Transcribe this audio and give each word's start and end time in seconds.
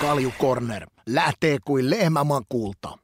Kalju 0.00 0.32
Corner 0.40 0.86
lähtee 1.06 1.58
kuin 1.64 1.90
lehmäman 1.90 2.42
kulta. 2.48 2.98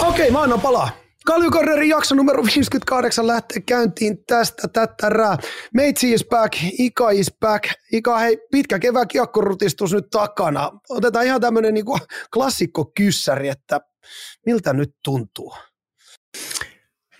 Okei, 0.00 0.30
mä 0.30 0.42
annan 0.42 0.60
palaa. 0.60 0.90
Kaljukornerin 1.26 1.88
jakso 1.88 2.14
numero 2.14 2.44
58 2.44 3.26
lähtee 3.26 3.62
käyntiin 3.66 4.24
tästä 4.26 4.68
tättärää. 4.68 5.38
Meitsi 5.74 6.12
is 6.12 6.26
back, 6.30 6.54
Ika 6.78 7.10
is 7.10 7.32
back. 7.40 7.64
Ika, 7.92 8.18
hei, 8.18 8.38
pitkä 8.50 8.78
kevään 8.78 9.08
kiekkorutistus 9.08 9.92
nyt 9.92 10.10
takana. 10.10 10.70
Otetaan 10.88 11.26
ihan 11.26 11.40
tämmönen 11.40 11.74
niinku 11.74 11.98
klassikko 12.34 12.84
kyssäri, 12.84 13.48
että 13.48 13.80
miltä 14.46 14.72
nyt 14.72 14.94
tuntuu? 15.04 15.54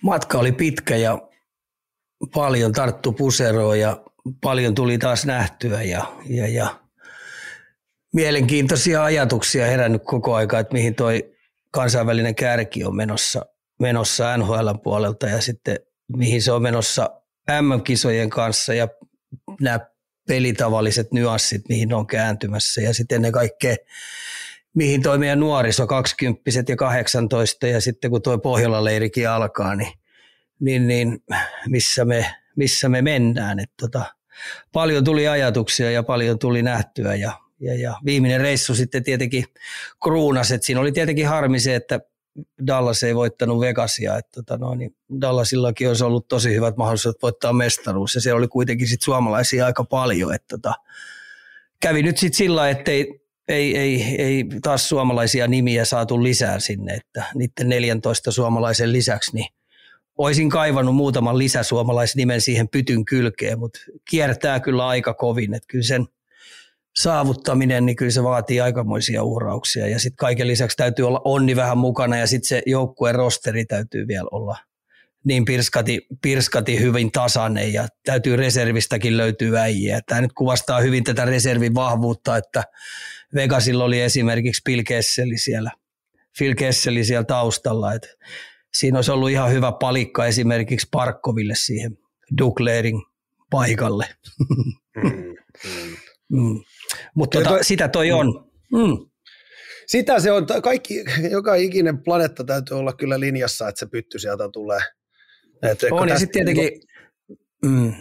Matka 0.01 0.37
oli 0.37 0.51
pitkä 0.51 0.95
ja 0.95 1.29
paljon 2.33 2.71
tarttu 2.71 3.11
puseroa 3.11 3.75
ja 3.75 4.03
paljon 4.41 4.75
tuli 4.75 4.97
taas 4.97 5.25
nähtyä 5.25 5.81
ja, 5.81 6.13
ja, 6.25 6.47
ja 6.47 6.79
mielenkiintoisia 8.13 9.03
ajatuksia 9.03 9.65
herännyt 9.65 10.01
koko 10.05 10.35
aika, 10.35 10.59
että 10.59 10.73
mihin 10.73 10.95
toi 10.95 11.35
kansainvälinen 11.71 12.35
kärki 12.35 12.83
on 12.83 12.95
menossa, 12.95 13.45
menossa 13.79 14.37
NHL 14.37 14.69
puolelta 14.83 15.27
ja 15.27 15.41
sitten 15.41 15.79
mihin 16.17 16.41
se 16.41 16.51
on 16.51 16.61
menossa 16.61 17.09
MM-kisojen 17.61 18.29
kanssa 18.29 18.73
ja 18.73 18.87
nämä 19.61 19.79
pelitavalliset 20.27 21.11
nyanssit, 21.11 21.61
mihin 21.69 21.89
ne 21.89 21.95
on 21.95 22.07
kääntymässä 22.07 22.81
ja 22.81 22.93
sitten 22.93 23.15
ennen 23.15 23.31
kaikkea 23.31 23.75
mihin 24.75 25.01
toi 25.01 25.17
meidän 25.17 25.39
nuoriso, 25.39 25.87
20 25.87 26.41
ja 26.67 26.75
18 26.75 27.67
ja 27.67 27.81
sitten 27.81 28.11
kun 28.11 28.21
tuo 28.21 28.37
Pohjola-leirikin 28.37 29.29
alkaa, 29.29 29.75
niin, 29.75 29.93
niin, 30.59 30.87
niin 30.87 31.23
missä, 31.69 32.05
me, 32.05 32.35
missä 32.55 32.89
me 32.89 33.01
mennään. 33.01 33.59
Et 33.59 33.71
tota, 33.81 34.05
paljon 34.71 35.03
tuli 35.03 35.27
ajatuksia 35.27 35.91
ja 35.91 36.03
paljon 36.03 36.39
tuli 36.39 36.61
nähtyä 36.61 37.15
ja, 37.15 37.31
ja, 37.59 37.79
ja 37.79 37.95
viimeinen 38.05 38.41
reissu 38.41 38.75
sitten 38.75 39.03
tietenkin 39.03 39.45
kruunas, 40.03 40.51
että 40.51 40.65
siinä 40.65 40.81
oli 40.81 40.91
tietenkin 40.91 41.27
harmi 41.27 41.59
se, 41.59 41.75
että 41.75 41.99
Dallas 42.67 43.03
ei 43.03 43.15
voittanut 43.15 43.59
Vegasia, 43.59 44.17
että 44.17 44.31
tota 44.31 44.57
no, 44.57 44.75
niin 44.75 44.95
Dallasillakin 45.21 45.87
olisi 45.87 46.03
ollut 46.03 46.27
tosi 46.27 46.55
hyvät 46.55 46.77
mahdollisuudet 46.77 47.21
voittaa 47.21 47.53
mestaruus 47.53 48.15
ja 48.15 48.21
se 48.21 48.33
oli 48.33 48.47
kuitenkin 48.47 48.87
sit 48.87 49.01
suomalaisia 49.01 49.65
aika 49.65 49.83
paljon, 49.83 50.33
että 50.33 50.57
tota, 50.57 50.73
kävi 51.79 52.03
nyt 52.03 52.17
sitten 52.17 52.37
sillä 52.37 52.69
että 52.69 52.91
ei, 53.47 53.77
ei, 53.77 54.03
ei, 54.17 54.45
taas 54.61 54.89
suomalaisia 54.89 55.47
nimiä 55.47 55.85
saatu 55.85 56.23
lisää 56.23 56.59
sinne, 56.59 56.93
että 56.93 57.25
niiden 57.35 57.69
14 57.69 58.31
suomalaisen 58.31 58.91
lisäksi 58.91 59.35
niin 59.35 59.47
olisin 60.17 60.49
kaivannut 60.49 60.95
muutaman 60.95 61.37
lisäsuomalaisnimen 61.37 62.41
siihen 62.41 62.69
pytyn 62.69 63.05
kylkeen, 63.05 63.59
mutta 63.59 63.79
kiertää 64.09 64.59
kyllä 64.59 64.87
aika 64.87 65.13
kovin, 65.13 65.53
että 65.53 65.67
kyllä 65.67 65.83
sen 65.83 66.05
saavuttaminen, 66.95 67.85
niin 67.85 67.95
kyllä 67.95 68.11
se 68.11 68.23
vaatii 68.23 68.61
aikamoisia 68.61 69.23
uhrauksia 69.23 69.87
ja 69.87 69.99
sitten 69.99 70.17
kaiken 70.17 70.47
lisäksi 70.47 70.77
täytyy 70.77 71.07
olla 71.07 71.21
onni 71.23 71.55
vähän 71.55 71.77
mukana 71.77 72.17
ja 72.17 72.27
sitten 72.27 72.47
se 72.47 72.61
joukkueen 72.65 73.15
rosteri 73.15 73.65
täytyy 73.65 74.07
vielä 74.07 74.27
olla 74.31 74.57
niin 75.25 75.45
pirskati, 75.45 76.07
pirskati 76.21 76.79
hyvin 76.79 77.11
tasainen 77.11 77.73
ja 77.73 77.87
täytyy 78.05 78.35
reservistäkin 78.35 79.17
löytyä 79.17 79.61
äijä. 79.61 80.01
Tämä 80.05 80.21
nyt 80.21 80.33
kuvastaa 80.33 80.79
hyvin 80.79 81.03
tätä 81.03 81.25
reservin 81.25 81.75
vahvuutta, 81.75 82.37
että 82.37 82.63
Vegasilla 83.35 83.83
oli 83.83 84.01
esimerkiksi 84.01 84.61
Phil 84.65 84.83
Kesseli 84.87 85.37
siellä, 85.37 85.71
Phil 86.37 86.55
Kesseli 86.55 87.03
siellä 87.03 87.23
taustalla. 87.23 87.93
Että 87.93 88.07
siinä 88.73 88.97
olisi 88.97 89.11
ollut 89.11 89.29
ihan 89.29 89.51
hyvä 89.51 89.71
palikka 89.71 90.25
esimerkiksi 90.25 90.87
Parkkoville 90.91 91.53
siihen 91.57 91.97
Duclerin 92.37 93.01
paikalle. 93.49 94.05
Mm, 94.39 95.03
mm. 95.03 95.95
Mm. 96.31 96.63
Mutta 97.15 97.41
tota, 97.41 97.63
sitä 97.63 97.87
toi 97.87 98.11
on. 98.11 98.51
Mm. 98.71 99.09
Sitä 99.87 100.19
se 100.19 100.31
on. 100.31 100.47
Kaikki, 100.63 101.03
joka 101.31 101.55
ikinen 101.55 102.03
planeetta 102.03 102.43
täytyy 102.43 102.77
olla 102.77 102.93
kyllä 102.93 103.19
linjassa, 103.19 103.67
että 103.69 103.79
se 103.79 103.85
pytty 103.85 104.19
sieltä 104.19 104.49
tulee. 104.53 104.79
Et, 105.63 105.83
on, 105.91 106.09
ja 106.09 106.19
sitten 106.19 106.45
tietenkin, 106.45 106.81
mm, 107.65 107.93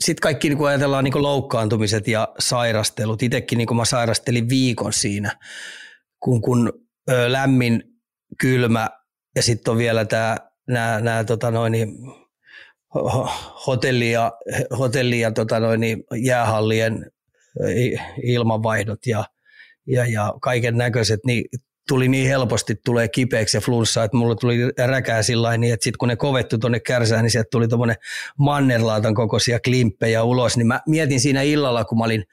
sitten 0.00 0.20
kaikki 0.20 0.48
niin 0.48 0.58
kun 0.58 0.68
ajatellaan 0.68 1.04
niin 1.04 1.12
kun 1.12 1.22
loukkaantumiset 1.22 2.08
ja 2.08 2.28
sairastelut. 2.38 3.22
Itsekin 3.22 3.58
niin 3.58 3.76
mä 3.76 3.84
sairastelin 3.84 4.48
viikon 4.48 4.92
siinä, 4.92 5.38
kun, 6.20 6.42
kun 6.42 6.72
ö, 7.10 7.32
lämmin, 7.32 7.82
kylmä 8.40 8.90
ja 9.36 9.42
sitten 9.42 9.72
on 9.72 9.78
vielä 9.78 10.04
tämä 10.04 10.36
nämä, 10.68 11.00
nämä 11.00 11.24
tota 11.24 11.50
noin, 11.50 11.74
hotelli 13.66 14.10
ja, 14.10 14.32
hotelli 14.78 15.20
ja 15.20 15.32
tota 15.32 15.60
noin, 15.60 15.82
jäähallien 16.22 17.10
ilmanvaihdot 18.22 19.06
ja, 19.06 19.24
ja, 19.86 20.06
ja 20.06 20.34
kaiken 20.42 20.76
näköiset, 20.76 21.20
niin 21.26 21.44
tuli 21.88 22.08
niin 22.08 22.28
helposti 22.28 22.74
tulee 22.84 23.08
kipeäksi 23.08 23.56
ja 23.56 23.60
flunssaa, 23.60 24.04
että 24.04 24.16
mulla 24.16 24.34
tuli 24.34 24.58
räkää 24.86 25.22
sillä 25.22 25.56
niin, 25.56 25.72
että 25.72 25.84
sitten 25.84 25.98
kun 25.98 26.08
ne 26.08 26.16
kovettu 26.16 26.58
tuonne 26.58 26.80
kärsään, 26.80 27.22
niin 27.22 27.30
sieltä 27.30 27.48
tuli 27.50 27.68
tuommoinen 27.68 27.96
mannerlaatan 28.38 29.14
kokoisia 29.14 29.60
klimppejä 29.60 30.22
ulos, 30.22 30.56
niin 30.56 30.66
mä 30.66 30.80
mietin 30.86 31.20
siinä 31.20 31.42
illalla, 31.42 31.84
kun 31.84 31.98
mä 31.98 32.04
olin 32.04 32.24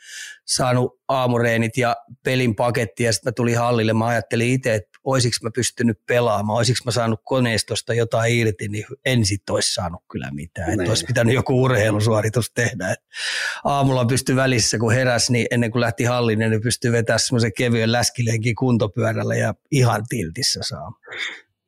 saanut 0.46 1.00
aamureenit 1.08 1.78
ja 1.78 1.96
pelin 2.24 2.56
paketti 2.56 3.04
ja 3.04 3.14
sitten 3.14 3.32
mä 3.32 3.34
tulin 3.36 3.58
hallille, 3.58 3.94
mä 3.94 4.08
ajattelin 4.08 4.50
itse, 4.50 4.76
että 4.76 4.95
olisiko 5.06 5.36
mä 5.42 5.50
pystynyt 5.56 6.00
pelaamaan, 6.06 6.58
olisiko 6.58 6.80
mä 6.86 6.92
saanut 6.92 7.22
koneistosta 7.24 7.94
jotain 7.94 8.36
irti, 8.36 8.68
niin 8.68 8.86
en 9.06 9.26
sit 9.26 9.50
olisi 9.50 9.74
saanut 9.74 10.04
kyllä 10.12 10.32
mitään. 10.32 10.70
Että 10.70 10.92
olisi 10.92 11.06
pitänyt 11.06 11.34
joku 11.34 11.64
urheilusuoritus 11.64 12.52
tehdä. 12.52 12.92
Et 12.92 13.00
aamulla 13.64 14.06
pystyi 14.06 14.36
välissä, 14.36 14.78
kun 14.78 14.94
heräsi, 14.94 15.32
niin 15.32 15.48
ennen 15.52 15.72
kuin 15.72 15.82
lähti 15.82 16.04
hallin, 16.04 16.40
niin 16.40 16.62
pystyi 16.62 16.92
vetämään 16.92 17.20
semmoisen 17.20 17.52
kevyen 17.58 17.92
läskilenkin 17.92 18.56
kuntopyörällä 18.56 19.36
ja 19.36 19.54
ihan 19.72 20.04
tiltissä 20.10 20.60
saa. 20.64 20.92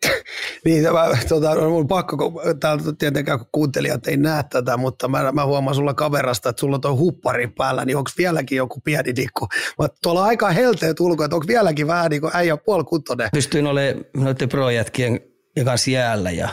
niin, 0.65 0.83
mä, 0.83 1.17
tota, 1.29 1.49
on 1.51 1.87
pakko, 1.87 2.17
kun 2.17 2.41
täältä 2.59 2.93
tietenkään 2.99 3.39
kun 3.39 3.47
kuuntelijat 3.51 4.07
ei 4.07 4.17
näe 4.17 4.43
tätä, 4.49 4.77
mutta 4.77 5.07
mä, 5.07 5.31
mä 5.31 5.45
huomaan 5.45 5.75
sulla 5.75 5.93
kaverasta, 5.93 6.49
että 6.49 6.59
sulla 6.59 6.75
on 6.75 6.81
tuo 6.81 6.97
huppari 6.97 7.47
päällä, 7.47 7.85
niin 7.85 7.97
onko 7.97 8.11
vieläkin 8.17 8.55
joku 8.55 8.81
pieni 8.81 9.15
dikku? 9.15 9.47
Mä, 9.79 9.87
tuolla 10.03 10.23
aika 10.23 10.49
helteet 10.49 10.99
ulko, 10.99 11.23
että 11.23 11.35
onko 11.35 11.47
vieläkin 11.47 11.87
vähän 11.87 12.09
niin 12.09 12.21
kuin 12.21 12.31
äijä 12.35 12.57
puolikuntoinen? 12.57 13.29
Pystyin 13.33 13.67
olemaan 13.67 14.05
noiden 14.17 14.49
projätkien 14.49 15.19
kanssa 15.65 15.91
jäällä 15.91 16.31
ja 16.31 16.49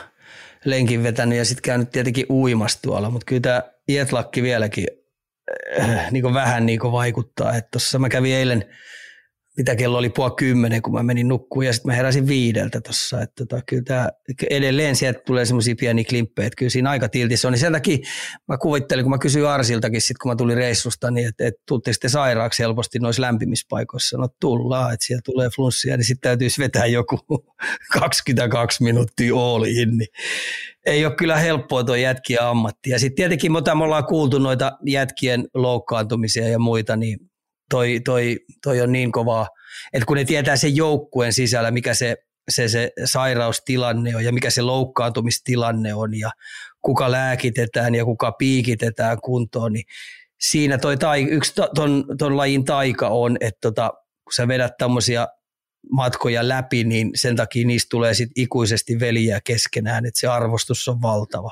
lenkin 0.65 1.03
vetänyt 1.03 1.39
ja 1.39 1.45
sitten 1.45 1.63
käynyt 1.63 1.91
tietenkin 1.91 2.27
uimassa 2.31 2.83
tuolla, 2.83 3.11
mutta 3.11 3.25
kyllä 3.25 3.41
tämä 3.41 3.63
Jetlakki 3.89 4.43
vieläkin 4.43 4.87
äh, 5.81 6.13
niin 6.13 6.35
vähän 6.35 6.67
niin 6.67 6.81
vaikuttaa. 6.81 7.53
Tuossa 7.73 7.99
mä 7.99 8.09
kävin 8.09 8.35
eilen– 8.35 8.65
mitä 9.57 9.77
kello 9.77 9.99
oli 9.99 10.11
puoli 10.11 10.33
kymmenen, 10.37 10.83
kun 10.83 10.93
mä 10.93 11.03
menin 11.03 11.29
nukkuun 11.29 11.67
ja 11.67 11.73
sitten 11.73 11.91
mä 11.91 11.97
heräsin 11.97 12.27
viideltä 12.27 12.81
tuossa. 12.81 13.23
Että 13.23 13.47
tota, 13.47 13.63
kyllä 13.67 13.83
tää, 13.87 14.09
edelleen 14.51 14.97
sieltä 14.97 15.21
tulee 15.27 15.45
semmoisia 15.45 15.75
pieniä 15.81 16.05
klimppejä, 16.09 16.47
että 16.47 16.57
kyllä 16.57 16.71
siinä 16.71 16.91
aika 16.91 17.09
tiltissä 17.09 17.49
on. 17.49 17.53
Niin 17.53 17.61
sen 17.61 17.73
takia 17.73 17.99
mä 18.49 18.59
kuvittelin, 18.59 19.05
kun 19.05 19.11
mä 19.11 19.19
kysyin 19.19 19.47
Arsiltakin 19.47 20.01
sitten, 20.01 20.17
kun 20.23 20.31
mä 20.31 20.37
tulin 20.37 20.57
reissusta, 20.57 21.11
niin 21.11 21.29
että, 21.29 21.47
että 21.47 21.63
tuutte 21.69 21.93
sitten 21.93 22.11
sairaaksi 22.11 22.63
helposti 22.63 22.99
noissa 22.99 23.23
lämpimispaikoissa. 23.23 24.19
No 24.19 24.29
tullaan, 24.41 24.95
että 24.95 25.07
siellä 25.07 25.23
tulee 25.25 25.49
flunssia, 25.57 25.97
niin 25.97 26.05
sitten 26.05 26.29
täytyisi 26.29 26.63
vetää 26.63 26.87
joku 26.87 27.19
22 28.01 28.83
minuuttia 28.83 29.35
all 29.35 29.65
in. 29.65 29.99
Niin 29.99 30.09
ei 30.87 31.07
ole 31.07 31.15
kyllä 31.15 31.37
helppoa 31.37 31.85
tuo 31.85 31.95
jätkien 31.95 32.43
ammatti. 32.43 32.91
Ja 32.91 32.99
sitten 32.99 33.17
tietenkin 33.17 33.53
me 33.53 33.59
ollaan 33.85 34.07
kuultu 34.07 34.39
noita 34.39 34.73
jätkien 34.87 35.45
loukkaantumisia 35.55 36.49
ja 36.49 36.59
muita, 36.59 36.97
niin 36.97 37.19
toi, 37.75 38.01
toi, 38.05 38.39
toi 38.63 38.81
on 38.81 38.93
niin 38.93 39.13
kovaa, 39.13 39.49
että 39.93 40.07
kun 40.07 40.17
ne 40.17 40.25
tietää 40.25 40.57
sen 40.57 40.77
joukkueen 40.77 41.33
sisällä, 41.33 41.71
mikä 41.71 41.95
se, 41.95 42.17
se, 42.49 42.69
se 42.69 42.93
sairaustilanne 43.05 44.17
on 44.17 44.25
ja 44.25 44.33
mikä 44.33 44.51
se 44.51 44.63
loukkaantumistilanne 44.63 45.95
on 45.95 46.19
ja 46.19 46.31
kuka 46.83 47.11
lääkitetään 47.11 47.95
ja 47.95 48.05
kuka 48.05 48.33
piikitetään 48.33 49.21
kuntoon, 49.21 49.73
niin 49.73 49.85
siinä 50.41 50.79
toi 50.79 50.97
tai, 50.97 51.23
yksi 51.23 51.53
ton, 51.75 52.05
ton 52.19 52.37
lajin 52.37 52.65
taika 52.65 53.09
on, 53.09 53.37
että 53.41 53.59
tota, 53.61 53.91
kun 54.25 54.33
sä 54.37 54.49
vedät 54.49 54.73
tämmöisiä 54.79 55.27
matkoja 55.93 56.49
läpi, 56.49 56.85
niin 56.85 57.11
sen 57.15 57.37
takia 57.37 57.67
niistä 57.67 57.89
tulee 57.91 58.15
sit 58.15 58.31
ikuisesti 58.37 59.01
veliä 59.01 59.41
keskenään, 59.45 60.07
että 60.07 60.21
se 60.21 60.27
arvostus 60.27 60.89
on 60.89 61.03
valtava. 61.03 61.51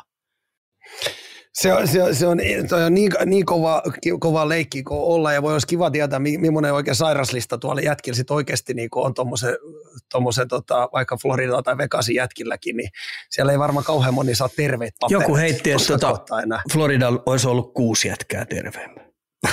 Se 1.55 1.73
on, 1.73 1.89
se 1.89 2.03
on, 2.03 2.15
se 2.15 2.27
on, 2.27 2.39
toi 2.69 2.85
on 2.85 2.95
niin, 2.95 3.13
niin 3.27 3.47
kova, 3.47 3.83
kova 4.21 4.49
leikki 4.49 4.83
kuin 4.83 5.01
olla 5.01 5.33
ja 5.33 5.43
voi 5.43 5.53
olisi 5.53 5.67
kiva 5.67 5.91
tietää, 5.91 6.19
millainen 6.19 6.73
oikein 6.73 6.95
sairaslista 6.95 7.59
tuolla 7.59 7.81
jätkillä 7.81 8.17
sit 8.17 8.31
oikeasti 8.31 8.75
niin 8.75 8.89
on 8.95 9.15
tuommoisen, 9.15 10.49
tota, 10.49 10.89
vaikka 10.93 11.17
Florida 11.17 11.63
tai 11.63 11.79
Vegasin 11.79 12.15
jätkilläkin, 12.15 12.77
niin 12.77 12.91
siellä 13.31 13.53
ei 13.53 13.59
varmaan 13.59 13.85
kauhean 13.85 14.15
moni 14.15 14.35
saa 14.35 14.49
terveet 14.49 14.95
paperit. 15.01 15.23
Joku 15.23 15.37
heitti, 15.37 15.71
että 15.71 15.99
tota, 15.99 16.63
Florida 16.73 17.13
olisi 17.27 17.49
ollut 17.49 17.75
kuusi 17.75 18.09
jätkää 18.09 18.45
terveemmä. 18.45 19.01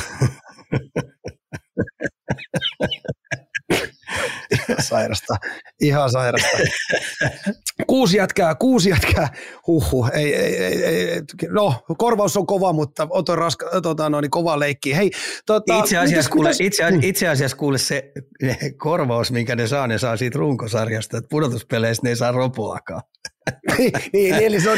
sairasta, 4.89 5.35
ihan 5.81 6.11
sairasta. 6.11 6.57
Kuusi 7.87 8.17
jätkää, 8.17 8.55
kuusi 8.55 8.89
jätkää, 8.89 9.27
huhu, 9.67 10.07
ei, 10.13 10.35
ei, 10.35 10.57
ei, 10.57 10.83
ei, 10.83 11.21
no 11.49 11.81
korvaus 11.97 12.37
on 12.37 12.45
kova, 12.45 12.73
mutta 12.73 13.07
oto 13.09 13.35
raska, 13.35 13.81
tota, 13.81 14.09
no, 14.09 14.21
niin 14.21 14.31
kova 14.31 14.59
leikki. 14.59 14.95
Hei, 14.95 15.11
tota, 15.45 15.79
itse, 15.79 15.97
asiassa 15.97 16.31
kuule, 16.31 16.51
itse, 16.59 16.83
itse 17.01 17.27
asiassa 17.27 17.57
kuule 17.57 17.77
se 17.77 18.11
korvaus, 18.77 19.31
minkä 19.31 19.55
ne 19.55 19.67
saa, 19.67 19.87
ne 19.87 19.97
saa 19.97 20.17
siitä 20.17 20.39
runkosarjasta, 20.39 21.17
että 21.17 21.27
pudotuspeleissä 21.29 22.03
ne 22.03 22.09
ei 22.09 22.15
saa 22.15 22.31
ropoakaan. 22.31 23.01
niin, 23.77 23.91
niin, 24.13 24.35
eli 24.35 24.61
se 24.61 24.69
on, 24.69 24.77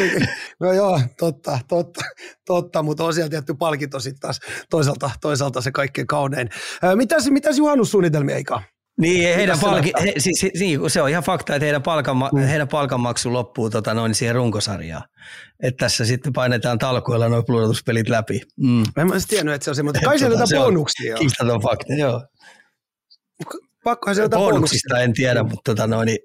no 0.59 0.73
joo, 0.73 1.01
totta, 1.19 1.59
totta, 1.67 2.01
totta, 2.45 2.83
mutta 2.83 3.03
on 3.03 3.13
siellä 3.13 3.29
tietty 3.29 3.53
palkinto 3.53 3.99
sitten 3.99 4.19
taas 4.19 4.39
toisaalta, 4.69 5.11
toisaalta 5.21 5.61
se 5.61 5.71
kaikkein 5.71 6.07
kaunein. 6.07 6.49
Mitäs, 6.95 7.29
mitäs 7.29 7.57
juhannussuunnitelmia, 7.57 8.37
Ika? 8.37 8.61
Niin, 8.99 9.35
heidän 9.35 9.59
palki, 9.59 9.93
he, 10.01 10.13
siis, 10.17 10.39
siis, 10.39 10.53
niin, 10.59 10.89
se 10.89 11.01
on 11.01 11.09
ihan 11.09 11.23
fakta, 11.23 11.55
että 11.55 11.65
heidän, 11.65 11.83
palkanma, 11.83 12.29
mm. 12.33 12.39
heidän 12.39 12.67
palkanmaksu 12.67 13.33
loppuu 13.33 13.69
tota, 13.69 13.93
noin 13.93 14.15
siihen 14.15 14.35
runkosarjaan. 14.35 15.03
Että 15.63 15.85
tässä 15.85 16.05
sitten 16.05 16.33
painetaan 16.33 16.77
talkoilla 16.77 17.29
noin 17.29 17.43
pudotuspelit 17.47 18.09
läpi. 18.09 18.41
Mm. 18.57 18.83
En 18.97 19.07
mä 19.07 19.13
tiennyt, 19.27 19.55
että 19.55 19.65
se 19.65 19.71
on 19.71 19.75
se, 19.79 19.83
mutta 19.83 19.99
kai 20.05 20.19
siellä 20.19 20.39
jotain 20.39 20.63
bonuksia. 20.63 21.15
Kiistaton 21.15 21.61
fakta, 21.61 21.93
joo. 21.93 22.27
Pakkohan 23.83 24.15
se 24.15 24.21
jotain 24.21 24.43
bonuksista 24.43 24.99
en 24.99 25.13
tiedä, 25.13 25.43
mutta 25.43 25.61
tota, 25.75 25.87
noin, 25.87 26.17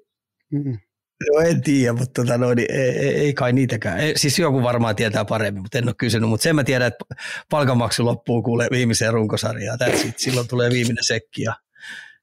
mm. 0.52 0.78
No 1.20 1.40
en 1.40 1.62
tiedä, 1.62 1.92
mutta 1.92 2.22
tota 2.22 2.38
noin, 2.38 2.58
ei, 2.58 2.66
ei, 2.70 3.14
ei, 3.14 3.34
kai 3.34 3.52
niitäkään. 3.52 3.98
Ei, 3.98 4.18
siis 4.18 4.38
joku 4.38 4.62
varmaan 4.62 4.96
tietää 4.96 5.24
paremmin, 5.24 5.62
mutta 5.62 5.78
en 5.78 5.88
ole 5.88 5.94
kysynyt. 5.98 6.28
Mutta 6.28 6.42
sen 6.42 6.56
mä 6.56 6.64
tiedän, 6.64 6.88
että 6.88 7.04
palkanmaksu 7.50 8.04
loppuu 8.04 8.42
kuule 8.42 8.68
viimeiseen 8.70 9.12
runkosarjaan. 9.12 9.78
That's 9.80 10.08
it. 10.08 10.18
Silloin 10.18 10.48
tulee 10.48 10.70
viimeinen 10.70 11.04
sekki 11.04 11.42
ja, 11.42 11.54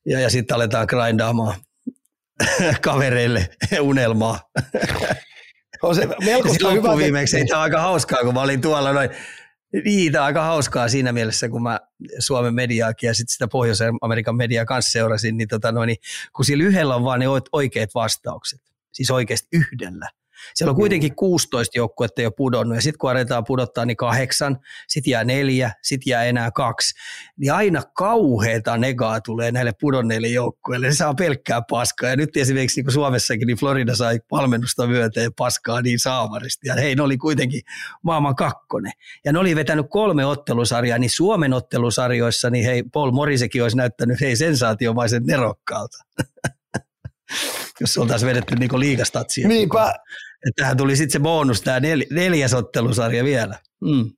ja, 0.06 0.20
ja 0.20 0.30
sitten 0.30 0.56
aletaan 0.56 0.88
grindaamaan 0.90 1.56
kavereille 2.82 3.50
unelmaa. 3.82 4.40
On 5.82 5.96
se 5.96 6.08
melko 6.26 6.72
hyvä. 6.72 6.98
Viimeksi, 6.98 7.46
tämä 7.46 7.60
on 7.60 7.64
aika 7.64 7.82
hauskaa, 7.82 8.24
kun 8.24 8.34
mä 8.34 8.42
olin 8.42 8.62
tuolla 8.62 8.94
noin 8.94 9.10
niin, 9.86 10.12
tämä 10.12 10.22
on 10.22 10.26
aika 10.26 10.44
hauskaa 10.44 10.88
siinä 10.88 11.12
mielessä, 11.12 11.50
kun 11.50 11.64
mä 11.64 11.80
Suomen 12.20 12.54
mediaakin 12.54 13.08
ja 13.08 13.14
sitten 13.14 13.34
sitä 13.34 13.48
Pohjois-Amerikan 13.48 14.36
mediaa 14.36 14.66
kanssa 14.66 14.92
seurasin, 14.92 15.38
niin, 15.38 15.48
tota 15.48 15.72
noin, 15.72 15.88
niin 15.88 15.98
kun 16.36 16.46
sillä 16.46 16.64
yhdellä 16.64 16.96
on 16.96 17.04
vaan 17.04 17.20
ne 17.20 17.26
oikeat 17.52 17.90
vastaukset, 17.96 18.62
siis 18.92 19.12
oikeasti 19.12 19.48
yhdellä– 19.52 20.10
siellä 20.56 20.70
on 20.70 20.76
kuitenkin 20.76 21.16
16 21.16 21.78
joukkuetta 21.78 22.22
jo 22.22 22.32
pudonnut 22.32 22.76
ja 22.78 22.82
sitten 22.82 22.98
kun 22.98 23.12
aletaan 23.12 23.44
pudottaa, 23.48 23.86
niin 23.86 23.98
kahdeksan, 23.98 24.58
sitten 24.88 25.12
jää 25.12 25.24
neljä, 25.24 25.72
sitten 25.82 26.12
jää 26.12 26.24
enää 26.24 26.52
kaksi. 26.52 26.96
Niin 27.38 27.54
aina 27.54 27.82
kauheita 27.94 28.78
negaa 28.78 29.22
tulee 29.22 29.52
näille 29.52 29.72
pudonneille 29.82 30.28
joukkueille. 30.28 30.88
Ne 30.88 30.94
saa 30.94 31.14
pelkkää 31.14 31.62
paskaa 31.70 32.10
ja 32.10 32.16
nyt 32.16 32.38
esimerkiksi 32.38 32.78
niin 32.80 32.86
kuin 32.86 32.94
Suomessakin, 32.94 33.48
niin 33.48 33.58
Florida 33.58 33.96
sai 33.96 34.20
valmennusta 34.32 34.88
myöten 34.88 35.34
paskaa 35.38 35.82
niin 35.82 36.00
saamaristi. 36.00 36.68
Ja 36.68 36.74
hei, 36.74 36.96
ne 36.96 37.02
oli 37.02 37.18
kuitenkin 37.18 37.62
maailman 38.02 38.36
kakkonen. 38.36 38.92
Ja 39.26 39.34
ne 39.34 39.40
oli 39.40 39.56
vetänyt 39.56 39.86
kolme 39.90 40.26
ottelusarjaa, 40.26 40.98
niin 40.98 41.10
Suomen 41.10 41.54
ottelusarjoissa, 41.54 42.50
niin 42.50 42.66
hei, 42.66 42.84
Paul 42.84 43.12
Morisekin 43.12 43.64
olisi 43.64 43.78
näyttänyt 43.78 44.22
hei 44.22 44.36
sensaatiomaisen 44.36 45.24
nerokkaalta. 45.24 45.98
jos 47.82 47.98
oltaisiin 47.98 48.30
vedetty 48.30 48.56
niin 48.56 48.80
liikastatsia. 48.80 49.48
Niinpä. 49.48 49.94
Tähän 50.56 50.78
tuli 50.78 50.96
sitten 50.96 51.12
se 51.12 51.20
bonus, 51.20 51.62
tämä 51.62 51.80
nel, 51.80 52.04
neljäs 52.12 52.54
ottelusarja 52.54 53.24
vielä. 53.24 53.60
Mm. 53.82 54.12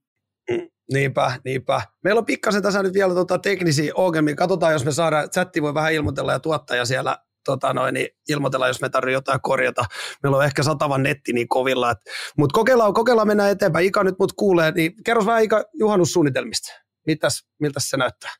Niinpä, 0.94 1.40
niinpä. 1.46 1.82
Meillä 2.04 2.20
on 2.20 2.26
pikkasen 2.26 2.64
tässä 2.64 2.84
nyt 2.84 2.94
vielä 2.94 3.14
tota 3.14 3.40
teknisiä 3.40 3.92
ongelmia. 3.96 4.36
Katsotaan, 4.36 4.74
jos 4.74 4.86
me 4.86 4.92
saadaan, 4.92 5.30
chatti 5.30 5.62
voi 5.62 5.74
vähän 5.74 5.94
ilmoitella 5.94 6.32
ja 6.32 6.40
tuottaja 6.40 6.86
siellä 6.86 7.18
tota 7.46 7.74
noin, 7.74 7.94
niin 7.94 8.08
ilmoitella, 8.30 8.68
jos 8.68 8.82
me 8.82 8.90
tarvitsee 8.90 9.14
jotain 9.14 9.42
korjata. 9.42 9.86
Meillä 10.24 10.38
on 10.38 10.46
ehkä 10.46 10.64
satavan 10.64 11.04
netti 11.04 11.34
niin 11.34 11.48
kovilla. 11.48 11.96
Mutta 12.38 12.54
kokeillaan, 12.54 12.94
kokeillaan 12.94 13.28
mennä 13.28 13.50
eteenpäin. 13.50 13.86
Ika 13.86 14.04
nyt 14.04 14.16
mut 14.20 14.34
kuulee, 14.34 14.72
niin 14.72 14.94
kerro 15.06 15.26
vähän 15.26 15.44
Ika 15.44 15.64
juhannussuunnitelmista. 15.74 16.72
Mitäs, 17.08 17.44
miltä 17.60 17.80
se 17.84 17.98
näyttää? 17.98 18.32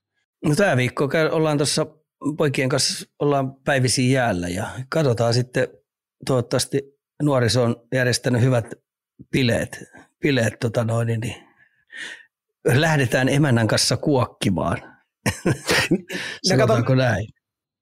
No 0.46 0.56
tämä 0.56 0.78
viikko 0.78 1.10
ollaan 1.32 1.58
tuossa 1.58 1.86
poikien 2.38 2.70
kanssa 2.70 3.06
ollaan 3.20 3.56
päivisiin 3.56 4.12
jäällä 4.12 4.48
ja 4.48 4.70
katsotaan 4.90 5.34
sitten 5.34 5.68
toivottavasti 6.26 6.95
nuoriso 7.24 7.64
on 7.64 7.76
järjestänyt 7.94 8.42
hyvät 8.42 8.66
bileet, 9.32 9.84
bileet 10.22 10.60
tota 10.60 10.84
noin, 10.84 11.08
niin 11.08 11.36
lähdetään 12.66 13.30
emännän 13.30 13.68
kanssa 13.68 13.98
kuokkimaan. 13.98 14.78
Sanotaanko 16.50 16.96
näin? 16.96 17.28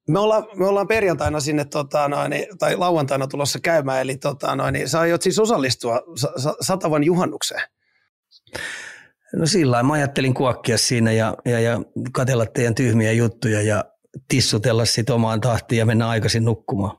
Me 0.08 0.20
ollaan, 0.20 0.44
me 0.56 0.68
ollaan 0.68 0.88
perjantaina 0.88 1.40
sinne, 1.40 1.66
tota, 1.66 2.08
noin, 2.08 2.32
tai 2.60 2.76
lauantaina 2.76 3.28
tulossa 3.28 3.60
käymään, 3.60 4.02
eli 4.02 4.18
tota, 4.18 4.56
noin, 4.56 4.74
niin 4.74 4.90
sä 4.90 5.00
aiot 5.00 5.22
siis 5.22 5.40
osallistua 5.40 6.02
satavan 6.62 7.04
juhannukseen. 7.04 7.62
No 9.36 9.46
sillä 9.46 9.84
mä 9.84 9.94
ajattelin 9.94 10.34
kuokkia 10.34 10.78
siinä 10.78 11.12
ja, 11.12 11.38
ja, 11.46 11.60
ja 11.60 11.82
katella 12.12 12.46
teidän 12.46 12.76
tyhmiä 12.76 13.12
juttuja 13.12 13.62
ja 13.62 13.86
tissutella 14.28 14.86
sit 14.86 15.10
omaan 15.10 15.42
tahtiin 15.42 15.80
ja 15.80 15.86
mennä 15.86 16.10
aikaisin 16.10 16.46
nukkumaan. 16.46 16.98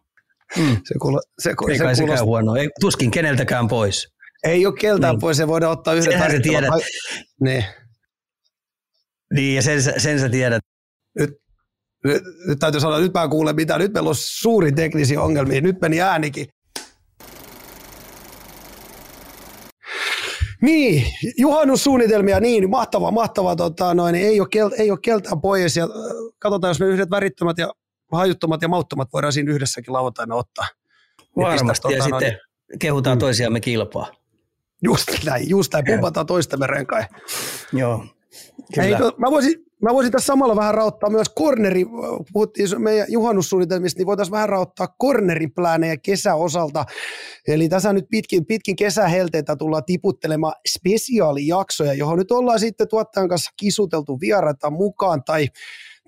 Mm. 0.58 0.76
Se 0.84 0.94
kuulo, 1.02 1.20
se, 1.38 1.54
ei 1.68 1.78
se 1.78 1.84
kai 1.84 1.96
sekään 1.96 2.24
huono. 2.24 2.56
Ei, 2.56 2.68
tuskin 2.80 3.10
keneltäkään 3.10 3.68
pois. 3.68 4.08
Ei 4.44 4.66
ole 4.66 4.74
keltään 4.80 5.14
niin. 5.14 5.20
pois, 5.20 5.36
se 5.36 5.48
voidaan 5.48 5.72
ottaa 5.72 5.94
yhden 5.94 6.12
Senhän 6.12 6.30
sä 6.30 6.40
tiedät. 6.40 6.70
Niin. 7.40 7.64
Niin, 9.34 9.56
ja 9.56 9.62
sen, 9.62 9.82
sen 10.00 10.20
sä 10.20 10.28
tiedät. 10.28 10.62
Nyt, 11.18 11.30
nyt, 12.04 12.22
nyt 12.48 12.58
täytyy 12.58 12.80
sanoa, 12.80 12.98
nyt 12.98 13.14
mä 13.14 13.28
kuulen 13.28 13.56
mitä. 13.56 13.78
Nyt 13.78 13.92
meillä 13.92 14.08
on 14.08 14.14
suuri 14.18 14.72
teknisiä 14.72 15.20
ongelmia. 15.20 15.60
Nyt 15.60 15.80
meni 15.80 16.00
äänikin. 16.00 16.46
Niin, 20.62 21.04
juhannussuunnitelmia, 21.38 22.40
niin, 22.40 22.70
mahtava, 22.70 23.10
mahtava, 23.10 23.56
tota, 23.56 23.94
noin, 23.94 24.14
ei, 24.14 24.40
ole 24.40 24.48
kel, 24.50 24.70
ei 24.78 24.90
ole 24.90 24.98
keltään 25.02 25.40
pois, 25.40 25.76
ja 25.76 25.88
katsotaan, 26.38 26.70
jos 26.70 26.80
me 26.80 26.86
yhdet 26.86 27.10
värittömät 27.10 27.58
ja 27.58 27.72
hajuttomat 28.16 28.62
ja 28.62 28.68
mauttomat 28.68 29.08
voidaan 29.12 29.32
siinä 29.32 29.52
yhdessäkin 29.52 29.92
lauantaina 29.92 30.34
ottaa. 30.34 30.66
Varmasti, 31.36 31.92
ja, 31.92 31.96
ja 31.96 32.02
sitten 32.02 32.20
niin, 32.20 32.78
kehutaan 32.78 33.16
mm. 33.16 33.20
toisiamme 33.20 33.60
kilpaa. 33.60 34.06
Just 34.82 35.08
näin, 35.24 35.48
just 35.48 35.72
näin, 35.72 35.84
pumpataan 35.86 36.26
toistemme 36.26 36.66
renkai. 36.66 37.04
Joo, 37.72 38.04
Kyllä. 38.74 38.98
Hei, 38.98 39.10
mä, 39.18 39.30
voisin, 39.30 39.64
mä 39.82 39.94
voisin 39.94 40.12
tässä 40.12 40.26
samalla 40.26 40.56
vähän 40.56 40.74
rauttaa 40.74 41.10
myös 41.10 41.34
corneri, 41.38 41.84
puhuttiin 42.32 42.82
meidän 42.82 43.06
juhannussuunnitelmista, 43.08 43.98
niin 43.98 44.06
voitaisiin 44.06 44.32
vähän 44.32 44.48
rauttaa 44.48 44.94
cornerin 45.02 45.52
pläänejä 45.54 45.96
kesäosalta. 45.96 46.84
Eli 47.48 47.68
tässä 47.68 47.92
nyt 47.92 48.04
pitkin, 48.10 48.46
pitkin 48.46 48.76
kesähelteitä 48.76 49.56
tullaan 49.56 49.84
tiputtelemaan 49.84 50.54
spesiaalijaksoja, 50.68 51.94
johon 51.94 52.18
nyt 52.18 52.32
ollaan 52.32 52.60
sitten 52.60 52.88
tuottajan 52.88 53.28
kanssa 53.28 53.50
kisuteltu 53.56 54.20
vieraita 54.20 54.70
mukaan 54.70 55.24
tai 55.24 55.48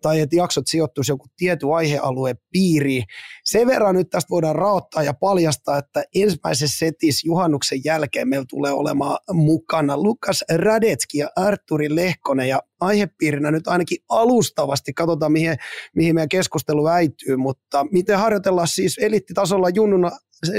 tai 0.03 0.21
että 0.21 0.37
jaksot 0.37 0.67
sijoittuisi 0.67 1.13
joku 1.13 1.27
tietty 1.37 1.67
aihealueen 1.73 2.37
piiriin. 2.53 3.05
Sen 3.45 3.67
verran 3.67 3.95
nyt 3.95 4.11
tästä 4.11 4.31
voidaan 4.31 4.55
raottaa 4.57 5.03
ja 5.03 5.15
paljastaa, 5.15 5.79
että 5.79 6.05
ensimmäisessä 6.15 6.79
setissä 6.79 7.29
juhannuksen 7.29 7.81
jälkeen 7.85 8.29
meillä 8.29 8.47
tulee 8.49 8.73
olemaan 8.73 9.19
mukana 9.33 9.97
Lukas 9.97 10.45
Radetski 10.55 11.19
ja 11.19 11.31
Arturi 11.37 11.95
Lehkonen 11.95 12.49
ja 12.49 12.63
aihepiirinä 12.81 13.51
nyt 13.51 13.69
ainakin 13.69 13.99
alustavasti, 14.09 14.93
katsotaan 14.93 15.33
mihin, 15.33 15.57
mihin 15.95 16.15
meidän 16.15 16.29
keskustelu 16.29 16.85
väittyy, 16.85 17.37
mutta 17.37 17.87
miten 17.93 18.19
harjoitellaan 18.19 18.69
siis 18.69 18.99
elittitasolla 18.99 19.69
junnuna 19.69 20.11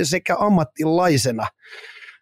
sekä 0.03 0.35
ammattilaisena. 0.39 1.47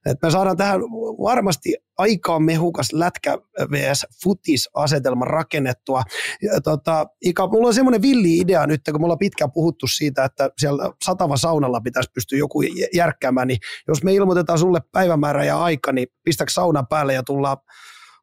Et 0.05 0.17
me 0.21 0.31
saadaan 0.31 0.57
tähän 0.57 0.81
varmasti 1.23 1.75
aikaan 1.97 2.43
mehukas 2.43 2.93
lätkä 2.93 3.37
vs. 3.71 4.05
futis-asetelma 4.23 5.25
rakennettua. 5.25 6.03
Ja 6.41 6.61
tota, 6.61 7.05
Ika, 7.21 7.47
mulla 7.47 7.67
on 7.67 7.73
semmoinen 7.73 8.01
villi 8.01 8.37
idea 8.37 8.67
nyt, 8.67 8.81
kun 8.91 9.01
me 9.01 9.05
ollaan 9.05 9.19
pitkään 9.19 9.51
puhuttu 9.51 9.87
siitä, 9.87 10.23
että 10.25 10.49
siellä 10.57 10.91
satava 11.05 11.37
saunalla 11.37 11.81
pitäisi 11.81 12.11
pystyä 12.13 12.37
joku 12.37 12.61
järkkäämään, 12.93 13.47
niin 13.47 13.59
jos 13.87 14.03
me 14.03 14.13
ilmoitetaan 14.13 14.59
sulle 14.59 14.79
päivämäärä 14.91 15.45
ja 15.45 15.63
aika, 15.63 15.91
niin 15.91 16.07
pistäkö 16.25 16.51
saunan 16.51 16.87
päälle 16.87 17.13
ja 17.13 17.23
tullaan 17.23 17.57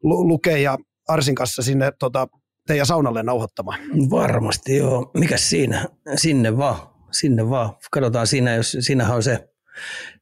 lukea 0.02 0.58
ja 0.58 0.78
Arsin 1.08 1.34
kanssa 1.34 1.62
sinne 1.62 1.92
tota, 1.98 2.28
teidän 2.66 2.86
saunalle 2.86 3.22
nauhoittamaan? 3.22 3.80
Varmasti 4.10 4.76
joo. 4.76 5.10
Mikä 5.14 5.36
siinä? 5.36 5.88
Sinne 6.16 6.56
vaan. 6.56 6.76
Sinne 7.10 7.50
vaan. 7.50 7.76
Katsotaan 7.90 8.26
siinä, 8.26 8.54
jos 8.54 8.76
siinähän 8.80 9.16
on 9.16 9.22
se 9.22 9.48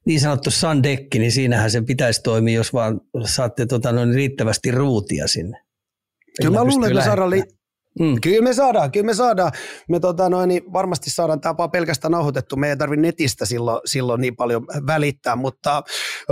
niin 0.05 0.19
sanottu 0.19 0.51
sandekki, 0.51 1.19
niin 1.19 1.31
siinähän 1.31 1.71
se 1.71 1.81
pitäisi 1.81 2.21
toimia, 2.23 2.55
jos 2.55 2.73
vaan 2.73 3.01
saatte 3.25 3.65
tota, 3.65 3.91
noin 3.91 4.13
riittävästi 4.13 4.71
ruutia 4.71 5.27
sinne. 5.27 5.61
Kyllä 6.41 6.59
mä 6.59 6.63
luulen, 6.63 6.91
että 6.91 6.99
me 6.99 7.05
saadaan, 7.05 7.29
li- 7.29 7.43
mm. 7.99 8.21
kyllä 8.21 8.41
me 8.41 8.53
saadaan, 8.53 8.91
kyllä 8.91 9.05
me 9.05 9.13
saadaan. 9.13 9.51
Me 9.89 9.99
tota, 9.99 10.29
noin, 10.29 10.47
niin 10.47 10.73
varmasti 10.73 11.09
saadaan 11.09 11.41
tämä 11.41 11.67
pelkästään 11.71 12.11
nauhoitettu. 12.11 12.55
Me 12.55 12.69
ei 12.69 12.77
tarvitse 12.77 13.01
netistä 13.01 13.45
silloin, 13.45 13.81
silloin 13.85 14.21
niin 14.21 14.35
paljon 14.35 14.67
välittää, 14.87 15.35
mutta 15.35 15.83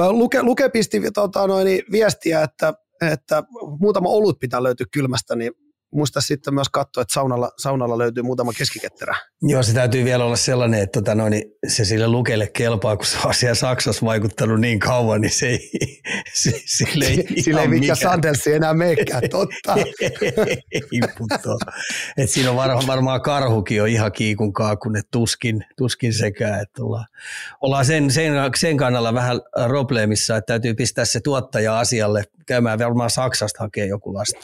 Luke, 0.10 0.44
Luke 0.44 0.70
pisti 0.70 1.02
tota, 1.14 1.48
noin, 1.48 1.66
niin 1.66 1.84
viestiä, 1.92 2.44
että, 2.44 2.74
että 3.12 3.44
muutama 3.80 4.10
olut 4.10 4.40
pitää 4.40 4.64
löytyä 4.64 4.86
kylmästä, 4.92 5.36
niin 5.36 5.52
muista 5.92 6.22
sitten 6.22 6.54
myös 6.54 6.70
katsoa, 6.70 7.02
että 7.02 7.14
saunalla, 7.14 7.52
saunalla 7.58 7.98
löytyy 7.98 8.24
muutama 8.24 8.54
keskiketterä. 8.54 9.16
Joo, 9.42 9.64
se 9.64 9.74
täytyy 9.74 10.06
vielä 10.06 10.26
olla 10.26 10.36
sellainen, 10.36 10.82
että 10.82 11.02
tota, 11.02 11.16
no, 11.16 11.30
niin 11.30 11.44
se 11.68 11.86
sille 11.86 12.08
lukelle 12.08 12.48
kelpaa, 12.48 12.98
kun 12.98 13.06
se 13.06 13.18
on 13.26 13.34
siellä 13.34 13.56
Saksassa 13.56 14.06
vaikuttanut 14.06 14.62
niin 14.62 14.80
kauan, 14.80 15.22
niin 15.22 15.32
se 15.32 15.48
ei, 15.48 15.72
se, 16.34 16.62
sille 16.66 17.06
ei, 17.06 17.42
sille 17.42 17.62
ei 17.62 17.68
mikään 17.68 17.98
Sandelsi 17.98 18.54
enää 18.54 18.74
meikään, 18.74 19.24
totta. 19.30 19.76
ei, 20.72 20.82
Et 22.18 22.30
siinä 22.30 22.50
on 22.50 22.56
varmaan, 22.56 22.88
varmaan 22.88 23.22
karhukin 23.22 23.82
on 23.82 23.88
ihan 23.88 24.12
kiikun 24.12 24.54
kaakun, 24.54 24.98
että 24.98 25.10
tuskin, 25.12 25.66
tuskin 25.78 26.14
sekään. 26.14 26.62
Että 26.62 26.84
ollaan, 26.84 27.06
ollaan 27.62 27.86
sen, 27.86 28.12
sen, 28.12 28.34
sen 28.56 28.78
kannalla 28.78 29.14
vähän 29.14 29.42
probleemissa, 29.68 30.38
että 30.38 30.48
täytyy 30.48 30.74
pistää 30.74 31.06
se 31.06 31.20
tuottaja 31.20 31.80
asialle 31.80 32.24
käymään 32.50 32.80
varmaan 32.80 33.10
Saksasta 33.10 33.64
hakee 33.64 33.86
joku 33.86 34.14
lasta. 34.14 34.40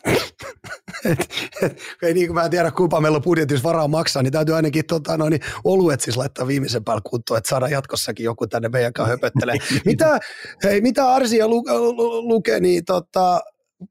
Et, 1.06 1.30
et, 1.62 1.82
ei 2.02 2.14
niin 2.14 2.28
kuin 2.28 2.36
mä 2.36 2.44
en 2.44 2.52
tiedä, 2.52 2.72
kuinka 2.72 3.02
meillä 3.02 3.16
on 3.16 3.22
budjetissa 3.22 3.64
varaa 3.64 3.88
maksaa, 3.88 4.24
niin 4.24 4.34
täytyy 4.34 4.56
ainakin 4.56 4.86
tota, 4.86 5.18
no, 5.18 5.30
niin 5.30 5.42
oluet 5.64 6.02
siis 6.02 6.18
laittaa 6.18 6.48
viimeisen 6.48 6.84
päällä 6.84 7.02
kuntoon, 7.10 7.38
että 7.38 7.50
saadaan 7.50 7.72
jatkossakin 7.72 8.24
joku 8.24 8.48
tänne 8.48 8.70
meidän 8.70 8.94
kanssa 8.94 9.12
höpöttelee. 9.12 9.56
mitä, 9.86 10.20
hei, 10.64 10.82
mitä 10.82 11.14
Arsia 11.14 11.48
lu, 11.48 11.64
lu, 11.68 12.28
lukee, 12.28 12.60
niin 12.60 12.86
tota, 12.86 13.42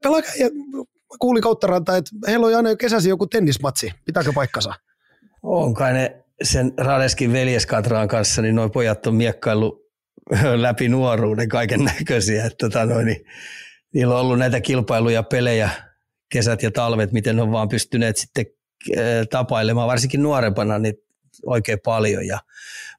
pelaakaa, 0.03 0.31
kuulin 1.19 1.43
Kauttaranta, 1.43 1.97
että 1.97 2.11
heillä 2.27 2.47
on 2.47 2.55
aina 2.55 2.75
kesäsi 2.75 3.09
joku 3.09 3.27
tennismatsi. 3.27 3.91
Pitääkö 4.05 4.31
paikkansa? 4.35 4.73
On 5.43 5.73
kai 5.73 5.93
ne 5.93 6.25
sen 6.43 6.73
Radeskin 6.77 7.33
veljeskatraan 7.33 8.07
kanssa, 8.07 8.41
niin 8.41 8.55
noin 8.55 8.71
pojat 8.71 9.07
on 9.07 9.15
miekkailu 9.15 9.85
läpi 10.55 10.89
nuoruuden 10.89 11.49
kaiken 11.49 11.83
näköisiä. 11.83 12.45
Että 12.45 12.57
tota 12.57 12.85
noin, 12.85 13.05
niin 13.05 13.25
niillä 13.93 14.15
on 14.15 14.21
ollut 14.21 14.39
näitä 14.39 14.61
kilpailuja, 14.61 15.23
pelejä 15.23 15.69
kesät 16.35 16.63
ja 16.63 16.71
talvet, 16.71 17.11
miten 17.11 17.39
on 17.39 17.51
vaan 17.51 17.69
pystyneet 17.69 18.17
sitten 18.17 18.45
eh, 18.97 19.27
tapailemaan, 19.29 19.87
varsinkin 19.87 20.23
nuorempana, 20.23 20.79
niin 20.79 20.95
oikein 21.45 21.79
paljon. 21.85 22.27
Ja, 22.27 22.39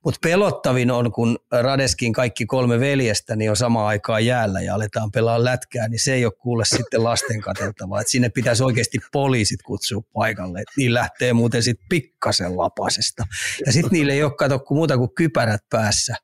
mutta 0.06 0.18
pelottavin 0.22 0.90
on, 0.90 1.12
kun 1.12 1.38
Radeskin 1.52 2.12
kaikki 2.12 2.46
kolme 2.46 2.80
veljestä 2.80 3.36
niin 3.36 3.50
on 3.50 3.56
samaan 3.56 3.86
aikaan 3.86 4.26
jäällä 4.26 4.60
ja 4.60 4.74
aletaan 4.74 5.10
pelaa 5.10 5.44
lätkää, 5.44 5.88
niin 5.88 6.00
se 6.00 6.14
ei 6.14 6.24
ole 6.24 6.32
kuule 6.32 6.64
sitten 6.64 7.04
lasten 7.04 7.40
katseltavaa. 7.40 8.02
Sinne 8.06 8.28
pitäisi 8.28 8.62
oikeasti 8.62 8.98
poliisit 9.12 9.62
kutsua 9.62 10.02
paikalle. 10.12 10.60
Et 10.60 10.66
niin 10.76 10.94
lähtee 10.94 11.32
muuten 11.32 11.62
sitten 11.62 11.86
pikkasen 11.88 12.58
lapasesta. 12.58 13.24
Ja 13.66 13.72
sitten 13.72 13.92
niille 13.92 14.12
ei 14.12 14.22
ole 14.22 14.34
kato 14.34 14.64
muuta 14.70 14.98
kuin 14.98 15.10
kypärät 15.14 15.62
päässä. 15.70 16.14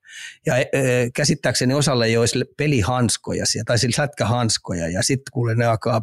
Ja 0.46 0.56
e, 0.56 0.66
käsittääkseni 1.14 1.74
osalle 1.74 2.06
ei 2.06 2.16
olisi 2.16 2.44
pelihanskoja 2.56 3.44
tai 3.66 3.78
sillä 3.78 4.02
lätkähanskoja. 4.02 4.88
Ja 4.88 5.02
sitten 5.02 5.32
kuule 5.32 5.54
ne 5.54 5.64
alkaa 5.64 6.02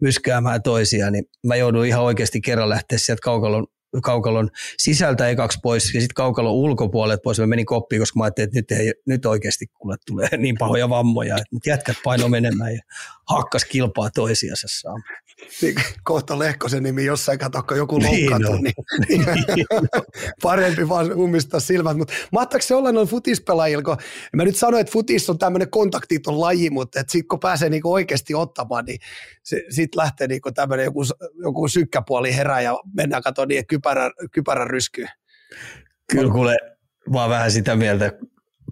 myskäämään 0.00 0.62
toisia, 0.62 1.10
niin 1.10 1.24
mä 1.46 1.56
joudun 1.56 1.86
ihan 1.86 2.02
oikeasti 2.02 2.40
kerran 2.40 2.68
lähteä 2.68 2.98
sieltä 2.98 3.20
kaukalon 3.22 3.66
kaukalon 4.02 4.50
sisältä 4.78 5.28
ekaksi 5.28 5.58
pois 5.62 5.94
ja 5.94 6.00
sitten 6.00 6.14
kaukalon 6.14 6.52
ulkopuolelle 6.52 7.18
pois. 7.24 7.40
Mä 7.40 7.46
menin 7.46 7.66
koppiin, 7.66 8.02
koska 8.02 8.18
mä 8.18 8.24
ajattelin, 8.24 8.48
että 8.48 8.74
nyt, 8.74 8.80
ei, 8.80 8.92
nyt 9.06 9.26
oikeasti 9.26 9.66
kuule 9.66 9.96
tulee 10.06 10.28
niin 10.36 10.56
pahoja 10.58 10.88
vammoja, 10.88 11.36
että 11.36 11.70
jätkät 11.70 11.96
paino 12.04 12.28
menemään 12.28 12.74
ja 12.74 12.80
hakkas 13.28 13.64
kilpaa 13.64 14.10
toisiansa 14.10 14.66
saamaan. 14.70 15.22
Niin, 15.62 15.74
kohta 16.04 16.38
Lehkosen 16.38 16.82
nimi 16.82 17.04
jossain, 17.04 17.38
katsokko 17.38 17.74
joku 17.74 17.98
niin 17.98 18.30
loukkaantuu, 18.30 18.56
niin, 18.56 18.74
niin, 19.08 19.24
niin 19.56 19.66
parempi 20.42 20.88
vaan 20.88 21.12
ummistaa 21.12 21.60
silmät. 21.60 21.96
Mutta 21.96 22.14
mahtaako 22.32 22.62
se 22.62 22.74
olla 22.74 22.92
noin 22.92 23.08
futispelaajilla, 23.08 23.82
kun 23.82 23.96
mä 24.36 24.44
nyt 24.44 24.56
sanoin, 24.56 24.80
että 24.80 24.92
futis 24.92 25.30
on 25.30 25.38
tämmöinen 25.38 25.70
kontaktiton 25.70 26.40
laji, 26.40 26.70
mutta 26.70 27.00
sitten 27.00 27.28
kun 27.28 27.40
pääsee 27.40 27.68
niinku 27.68 27.92
oikeasti 27.92 28.34
ottamaan, 28.34 28.84
niin 28.84 28.98
sitten 29.70 29.98
lähtee 29.98 30.26
niinku 30.26 30.52
tämmöinen 30.52 30.84
joku, 30.84 31.04
joku 31.42 31.68
sykkäpuoli 31.68 32.36
herää 32.36 32.60
ja 32.60 32.78
mennään 32.96 33.22
katsomaan 33.22 33.48
niin 33.48 33.66
kypärä, 33.66 34.10
kypärä 34.32 34.64
ryskyy. 34.64 35.06
Kyllä 36.12 36.32
kuule, 36.32 36.56
mä 37.12 37.20
oon 37.20 37.30
vähän 37.30 37.52
sitä 37.52 37.76
mieltä, 37.76 38.12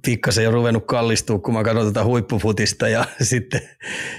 pikkasen 0.04 0.44
jo 0.44 0.50
ruvennut 0.50 0.86
kallistua, 0.86 1.38
kun 1.38 1.54
mä 1.54 1.64
katson 1.64 1.86
tätä 1.86 2.04
huippufutista 2.04 2.88
ja 2.88 3.04
sitten 3.22 3.60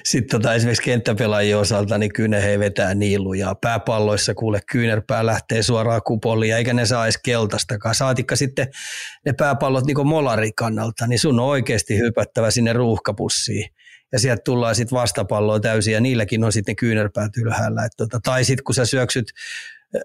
sit 0.03 0.27
tota 0.27 0.53
esimerkiksi 0.53 0.83
kenttäpelaajien 0.83 1.57
osalta 1.57 1.97
niin 1.97 2.13
kyne 2.13 2.59
vetää 2.59 2.95
niiluja. 2.95 3.55
Pääpalloissa 3.61 4.33
kuule 4.33 4.59
kyynärpää 4.71 5.25
lähtee 5.25 5.63
suoraan 5.63 6.01
kupoliin 6.05 6.55
eikä 6.55 6.73
ne 6.73 6.85
saa 6.85 7.05
edes 7.05 7.17
keltaistakaan. 7.17 7.95
Saatikka 7.95 8.35
sitten 8.35 8.67
ne 9.25 9.33
pääpallot 9.33 9.85
niin 9.85 10.07
molari 10.07 10.51
kannalta, 10.51 11.07
niin 11.07 11.19
sun 11.19 11.39
on 11.39 11.45
oikeasti 11.45 11.97
hypättävä 11.97 12.51
sinne 12.51 12.73
ruuhkapussiin 12.73 13.69
ja 14.11 14.19
sieltä 14.19 14.41
tullaan 14.45 14.75
sitten 14.75 14.95
vastapalloa 14.95 15.59
täysin 15.59 15.93
ja 15.93 16.01
niilläkin 16.01 16.43
on 16.43 16.51
sitten 16.51 16.75
kyynärpäät 16.75 17.37
ylhäällä. 17.37 17.87
Tota, 17.97 18.19
tai 18.23 18.43
sitten 18.43 18.63
kun 18.63 18.75
sä 18.75 18.85
syöksyt 18.85 19.31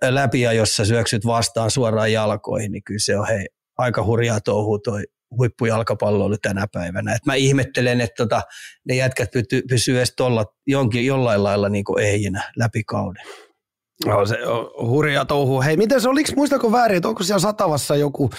läpi 0.09 0.41
ja 0.41 0.52
jos 0.52 0.76
sä 0.76 0.85
syöksyt 0.85 1.26
vastaan 1.26 1.71
suoraan 1.71 2.12
jalkoihin, 2.12 2.73
niin 2.73 2.85
kyllä 2.85 3.00
se 3.00 3.19
on 3.19 3.26
hei, 3.26 3.47
aika 3.79 4.05
hurjaa 4.05 4.41
touhua 4.41 4.79
toi 4.85 5.02
huippujalkapalloilu 5.38 6.36
tänä 6.42 6.66
päivänä. 6.72 7.14
Et 7.14 7.26
mä 7.26 7.34
ihmettelen, 7.34 8.00
että 8.00 8.24
tota, 8.24 8.42
ne 8.84 8.94
jätkät 8.94 9.30
pysyy 9.68 9.96
edes 9.96 10.14
tolla, 10.16 10.44
jonkin, 10.66 11.06
jollain 11.06 11.44
lailla 11.44 11.68
niin 11.68 11.84
ehjinä 12.00 12.52
läpi 12.56 12.84
kauden. 12.84 13.24
No, 14.06 14.26
se 14.26 14.46
on 14.46 14.88
hurjaa 14.88 15.24
touhu. 15.24 15.62
Hei, 15.62 15.76
miten 15.76 16.00
se, 16.00 16.08
oliko, 16.08 16.32
muistako 16.36 16.72
väärin, 16.72 16.96
että 16.96 17.08
onko 17.08 17.22
siellä 17.22 17.40
Satavassa 17.40 17.96
joku, 17.96 18.30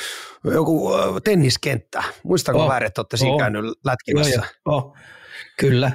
joku 0.44 0.92
tenniskenttä? 1.24 2.04
Muistako 2.24 2.64
oh, 2.64 2.70
väärin, 2.70 2.88
että 2.88 3.02
olette 3.02 3.18
siinä 3.18 3.34
oh, 3.34 3.40
käynyt 3.40 3.66
lätkimässä? 3.86 4.44
Oh, 4.66 4.74
oh, 4.76 4.98
kyllä, 5.60 5.92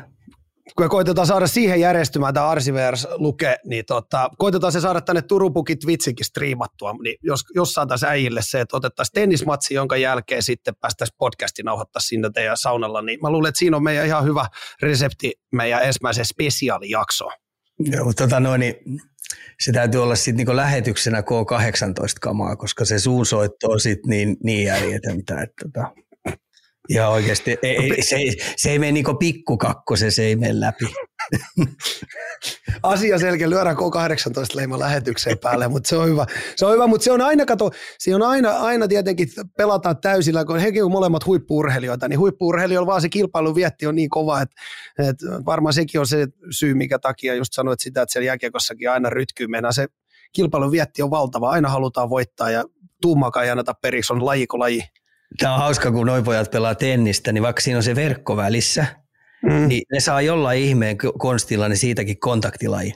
kun 0.79 0.89
koitetaan 0.89 1.27
saada 1.27 1.47
siihen 1.47 1.81
järjestymään 1.81 2.35
tämä 2.35 2.49
Arsivers 2.49 3.07
luke, 3.11 3.57
niin 3.65 3.85
tota, 3.87 4.31
koitetaan 4.39 4.73
se 4.73 4.81
saada 4.81 5.01
tänne 5.01 5.23
Turupukin 5.23 5.79
Twitchikin 5.79 6.27
striimattua, 6.27 6.95
niin 7.03 7.17
jos, 7.23 7.45
jos 7.55 7.73
saataisiin 7.73 8.11
äijille 8.11 8.41
se, 8.43 8.61
että 8.61 8.77
otettaisiin 8.77 9.15
tennismatsi, 9.15 9.75
jonka 9.75 9.97
jälkeen 9.97 10.43
sitten 10.43 10.77
päästäisiin 10.77 11.17
podcastin 11.19 11.65
nauhoittaa 11.65 12.01
sinne 12.01 12.31
teidän 12.35 12.57
saunalla, 12.57 13.03
niin 13.03 13.19
mä 13.23 13.31
luulen, 13.31 13.49
että 13.49 13.59
siinä 13.59 13.77
on 13.77 13.83
meidän 13.83 14.07
ihan 14.07 14.25
hyvä 14.25 14.47
resepti 14.83 15.33
meidän 15.53 15.83
ensimmäisen 15.83 16.25
spesiaalijaksoon. 16.25 17.33
Joo, 17.79 18.13
tota 18.13 18.41
noin, 18.41 18.61
niin 18.61 18.75
se 19.61 19.73
täytyy 19.73 20.03
olla 20.03 20.17
sitten 20.17 20.37
niinku 20.37 20.57
lähetyksenä 20.57 21.21
K18-kamaa, 21.21 22.57
koska 22.57 22.85
se 22.85 22.99
suusoitto 22.99 23.71
on 23.71 23.81
sitten 23.81 24.11
niin, 24.11 24.37
niin 24.45 24.65
järjetöntä, 24.65 25.43
että 25.43 25.65
tota, 25.65 25.93
ja 26.89 27.09
oikeasti 27.09 27.57
ei, 27.63 27.77
ei, 27.77 28.03
se, 28.03 28.17
ei, 28.17 28.37
se 28.57 28.71
ei 28.71 28.79
mene 28.79 28.93
niin 28.93 29.19
pikkukakko, 29.19 29.97
se, 29.97 30.11
se 30.11 30.23
ei 30.23 30.37
mene 30.37 30.61
läpi. 30.61 30.85
Asia 32.83 33.19
selkeä, 33.19 33.51
lyödään 33.51 33.77
K18 33.77 34.55
leima 34.55 34.79
lähetykseen 34.79 35.39
päälle, 35.39 35.69
mutta 35.69 35.89
se 35.89 35.97
on 35.97 36.09
hyvä. 36.09 36.27
Se 36.57 36.67
on 36.67 36.73
hyvä, 36.73 36.87
mutta 36.87 37.05
se 37.05 37.13
on 37.13 37.21
aina, 37.21 37.47
kato, 37.47 37.71
se 37.99 38.15
on 38.15 38.23
aina, 38.23 38.51
aina 38.51 38.89
tietenkin 38.89 39.29
pelataan 39.57 39.97
täysillä, 40.01 40.45
kun 40.45 40.59
hekin 40.59 40.85
on 40.85 40.91
molemmat 40.91 41.27
huippuurheilijoita, 41.27 42.09
niin 42.09 42.19
huippuurheilijoilla 42.19 42.87
vaan 42.87 43.01
se 43.01 43.09
kilpailun 43.09 43.55
vietti 43.55 43.87
on 43.87 43.95
niin 43.95 44.11
kova, 44.11 44.41
että, 44.41 44.57
että 45.09 45.27
varmaan 45.47 45.73
sekin 45.73 46.01
on 46.01 46.07
se 46.07 46.27
syy, 46.51 46.75
mikä 46.75 46.99
takia 46.99 47.35
just 47.35 47.53
sanoit 47.53 47.81
sitä, 47.81 48.03
että 48.03 48.13
siellä 48.13 48.27
jääkiekossakin 48.27 48.91
aina 48.91 49.11
rytkyy 49.11 49.47
mennään. 49.47 49.75
Se 49.75 49.87
kilpailun 50.33 50.73
vietti 50.73 51.03
on 51.03 51.11
valtava, 51.11 51.51
aina 51.51 51.69
halutaan 51.69 52.11
voittaa 52.11 52.51
ja 52.51 52.65
tuumakaan 53.03 53.45
ei 53.45 53.51
anneta 53.51 53.75
periksi, 53.83 54.13
on 54.13 54.25
laji 54.25 54.47
kuin 54.47 54.61
laji. 54.61 54.83
Tämä 55.39 55.55
on 55.55 55.61
hauska, 55.61 55.93
kun 55.93 56.07
noin 56.07 56.25
pojat 56.25 56.51
pelaa 56.51 56.75
tennistä, 56.75 57.33
niin 57.33 57.43
vaikka 57.43 57.61
siinä 57.61 57.77
on 57.77 57.83
se 57.83 57.95
verkko 57.95 58.37
välissä, 58.37 58.87
mm. 59.43 59.69
niin 59.69 59.83
ne 59.93 60.01
saa 60.01 60.21
jollain 60.21 60.61
ihmeen 60.63 60.97
konstilla 61.19 61.69
niin 61.69 61.77
siitäkin 61.77 62.21
kontaktilaji. 62.21 62.93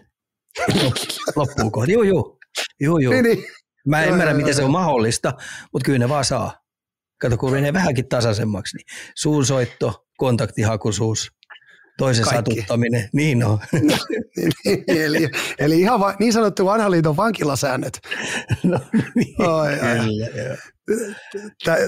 Loppuuko? 1.36 1.84
Joo, 1.84 2.02
joo. 2.02 2.38
joo, 2.80 2.98
joo. 2.98 3.12
Niin, 3.12 3.24
niin. 3.24 3.44
Mä 3.86 4.02
en 4.02 4.08
ymmärrä, 4.08 4.34
miten 4.34 4.54
se 4.54 4.64
on 4.64 4.70
mahdollista, 4.70 5.32
mutta 5.72 5.86
kyllä 5.86 5.98
ne 5.98 6.08
vaan 6.08 6.24
saa. 6.24 6.62
Kato, 7.20 7.36
kun 7.36 7.52
menee 7.52 7.72
vähänkin 7.72 8.08
tasaisemmaksi, 8.08 8.76
niin 8.76 8.86
suunsoitto, 9.14 10.06
kontaktihakuisuus, 10.16 11.30
toisen 11.98 12.24
Kaikki. 12.24 12.54
satuttaminen, 12.54 13.08
niin 13.12 13.44
on. 13.44 13.58
eli, 14.86 15.30
eli 15.58 15.80
ihan 15.80 16.00
va, 16.00 16.14
niin 16.18 16.32
sanottu 16.32 16.64
vanhan 16.64 16.90
liiton 16.90 17.16
vankilasäännöt. 17.16 18.00
No, 18.62 18.80
niin, 19.14 19.42
Oi, 19.42 19.70
kyllä, 19.70 20.56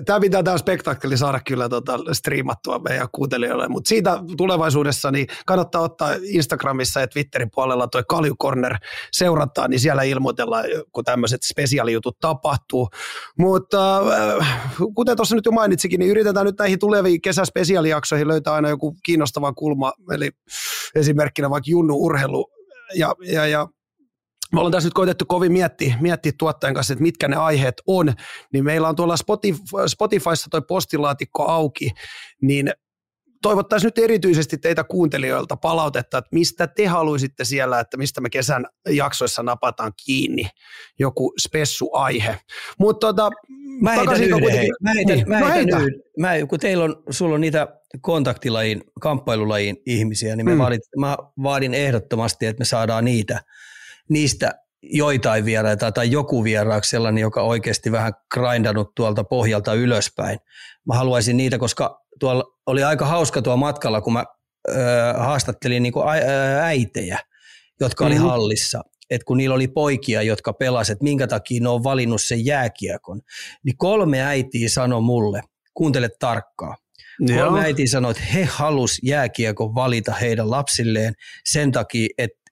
Tämä 0.07 0.21
pitää 0.21 0.43
tämä 0.43 0.59
spektakkeli 0.59 1.17
saada 1.17 1.41
kyllä 1.41 1.69
tota, 1.69 1.99
striimattua 2.13 2.79
meidän 2.79 3.09
kuuntelijoille, 3.13 3.69
mutta 3.69 3.89
siitä 3.89 4.19
tulevaisuudessa 4.37 5.11
niin 5.11 5.27
kannattaa 5.47 5.83
ottaa 5.83 6.11
Instagramissa 6.23 7.01
ja 7.01 7.09
Twitterin 7.09 7.51
puolella 7.55 7.89
toi 7.89 8.03
Kalju 8.09 8.37
Corner 8.37 8.77
seurattaa, 9.13 9.69
niin 9.69 9.81
siellä 9.81 10.03
ilmoitellaan, 10.03 10.65
kun 10.93 11.05
tämmöiset 11.05 11.43
spesiaalijutut 11.43 12.19
tapahtuu. 12.21 12.89
Mutta 13.39 13.99
äh, 14.39 14.71
kuten 14.95 15.17
tuossa 15.17 15.35
nyt 15.35 15.47
jo 15.47 15.53
mainitsikin, 15.53 16.01
niin 16.01 16.11
yritetään 16.11 16.47
nyt 16.47 16.59
näihin 16.59 16.79
tuleviin 16.79 17.23
kesäspesiaalijaksoihin 17.23 18.29
löytää 18.29 18.55
aina 18.55 18.69
joku 18.69 18.97
kiinnostava 19.05 19.53
kulma, 19.53 19.93
eli 20.11 20.31
esimerkkinä 20.95 21.51
vaikka 21.51 21.71
Junnu 21.71 21.97
Urheilu 21.97 22.51
ja, 22.95 23.15
ja, 23.23 23.47
ja 23.47 23.69
me 24.55 24.61
ollaan 24.61 24.73
tässä 24.73 24.87
nyt 24.87 24.95
koitettu 24.95 25.25
kovin 25.29 25.53
miettiä, 25.53 25.97
miettiä 26.01 26.33
tuottajan 26.39 26.75
kanssa, 26.75 26.93
että 26.93 27.03
mitkä 27.03 27.29
ne 27.29 27.37
aiheet 27.37 27.83
on, 27.87 28.13
niin 28.53 28.65
meillä 28.65 28.89
on 28.89 28.97
tuolla 28.97 29.17
Spotify, 29.17 29.63
Spotifyssa 29.87 30.51
toi 30.51 30.63
postilaatikko 30.69 31.43
auki, 31.43 31.91
niin 32.43 32.73
toivottaisiin 33.43 33.87
nyt 33.87 33.99
erityisesti 33.99 34.59
teitä 34.59 34.85
kuuntelijoilta 34.85 35.57
palautetta, 35.57 36.19
että 36.19 36.29
mistä 36.33 36.67
te 36.67 36.87
haluaisitte 36.87 37.45
siellä, 37.45 37.81
että 37.81 37.97
mistä 37.97 38.21
me 38.21 38.31
kesän 38.31 38.67
jaksoissa 38.89 39.43
napataan 39.43 39.93
kiinni 40.07 40.49
joku 40.99 41.33
spessu 41.41 41.91
aihe. 41.93 42.39
Mutta 42.79 43.07
tota, 43.07 43.31
Mä 43.81 43.93
heitän 43.93 44.23
yhden, 44.23 44.51
hei. 44.51 44.69
Mä 44.83 44.93
heitän, 44.95 45.17
niin. 45.17 45.29
mä 45.29 45.41
no 45.41 45.49
heitän 45.49 45.81
yhden. 45.81 46.03
Mä, 46.19 46.33
kun 46.49 46.61
teillä 46.61 46.85
on, 46.85 47.03
sulla 47.11 47.35
on 47.35 47.41
niitä 47.41 47.69
kontaktilajin, 48.01 48.83
kamppailulajin 49.01 49.77
ihmisiä, 49.87 50.37
niin 50.37 50.45
mä, 50.45 50.53
mm. 50.53 50.59
vaadin, 50.59 50.81
mä 50.99 51.17
vaadin 51.43 51.75
ehdottomasti, 51.75 52.47
että 52.47 52.61
me 52.61 52.65
saadaan 52.65 53.05
niitä, 53.05 53.41
niistä 54.09 54.53
joitain 54.83 55.45
vieraita 55.45 55.93
tai 55.93 56.11
joku 56.11 56.45
vieraaksi 56.45 56.91
sellainen, 56.91 57.21
joka 57.21 57.43
oikeasti 57.43 57.93
vähän 57.93 58.13
grindannut 58.35 58.95
tuolta 58.95 59.25
pohjalta 59.25 59.75
ylöspäin. 59.75 60.39
Mä 60.87 60.95
haluaisin 60.95 61.37
niitä, 61.37 61.59
koska 61.59 62.01
tuolla 62.21 62.45
oli 62.67 62.83
aika 62.85 63.07
hauska 63.07 63.43
tuo 63.43 63.57
matkalla, 63.57 64.01
kun 64.01 64.13
mä 64.13 64.25
ö, 64.69 64.75
haastattelin 65.19 65.83
niin 65.83 65.93
kuin 65.93 66.07
äitejä, 66.61 67.19
jotka 67.81 68.07
oli 68.07 68.15
mm-hmm. 68.15 68.29
hallissa 68.29 68.81
että 69.11 69.25
kun 69.25 69.37
niillä 69.37 69.55
oli 69.55 69.69
poikia, 69.69 70.23
jotka 70.23 70.53
pelasivat, 70.53 71.03
minkä 71.03 71.27
takia 71.27 71.61
ne 71.63 71.69
on 71.69 71.85
valinnut 71.85 72.23
sen 72.23 72.45
jääkiekon, 72.45 73.21
niin 73.65 73.77
kolme 73.77 74.23
äitiä 74.23 74.69
sanoi 74.69 75.01
mulle, 75.01 75.43
kuuntele 75.75 76.09
tarkkaa, 76.19 76.77
Joo. 77.21 77.45
kolme 77.45 77.61
äitiä 77.61 77.87
sanoi, 77.87 78.11
että 78.11 78.23
he 78.23 78.45
halus 78.45 78.99
jääkiekon 79.03 79.75
valita 79.75 80.13
heidän 80.13 80.51
lapsilleen 80.51 81.15
sen 81.45 81.73
takia, 81.73 82.09
että 82.19 82.44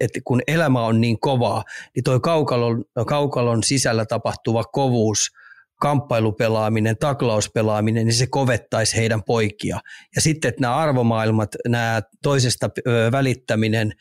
että 0.00 0.20
kun 0.24 0.40
elämä 0.46 0.86
on 0.86 1.00
niin 1.00 1.20
kovaa, 1.20 1.64
niin 1.94 2.04
toi 2.04 2.20
kaukalon, 2.20 2.84
kaukalon 3.06 3.62
sisällä 3.62 4.06
tapahtuva 4.06 4.64
kovuus– 4.64 5.28
kamppailupelaaminen, 5.80 6.96
taklauspelaaminen, 6.96 8.06
niin 8.06 8.14
se 8.14 8.26
kovettaisi 8.26 8.96
heidän 8.96 9.22
poikia. 9.22 9.80
Ja 10.14 10.20
sitten, 10.20 10.48
että 10.48 10.60
nämä 10.60 10.76
arvomaailmat, 10.76 11.48
nämä 11.68 12.02
toisesta 12.22 12.70
välittäminen, 13.12 13.92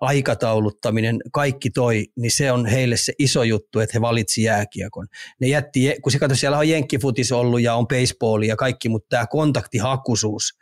aikatauluttaminen, 0.00 1.16
kaikki 1.32 1.70
toi, 1.70 2.06
niin 2.16 2.30
se 2.30 2.52
on 2.52 2.66
heille 2.66 2.96
se 2.96 3.12
iso 3.18 3.42
juttu, 3.42 3.80
että 3.80 3.98
he 3.98 4.00
valitsi 4.00 4.42
jääkiekon. 4.42 5.06
Ne 5.40 5.48
jätti, 5.48 5.94
kun 6.02 6.12
se 6.12 6.18
katsoi, 6.18 6.36
siellä 6.36 6.58
on 6.58 6.68
jenkkifutis 6.68 7.32
ollut 7.32 7.60
ja 7.60 7.74
on 7.74 7.88
baseballi 7.88 8.46
ja 8.46 8.56
kaikki, 8.56 8.88
mutta 8.88 9.06
tämä 9.08 9.26
kontaktihakuisuus, 9.26 10.58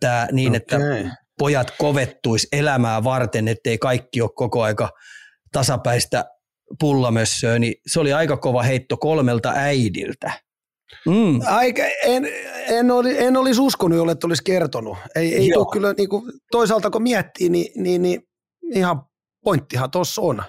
tämä 0.00 0.28
niin, 0.32 0.48
okay. 0.48 0.56
että 0.56 0.78
pojat 1.38 1.70
kovettuisi 1.78 2.48
elämää 2.52 3.04
varten, 3.04 3.48
ettei 3.48 3.78
kaikki 3.78 4.22
ole 4.22 4.30
koko 4.34 4.62
aika 4.62 4.90
tasapäistä 5.52 6.24
pullamössöä, 6.80 7.58
niin 7.58 7.74
se 7.86 8.00
oli 8.00 8.12
aika 8.12 8.36
kova 8.36 8.62
heitto 8.62 8.96
kolmelta 8.96 9.52
äidiltä. 9.54 10.32
Mm. 11.06 11.40
Aika, 11.46 11.82
en, 12.02 12.28
en, 12.68 12.90
oli, 12.90 13.18
en 13.18 13.36
olisi 13.36 13.60
uskonut, 13.60 13.98
jolle 13.98 14.16
olisi 14.24 14.42
kertonut. 14.44 14.98
Ei, 15.14 15.34
ei 15.34 15.50
kyllä, 15.72 15.94
niin 15.96 16.08
kuin, 16.08 16.32
toisaalta 16.50 16.90
kun 16.90 17.02
miettii, 17.02 17.48
niin, 17.48 17.82
niin, 17.82 18.02
niin 18.02 18.22
ihan 18.74 19.02
pointtihan 19.44 19.90
tuossa 19.90 20.22
on. 20.22 20.42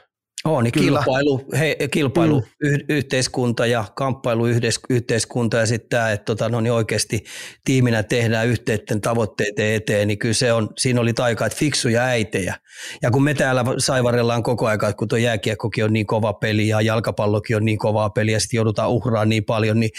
On, 0.45 0.63
niin 0.63 0.71
Kyllä. 0.71 0.99
kilpailu, 0.99 1.41
he, 1.59 1.77
kilpailu 1.91 2.39
mm. 2.39 2.77
yhteiskunta 2.89 3.65
ja 3.65 3.85
kamppailu 3.95 4.45
yhteiskunta 4.89 5.57
ja 5.57 5.65
sitten 5.65 5.89
tämä, 5.89 6.11
että 6.11 6.25
tota, 6.25 6.49
no 6.49 6.61
niin 6.61 6.73
oikeasti 6.73 7.23
tiiminä 7.65 8.03
tehdään 8.03 8.47
yhteiden 8.47 9.01
tavoitteiden 9.01 9.73
eteen, 9.73 10.07
niin 10.07 10.19
kyllä 10.19 10.33
se 10.33 10.53
on, 10.53 10.69
siinä 10.77 11.01
oli 11.01 11.13
taika, 11.13 11.45
että 11.45 11.57
fiksuja 11.57 12.03
äitejä. 12.03 12.55
Ja 13.01 13.11
kun 13.11 13.23
me 13.23 13.33
täällä 13.33 13.65
saivarellaan 13.77 14.43
koko 14.43 14.67
ajan, 14.67 14.95
kun 14.97 15.07
tuo 15.07 15.17
jääkiekkokin 15.17 15.85
on 15.85 15.93
niin 15.93 16.07
kova 16.07 16.33
peli 16.33 16.67
ja 16.67 16.81
jalkapallokin 16.81 17.55
on 17.55 17.65
niin 17.65 17.77
kovaa 17.77 18.09
peli 18.09 18.31
ja 18.31 18.39
sitten 18.39 18.57
joudutaan 18.57 18.89
uhraamaan 18.89 19.29
niin 19.29 19.45
paljon, 19.45 19.79
niin 19.79 19.91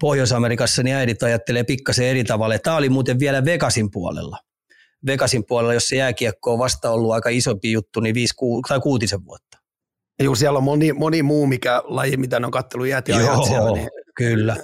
Pohjois-Amerikassa 0.00 0.82
niin 0.82 0.96
äidit 0.96 1.22
ajattelee 1.22 1.64
pikkasen 1.64 2.06
eri 2.06 2.24
tavalla. 2.24 2.58
Tämä 2.58 2.76
oli 2.76 2.88
muuten 2.88 3.18
vielä 3.18 3.44
Vegasin 3.44 3.90
puolella. 3.90 4.38
Vegasin 5.06 5.44
puolella, 5.48 5.74
jos 5.74 5.88
se 5.88 5.96
jääkiekko 5.96 6.52
on 6.52 6.58
vasta 6.58 6.90
ollut 6.90 7.12
aika 7.12 7.28
isompi 7.28 7.72
juttu, 7.72 8.00
niin 8.00 8.14
viisi 8.14 8.34
tai 8.68 8.80
kuutisen 8.80 9.24
vuotta. 9.24 9.61
Joo, 10.20 10.34
siellä 10.34 10.56
on 10.56 10.64
moni, 10.64 10.92
moni 10.92 11.22
muu 11.22 11.46
mikä 11.46 11.82
laji, 11.84 12.16
mitä 12.16 12.40
ne 12.40 12.46
on 12.46 12.50
ja 13.08 13.20
Joo, 13.20 13.46
siellä. 13.46 13.72
Niin, 13.72 13.88
kyllä. 14.16 14.56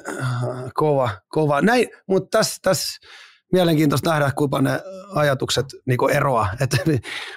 Kova, 0.75 1.11
kova. 1.29 1.61
Näin, 1.61 1.89
mutta 2.07 2.39
tässä, 2.39 2.57
tässä 2.63 3.01
mielenkiintoista 3.53 4.11
nähdä, 4.11 4.31
kuinka 4.37 4.61
ne 4.61 4.81
ajatukset 5.15 5.67
niin 5.87 6.11
eroa. 6.13 6.49
Että 6.61 6.77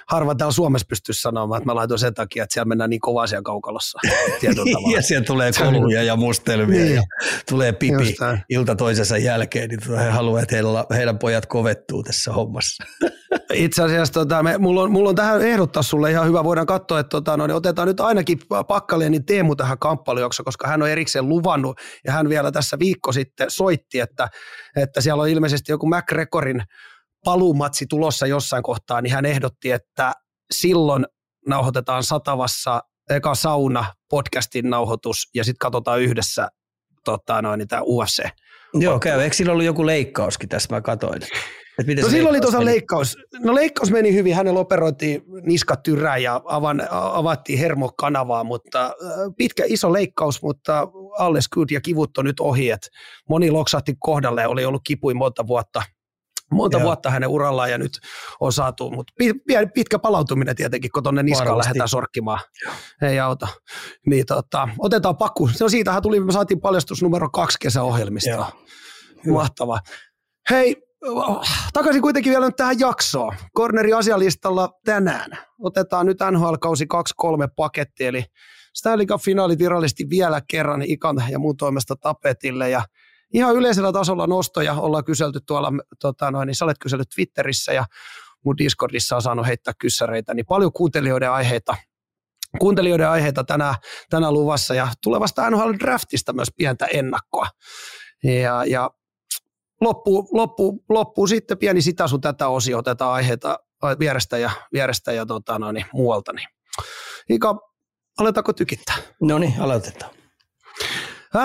harva 0.08 0.34
täällä 0.34 0.52
Suomessa 0.52 0.86
pystyisi 0.88 1.20
sanomaan, 1.20 1.58
että 1.58 1.70
mä 1.70 1.74
laitoin 1.74 1.98
sen 1.98 2.14
takia, 2.14 2.42
että 2.42 2.52
siellä 2.52 2.68
mennään 2.68 2.90
niin 2.90 3.00
kovaa 3.00 3.26
siellä 3.26 3.42
kaukalossa. 3.42 3.98
ja 4.94 5.02
siellä 5.02 5.24
tulee 5.24 5.50
koluja 5.52 6.02
ja 6.02 6.16
mustelmia 6.16 6.84
niin. 6.84 6.94
ja 6.94 7.02
tulee 7.48 7.72
pipi 7.72 8.16
ilta 8.48 8.76
toisensa 8.76 9.18
jälkeen, 9.18 9.68
niin 9.68 9.98
he 9.98 10.10
haluavat, 10.10 10.42
että 10.42 10.54
heidän, 10.54 10.72
heidän 10.94 11.18
pojat 11.18 11.46
kovettuu 11.46 12.02
tässä 12.02 12.32
hommassa. 12.32 12.84
Itse 13.52 13.82
asiassa 13.82 14.12
tota, 14.12 14.42
me, 14.42 14.58
mulla, 14.58 14.82
on, 14.82 14.92
mulla 14.92 15.08
on 15.08 15.14
tähän 15.14 15.42
ehdottaa 15.42 15.82
sulle 15.82 16.10
ihan 16.10 16.26
hyvä. 16.26 16.44
Voidaan 16.44 16.66
katsoa, 16.66 17.00
että 17.00 17.10
tota, 17.10 17.36
no, 17.36 17.46
niin 17.46 17.54
otetaan 17.54 17.88
nyt 17.88 18.00
ainakin 18.00 18.38
Pakkaleenin 18.68 19.24
Teemu 19.24 19.56
tähän 19.56 19.78
kamppailujakso, 19.78 20.44
koska 20.44 20.68
hän 20.68 20.82
on 20.82 20.88
erikseen 20.88 21.28
luvannut 21.28 21.80
ja 22.06 22.12
hän 22.12 22.28
vielä 22.28 22.52
tässä 22.52 22.78
viikko 22.78 23.12
sitten 23.12 23.50
soitti, 23.50 24.00
että, 24.00 24.28
että 24.76 25.00
siellä 25.00 25.22
on 25.22 25.28
ilmeisesti 25.28 25.72
joku 25.72 25.86
McGregorin 25.86 26.62
paluumatsi 27.24 27.86
tulossa 27.86 28.26
jossain 28.26 28.62
kohtaa, 28.62 29.00
niin 29.00 29.12
hän 29.12 29.26
ehdotti, 29.26 29.70
että 29.70 30.12
silloin 30.52 31.06
nauhoitetaan 31.48 32.04
Satavassa 32.04 32.82
eka 33.10 33.34
sauna 33.34 33.84
podcastin 34.10 34.70
nauhoitus 34.70 35.30
ja 35.34 35.44
sitten 35.44 35.58
katsotaan 35.58 36.00
yhdessä 36.00 36.48
tota, 37.04 37.42
noin, 37.42 37.68
tämä 37.68 37.82
UFC. 37.82 38.24
Joo, 38.74 38.98
käy. 38.98 39.20
Eikö 39.20 39.36
sillä 39.36 39.52
ollut 39.52 39.64
joku 39.64 39.86
leikkauskin 39.86 40.48
tässä, 40.48 40.74
mä 40.74 40.80
katsoin. 40.80 41.22
no 42.02 42.08
silloin 42.08 42.30
oli 42.30 42.40
tuossa 42.40 42.64
leikkaus. 42.64 43.16
No 43.38 43.54
leikkaus 43.54 43.90
meni 43.90 44.14
hyvin, 44.14 44.34
hänellä 44.34 44.60
operoitiin 44.60 45.22
niskatyrää 45.42 46.16
ja 46.16 46.40
avan, 46.44 46.88
avattiin 46.90 47.58
hermokanavaa, 47.58 48.44
mutta 48.44 48.94
pitkä 49.36 49.64
iso 49.66 49.92
leikkaus, 49.92 50.42
mutta 50.42 50.88
alles 51.18 51.48
good 51.48 51.70
ja 51.70 51.80
kivut 51.80 52.18
on 52.18 52.24
nyt 52.24 52.40
ohi. 52.40 52.70
Et 52.70 52.88
moni 53.28 53.50
loksahti 53.50 53.94
kohdalle, 53.98 54.46
oli 54.46 54.64
ollut 54.64 54.82
kipuin 54.84 55.16
monta 55.16 55.46
vuotta, 55.46 55.82
monta 56.50 56.76
Joo. 56.76 56.84
vuotta 56.84 57.10
hänen 57.10 57.28
urallaan 57.28 57.70
ja 57.70 57.78
nyt 57.78 57.92
on 58.40 58.52
saatu, 58.52 58.90
mutta 58.90 59.12
pitkä 59.74 59.98
palautuminen 59.98 60.56
tietenkin, 60.56 60.90
kun 60.90 61.02
tuonne 61.02 61.22
niskaan 61.22 61.58
lähdetään 61.58 61.88
sorkkimaan. 61.88 62.40
Joo. 62.64 62.74
Ei 63.02 63.20
auta. 63.20 63.48
Niin, 64.06 64.26
tota, 64.26 64.68
otetaan 64.78 65.16
pakku. 65.16 65.48
Se 65.48 65.64
on 65.64 65.70
siitähän 65.70 66.02
tuli, 66.02 66.20
me 66.20 66.32
saatiin 66.32 66.60
paljastus 66.60 67.02
numero 67.02 67.30
kaksi 67.30 67.58
kesäohjelmista. 67.60 68.52
Mahtavaa. 69.32 69.80
Hei, 70.50 70.76
takaisin 71.72 72.02
kuitenkin 72.02 72.30
vielä 72.30 72.46
nyt 72.46 72.56
tähän 72.56 72.78
jaksoon. 72.78 73.34
Corneri 73.56 73.92
asialistalla 73.92 74.68
tänään. 74.84 75.30
Otetaan 75.58 76.06
nyt 76.06 76.18
NHL-kausi 76.30 76.84
2-3 76.84 76.86
paketti, 77.56 78.06
eli 78.06 78.24
Stanley 78.74 79.06
Cup-finaalit 79.06 79.58
virallisesti 79.58 80.10
vielä 80.10 80.40
kerran 80.48 80.82
Ikan 80.82 81.24
ja 81.30 81.38
muun 81.38 81.56
toimesta 81.56 81.96
tapetille. 81.96 82.70
Ja 82.70 82.82
ihan 83.32 83.56
yleisellä 83.56 83.92
tasolla 83.92 84.26
nostoja 84.26 84.74
ollaan 84.74 85.04
kyselty 85.04 85.40
tuolla, 85.46 85.72
tota 86.00 86.30
noin, 86.30 86.46
niin 86.46 86.54
sä 86.54 86.64
olet 86.64 86.78
kysellyt 86.80 87.08
Twitterissä 87.14 87.72
ja 87.72 87.84
mun 88.44 88.58
Discordissa 88.58 89.16
on 89.16 89.22
saanut 89.22 89.46
heittää 89.46 89.74
kyssäreitä, 89.78 90.34
niin 90.34 90.46
paljon 90.46 90.72
kuuntelijoiden 90.72 91.30
aiheita 91.30 91.76
kuuntelijoiden 92.58 93.08
aiheita 93.08 93.44
tänä, 93.44 93.74
tänä 94.10 94.32
luvassa 94.32 94.74
ja 94.74 94.88
tulevasta 95.02 95.50
NHL-draftista 95.50 96.32
myös 96.32 96.48
pientä 96.56 96.86
ennakkoa. 96.86 97.46
Ja, 98.24 98.64
ja 98.64 98.90
loppuu, 99.80 100.28
loppuu, 100.32 100.84
loppuu 100.88 101.26
sitten 101.26 101.58
pieni 101.58 101.82
sitä 101.82 102.08
sun 102.08 102.20
tätä 102.20 102.48
osio, 102.48 102.78
otetaan 102.78 103.12
aiheita 103.12 103.58
vierestä 103.98 104.38
ja, 104.38 104.50
vierestä 104.72 105.12
ja 105.12 105.26
tota, 105.26 105.58
no 105.58 105.72
niin, 105.72 105.86
muualta. 105.92 106.32
Niin. 106.32 106.48
Ika, 107.28 107.71
aletaanko 108.18 108.52
tykittää? 108.52 108.96
No 109.22 109.38
niin, 109.38 109.54
aloitetaan. 109.60 110.14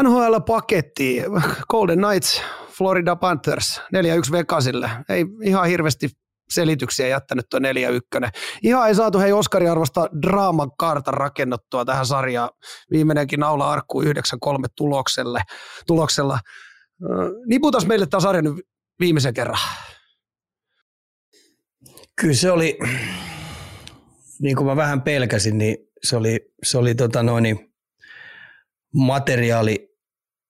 NHL-paketti, 0.04 1.24
Golden 1.70 2.00
Knights, 2.00 2.42
Florida 2.72 3.16
Panthers, 3.16 3.82
4-1 4.30 4.32
Vegasille. 4.32 4.90
Ei 5.10 5.26
ihan 5.44 5.68
hirveästi 5.68 6.10
selityksiä 6.50 7.08
jättänyt 7.08 7.46
tuo 7.50 7.60
4-1. 7.60 7.64
Ihan 8.64 8.88
ei 8.88 8.96
saatu 8.96 9.20
hei 9.20 9.32
Oskari 9.32 9.70
arvosta 9.70 10.10
draaman 10.22 10.72
kartan 10.78 11.14
rakennettua 11.14 11.86
tähän 11.86 12.06
sarjaan. 12.06 12.50
Viimeinenkin 12.92 13.40
naula 13.40 13.72
arkkuu 13.72 14.04
9-3 14.04 14.08
tulokselle, 14.78 15.42
tuloksella. 15.88 16.40
Niputas 17.46 17.86
meille 17.86 18.06
tämä 18.06 18.22
sarja 18.22 18.42
nyt 18.42 18.54
viimeisen 19.00 19.34
kerran. 19.34 19.60
Kyllä 22.22 22.34
se 22.34 22.52
oli, 22.52 22.80
niin 24.42 24.56
kuin 24.56 24.66
mä 24.66 24.76
vähän 24.76 25.02
pelkäsin, 25.02 25.58
niin 25.58 25.78
se 26.04 26.16
oli, 26.16 26.40
se 26.64 26.78
oli 26.78 26.96
tota 26.96 27.24
noin, 27.24 27.74
materiaali, 28.96 29.90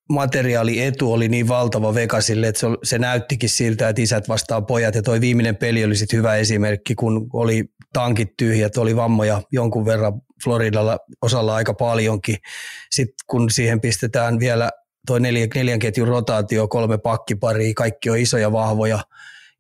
materiaalietu 0.10 1.14
oli 1.14 1.28
niin 1.28 1.48
valtava 1.48 1.94
Vegasille, 1.94 2.48
että 2.48 2.60
se, 2.60 2.68
se 2.84 3.00
näyttikin 3.00 3.50
siltä, 3.50 3.90
että 3.90 4.02
isät 4.02 4.30
vastaan 4.30 4.66
pojat. 4.66 4.96
Ja 4.96 5.02
toi 5.02 5.22
viimeinen 5.22 5.56
peli 5.56 5.86
oli 5.86 5.96
sitten 5.96 6.18
hyvä 6.18 6.36
esimerkki, 6.36 6.96
kun 6.96 7.30
oli 7.34 7.66
tankit 7.94 8.38
tyhjät, 8.38 8.78
oli 8.78 8.96
vammoja 8.96 9.42
jonkun 9.52 9.86
verran 9.86 10.22
Floridalla 10.44 11.00
osalla 11.22 11.56
aika 11.56 11.74
paljonkin. 11.74 12.38
Sitten 12.92 13.16
kun 13.28 13.50
siihen 13.52 13.82
pistetään 13.82 14.40
vielä 14.40 14.70
tuo 15.08 15.20
neljän, 15.20 15.50
neljän 15.56 15.80
ketjun 15.80 16.08
rotaatio, 16.08 16.68
kolme 16.68 16.98
pakkiparia, 16.98 17.74
kaikki 17.74 18.10
on 18.10 18.18
isoja, 18.18 18.52
vahvoja 18.52 19.00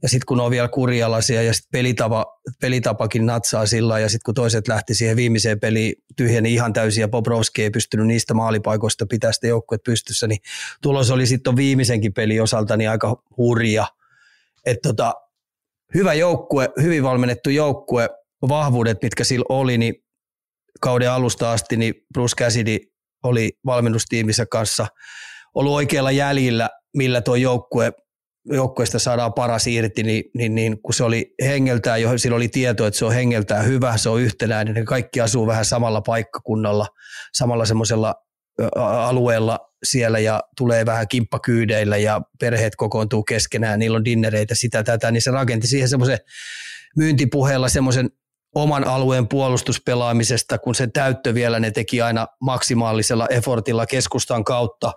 Ja 0.03 0.09
sitten 0.09 0.25
kun 0.25 0.39
on 0.39 0.51
vielä 0.51 0.67
kurjalaisia 0.67 1.41
ja 1.41 1.53
sitten 1.53 1.69
pelitapa, 1.71 2.39
pelitapakin 2.61 3.25
natsaa 3.25 3.65
sillä 3.65 3.99
ja 3.99 4.09
sitten 4.09 4.25
kun 4.25 4.33
toiset 4.33 4.67
lähti 4.67 4.95
siihen 4.95 5.15
viimeiseen 5.15 5.59
peliin 5.59 5.93
tyhjeni 6.15 6.53
ihan 6.53 6.73
täysin 6.73 7.01
ja 7.01 7.07
Bobrovski 7.07 7.63
ei 7.63 7.69
pystynyt 7.69 8.07
niistä 8.07 8.33
maalipaikoista 8.33 9.05
pitää 9.09 9.31
sitä 9.31 9.47
joukkuet 9.47 9.83
pystyssä, 9.83 10.27
niin 10.27 10.39
tulos 10.81 11.11
oli 11.11 11.25
sitten 11.25 11.55
viimeisenkin 11.55 12.13
peli 12.13 12.39
osalta 12.39 12.77
niin 12.77 12.89
aika 12.89 13.23
hurja. 13.37 13.87
että 14.65 14.89
tota, 14.89 15.13
hyvä 15.93 16.13
joukkue, 16.13 16.69
hyvin 16.81 17.03
valmennettu 17.03 17.49
joukkue, 17.49 18.09
vahvuudet, 18.49 18.97
mitkä 19.01 19.23
sillä 19.23 19.45
oli, 19.49 19.77
niin 19.77 19.95
kauden 20.81 21.11
alusta 21.11 21.51
asti, 21.51 21.77
niin 21.77 21.93
Bruce 22.13 22.35
Cassidy 22.35 22.77
oli 23.23 23.51
valmennustiimissä 23.65 24.45
kanssa 24.45 24.87
ollut 25.53 25.73
oikealla 25.73 26.11
jäljillä, 26.11 26.69
millä 26.93 27.21
tuo 27.21 27.35
joukkue 27.35 27.93
joukkueesta 28.51 28.99
saadaan 28.99 29.33
paras 29.33 29.67
irti, 29.67 30.03
niin, 30.03 30.23
niin, 30.33 30.55
niin 30.55 30.81
kun 30.81 30.93
se 30.93 31.03
oli 31.03 31.33
hengeltään, 31.43 32.01
jo 32.01 32.17
sillä 32.17 32.35
oli 32.35 32.47
tieto, 32.47 32.87
että 32.87 32.97
se 32.97 33.05
on 33.05 33.13
hengeltään 33.13 33.65
hyvä, 33.65 33.97
se 33.97 34.09
on 34.09 34.21
yhtenäinen, 34.21 34.75
niin 34.75 34.85
kaikki 34.85 35.21
asuu 35.21 35.47
vähän 35.47 35.65
samalla 35.65 36.01
paikkakunnalla, 36.01 36.87
samalla 37.33 37.65
semmoisella 37.65 38.15
alueella 38.85 39.59
siellä 39.83 40.19
ja 40.19 40.41
tulee 40.57 40.85
vähän 40.85 41.07
kimppakyydeillä 41.07 41.97
ja 41.97 42.21
perheet 42.39 42.75
kokoontuu 42.75 43.23
keskenään, 43.23 43.79
niillä 43.79 43.95
on 43.95 44.05
dinnereitä, 44.05 44.55
sitä 44.55 44.83
tätä, 44.83 45.11
niin 45.11 45.21
se 45.21 45.31
rakenti 45.31 45.67
siihen 45.67 45.89
semmoisen 45.89 46.17
myyntipuheella 46.95 47.69
semmoisen 47.69 48.09
oman 48.55 48.87
alueen 48.87 49.27
puolustuspelaamisesta, 49.27 50.57
kun 50.57 50.75
se 50.75 50.87
täyttö 50.87 51.33
vielä 51.33 51.59
ne 51.59 51.71
teki 51.71 52.01
aina 52.01 52.27
maksimaalisella 52.41 53.27
effortilla 53.29 53.85
keskustan 53.85 54.43
kautta 54.43 54.91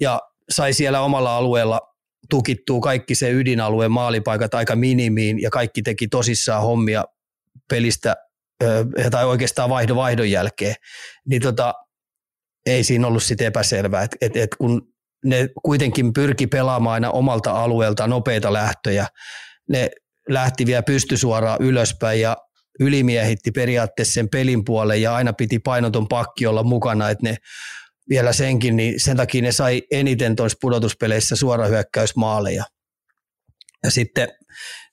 ja 0.00 0.20
sai 0.50 0.72
siellä 0.72 1.00
omalla 1.00 1.36
alueella 1.36 1.91
tukittuu 2.30 2.80
kaikki 2.80 3.14
se 3.14 3.30
ydinalueen 3.30 3.90
maalipaikat 3.90 4.54
aika 4.54 4.76
minimiin 4.76 5.42
ja 5.42 5.50
kaikki 5.50 5.82
teki 5.82 6.08
tosissaan 6.08 6.62
hommia 6.62 7.04
pelistä 7.68 8.16
tai 9.10 9.24
oikeastaan 9.24 9.70
vaihdo 9.70 9.96
vaihdon 9.96 10.30
jälkeen, 10.30 10.74
niin 11.26 11.42
tota, 11.42 11.74
ei 12.66 12.84
siinä 12.84 13.06
ollut 13.06 13.22
sitten 13.22 13.46
epäselvää, 13.46 14.02
että 14.02 14.16
et, 14.20 14.36
et 14.36 14.54
kun 14.54 14.92
ne 15.24 15.48
kuitenkin 15.62 16.12
pyrki 16.12 16.46
pelaamaan 16.46 16.94
aina 16.94 17.10
omalta 17.10 17.50
alueelta 17.50 18.06
nopeita 18.06 18.52
lähtöjä, 18.52 19.06
ne 19.68 19.90
lähti 20.28 20.66
vielä 20.66 20.82
pystysuoraan 20.82 21.58
ylöspäin 21.60 22.20
ja 22.20 22.36
ylimiehitti 22.80 23.50
periaatteessa 23.50 24.14
sen 24.14 24.28
pelin 24.28 24.64
puoleen 24.64 25.02
ja 25.02 25.14
aina 25.14 25.32
piti 25.32 25.58
painoton 25.58 26.08
pakki 26.08 26.46
olla 26.46 26.62
mukana, 26.62 27.10
että 27.10 27.28
ne 27.28 27.36
vielä 28.08 28.32
senkin, 28.32 28.76
niin 28.76 28.94
sen 28.96 29.16
takia 29.16 29.42
ne 29.42 29.52
sai 29.52 29.82
eniten 29.90 30.36
tuossa 30.36 30.58
pudotuspeleissä 30.60 31.36
suorahyökkäysmaaleja. 31.36 32.64
Ja 33.84 33.90
sitten 33.90 34.28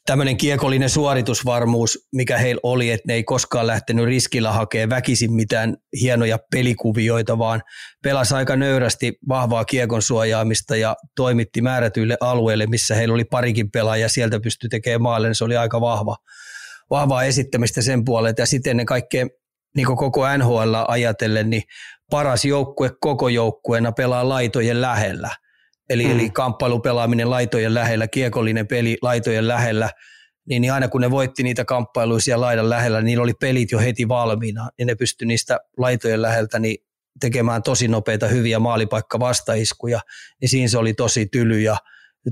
tämmöinen 0.06 0.38
kiekollinen 0.38 0.90
suoritusvarmuus, 0.90 2.08
mikä 2.16 2.38
heillä 2.38 2.60
oli, 2.64 2.92
että 2.92 3.04
ne 3.08 3.14
ei 3.14 3.24
koskaan 3.24 3.68
lähtenyt 3.68 4.06
riskillä 4.06 4.52
hakemaan 4.52 4.90
väkisin 4.90 5.34
mitään 5.34 5.78
hienoja 6.02 6.40
pelikuvioita, 6.52 7.38
vaan 7.38 7.62
pelasi 8.04 8.36
aika 8.36 8.56
nöyrästi 8.56 9.14
vahvaa 9.28 9.66
kiekon 9.66 10.02
suojaamista 10.02 10.76
ja 10.76 10.96
toimitti 11.16 11.62
määrätyille 11.62 12.18
alueille, 12.20 12.68
missä 12.68 12.96
heillä 12.96 13.14
oli 13.14 13.26
parikin 13.26 13.72
pelaajaa, 13.72 14.10
sieltä 14.10 14.40
pystyi 14.40 14.70
tekemään 14.70 15.02
maalle, 15.02 15.34
se 15.34 15.44
oli 15.44 15.58
aika 15.58 15.82
vahva, 15.82 16.16
vahvaa 16.90 17.24
esittämistä 17.24 17.82
sen 17.82 18.06
puolelta. 18.06 18.42
Ja 18.42 18.46
sitten 18.46 18.78
ne 18.78 18.86
kaikkein 18.86 19.30
niin 19.76 19.88
koko 19.88 20.38
NHL 20.38 20.76
ajatellen, 20.88 21.50
niin 21.50 21.64
paras 22.10 22.46
joukkue 22.46 22.92
koko 23.02 23.30
joukkueena 23.30 23.92
pelaa 23.92 24.30
laitojen 24.30 24.82
lähellä. 24.82 25.30
Eli, 25.90 26.06
mm. 26.06 26.12
eli 26.12 26.30
kamppailupelaaminen 26.30 27.30
laitojen 27.30 27.74
lähellä, 27.74 28.08
kiekollinen 28.08 28.68
peli 28.68 28.98
laitojen 29.02 29.48
lähellä, 29.48 29.90
niin, 30.50 30.62
niin 30.62 30.74
aina 30.74 30.88
kun 30.88 31.02
ne 31.02 31.12
voitti 31.12 31.44
niitä 31.44 31.66
kamppailuja 31.66 32.20
siellä 32.20 32.46
laidan 32.46 32.70
lähellä, 32.70 33.00
niin 33.00 33.06
niillä 33.06 33.24
oli 33.24 33.34
pelit 33.34 33.72
jo 33.72 33.80
heti 33.80 34.08
valmiina, 34.08 34.70
niin 34.78 34.88
ne 34.88 34.96
pystyi 34.96 35.28
niistä 35.28 35.60
laitojen 35.78 36.22
läheltä 36.22 36.60
niin 36.60 36.78
tekemään 37.20 37.64
tosi 37.64 37.88
nopeita, 37.88 38.28
hyviä 38.28 38.60
maalipaikka 38.60 39.20
vastaiskuja, 39.20 40.00
niin 40.42 40.50
siinä 40.50 40.68
se 40.68 40.78
oli 40.78 40.94
tosi 40.94 41.26
tyly 41.26 41.60
ja, 41.60 41.78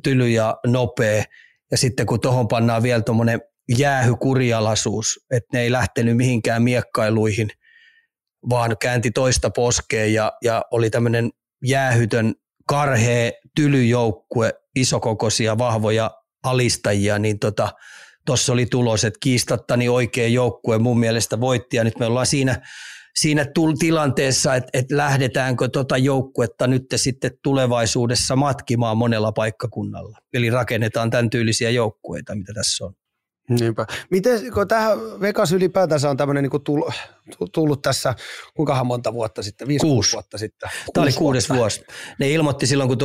tyly 0.03 0.29
ja 0.29 0.57
nopea. 0.67 1.23
Ja 1.71 1.77
sitten 1.77 2.05
kun 2.05 2.19
tuohon 2.19 2.47
pannaan 2.47 2.83
vielä 2.83 3.01
tuommoinen 3.01 3.41
jäähykurialaisuus, 3.77 5.25
että 5.31 5.49
ne 5.53 5.61
ei 5.61 5.71
lähtenyt 5.71 6.17
mihinkään 6.17 6.63
miekkailuihin– 6.63 7.49
vaan 8.49 8.75
käänti 8.81 9.11
toista 9.11 9.49
poskeen 9.49 10.13
ja, 10.13 10.31
ja 10.43 10.61
oli 10.71 10.89
tämmöinen 10.89 11.29
jäähytön, 11.65 12.33
karhea, 12.67 13.31
tylyjoukkue, 13.55 14.53
isokokoisia, 14.75 15.57
vahvoja 15.57 16.11
alistajia, 16.43 17.19
niin 17.19 17.39
tota, 17.39 17.69
oli 18.51 18.65
tulos, 18.65 19.03
että 19.03 19.17
kiistattani 19.23 19.89
oikea 19.89 20.27
joukkue 20.27 20.77
mun 20.77 20.99
mielestä 20.99 21.39
voitti 21.39 21.77
ja 21.77 21.83
nyt 21.83 21.99
me 21.99 22.05
ollaan 22.05 22.25
siinä, 22.25 22.61
siinä 23.19 23.45
tilanteessa, 23.79 24.55
että, 24.55 24.69
että 24.73 24.97
lähdetäänkö 24.97 25.67
tota 25.67 25.97
joukkuetta 25.97 26.67
nyt 26.67 26.83
sitten 26.95 27.31
tulevaisuudessa 27.43 28.35
matkimaan 28.35 28.97
monella 28.97 29.31
paikkakunnalla. 29.31 30.17
Eli 30.33 30.49
rakennetaan 30.49 31.09
tämän 31.09 31.29
tyylisiä 31.29 31.69
joukkueita, 31.69 32.35
mitä 32.35 32.53
tässä 32.53 32.85
on. 32.85 32.93
Niinpä. 33.49 33.85
Miten, 34.11 34.53
kun 34.53 34.67
tähän 34.67 34.99
Vegas 35.21 35.51
ylipäätänsä 35.51 36.09
on 36.09 36.17
tämmöinen 36.17 36.43
niin 36.43 36.63
tullut, 36.63 36.93
tullut 37.53 37.81
tässä, 37.81 38.15
kuinkahan 38.55 38.87
monta 38.87 39.13
vuotta 39.13 39.43
sitten, 39.43 39.67
viisi 39.67 39.85
kuusi 39.85 40.13
vuotta 40.13 40.37
sitten? 40.37 40.69
Tämä 40.93 41.03
oli 41.03 41.13
kuudes 41.13 41.49
vuotta. 41.49 41.59
vuosi. 41.59 41.85
Ne 42.19 42.29
ilmoitti 42.29 42.67
silloin, 42.67 42.87
kun 42.87 42.97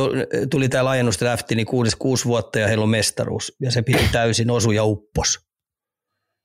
tuli 0.49 0.69
tämä 0.69 0.85
laajennusdrafti, 0.85 1.55
niin 1.55 1.65
kuudes 1.65 1.95
kuusi 1.95 2.25
vuotta 2.25 2.59
ja 2.59 2.67
heillä 2.67 2.83
on 2.83 2.89
mestaruus. 2.89 3.55
Ja 3.61 3.71
se 3.71 3.81
piti 3.81 4.09
täysin 4.11 4.49
osu 4.49 4.71
ja 4.71 4.83
uppos. 4.83 5.39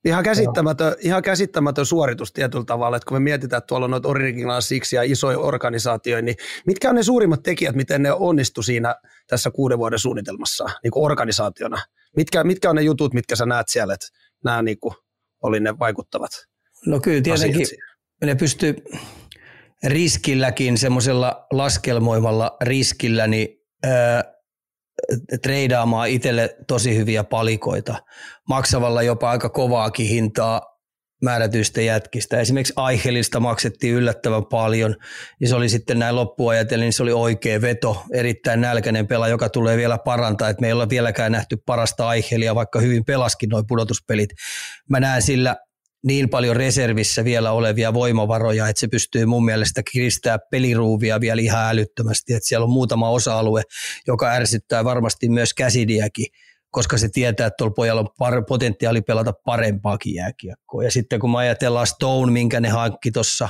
Ihan 0.05 0.23
käsittämätön, 0.23 0.95
ihan 0.99 1.21
käsittämätön 1.21 1.85
suoritus 1.85 2.33
tietyllä 2.33 2.65
tavalla, 2.65 2.97
että 2.97 3.07
kun 3.07 3.15
me 3.15 3.19
mietitään, 3.19 3.57
että 3.57 3.67
tuolla 3.67 3.85
on 3.85 3.91
noita 3.91 4.09
Original 4.09 4.61
Six 4.61 4.93
ja 4.93 5.03
isoja 5.03 5.39
organisaatioita, 5.39 6.25
niin 6.25 6.35
mitkä 6.65 6.89
on 6.89 6.95
ne 6.95 7.03
suurimmat 7.03 7.43
tekijät, 7.43 7.75
miten 7.75 8.03
ne 8.03 8.11
onnistu 8.11 8.63
siinä 8.63 8.95
tässä 9.27 9.51
kuuden 9.51 9.77
vuoden 9.77 9.99
suunnitelmassa 9.99 10.65
niin 10.83 10.91
kuin 10.91 11.05
organisaationa? 11.05 11.77
Mitkä, 12.15 12.43
mitkä 12.43 12.69
on 12.69 12.75
ne 12.75 12.81
jutut, 12.81 13.13
mitkä 13.13 13.35
sä 13.35 13.45
näet 13.45 13.67
siellä, 13.69 13.93
että 13.93 14.07
nämä 14.43 14.61
niin 14.61 14.79
kuin, 14.79 14.95
oli 15.43 15.59
ne 15.59 15.79
vaikuttavat 15.79 16.31
No 16.85 16.99
kyllä 16.99 17.21
tietenkin 17.21 17.67
ne 18.23 18.35
pystyy 18.35 18.75
riskilläkin, 19.87 20.77
semmoisella 20.77 21.47
laskelmoimalla 21.51 22.57
riskillä, 22.61 23.27
niin 23.27 23.47
ää, 23.83 24.23
treidaamaan 25.41 26.09
itselle 26.09 26.57
tosi 26.67 26.95
hyviä 26.95 27.23
palikoita, 27.23 27.95
maksavalla 28.49 29.03
jopa 29.03 29.29
aika 29.29 29.49
kovaakin 29.49 30.07
hintaa 30.07 30.61
määrätyistä 31.21 31.81
jätkistä. 31.81 32.39
Esimerkiksi 32.39 32.73
Aihelista 32.75 33.39
maksettiin 33.39 33.95
yllättävän 33.95 34.45
paljon, 34.45 34.95
ja 35.41 35.47
se 35.47 35.55
oli 35.55 35.69
sitten 35.69 35.99
näin 35.99 36.15
loppuajatellen, 36.15 36.85
niin 36.85 36.93
se 36.93 37.03
oli 37.03 37.11
oikea 37.11 37.61
veto, 37.61 38.03
erittäin 38.13 38.61
nälkäinen 38.61 39.07
pela, 39.07 39.27
joka 39.27 39.49
tulee 39.49 39.77
vielä 39.77 39.97
parantaa, 39.97 40.49
että 40.49 40.61
me 40.61 40.67
ei 40.67 40.73
olla 40.73 40.89
vieläkään 40.89 41.31
nähty 41.31 41.57
parasta 41.65 42.07
Aihelia, 42.07 42.55
vaikka 42.55 42.79
hyvin 42.79 43.05
pelaskin 43.05 43.49
nuo 43.49 43.63
pudotuspelit. 43.67 44.29
Mä 44.89 44.99
näen 44.99 45.21
sillä 45.21 45.55
niin 46.05 46.29
paljon 46.29 46.55
reservissä 46.55 47.23
vielä 47.23 47.51
olevia 47.51 47.93
voimavaroja, 47.93 48.67
että 48.67 48.79
se 48.79 48.87
pystyy 48.87 49.25
mun 49.25 49.45
mielestä 49.45 49.81
kiristää 49.91 50.37
peliruuvia 50.51 51.19
vielä 51.19 51.41
ihan 51.41 51.69
älyttömästi, 51.69 52.33
että 52.33 52.47
siellä 52.47 52.63
on 52.63 52.69
muutama 52.69 53.09
osa-alue, 53.09 53.61
joka 54.07 54.31
ärsyttää 54.31 54.83
varmasti 54.83 55.29
myös 55.29 55.53
käsidiäkin, 55.53 56.25
koska 56.71 56.97
se 56.97 57.09
tietää, 57.09 57.47
että 57.47 57.55
tuolla 57.57 57.73
pojalla 57.73 58.01
on 58.01 58.45
potentiaali 58.47 59.01
pelata 59.01 59.33
parempaakin 59.45 60.15
jääkiekkoa. 60.15 60.83
Ja 60.83 60.91
sitten 60.91 61.19
kun 61.19 61.31
me 61.31 61.37
ajatellaan 61.37 61.87
Stone, 61.87 62.31
minkä 62.31 62.59
ne 62.59 62.69
hankki 62.69 63.11
tuossa 63.11 63.49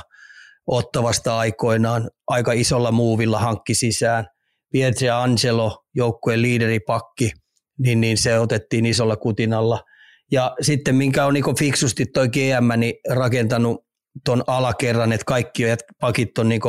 ottavasta 0.66 1.38
aikoinaan, 1.38 2.10
aika 2.26 2.52
isolla 2.52 2.92
muuvilla 2.92 3.38
hankki 3.38 3.74
sisään, 3.74 4.26
Pietre 4.72 5.10
Angelo, 5.10 5.84
joukkueen 5.94 6.42
liideripakki, 6.42 7.32
niin, 7.78 8.00
niin 8.00 8.18
se 8.18 8.38
otettiin 8.38 8.86
isolla 8.86 9.16
kutinalla– 9.16 9.80
ja 10.32 10.56
sitten 10.60 10.94
minkä 10.94 11.26
on 11.26 11.34
niin 11.34 11.56
fiksusti 11.58 12.06
toi 12.06 12.28
GM 12.28 12.80
niin 12.80 12.94
rakentanut 13.08 13.84
tuon 14.24 14.44
alakerran, 14.46 15.12
että 15.12 15.24
kaikki 15.24 15.62
pakit 16.00 16.38
on 16.38 16.48
niin 16.48 16.60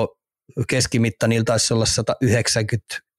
keskimitta, 0.70 1.28
niillä 1.28 1.44
taisi 1.44 1.74
olla 1.74 1.86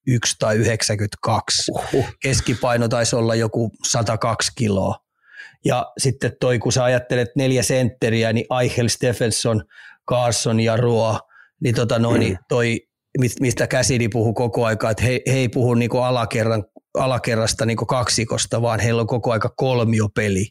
191 0.07 0.35
tai 0.39 0.55
92. 0.55 1.71
Uhuh. 1.71 2.05
Keskipaino 2.21 2.87
taisi 2.87 3.15
olla 3.15 3.35
joku 3.35 3.71
102 3.83 4.51
kiloa. 4.55 4.95
Ja 5.65 5.91
sitten 5.97 6.31
toi, 6.39 6.59
kun 6.59 6.71
sä 6.71 6.83
ajattelet 6.83 7.29
neljä 7.35 7.63
sentteriä, 7.63 8.33
niin 8.33 8.45
Eichel, 8.61 8.87
Stephenson, 8.87 9.63
Carson 10.09 10.59
ja 10.59 10.77
Ruo, 10.77 11.19
niin, 11.61 11.75
tota 11.75 11.99
noin, 11.99 12.29
mm. 12.29 12.37
toi, 12.49 12.79
mistä 13.39 13.67
Käsidi 13.67 14.09
puhuu 14.09 14.33
koko 14.33 14.65
aika, 14.65 14.89
että 14.89 15.03
he, 15.03 15.21
he 15.27 15.33
ei 15.33 15.49
puhu 15.49 15.73
niinku 15.73 15.97
alakerran 15.97 16.63
alakerrasta 16.99 17.65
niin 17.65 17.77
kaksikosta, 17.77 18.61
vaan 18.61 18.79
heillä 18.79 19.01
on 19.01 19.07
koko 19.07 19.31
aika 19.31 19.49
kolmiopeli. 19.49 20.47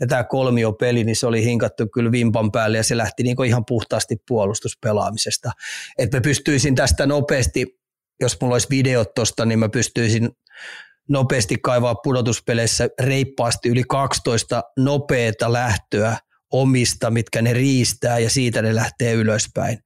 Ja 0.00 0.06
tämä 0.06 0.24
kolmiopeli, 0.24 1.04
niin 1.04 1.16
se 1.16 1.26
oli 1.26 1.44
hinkattu 1.44 1.86
kyllä 1.94 2.12
vimpan 2.12 2.52
päälle 2.52 2.76
ja 2.76 2.82
se 2.82 2.96
lähti 2.96 3.22
niin 3.22 3.44
ihan 3.46 3.64
puhtaasti 3.64 4.16
puolustuspelaamisesta. 4.28 5.50
Että 5.98 6.16
mä 6.16 6.20
pystyisin 6.20 6.74
tästä 6.74 7.06
nopeasti, 7.06 7.75
jos 8.20 8.36
mulla 8.40 8.54
olisi 8.54 8.70
videot 8.70 9.14
tuosta, 9.14 9.44
niin 9.44 9.58
mä 9.58 9.68
pystyisin 9.68 10.30
nopeasti 11.08 11.56
kaivaa 11.62 11.94
pudotuspeleissä 11.94 12.88
reippaasti 13.00 13.68
yli 13.68 13.82
12 13.88 14.62
nopeata 14.78 15.52
lähtöä 15.52 16.16
omista, 16.52 17.10
mitkä 17.10 17.42
ne 17.42 17.52
riistää 17.52 18.18
ja 18.18 18.30
siitä 18.30 18.62
ne 18.62 18.74
lähtee 18.74 19.12
ylöspäin. 19.12 19.78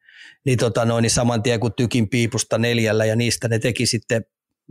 Niin, 0.44 0.58
tota 0.58 0.84
noin, 0.84 1.02
niin 1.02 1.10
saman 1.10 1.42
tien 1.42 1.60
kuin 1.60 1.72
tykin 1.76 2.08
piipusta 2.08 2.58
neljällä 2.58 3.04
ja 3.04 3.16
niistä 3.16 3.48
ne 3.48 3.58
teki 3.58 3.86
sitten 3.86 4.22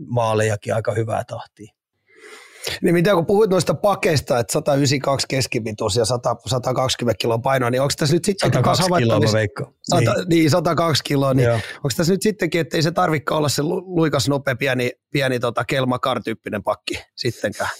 maalejakin 0.08 0.74
aika 0.74 0.92
hyvää 0.92 1.24
tahtia. 1.24 1.72
Niin 2.82 2.94
mitä 2.94 3.14
kun 3.14 3.26
puhuit 3.26 3.50
noista 3.50 3.74
pakeista, 3.74 4.38
että 4.38 4.52
192 4.52 5.26
keskipituus 5.28 5.96
ja 5.96 6.04
100, 6.04 6.36
120 6.46 7.18
kiloa 7.18 7.38
painoa, 7.38 7.70
niin 7.70 7.82
onko 7.82 7.92
tässä 7.98 8.14
nyt 8.14 8.24
sitten 8.24 8.52
102 8.52 8.82
kiloa 8.98 9.20
mä 9.20 9.32
veikko. 9.32 9.74
100, 9.82 10.00
niin. 10.00 10.28
niin 10.28 10.50
102 10.50 11.04
kiloa, 11.04 11.34
niin 11.34 11.46
Joo. 11.46 11.54
onko 11.54 11.90
tässä 11.96 12.12
nyt 12.12 12.22
sittenkin, 12.22 12.60
että 12.60 12.76
ei 12.76 12.82
se 12.82 12.90
tarvitse 12.90 13.34
olla 13.34 13.48
se 13.48 13.62
luikas 13.62 14.28
nopea 14.28 14.56
pieni, 14.56 14.92
pieni 15.12 15.40
tota 15.40 15.64
Kelmakar-tyyppinen 15.64 16.62
pakki 16.62 16.94
sittenkään? 17.16 17.70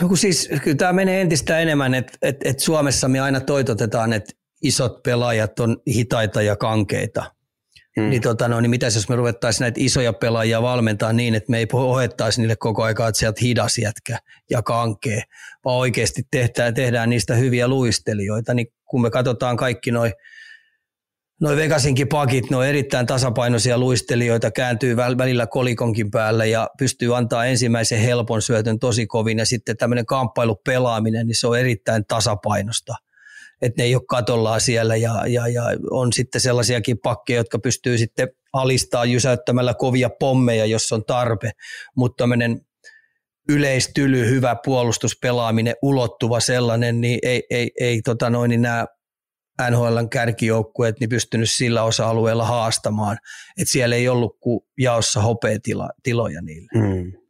No 0.00 0.08
kun 0.08 0.16
siis 0.16 0.48
kyllä 0.62 0.76
tämä 0.76 0.92
menee 0.92 1.20
entistä 1.20 1.58
enemmän, 1.58 1.94
että 1.94 2.12
et, 2.22 2.36
et 2.44 2.60
Suomessa 2.60 3.08
me 3.08 3.20
aina 3.20 3.40
toitotetaan, 3.40 4.12
että 4.12 4.32
isot 4.62 5.02
pelaajat 5.02 5.60
on 5.60 5.76
hitaita 5.88 6.42
ja 6.42 6.56
kankeita. 6.56 7.24
Hmm. 8.00 8.10
Niin, 8.10 8.22
tota, 8.22 8.48
no, 8.48 8.60
niin 8.60 8.70
mitäs 8.70 8.94
jos 8.94 9.08
me 9.08 9.16
ruvettaisiin 9.16 9.64
näitä 9.64 9.80
isoja 9.80 10.12
pelaajia 10.12 10.62
valmentaa 10.62 11.12
niin, 11.12 11.34
että 11.34 11.50
me 11.50 11.58
ei 11.58 11.66
ohettaisi 11.72 12.40
niille 12.40 12.56
koko 12.56 12.82
aikaa, 12.82 13.08
että 13.08 13.18
sieltä 13.18 13.40
hidas 13.42 13.78
jätkä 13.78 14.18
ja 14.50 14.62
kankee, 14.62 15.22
vaan 15.64 15.76
oikeasti 15.76 16.22
tehdään, 16.30 16.74
tehdään 16.74 17.10
niistä 17.10 17.34
hyviä 17.34 17.68
luistelijoita. 17.68 18.54
Niin 18.54 18.66
kun 18.84 19.02
me 19.02 19.10
katsotaan 19.10 19.56
kaikki 19.56 19.90
noin 19.90 20.12
noi 21.40 21.56
Vegasinkin 21.56 22.08
pakit, 22.08 22.50
ne 22.50 22.56
on 22.56 22.66
erittäin 22.66 23.06
tasapainoisia 23.06 23.78
luistelijoita, 23.78 24.50
kääntyy 24.50 24.96
välillä 24.96 25.46
kolikonkin 25.46 26.10
päälle 26.10 26.48
ja 26.48 26.70
pystyy 26.78 27.16
antaa 27.16 27.44
ensimmäisen 27.44 28.00
helpon 28.00 28.42
syötön 28.42 28.78
tosi 28.78 29.06
kovin 29.06 29.38
ja 29.38 29.46
sitten 29.46 29.76
tämmöinen 29.76 30.06
kamppailupelaaminen, 30.06 31.26
niin 31.26 31.40
se 31.40 31.46
on 31.46 31.58
erittäin 31.58 32.04
tasapainosta– 32.08 32.94
että 33.62 33.82
ne 33.82 33.84
ei 33.84 33.94
ole 33.94 34.02
katollaan 34.08 34.60
siellä 34.60 34.96
ja, 34.96 35.26
ja, 35.26 35.48
ja 35.48 35.62
on 35.90 36.12
sitten 36.12 36.40
sellaisiakin 36.40 36.98
pakkeja, 36.98 37.40
jotka 37.40 37.58
pystyy 37.58 37.98
sitten 37.98 38.28
alistaa 38.52 39.04
jysäyttämällä 39.04 39.74
kovia 39.74 40.10
pommeja, 40.20 40.66
jos 40.66 40.92
on 40.92 41.04
tarpe, 41.04 41.50
mutta 41.96 42.22
tämmöinen 42.22 42.60
yleistyly, 43.48 44.30
hyvä 44.30 44.56
puolustuspelaaminen, 44.64 45.74
ulottuva 45.82 46.40
sellainen, 46.40 47.00
niin 47.00 47.18
ei, 47.22 47.42
ei, 47.50 47.70
ei 47.80 48.02
tota 48.02 48.30
noin, 48.30 48.48
niin 48.48 48.62
nämä 48.62 48.86
NHLn 49.70 50.08
kärkijoukkueet 50.08 51.00
niin 51.00 51.10
pystynyt 51.10 51.50
sillä 51.50 51.82
osa-alueella 51.82 52.44
haastamaan, 52.44 53.18
että 53.58 53.72
siellä 53.72 53.96
ei 53.96 54.08
ollut 54.08 54.36
kuin 54.40 54.60
jaossa 54.78 55.20
hopeatiloja 55.20 56.42
niille. 56.42 56.68
Hmm. 56.78 57.21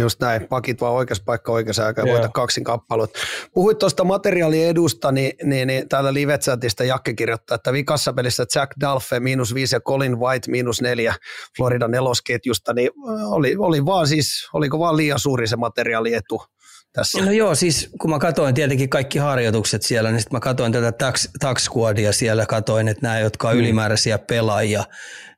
Just 0.00 0.20
näin, 0.20 0.48
pakit 0.48 0.80
vaan 0.80 0.92
oikeassa 0.92 1.24
paikka 1.24 1.52
oikeassa 1.52 1.86
aikaa 1.86 2.06
ja 2.06 2.12
voita 2.12 2.28
kaksin 2.28 2.64
kappalut. 2.64 3.10
Puhuit 3.54 3.78
tuosta 3.78 4.04
materiaaliedusta, 4.04 5.12
niin, 5.12 5.32
niin, 5.44 5.66
niin 5.66 5.88
täällä 5.88 6.14
Livetsatista 6.14 6.84
Jakke 6.84 7.14
kirjoittaa, 7.14 7.54
että 7.54 7.72
vikassa 7.72 8.12
pelissä 8.12 8.46
Jack 8.54 8.72
Dalfe 8.80 9.20
miinus 9.20 9.54
viisi 9.54 9.76
ja 9.76 9.80
Colin 9.80 10.20
White 10.20 10.50
miinus 10.50 10.80
neljä 10.80 11.14
Floridan 11.56 11.90
nelosketjusta, 11.90 12.74
niin 12.74 12.90
oli, 13.30 13.56
oli 13.58 13.86
vaan 13.86 14.06
siis, 14.06 14.48
oliko 14.52 14.78
vaan 14.78 14.96
liian 14.96 15.18
suuri 15.18 15.46
se 15.46 15.56
materiaalietu 15.56 16.42
tässä? 16.92 17.24
No 17.24 17.32
joo, 17.32 17.54
siis 17.54 17.90
kun 18.00 18.10
mä 18.10 18.18
katsoin 18.18 18.54
tietenkin 18.54 18.88
kaikki 18.88 19.18
harjoitukset 19.18 19.82
siellä, 19.82 20.10
niin 20.10 20.20
sitten 20.20 20.36
mä 20.36 20.40
katsoin 20.40 20.72
tätä 20.72 20.92
tax, 20.92 21.28
tax 21.40 21.68
siellä, 22.10 22.46
katsoin, 22.46 22.88
että 22.88 23.06
nämä, 23.06 23.18
jotka 23.18 23.48
on 23.48 23.54
mm. 23.54 23.60
ylimääräisiä 23.60 24.18
pelaajia, 24.18 24.84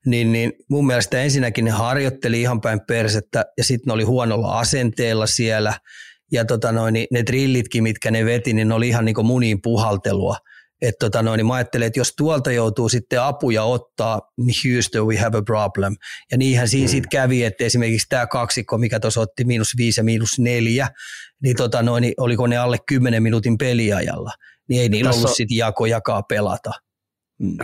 niin, 0.07 0.33
niin 0.33 0.53
mun 0.71 0.87
mielestä 0.87 1.23
ensinnäkin 1.23 1.65
ne 1.65 1.71
harjoitteli 1.71 2.41
ihan 2.41 2.61
päin 2.61 2.81
persettä 2.89 3.45
ja 3.59 3.65
sitten 3.65 3.87
ne 3.87 3.93
oli 3.93 4.03
huonolla 4.03 4.59
asenteella 4.59 5.27
siellä 5.27 5.75
ja 6.33 6.45
tota 6.45 6.73
noin, 6.73 6.93
niin 6.93 7.07
ne 7.11 7.23
drillitkin, 7.27 7.83
mitkä 7.83 8.11
ne 8.11 8.25
veti, 8.25 8.53
niin 8.53 8.69
ne 8.69 8.75
oli 8.75 8.89
ihan 8.89 9.05
niin 9.05 9.15
kuin 9.15 9.27
muniin 9.27 9.63
puhaltelua. 9.63 10.37
Et 10.83 10.95
tota 11.01 11.23
noin, 11.23 11.39
niin 11.39 11.47
mä 11.47 11.55
ajattelen, 11.55 11.87
että 11.87 12.01
jos 12.01 12.15
tuolta 12.17 12.53
joutuu 12.53 12.89
sitten 12.89 13.23
apuja 13.23 13.65
ottaa, 13.65 14.21
niin 14.39 14.55
Houston, 14.65 15.07
we 15.07 15.17
have 15.17 15.39
a 15.39 15.43
problem. 15.43 15.97
Ja 16.33 16.39
niinhän 16.39 16.69
siinä 16.69 16.87
mm. 16.87 16.91
sitten 16.91 17.11
kävi, 17.11 17.45
että 17.45 17.65
esimerkiksi 17.65 18.07
tämä 18.09 18.27
kaksikko, 18.27 18.79
mikä 18.79 19.01
tuossa 19.01 19.21
otti 19.21 19.45
miinus 19.45 19.77
viisi 19.77 20.01
ja 20.01 20.05
miinus 20.05 20.39
neljä, 20.39 20.89
niin, 21.43 21.57
tota 21.57 21.83
noin, 21.83 22.03
niin 22.03 22.15
oliko 22.17 22.47
ne 22.47 22.57
alle 22.57 22.77
10 22.89 23.23
minuutin 23.23 23.59
peliajalla, 23.59 24.33
niin 24.69 24.83
ei 24.83 24.89
niillä 24.89 25.11
ollut 25.11 25.35
sitten 25.35 25.57
jako 25.57 25.87
jakaa 25.87 26.23
pelata. 26.23 26.71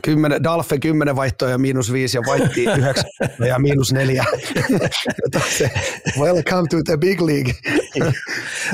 Kymmenen, 0.03 0.43
Dalfe 0.43 0.79
10 0.79 1.17
vaihtoa 1.17 1.51
ja 1.51 1.59
miinus 1.59 1.93
5 1.93 2.17
ja 2.17 2.23
Vaitti 2.27 2.65
9 2.65 3.05
ja 3.49 3.59
miinus 3.59 3.93
4. 3.93 4.25
Welcome 6.19 6.69
to 6.71 6.83
the 6.85 6.97
big 6.97 7.21
league. 7.21 7.55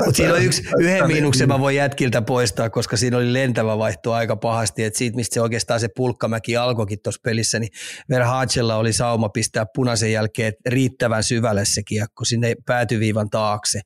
Mutta 0.05 0.13
siinä 0.13 0.33
on 0.33 0.43
yksi, 0.43 0.63
yhden 0.79 1.07
miinuksen 1.07 1.47
mä 1.47 1.59
voin 1.59 1.75
jätkiltä 1.75 2.21
poistaa, 2.21 2.69
koska 2.69 2.97
siinä 2.97 3.17
oli 3.17 3.33
lentävä 3.33 3.77
vaihto 3.77 4.13
aika 4.13 4.35
pahasti. 4.35 4.83
Et 4.83 4.95
siitä, 4.95 5.15
mistä 5.15 5.33
se 5.33 5.41
oikeastaan 5.41 5.79
se 5.79 5.87
pulkkamäki 5.95 6.57
alkoikin 6.57 6.99
tuossa 7.03 7.21
pelissä, 7.23 7.59
niin 7.59 7.71
Verhaagella 8.09 8.75
oli 8.75 8.93
sauma 8.93 9.29
pistää 9.29 9.65
punaisen 9.75 10.11
jälkeen 10.11 10.53
riittävän 10.65 11.23
syvälle 11.23 11.65
se 11.65 11.83
kiekko 11.83 12.25
sinne 12.25 12.55
päätyviivan 12.65 13.29
taakse. 13.29 13.81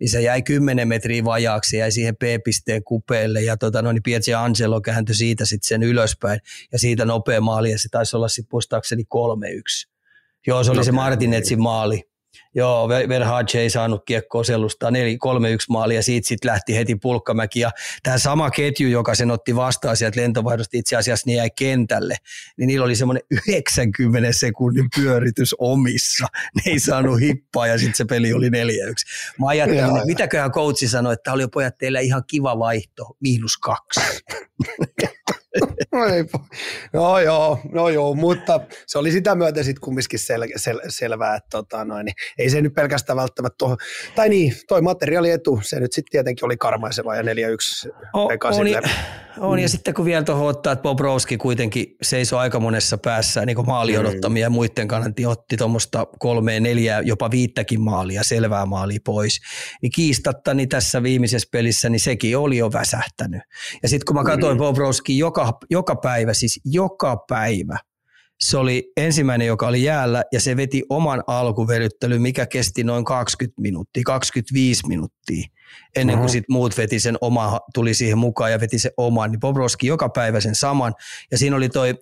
Niin 0.00 0.10
se 0.10 0.20
jäi 0.20 0.42
10 0.42 0.88
metriä 0.88 1.24
vajaaksi, 1.24 1.76
jäi 1.76 1.92
siihen 1.92 2.16
P-pisteen 2.16 2.84
kupeelle 2.84 3.42
ja 3.42 3.56
tota, 3.56 3.82
no, 3.82 3.92
niin 3.92 4.02
Pietsi 4.02 4.34
Angelo 4.34 4.80
kääntyi 4.80 5.14
siitä 5.14 5.44
sitten 5.44 5.68
sen 5.68 5.82
ylöspäin 5.82 6.40
ja 6.72 6.78
siitä 6.78 7.04
nopea 7.04 7.40
maali 7.40 7.70
ja 7.70 7.78
se 7.78 7.88
taisi 7.88 8.16
olla 8.16 8.28
sitten 8.28 8.48
muistaakseni 8.52 9.02
3-1. 9.02 9.92
Joo, 10.46 10.64
se 10.64 10.70
oli 10.70 10.78
no, 10.78 10.84
se 10.84 10.92
Martinetsin 10.92 11.62
maali. 11.62 12.12
Joo, 12.54 12.88
Verhaage 12.88 13.60
ei 13.60 13.70
saanut 13.70 14.02
kiekkoa 14.04 14.44
selustaa 14.44 14.90
4-3-1 14.90 14.94
maali 15.68 15.94
ja 15.94 16.02
siitä 16.02 16.28
sitten 16.28 16.50
lähti 16.50 16.76
heti 16.76 16.94
pulkkamäki. 16.94 17.60
Ja 17.60 17.70
tämä 18.02 18.18
sama 18.18 18.50
ketju, 18.50 18.88
joka 18.88 19.14
sen 19.14 19.30
otti 19.30 19.56
vastaan 19.56 19.96
sieltä 19.96 20.20
lentovaihdosta 20.20 20.76
itse 20.76 20.96
asiassa 20.96 21.26
niin 21.26 21.36
jäi 21.36 21.50
kentälle, 21.58 22.16
niin 22.56 22.66
niillä 22.66 22.84
oli 22.84 22.96
semmoinen 22.96 23.22
90 23.48 24.32
sekunnin 24.32 24.88
pyöritys 24.96 25.54
omissa. 25.58 26.26
Ne 26.54 26.72
ei 26.72 26.78
saanut 26.78 27.20
hippaa 27.20 27.66
ja 27.66 27.78
sitten 27.78 27.94
se 27.94 28.04
peli 28.04 28.32
oli 28.32 28.48
4-1. 28.48 28.52
Mä 29.40 29.46
ajattelin, 29.46 29.84
että 29.84 30.06
mitäköhän 30.06 30.52
coachi 30.52 30.88
sanoi, 30.88 31.12
että 31.12 31.32
oli 31.32 31.48
pojat 31.48 31.78
teillä 31.78 32.00
ihan 32.00 32.22
kiva 32.26 32.58
vaihto, 32.58 33.16
miinus 33.20 33.56
kaksi. 33.56 34.00
no, 35.92 36.00
no 36.92 37.18
joo, 37.18 37.58
no 37.72 37.88
joo, 37.88 38.14
mutta 38.14 38.60
se 38.86 38.98
oli 38.98 39.12
sitä 39.12 39.34
myötä 39.34 39.62
sitten 39.62 39.80
kumminkin 39.80 40.18
sel, 40.18 40.46
sel, 40.56 40.80
selvää, 40.88 41.36
että 41.36 41.48
tota, 41.50 41.84
noin, 41.84 42.04
niin 42.04 42.14
ei 42.38 42.50
se 42.50 42.60
nyt 42.60 42.74
pelkästään 42.74 43.16
välttämättä 43.16 43.56
tuohon, 43.58 43.76
tai 44.14 44.28
niin, 44.28 44.54
toi 44.68 44.82
materiaalietu, 44.82 45.60
se 45.62 45.80
nyt 45.80 45.92
sitten 45.92 46.10
tietenkin 46.10 46.44
oli 46.44 46.56
karmaiseva 46.56 47.16
ja 47.16 47.22
4-1 47.22 47.26
o, 48.14 48.28
on, 48.44 48.68
ja, 48.68 48.82
on, 49.38 49.58
ja 49.58 49.68
sitten 49.68 49.94
kun 49.94 50.04
vielä 50.04 50.22
tuohon 50.22 50.48
ottaa, 50.48 50.72
että 50.72 50.82
Bobrovski 50.82 51.36
kuitenkin 51.36 51.96
seisoi 52.02 52.38
aika 52.38 52.60
monessa 52.60 52.98
päässä 52.98 53.46
niin 53.46 53.66
maali 53.66 53.98
odottamia 53.98 54.40
mm. 54.40 54.42
ja 54.46 54.50
muiden 54.50 54.88
kannalta 54.88 55.28
otti 55.28 55.56
tuommoista 55.56 56.06
kolmea, 56.18 56.60
neljää, 56.60 57.00
jopa 57.00 57.30
viittäkin 57.30 57.80
maalia, 57.80 58.22
selvää 58.22 58.66
maalia 58.66 58.98
pois, 59.04 59.40
niin 59.82 59.92
kiistatta 59.94 60.54
niin 60.54 60.68
tässä 60.68 61.02
viimeisessä 61.02 61.48
pelissä, 61.52 61.88
niin 61.88 62.00
sekin 62.00 62.38
oli 62.38 62.56
jo 62.56 62.72
väsähtänyt. 62.72 63.42
Ja 63.82 63.88
sitten 63.88 64.04
kun 64.06 64.16
mä 64.16 64.24
katsoin 64.24 64.56
mm. 64.56 64.58
Bobrovski 64.58 65.18
joka, 65.18 65.41
joka 65.70 65.96
päivä, 65.96 66.34
siis 66.34 66.60
joka 66.64 67.24
päivä, 67.28 67.78
se 68.40 68.56
oli 68.56 68.92
ensimmäinen, 68.96 69.46
joka 69.46 69.66
oli 69.66 69.82
jäällä 69.82 70.24
ja 70.32 70.40
se 70.40 70.56
veti 70.56 70.82
oman 70.88 71.22
alkuveryttelyn, 71.26 72.22
mikä 72.22 72.46
kesti 72.46 72.84
noin 72.84 73.04
20 73.04 73.62
minuuttia, 73.62 74.02
25 74.06 74.88
minuuttia 74.88 75.46
ennen 75.96 76.18
kuin 76.18 76.28
sit 76.28 76.44
muut 76.48 76.76
veti 76.76 77.00
sen 77.00 77.18
oma, 77.20 77.60
tuli 77.74 77.94
siihen 77.94 78.18
mukaan 78.18 78.52
ja 78.52 78.60
veti 78.60 78.78
sen 78.78 78.92
oman. 78.96 79.30
Niin 79.30 79.40
Bobrovski 79.40 79.86
joka 79.86 80.08
päivä 80.08 80.40
sen 80.40 80.54
saman 80.54 80.94
ja 81.30 81.38
siinä 81.38 81.56
oli 81.56 81.68
toi 81.68 81.94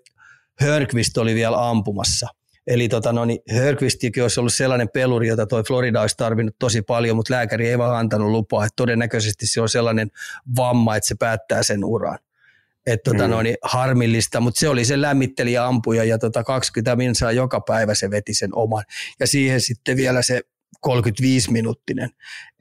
Hörkvist 0.61 1.19
oli 1.19 1.35
vielä 1.35 1.69
ampumassa. 1.69 2.29
Eli 2.67 2.89
tota, 2.89 3.13
no, 3.13 3.25
niin 3.25 3.41
Hörkvistikin 3.51 4.23
olisi 4.23 4.41
ollut 4.41 4.55
sellainen 4.55 4.89
peluri, 4.89 5.29
jota 5.29 5.47
toi 5.47 5.63
Florida 5.63 6.01
olisi 6.01 6.17
tarvinnut 6.17 6.57
tosi 6.59 6.83
paljon, 6.83 7.17
mutta 7.17 7.35
lääkäri 7.35 7.69
ei 7.69 7.79
vaan 7.79 7.97
antanut 7.97 8.31
lupaa. 8.31 8.65
Että 8.65 8.77
todennäköisesti 8.77 9.47
se 9.47 9.61
on 9.61 9.69
sellainen 9.69 10.11
vamma, 10.57 10.97
että 10.97 11.09
se 11.09 11.15
päättää 11.19 11.63
sen 11.63 11.85
uran 11.85 12.19
että 12.87 13.11
tota, 13.11 13.25
mm. 13.25 13.31
no, 13.31 13.43
niin 13.43 13.57
harmillista, 13.63 14.41
mutta 14.41 14.61
se 14.61 14.69
oli 14.69 14.85
se 14.85 15.01
lämmittelijä 15.01 15.67
ampuja 15.67 16.05
ja 16.05 16.19
tota 16.19 16.45
20 16.45 16.97
minsaa 16.97 17.33
joka 17.33 17.61
päivä 17.61 17.95
se 17.95 18.11
veti 18.11 18.35
sen 18.35 18.51
oman. 18.55 18.85
Ja 19.21 19.27
siihen 19.27 19.61
sitten 19.61 19.97
vielä 19.97 20.23
se 20.23 20.41
35-minuuttinen. 20.87 22.11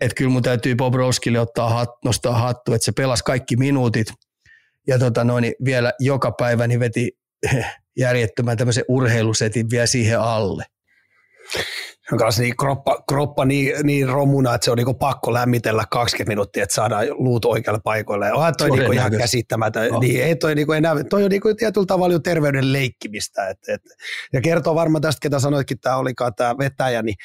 Että 0.01 0.15
kyllä 0.15 0.31
mun 0.31 0.43
täytyy 0.43 0.75
Bobrovskille 0.75 1.39
ottaa 1.39 1.69
hat, 1.69 1.89
nostaa 2.05 2.39
hattu, 2.39 2.73
että 2.73 2.85
se 2.85 2.91
pelasi 2.91 3.23
kaikki 3.23 3.55
minuutit 3.55 4.07
ja 4.87 4.99
tota, 4.99 5.23
no, 5.23 5.39
niin 5.39 5.53
vielä 5.65 5.93
joka 5.99 6.31
päivä 6.31 6.67
niin 6.67 6.79
veti 6.79 7.11
järjettömän 7.97 8.57
tämmöisen 8.57 8.85
urheilusetin 8.87 9.69
vielä 9.69 9.85
siihen 9.85 10.19
alle 10.19 10.65
kanssa 12.17 12.41
niin 12.41 12.57
kroppa, 12.57 13.03
kroppa 13.09 13.45
niin, 13.45 13.73
niin 13.83 14.09
romuna, 14.09 14.55
että 14.55 14.65
se 14.65 14.71
on 14.71 14.77
niin 14.77 14.95
pakko 14.95 15.33
lämmitellä 15.33 15.83
20 15.91 16.31
minuuttia, 16.31 16.63
että 16.63 16.75
saadaan 16.75 17.07
luut 17.09 17.45
oikealle 17.45 17.81
paikoille. 17.83 18.33
Onhan 18.33 18.53
toi 18.57 18.69
niin 18.69 18.93
ihan 18.93 19.17
käsittämätön. 19.17 19.91
No. 19.91 19.99
Niin, 19.99 20.23
ei 20.23 20.35
toi, 20.35 20.55
niin 20.55 20.73
enää, 20.73 21.03
toi 21.09 21.23
on 21.23 21.29
niin 21.29 21.41
tietyllä 21.57 21.85
tavalla 21.85 22.13
jo 22.13 22.19
terveyden 22.19 22.73
leikkimistä. 22.73 23.47
Et, 23.47 23.57
et, 23.67 23.81
ja 24.33 24.41
kertoo 24.41 24.75
varmaan 24.75 25.01
tästä, 25.01 25.19
ketä 25.21 25.39
sanoitkin, 25.39 25.79
tämä 25.79 25.95
olikaan 25.95 26.35
tämä 26.35 26.57
vetäjä, 26.57 27.01
niin 27.01 27.15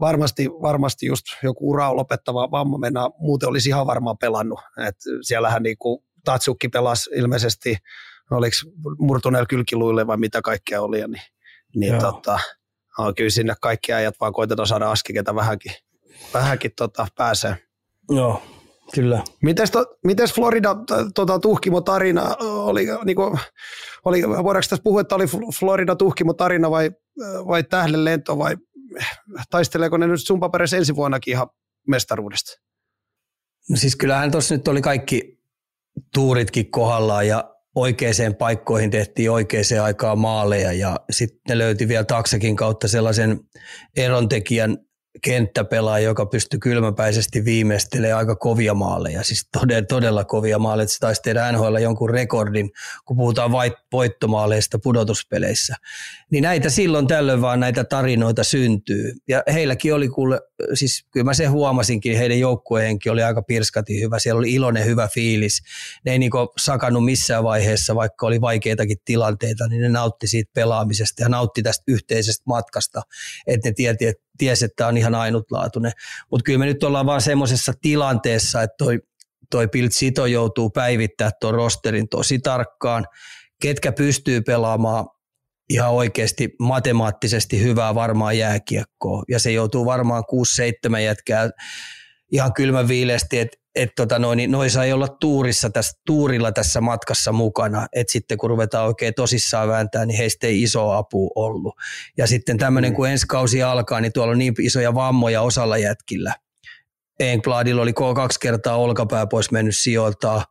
varmasti, 0.00 0.48
varmasti 0.62 1.06
just 1.06 1.24
joku 1.42 1.70
ura 1.70 1.96
lopettava 1.96 2.50
vamma 2.50 2.78
mennä, 2.78 3.00
muuten 3.18 3.48
olisi 3.48 3.68
ihan 3.68 3.86
varmaan 3.86 4.18
pelannut. 4.18 4.60
Et 4.88 4.96
siellähän 5.22 5.62
niinku 5.62 6.04
Tatsukki 6.24 6.68
pelasi 6.68 7.10
ilmeisesti, 7.14 7.76
oliko 8.30 8.56
murtuneella 8.98 9.46
kylkiluille 9.46 10.06
vai 10.06 10.16
mitä 10.16 10.42
kaikkea 10.42 10.82
oli, 10.82 10.98
niin, 10.98 11.22
niin 11.76 11.98
tota, 11.98 12.38
no, 12.98 13.12
kyllä 13.16 13.30
sinne 13.30 13.54
kaikki 13.60 13.92
ajat 13.92 14.14
vaan 14.20 14.32
koitetaan 14.32 14.66
saada 14.66 14.90
aski, 14.90 15.12
ketä 15.12 15.34
vähänkin, 15.34 15.72
vähänkin 16.34 16.72
tota, 16.76 17.06
pääsee. 17.16 17.56
Joo, 18.10 18.42
Kyllä. 18.94 19.24
Mites, 19.42 19.70
to, 19.70 19.96
mites 20.04 20.34
Florida 20.34 20.76
tota, 21.14 21.38
tuhkimo 21.38 21.80
tarina 21.80 22.36
oli, 22.40 22.86
niinku, 23.04 23.38
oli, 24.04 24.22
voidaanko 24.22 24.68
tässä 24.70 24.82
puhua, 24.82 25.00
että 25.00 25.14
oli 25.14 25.24
Florida 25.58 25.96
tuhkimo 25.96 26.32
tarina 26.32 26.70
vai, 26.70 26.90
vai 27.46 27.64
tähden 27.64 28.04
lento 28.04 28.38
vai 28.38 28.56
taisteleeko 29.50 29.96
ne 29.96 30.06
nyt 30.06 30.20
sun 30.24 30.40
paperissa 30.40 30.76
ensi 30.76 30.96
vuonnakin 30.96 31.32
ihan 31.32 31.48
mestaruudesta? 31.88 32.60
No 33.70 33.76
siis 33.76 33.96
kyllähän 33.96 34.30
tuossa 34.30 34.54
nyt 34.54 34.68
oli 34.68 34.82
kaikki 34.82 35.38
tuuritkin 36.14 36.70
kohdallaan 36.70 37.28
ja 37.28 37.53
oikeaan 37.74 38.34
paikkoihin 38.38 38.90
tehtiin 38.90 39.30
oikeaan 39.30 39.64
aikaan 39.82 40.18
maaleja 40.18 40.72
ja 40.72 40.96
sitten 41.10 41.40
ne 41.48 41.58
löyti 41.58 41.88
vielä 41.88 42.04
taksakin 42.04 42.56
kautta 42.56 42.88
sellaisen 42.88 43.40
erontekijän 43.96 44.78
kenttäpelaaja, 45.22 46.04
joka 46.04 46.26
pystyy 46.26 46.60
kylmäpäisesti 46.60 47.44
viimeistelemään 47.44 48.18
aika 48.18 48.36
kovia 48.36 48.74
maaleja, 48.74 49.22
siis 49.22 49.48
todella, 49.60 49.86
todella 49.86 50.24
kovia 50.24 50.58
maaleja, 50.58 50.88
se 50.88 50.98
taisi 50.98 51.22
tehdä 51.22 51.52
NHL 51.52 51.76
jonkun 51.76 52.10
rekordin, 52.10 52.70
kun 53.04 53.16
puhutaan 53.16 53.52
voittomaaleista 53.92 54.78
pudotuspeleissä. 54.82 55.76
Niin 56.30 56.42
näitä 56.42 56.70
silloin 56.70 57.06
tällöin 57.06 57.40
vaan 57.40 57.60
näitä 57.60 57.84
tarinoita 57.84 58.44
syntyy. 58.44 59.12
Ja 59.28 59.42
heilläkin 59.52 59.94
oli 59.94 60.08
kuule, 60.08 60.40
siis 60.74 61.06
kyllä 61.12 61.24
mä 61.24 61.34
sen 61.34 61.50
huomasinkin, 61.50 62.18
heidän 62.18 62.38
joukkueenkin 62.38 63.12
oli 63.12 63.22
aika 63.22 63.42
pirskati 63.42 64.00
hyvä, 64.00 64.18
siellä 64.18 64.38
oli 64.38 64.52
iloinen 64.52 64.84
hyvä 64.84 65.08
fiilis. 65.14 65.62
Ne 66.04 66.12
ei 66.12 66.18
niinku 66.18 66.52
sakannut 66.58 67.04
missään 67.04 67.44
vaiheessa, 67.44 67.94
vaikka 67.94 68.26
oli 68.26 68.40
vaikeitakin 68.40 68.96
tilanteita, 69.04 69.68
niin 69.68 69.82
ne 69.82 69.88
nautti 69.88 70.26
siitä 70.26 70.50
pelaamisesta 70.54 71.22
ja 71.22 71.28
nautti 71.28 71.62
tästä 71.62 71.84
yhteisestä 71.88 72.42
matkasta, 72.46 73.02
että 73.46 73.68
ne 73.68 73.72
tieti, 73.72 74.06
että 74.06 74.23
tiesi, 74.38 74.64
että 74.64 74.86
on 74.86 74.96
ihan 74.96 75.14
ainutlaatuinen. 75.14 75.92
Mutta 76.30 76.44
kyllä 76.44 76.58
me 76.58 76.66
nyt 76.66 76.84
ollaan 76.84 77.06
vaan 77.06 77.20
semmoisessa 77.20 77.72
tilanteessa, 77.80 78.62
että 78.62 78.74
toi, 78.78 79.00
toi 79.50 79.68
Pilt 79.68 79.92
Sito 79.92 80.26
joutuu 80.26 80.70
päivittämään 80.70 81.32
tuon 81.40 81.54
rosterin 81.54 82.08
tosi 82.08 82.38
tarkkaan, 82.38 83.06
ketkä 83.60 83.92
pystyy 83.92 84.40
pelaamaan 84.40 85.06
ihan 85.68 85.90
oikeasti 85.90 86.54
matemaattisesti 86.58 87.62
hyvää 87.62 87.94
varmaan 87.94 88.38
jääkiekkoa. 88.38 89.22
Ja 89.28 89.38
se 89.38 89.52
joutuu 89.52 89.84
varmaan 89.86 90.24
6-7 90.94 90.98
jätkää 90.98 91.50
ihan 92.32 92.52
kylmän 92.52 92.88
viileästi, 92.88 93.38
että 93.38 93.56
et 93.76 93.90
tota 93.96 94.18
noin, 94.18 94.36
niin 94.36 94.50
noissa 94.50 94.84
ei 94.84 94.92
olla 94.92 95.08
tuurissa 95.08 95.70
tässä, 95.70 96.00
tuurilla 96.06 96.52
tässä 96.52 96.80
matkassa 96.80 97.32
mukana, 97.32 97.86
että 97.92 98.12
sitten 98.12 98.38
kun 98.38 98.50
ruvetaan 98.50 98.86
oikein 98.86 99.14
tosissaan 99.14 99.68
vääntää, 99.68 100.06
niin 100.06 100.18
heistä 100.18 100.46
ei 100.46 100.62
iso 100.62 100.90
apu 100.90 101.30
ollut. 101.34 101.74
Ja 102.16 102.26
sitten 102.26 102.58
tämmöinen, 102.58 102.92
mm. 102.92 102.96
kun 102.96 103.08
ensi 103.08 103.26
kausi 103.26 103.62
alkaa, 103.62 104.00
niin 104.00 104.12
tuolla 104.12 104.32
on 104.32 104.38
niin 104.38 104.54
isoja 104.60 104.94
vammoja 104.94 105.42
osalla 105.42 105.78
jätkillä. 105.78 106.34
Enkbladilla 107.20 107.82
oli 107.82 107.92
kaksi 107.92 108.40
kertaa 108.40 108.76
olkapää 108.76 109.26
pois 109.26 109.50
mennyt 109.50 109.76
sijoiltaan, 109.76 110.42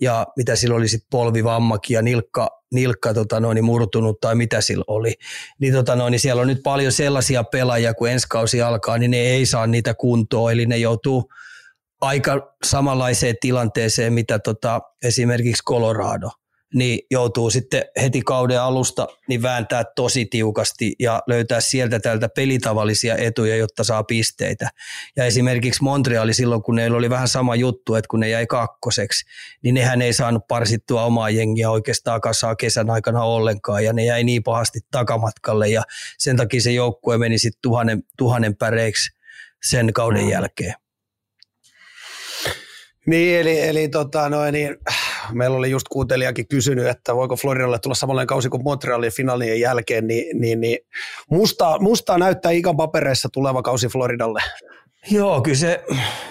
ja 0.00 0.26
mitä 0.36 0.56
sillä 0.56 0.76
oli 0.76 0.88
sitten 0.88 1.08
polvivammakin 1.10 1.94
ja 1.94 2.02
nilkka, 2.02 2.48
nilkka 2.72 3.14
tota 3.14 3.40
noin, 3.40 3.64
murtunut 3.64 4.20
tai 4.20 4.34
mitä 4.34 4.60
sillä 4.60 4.84
oli. 4.86 5.14
Niin, 5.58 5.74
tota 5.74 5.96
noin, 5.96 6.10
niin 6.10 6.20
siellä 6.20 6.42
on 6.42 6.48
nyt 6.48 6.62
paljon 6.62 6.92
sellaisia 6.92 7.44
pelaajia, 7.44 7.94
kun 7.94 8.08
ensi 8.08 8.26
kausi 8.30 8.62
alkaa, 8.62 8.98
niin 8.98 9.10
ne 9.10 9.16
ei 9.16 9.46
saa 9.46 9.66
niitä 9.66 9.94
kuntoa, 9.94 10.52
eli 10.52 10.66
ne 10.66 10.76
joutuu 10.76 11.30
aika 12.00 12.54
samanlaiseen 12.64 13.36
tilanteeseen, 13.40 14.12
mitä 14.12 14.38
tota, 14.38 14.80
esimerkiksi 15.04 15.62
Colorado 15.64 16.30
niin 16.74 16.98
joutuu 17.10 17.50
sitten 17.50 17.84
heti 18.02 18.22
kauden 18.22 18.60
alusta 18.60 19.08
niin 19.28 19.42
vääntää 19.42 19.84
tosi 19.96 20.26
tiukasti 20.26 20.92
ja 20.98 21.22
löytää 21.26 21.60
sieltä 21.60 22.00
tältä 22.00 22.28
pelitavallisia 22.28 23.16
etuja, 23.16 23.56
jotta 23.56 23.84
saa 23.84 24.04
pisteitä. 24.04 24.68
Ja 25.16 25.24
esimerkiksi 25.24 25.82
Montreali 25.82 26.34
silloin, 26.34 26.62
kun 26.62 26.74
neillä 26.74 26.96
oli 26.96 27.10
vähän 27.10 27.28
sama 27.28 27.56
juttu, 27.56 27.94
että 27.94 28.08
kun 28.08 28.20
ne 28.20 28.28
jäi 28.28 28.46
kakkoseksi, 28.46 29.24
niin 29.62 29.74
nehän 29.74 30.02
ei 30.02 30.12
saanut 30.12 30.42
parsittua 30.48 31.04
omaa 31.04 31.30
jengiä 31.30 31.70
oikeastaan 31.70 32.20
kassaa 32.20 32.56
kesän 32.56 32.90
aikana 32.90 33.22
ollenkaan 33.22 33.84
ja 33.84 33.92
ne 33.92 34.04
jäi 34.04 34.24
niin 34.24 34.42
pahasti 34.42 34.80
takamatkalle 34.90 35.68
ja 35.68 35.82
sen 36.18 36.36
takia 36.36 36.60
se 36.60 36.72
joukkue 36.72 37.18
meni 37.18 37.38
sitten 37.38 37.62
tuhannen, 37.62 38.02
tuhannen 38.18 38.56
päreiksi 38.56 39.16
sen 39.62 39.92
kauden 39.92 40.24
mm. 40.24 40.30
jälkeen. 40.30 40.74
Niin, 43.06 43.40
eli, 43.40 43.60
eli 43.60 43.88
tota, 43.88 44.28
no, 44.28 44.50
niin, 44.50 44.76
meillä 45.32 45.56
oli 45.56 45.70
just 45.70 45.88
kuuntelijakin 45.88 46.48
kysynyt, 46.48 46.86
että 46.86 47.16
voiko 47.16 47.36
Floridalle 47.36 47.78
tulla 47.78 47.94
samanlainen 47.94 48.26
kausi 48.26 48.48
kuin 48.48 48.62
Montrealin 48.62 49.12
finaalien 49.12 49.60
jälkeen, 49.60 50.06
niin, 50.06 50.40
niin, 50.40 50.60
niin 50.60 50.78
mustaa, 51.30 51.78
mustaa 51.78 52.18
näyttää 52.18 52.52
ikan 52.52 52.76
papereissa 52.76 53.28
tuleva 53.32 53.62
kausi 53.62 53.86
Floridalle. 53.86 54.42
Joo, 55.10 55.40
kyllä 55.40 55.56
se, 55.56 55.84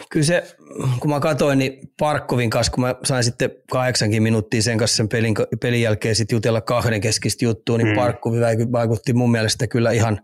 kyllä 0.09 0.25
se, 0.25 0.55
kun 0.99 1.09
mä 1.09 1.19
katsoin, 1.19 1.59
niin 1.59 1.79
Parkkovin 1.99 2.49
kanssa, 2.49 2.71
kun 2.71 2.81
mä 2.81 2.95
sain 3.03 3.23
sitten 3.23 3.51
kahdeksankin 3.71 4.23
minuuttia 4.23 4.61
sen 4.61 4.77
kanssa 4.77 4.97
sen 4.97 5.09
pelin, 5.09 5.35
pelin 5.61 5.81
jälkeen 5.81 6.15
sitten 6.15 6.35
jutella 6.35 6.61
kahden 6.61 7.01
keskistä 7.01 7.45
juttua, 7.45 7.77
niin 7.77 7.87
mm. 7.87 7.95
Parkkovi 7.95 8.39
vaikutti 8.71 9.13
mun 9.13 9.31
mielestä 9.31 9.67
kyllä 9.67 9.91
ihan 9.91 10.21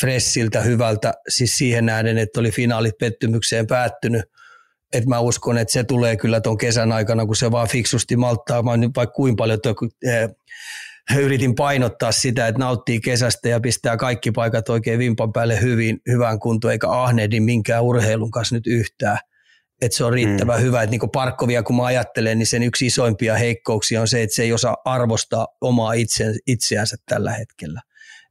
fressiltä, 0.00 0.60
hyvältä, 0.60 1.12
siis 1.28 1.56
siihen 1.58 1.86
nähden, 1.86 2.18
että 2.18 2.40
oli 2.40 2.50
finaalit 2.50 2.98
pettymykseen 2.98 3.66
päättynyt– 3.66 4.24
että 4.92 5.08
mä 5.08 5.20
uskon, 5.20 5.58
että 5.58 5.72
se 5.72 5.84
tulee 5.84 6.16
kyllä 6.16 6.40
tuon 6.40 6.58
kesän 6.58 6.92
aikana, 6.92 7.26
kun 7.26 7.36
se 7.36 7.50
vaan 7.50 7.68
fiksusti 7.68 8.16
malttaa, 8.16 8.62
mä 8.62 8.76
nyt 8.76 8.90
vaikka 8.96 9.14
kuinka 9.14 9.42
paljon 9.42 9.60
to, 9.60 9.74
eh, 10.06 10.30
yritin 11.18 11.54
painottaa 11.54 12.12
sitä, 12.12 12.48
että 12.48 12.58
nauttii 12.58 13.00
kesästä 13.00 13.48
ja 13.48 13.60
pistää 13.60 13.96
kaikki 13.96 14.30
paikat 14.30 14.68
oikein 14.68 14.98
vimpan 14.98 15.32
päälle 15.32 15.60
hyvin, 15.60 16.00
hyvään 16.08 16.38
kuntoon, 16.38 16.72
eikä 16.72 16.88
ahnehdi 16.88 17.40
minkään 17.40 17.82
urheilun 17.82 18.30
kanssa 18.30 18.54
nyt 18.54 18.66
yhtään. 18.66 19.18
Että 19.80 19.96
se 19.96 20.04
on 20.04 20.12
riittävän 20.12 20.60
mm. 20.60 20.64
hyvä. 20.64 20.82
Että 20.82 20.90
niin 20.90 21.10
Parkkovia, 21.10 21.62
kun 21.62 21.76
mä 21.76 21.84
ajattelen, 21.84 22.38
niin 22.38 22.46
sen 22.46 22.62
yksi 22.62 22.86
isoimpia 22.86 23.36
heikkouksia 23.36 24.00
on 24.00 24.08
se, 24.08 24.22
että 24.22 24.36
se 24.36 24.42
ei 24.42 24.52
osaa 24.52 24.76
arvostaa 24.84 25.46
omaa 25.60 25.92
itse, 25.92 26.24
itseänsä 26.46 26.96
tällä 27.06 27.32
hetkellä 27.32 27.80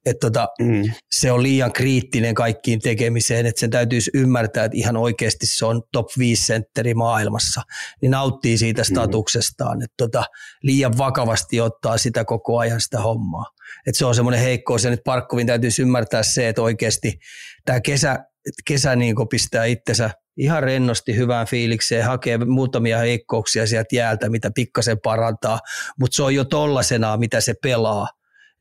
että 0.05 0.27
tota, 0.27 0.47
mm. 0.61 0.83
se 1.11 1.31
on 1.31 1.43
liian 1.43 1.71
kriittinen 1.71 2.35
kaikkiin 2.35 2.79
tekemiseen, 2.79 3.45
että 3.45 3.59
sen 3.59 3.69
täytyisi 3.69 4.11
ymmärtää, 4.13 4.65
että 4.65 4.77
ihan 4.77 4.97
oikeasti 4.97 5.45
se 5.45 5.65
on 5.65 5.81
top 5.91 6.07
5 6.17 6.45
sentteri 6.45 6.93
maailmassa, 6.93 7.61
niin 8.01 8.11
nauttii 8.11 8.57
siitä 8.57 8.81
mm. 8.81 8.85
statuksestaan, 8.85 9.77
mm. 9.77 9.83
että 9.83 9.95
tota, 9.97 10.23
liian 10.63 10.97
vakavasti 10.97 11.61
ottaa 11.61 11.97
sitä 11.97 12.25
koko 12.25 12.57
ajan 12.57 12.81
sitä 12.81 12.99
hommaa. 12.99 13.45
Et 13.87 13.95
se 13.95 14.05
on 14.05 14.15
semmoinen 14.15 14.41
heikkous, 14.41 14.83
ja 14.83 14.89
nyt 14.89 15.03
Parkkovin 15.05 15.47
täytyisi 15.47 15.81
ymmärtää 15.81 16.23
se, 16.23 16.49
että 16.49 16.61
oikeasti 16.61 17.19
tämä 17.65 17.81
kesä, 17.81 18.19
kesä 18.67 18.95
niin 18.95 19.15
pistää 19.29 19.65
itsensä 19.65 20.09
ihan 20.37 20.63
rennosti 20.63 21.15
hyvään 21.15 21.47
fiilikseen, 21.47 22.05
hakee 22.05 22.37
muutamia 22.37 22.97
heikkouksia 22.97 23.67
sieltä 23.67 23.95
jäältä, 23.95 24.29
mitä 24.29 24.51
pikkasen 24.55 24.97
parantaa, 25.03 25.59
mutta 25.99 26.15
se 26.15 26.23
on 26.23 26.35
jo 26.35 26.45
tollasenaa, 26.45 27.17
mitä 27.17 27.41
se 27.41 27.53
pelaa 27.63 28.07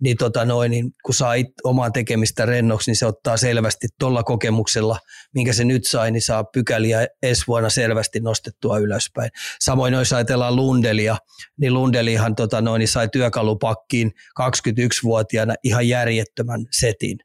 niin, 0.02 0.16
tota 0.16 0.44
noin, 0.44 0.70
niin 0.70 0.90
kun 1.04 1.14
saa 1.14 1.34
it, 1.34 1.46
omaa 1.64 1.90
tekemistä 1.90 2.46
rennoksi, 2.46 2.90
niin 2.90 2.96
se 2.96 3.06
ottaa 3.06 3.36
selvästi 3.36 3.86
tuolla 4.00 4.22
kokemuksella, 4.22 4.98
minkä 5.34 5.52
se 5.52 5.64
nyt 5.64 5.86
sai, 5.86 6.10
niin 6.10 6.22
saa 6.22 6.44
pykäliä 6.44 7.06
ensi 7.22 7.44
vuonna 7.46 7.70
selvästi 7.70 8.20
nostettua 8.20 8.78
ylöspäin. 8.78 9.30
Samoin 9.60 9.94
jos 9.94 10.12
ajatellaan 10.12 10.56
Lundelia, 10.56 11.16
niin 11.60 11.74
Lundelihan 11.74 12.34
tota 12.34 12.60
noin, 12.60 12.78
niin 12.78 12.88
sai 12.88 13.08
työkalupakkiin 13.08 14.12
21-vuotiaana 14.40 15.54
ihan 15.64 15.88
järjettömän 15.88 16.60
setin 16.70 17.18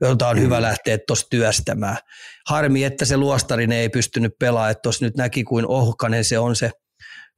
jota 0.00 0.28
on 0.28 0.36
mm. 0.36 0.42
hyvä 0.42 0.62
lähteä 0.62 0.98
tuossa 1.06 1.26
työstämään. 1.30 1.96
Harmi, 2.48 2.84
että 2.84 3.04
se 3.04 3.16
luostarinen 3.16 3.78
ei 3.78 3.88
pystynyt 3.88 4.32
pelaamaan, 4.38 4.70
että 4.70 4.82
tuossa 4.82 5.04
nyt 5.04 5.16
näki 5.16 5.44
kuin 5.44 5.66
ohkanen 5.66 6.24
se 6.24 6.38
on 6.38 6.56
se 6.56 6.70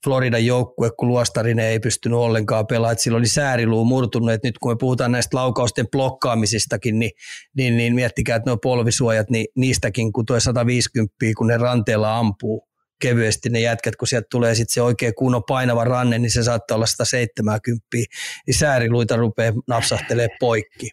Floridan 0.05 0.47
joukkue, 0.47 0.91
kun 0.99 1.09
Luostarinen 1.09 1.67
ei 1.67 1.81
pystynyt 1.81 2.19
ollenkaan 2.19 2.67
pelaamaan, 2.67 2.93
että 2.93 3.03
sillä 3.05 3.19
oli 3.19 3.29
sääriluu 3.29 3.85
murtunut, 3.85 4.31
että 4.31 4.49
nyt 4.49 4.59
kun 4.59 4.73
me 4.73 4.77
puhutaan 4.81 5.13
näistä 5.13 5.37
laukausten 5.37 5.89
blokkaamisistakin, 5.89 6.99
niin, 6.99 7.11
niin, 7.57 7.77
niin 7.77 7.95
miettikää, 7.95 8.37
että 8.37 8.51
nuo 8.51 8.57
polvisuojat, 8.57 9.31
niin 9.31 9.47
niistäkin 9.57 10.13
kun 10.13 10.27
tuo 10.27 10.41
150, 10.41 11.15
kun 11.37 11.47
ne 11.47 11.57
ranteella 11.57 12.19
ampuu 12.19 12.69
kevyesti 13.01 13.51
ne 13.51 13.61
jätkät, 13.61 13.97
kun 13.97 14.09
sieltä 14.09 14.27
tulee 14.31 14.55
sitten 14.55 14.75
se 14.75 14.83
oikein 14.83 15.15
kunnon 15.15 15.43
painava 15.49 15.85
ranne, 15.85 16.19
niin 16.19 16.31
se 16.31 16.43
saattaa 16.43 16.75
olla 16.75 16.87
170, 16.87 17.87
niin 18.47 18.55
sääriluita 18.59 19.17
rupeaa 19.17 19.53
napsahtelee 19.69 20.29
poikki. 20.41 20.91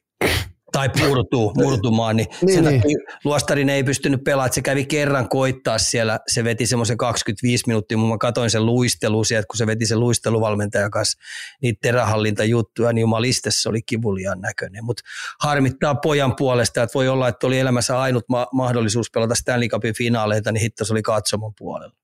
Tai 0.76 0.89
purtuu, 0.89 1.53
murtumaan, 1.57 2.15
niin, 2.15 2.28
niin, 2.41 2.63
sen 2.63 2.73
niin. 2.73 2.97
luostarin 3.23 3.69
ei 3.69 3.84
pystynyt 3.84 4.23
pelaamaan, 4.23 4.53
se 4.53 4.61
kävi 4.61 4.86
kerran 4.86 5.30
koittaa 5.30 5.78
siellä, 5.78 6.19
se 6.28 6.43
veti 6.43 6.67
semmoisen 6.67 6.97
25 6.97 7.63
minuuttia, 7.67 7.97
mun 7.97 8.09
mä 8.09 8.17
katsoin 8.17 8.49
sen 8.49 8.65
luistelu 8.65 9.23
sieltä, 9.23 9.47
kun 9.47 9.57
se 9.57 9.67
veti 9.67 9.86
sen 9.86 9.99
luisteluvalmentajan 9.99 10.91
kanssa 10.91 11.19
niitä 11.61 11.80
terähallintajuttuja, 11.82 12.93
niin 12.93 13.01
jumaliste 13.01 13.49
se 13.53 13.69
oli 13.69 13.82
kivuliaan 13.82 14.41
näköinen, 14.41 14.86
mutta 14.86 15.03
harmittaa 15.41 15.95
pojan 15.95 16.36
puolesta, 16.36 16.84
että 16.84 16.93
voi 16.93 17.07
olla, 17.07 17.28
että 17.28 17.47
oli 17.47 17.59
elämässä 17.59 17.99
ainut 17.99 18.23
ma- 18.30 18.47
mahdollisuus 18.53 19.11
pelata 19.11 19.36
Stanley 19.36 19.67
Cupin 19.67 19.95
finaaleita, 19.95 20.51
niin 20.51 20.61
hitto 20.61 20.86
se 20.86 20.93
oli 20.93 21.01
katsomon 21.01 21.53
puolella. 21.57 21.95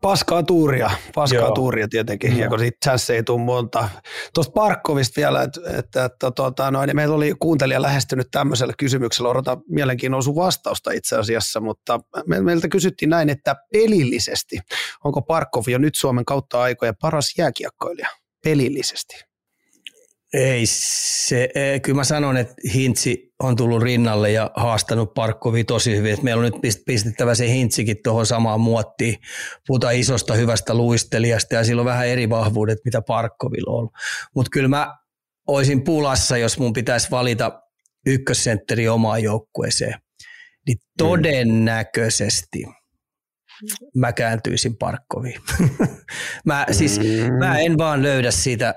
Paskaa 0.00 0.42
tuuria, 0.42 0.90
paskaa 1.14 1.40
Joo. 1.40 1.54
tuuria 1.54 1.88
tietenkin, 1.88 2.30
Joo. 2.30 2.40
ja 2.40 2.48
kun 2.48 2.58
siitä 2.58 2.76
tässä 2.84 3.14
ei 3.14 3.22
tule 3.22 3.40
monta. 3.40 3.88
Tuosta 4.34 4.52
Parkkovista 4.52 5.20
vielä, 5.20 5.42
että, 5.42 5.60
että, 5.78 6.04
että 6.04 6.30
tota, 6.30 6.70
noin, 6.70 6.86
niin 6.86 6.96
meillä 6.96 7.14
oli 7.14 7.34
kuuntelija 7.40 7.82
lähestynyt 7.82 8.28
tämmöisellä 8.30 8.72
kysymyksellä, 8.78 9.28
odotan 9.28 9.62
mielenkiinnolla 9.68 10.22
sun 10.22 10.36
vastausta 10.36 10.90
itse 10.90 11.16
asiassa, 11.16 11.60
mutta 11.60 12.00
me, 12.26 12.40
meiltä 12.40 12.68
kysyttiin 12.68 13.10
näin, 13.10 13.30
että 13.30 13.56
pelillisesti, 13.72 14.58
onko 15.04 15.22
Parkov 15.22 15.64
jo 15.68 15.78
nyt 15.78 15.94
Suomen 15.94 16.24
kautta 16.24 16.60
aikojen 16.60 16.94
paras 17.00 17.34
jääkiekkoilija 17.38 18.08
pelillisesti? 18.44 19.29
Ei 20.32 20.62
se, 20.66 21.48
e, 21.54 21.80
kyllä 21.80 21.96
mä 21.96 22.04
sanon, 22.04 22.36
että 22.36 22.54
Hintsi 22.74 23.32
on 23.42 23.56
tullut 23.56 23.82
rinnalle 23.82 24.30
ja 24.30 24.50
haastanut 24.56 25.14
Parkkovi 25.14 25.64
tosi 25.64 25.96
hyvin. 25.96 26.12
Että 26.12 26.24
meillä 26.24 26.40
on 26.40 26.52
nyt 26.52 26.76
pistettävä 26.86 27.34
se 27.34 27.48
Hintsikin 27.48 27.96
tuohon 28.04 28.26
samaan 28.26 28.60
muottiin. 28.60 29.16
Puhutaan 29.66 29.94
isosta 29.94 30.34
hyvästä 30.34 30.74
luistelijasta 30.74 31.54
ja 31.54 31.64
sillä 31.64 31.80
on 31.80 31.86
vähän 31.86 32.08
eri 32.08 32.30
vahvuudet, 32.30 32.78
mitä 32.84 33.02
Parkkovilla 33.02 33.78
on 33.80 33.88
Mutta 34.34 34.50
kyllä 34.50 34.68
mä 34.68 34.98
olisin 35.46 35.84
pulassa, 35.84 36.36
jos 36.36 36.58
mun 36.58 36.72
pitäisi 36.72 37.10
valita 37.10 37.62
ykkössentteri 38.06 38.88
omaan 38.88 39.22
joukkueeseen. 39.22 39.94
Niin 40.66 40.78
mm. 40.78 40.92
todennäköisesti 40.98 42.64
mä 43.96 44.12
kääntyisin 44.12 44.76
Parkkoviin. 44.76 45.40
mä, 46.44 46.66
siis, 46.70 47.00
mä 47.38 47.58
en 47.58 47.78
vaan 47.78 48.02
löydä 48.02 48.30
siitä 48.30 48.74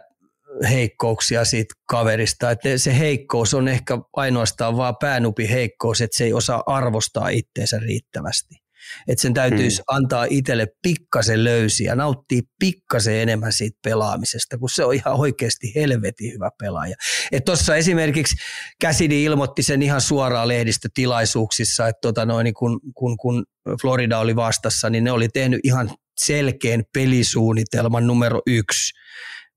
heikkouksia 0.70 1.46
siitä 1.46 1.74
kaverista. 1.90 2.52
Että 2.52 2.78
se 2.78 3.00
heikkous 3.00 3.54
on 3.54 3.68
ehkä 3.68 3.98
ainoastaan 4.16 4.78
vaan 4.78 4.96
päänupi 5.00 5.50
heikkous, 5.50 6.02
että 6.02 6.18
se 6.18 6.24
ei 6.24 6.34
osaa 6.34 6.64
arvostaa 6.66 7.30
itteensä 7.30 7.80
riittävästi. 7.80 8.64
Että 9.08 9.22
sen 9.22 9.34
täytyisi 9.34 9.78
hmm. 9.78 9.96
antaa 9.96 10.26
itselle 10.30 10.68
pikkasen 10.82 11.44
löysiä, 11.44 11.96
nauttia 11.96 12.42
pikkasen 12.60 13.16
enemmän 13.16 13.54
siitä 13.54 13.80
pelaamisesta, 13.84 14.58
kun 14.58 14.70
se 14.70 14.86
on 14.86 14.94
ihan 14.94 15.14
oikeasti 15.14 15.72
helvetin 15.76 16.34
hyvä 16.34 16.50
pelaaja. 16.60 16.96
Että 17.32 17.46
tuossa 17.46 17.76
esimerkiksi 17.76 18.36
Käsidi 18.82 19.24
ilmoitti 19.24 19.64
sen 19.64 19.82
ihan 19.82 20.02
suoraan 20.02 20.48
lehdistötilaisuuksissa, 20.48 21.88
että 21.88 22.02
tota 22.02 22.26
noin, 22.26 22.54
kun, 22.54 22.80
kun, 22.96 23.18
kun 23.18 23.46
Florida 23.82 24.20
oli 24.20 24.36
vastassa, 24.36 24.90
niin 24.90 25.04
ne 25.04 25.12
oli 25.12 25.30
tehnyt 25.30 25.60
ihan 25.64 25.92
selkeän 26.18 26.84
pelisuunnitelman 26.94 28.08
numero 28.08 28.42
yksi 28.48 28.94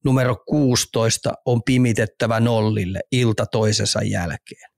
numero 0.06 0.36
16 0.46 1.34
on 1.44 1.62
pimitettävä 1.62 2.40
nollille 2.40 3.00
ilta 3.12 3.46
toisensa 3.46 4.02
jälkeen. 4.02 4.70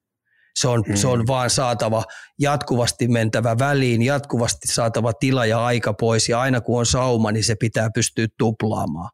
Se 0.57 0.69
on, 0.69 0.85
mm. 0.89 0.97
se 0.97 1.07
on 1.07 1.27
vaan 1.27 1.51
saatava 1.51 2.05
jatkuvasti 2.39 3.09
mentävä 3.09 3.57
väliin, 3.59 4.03
jatkuvasti 4.03 4.69
saatava 4.73 5.13
tila 5.13 5.47
ja 5.47 5.65
aika 5.65 5.93
pois 5.93 6.29
ja 6.29 6.41
aina 6.41 6.61
kun 6.61 6.79
on 6.79 6.87
sauma, 6.87 7.33
niin 7.33 7.45
se 7.45 7.55
pitää 7.55 7.91
pystyä 7.95 8.27
tuplaamaan. 8.39 9.11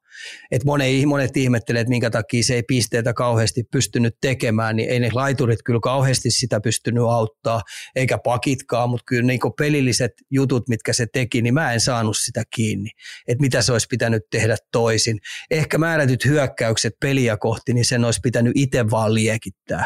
Et 0.50 0.64
monet, 0.64 1.04
monet 1.06 1.36
ihmettelee, 1.36 1.80
että 1.80 1.88
minkä 1.88 2.10
takia 2.10 2.42
se 2.42 2.54
ei 2.54 2.62
pisteitä 2.62 3.14
kauheasti 3.14 3.62
pystynyt 3.72 4.14
tekemään, 4.20 4.76
niin 4.76 4.88
ei 4.90 5.00
ne 5.00 5.08
laiturit 5.12 5.62
kyllä 5.64 5.80
kauheasti 5.82 6.30
sitä 6.30 6.60
pystynyt 6.60 7.04
auttaa, 7.04 7.62
eikä 7.96 8.18
pakitkaan, 8.24 8.90
mutta 8.90 9.04
kyllä 9.06 9.26
niin 9.26 9.40
pelilliset 9.58 10.12
jutut, 10.30 10.68
mitkä 10.68 10.92
se 10.92 11.06
teki, 11.12 11.42
niin 11.42 11.54
mä 11.54 11.72
en 11.72 11.80
saanut 11.80 12.16
sitä 12.16 12.42
kiinni, 12.54 12.90
että 13.28 13.42
mitä 13.42 13.62
se 13.62 13.72
olisi 13.72 13.86
pitänyt 13.90 14.22
tehdä 14.30 14.56
toisin. 14.72 15.18
Ehkä 15.50 15.78
määrätyt 15.78 16.24
hyökkäykset 16.24 16.92
peliä 17.00 17.36
kohti, 17.36 17.74
niin 17.74 17.84
sen 17.84 18.04
olisi 18.04 18.20
pitänyt 18.22 18.52
itse 18.54 18.90
vaan 18.90 19.14
liekittää 19.14 19.84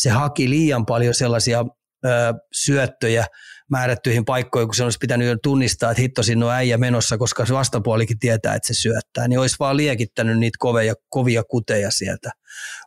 se 0.00 0.10
haki 0.10 0.50
liian 0.50 0.86
paljon 0.86 1.14
sellaisia 1.14 1.64
ö, 2.04 2.08
syöttöjä 2.52 3.26
määrättyihin 3.70 4.24
paikkoihin, 4.24 4.68
kun 4.68 4.74
se 4.74 4.84
olisi 4.84 4.98
pitänyt 4.98 5.38
tunnistaa, 5.42 5.90
että 5.90 6.02
hitto 6.02 6.22
sinne 6.22 6.44
on 6.44 6.52
äijä 6.52 6.78
menossa, 6.78 7.18
koska 7.18 7.46
se 7.46 7.54
vastapuolikin 7.54 8.18
tietää, 8.18 8.54
että 8.54 8.66
se 8.66 8.74
syöttää, 8.74 9.28
niin 9.28 9.38
olisi 9.38 9.56
vaan 9.60 9.76
liekittänyt 9.76 10.38
niitä 10.38 10.56
kovia, 10.58 10.94
kovia 11.08 11.42
kuteja 11.44 11.90
sieltä. 11.90 12.30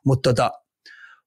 Mutta 0.05 0.29
tota, 0.29 0.51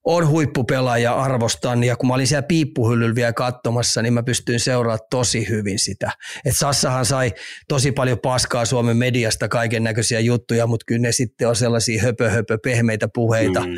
on 0.07 0.29
huippupelaaja, 0.29 1.15
arvostan, 1.15 1.85
ja 1.85 1.97
kun 1.97 2.09
mä 2.09 2.15
olin 2.15 2.27
siellä 2.27 2.43
piippuhyllyllä 2.43 3.15
vielä 3.15 3.33
katsomassa, 3.33 4.03
niin 4.03 4.13
mä 4.13 4.23
pystyin 4.23 4.61
seuraamaan 4.61 5.07
tosi 5.11 5.49
hyvin 5.49 5.79
sitä. 5.79 6.11
Et 6.45 6.57
Sassahan 6.57 7.07
sai 7.07 7.33
tosi 7.69 7.93
paljon 7.93 8.19
paskaa 8.19 8.65
Suomen 8.65 8.97
mediasta, 8.97 9.49
kaiken 9.49 9.85
näköisiä 9.85 10.21
juttuja, 10.21 10.67
mutta 10.67 10.85
kyllä 10.87 11.01
ne 11.01 11.13
sitten 11.13 11.49
on 11.49 11.57
sellaisia 11.57 12.03
höpö, 12.03 12.31
höpö 12.31 12.59
pehmeitä 12.63 13.09
puheita, 13.15 13.61
mm. 13.61 13.75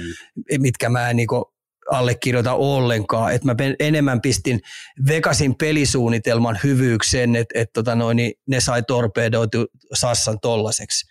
mitkä 0.59 0.89
mä 0.89 1.11
en 1.11 1.17
niinku 1.17 1.53
allekirjoita 1.91 2.55
ollenkaan. 2.55 3.35
Et 3.35 3.45
mä 3.45 3.55
enemmän 3.81 4.21
pistin 4.21 4.61
Vegasin 5.09 5.55
pelisuunnitelman 5.55 6.59
hyvyykseen, 6.65 7.37
että 7.37 7.59
et 7.59 7.73
tota 7.73 8.15
niin 8.15 8.33
ne 8.47 8.61
sai 8.61 8.83
torpedoitu 8.83 9.67
Sassan 9.95 10.41
tollaseksi. 10.41 11.07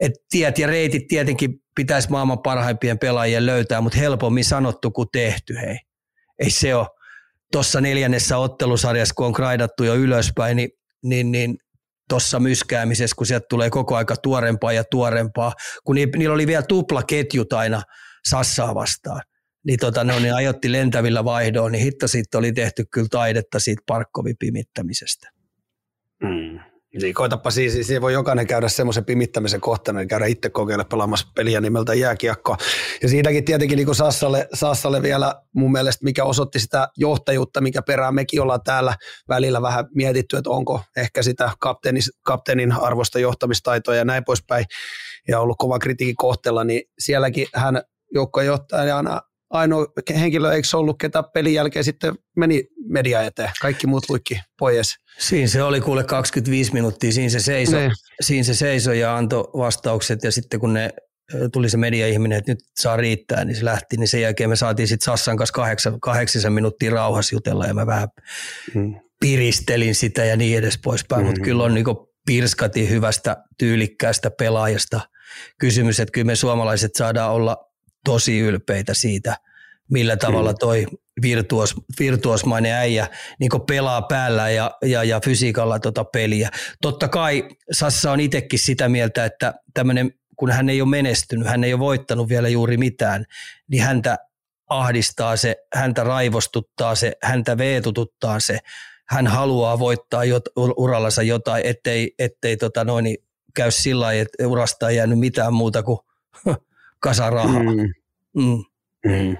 Et 0.00 0.12
tiet 0.30 0.58
ja 0.58 0.66
reitit 0.66 1.08
tietenkin 1.08 1.62
pitäisi 1.74 2.10
maailman 2.10 2.38
parhaimpien 2.38 2.98
pelaajien 2.98 3.46
löytää, 3.46 3.80
mutta 3.80 3.98
helpommin 3.98 4.44
sanottu 4.44 4.90
kuin 4.90 5.08
tehty, 5.12 5.54
hei. 5.54 5.78
Ei 6.38 6.50
se 6.50 6.74
ole. 6.74 6.86
Tuossa 7.52 7.80
neljännessä 7.80 8.38
ottelusarjassa, 8.38 9.14
kun 9.14 9.26
on 9.26 9.32
kraidattu 9.32 9.84
jo 9.84 9.94
ylöspäin, 9.94 10.56
niin, 10.56 10.70
niin, 11.02 11.32
niin 11.32 11.58
tuossa 12.08 12.40
myskäämisessä, 12.40 13.16
kun 13.16 13.26
sieltä 13.26 13.46
tulee 13.50 13.70
koko 13.70 13.96
aika 13.96 14.16
tuorempaa 14.16 14.72
ja 14.72 14.84
tuorempaa, 14.84 15.52
kun 15.84 15.94
niillä 15.94 16.34
oli 16.34 16.46
vielä 16.46 16.62
tuplaketjut 16.62 17.52
aina 17.52 17.82
Sassaa 18.28 18.74
vastaan 18.74 19.22
niin, 19.66 19.78
tota, 19.78 20.04
ne, 20.04 20.20
niin 20.20 20.34
ajotti 20.34 20.72
lentävillä 20.72 21.24
vaihdoon, 21.24 21.72
niin 21.72 21.84
hitto 21.84 22.08
siitä 22.08 22.38
oli 22.38 22.52
tehty 22.52 22.84
kyllä 22.90 23.08
taidetta 23.10 23.58
siitä 23.58 23.82
Parkkovin 23.86 24.36
pimittämisestä. 24.38 25.30
Mm. 26.22 26.60
Niin 27.02 27.14
koitapa 27.14 27.50
siis, 27.50 27.72
siis 27.72 28.00
voi 28.00 28.12
jokainen 28.12 28.46
käydä 28.46 28.68
semmoisen 28.68 29.04
pimittämisen 29.04 29.60
kohtana, 29.60 29.98
niin 29.98 30.08
käydä 30.08 30.26
itse 30.26 30.50
kokeilla 30.50 30.84
pelaamassa 30.84 31.28
peliä 31.34 31.60
nimeltä 31.60 31.94
jääkiekkoa. 31.94 32.56
Ja 33.02 33.08
siitäkin 33.08 33.44
tietenkin 33.44 33.76
niin 33.76 33.94
Sassalle, 33.94 34.48
Sassalle 34.54 35.02
vielä 35.02 35.34
mun 35.54 35.72
mielestä, 35.72 36.04
mikä 36.04 36.24
osoitti 36.24 36.60
sitä 36.60 36.88
johtajuutta, 36.96 37.60
mikä 37.60 37.82
perään 37.82 38.14
mekin 38.14 38.42
ollaan 38.42 38.62
täällä 38.64 38.94
välillä 39.28 39.62
vähän 39.62 39.84
mietitty, 39.94 40.36
että 40.36 40.50
onko 40.50 40.82
ehkä 40.96 41.22
sitä 41.22 41.50
kapteenin, 41.60 42.02
kapteenin 42.22 42.72
arvosta 42.72 43.18
johtamistaitoa 43.18 43.94
ja 43.94 44.04
näin 44.04 44.24
poispäin, 44.24 44.64
ja 45.28 45.40
ollut 45.40 45.56
kova 45.58 45.78
kritiikin 45.78 46.16
kohteella, 46.16 46.64
niin 46.64 46.82
sielläkin 46.98 47.46
hän 47.54 47.82
joukkojohtajana 48.14 49.20
ainoa 49.50 49.86
henkilö, 50.14 50.52
eikö 50.52 50.68
se 50.68 50.76
ollut, 50.76 50.98
ketä 50.98 51.22
pelin 51.22 51.54
jälkeen 51.54 51.84
sitten 51.84 52.14
meni 52.36 52.64
media 52.88 53.22
eteen. 53.22 53.50
Kaikki 53.60 53.86
muut 53.86 54.04
luikki 54.08 54.40
pois. 54.58 54.94
Siinä 55.18 55.46
se 55.46 55.62
oli 55.62 55.80
kuule 55.80 56.04
25 56.04 56.72
minuuttia, 56.72 57.12
siinä 57.12 57.28
se 57.28 57.40
seisoi, 57.40 57.80
niin. 57.80 57.92
siinä 58.20 58.44
se 58.44 58.54
seisoi 58.54 59.00
ja 59.00 59.16
antoi 59.16 59.44
vastaukset 59.56 60.22
ja 60.22 60.32
sitten 60.32 60.60
kun 60.60 60.72
ne 60.72 60.90
tuli 61.52 61.70
se 61.70 61.76
media-ihminen, 61.76 62.38
että 62.38 62.52
nyt 62.52 62.58
saa 62.80 62.96
riittää, 62.96 63.44
niin 63.44 63.56
se 63.56 63.64
lähti, 63.64 63.96
niin 63.96 64.08
sen 64.08 64.22
jälkeen 64.22 64.50
me 64.50 64.56
saatiin 64.56 64.88
sitten 64.88 65.04
Sassan 65.04 65.36
kanssa 65.36 65.52
kahdeksan, 65.52 66.00
kahdeksan 66.00 66.52
minuuttia 66.52 66.90
rauhassa 66.90 67.36
jutella 67.36 67.66
ja 67.66 67.74
mä 67.74 67.86
vähän 67.86 68.08
hmm. 68.74 68.94
piristelin 69.20 69.94
sitä 69.94 70.24
ja 70.24 70.36
niin 70.36 70.58
edes 70.58 70.78
poispäin, 70.84 71.20
hmm. 71.20 71.26
mutta 71.26 71.42
kyllä 71.42 71.64
on 71.64 71.74
niinku 71.74 72.10
pirskati 72.26 72.88
hyvästä, 72.88 73.36
tyylikkäästä 73.58 74.30
pelaajasta 74.30 75.00
kysymys, 75.60 76.00
että 76.00 76.12
kyllä 76.12 76.24
me 76.24 76.36
suomalaiset 76.36 76.90
saadaan 76.94 77.32
olla 77.32 77.69
tosi 78.04 78.38
ylpeitä 78.38 78.94
siitä, 78.94 79.36
millä 79.90 80.16
tavalla 80.16 80.54
toi 80.54 80.86
virtuos, 81.22 81.74
virtuosmainen 81.98 82.72
äijä 82.72 83.08
niin 83.40 83.50
pelaa 83.66 84.02
päällä 84.02 84.50
ja, 84.50 84.70
ja, 84.82 85.04
ja 85.04 85.20
fysiikalla 85.24 85.78
tota 85.78 86.04
peliä. 86.04 86.50
Totta 86.82 87.08
kai 87.08 87.48
Sassa 87.72 88.12
on 88.12 88.20
itsekin 88.20 88.58
sitä 88.58 88.88
mieltä, 88.88 89.24
että 89.24 89.54
tämmöinen, 89.74 90.12
kun 90.36 90.50
hän 90.50 90.68
ei 90.68 90.80
ole 90.80 90.90
menestynyt, 90.90 91.46
hän 91.46 91.64
ei 91.64 91.74
ole 91.74 91.80
voittanut 91.80 92.28
vielä 92.28 92.48
juuri 92.48 92.76
mitään, 92.76 93.24
niin 93.68 93.82
häntä 93.82 94.18
ahdistaa 94.68 95.36
se, 95.36 95.56
häntä 95.74 96.04
raivostuttaa 96.04 96.94
se, 96.94 97.12
häntä 97.22 97.58
veetututtaa 97.58 98.40
se, 98.40 98.58
hän 99.08 99.26
haluaa 99.26 99.78
voittaa 99.78 100.24
jot, 100.24 100.44
urallansa 100.56 101.22
jotain, 101.22 101.66
ettei, 101.66 102.14
ettei 102.18 102.56
tota 102.56 102.84
noin, 102.84 103.16
käy 103.54 103.70
sillä 103.70 104.04
lailla, 104.04 104.22
että 104.22 104.48
urasta 104.48 104.88
ei 104.88 104.96
jäänyt 104.96 105.18
mitään 105.18 105.54
muuta 105.54 105.82
kuin 105.82 105.98
kasa 107.00 107.30
rahaa. 107.30 107.62
Mm. 107.62 107.92
Mm. 108.36 108.64
Mm. 109.06 109.36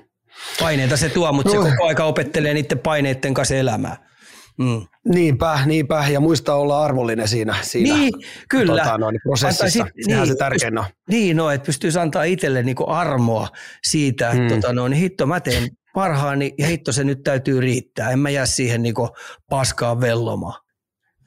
Paineita 0.61 0.96
se 0.96 1.08
tuo, 1.08 1.32
mutta 1.32 1.54
no. 1.54 1.62
se 1.62 1.70
koko 1.70 1.86
aika 1.86 2.04
opettelee 2.04 2.54
niiden 2.54 2.78
paineiden 2.78 3.34
kanssa 3.34 3.54
elämää. 3.54 4.11
Mm. 4.58 4.86
Niinpä, 5.08 5.58
niinpä, 5.66 6.04
ja 6.08 6.20
muista 6.20 6.54
olla 6.54 6.84
arvollinen 6.84 7.28
siinä, 7.28 7.56
siinä 7.62 7.94
niin, 7.94 8.12
kyllä. 8.48 8.82
Tota, 8.82 8.98
noin, 8.98 9.20
prosessissa. 9.22 9.68
Sit, 9.68 9.82
Sehän 10.04 10.20
niin, 10.20 10.28
se 10.28 10.34
tärkein 10.34 10.78
on. 10.78 10.84
Niin, 11.08 11.36
no, 11.36 11.50
että 11.50 11.66
pystyisi 11.66 11.98
antaa 11.98 12.24
itselle 12.24 12.62
niinku 12.62 12.84
armoa 12.90 13.48
siitä, 13.84 14.30
että 14.30 14.42
mm. 14.42 14.48
tota, 14.48 14.72
no, 14.72 14.88
niin 14.88 15.00
hitto, 15.00 15.26
mä 15.26 15.40
teen 15.40 15.68
parhaani 15.94 16.54
ja 16.58 16.66
hitto 16.66 16.92
se 16.92 17.04
nyt 17.04 17.22
täytyy 17.22 17.61
riittää. 17.61 18.11
En 18.11 18.18
mä 18.18 18.30
jää 18.30 18.46
siihen 18.46 18.82
niinku 18.82 19.08
paskaan 19.50 20.00
vellomaan. 20.00 20.70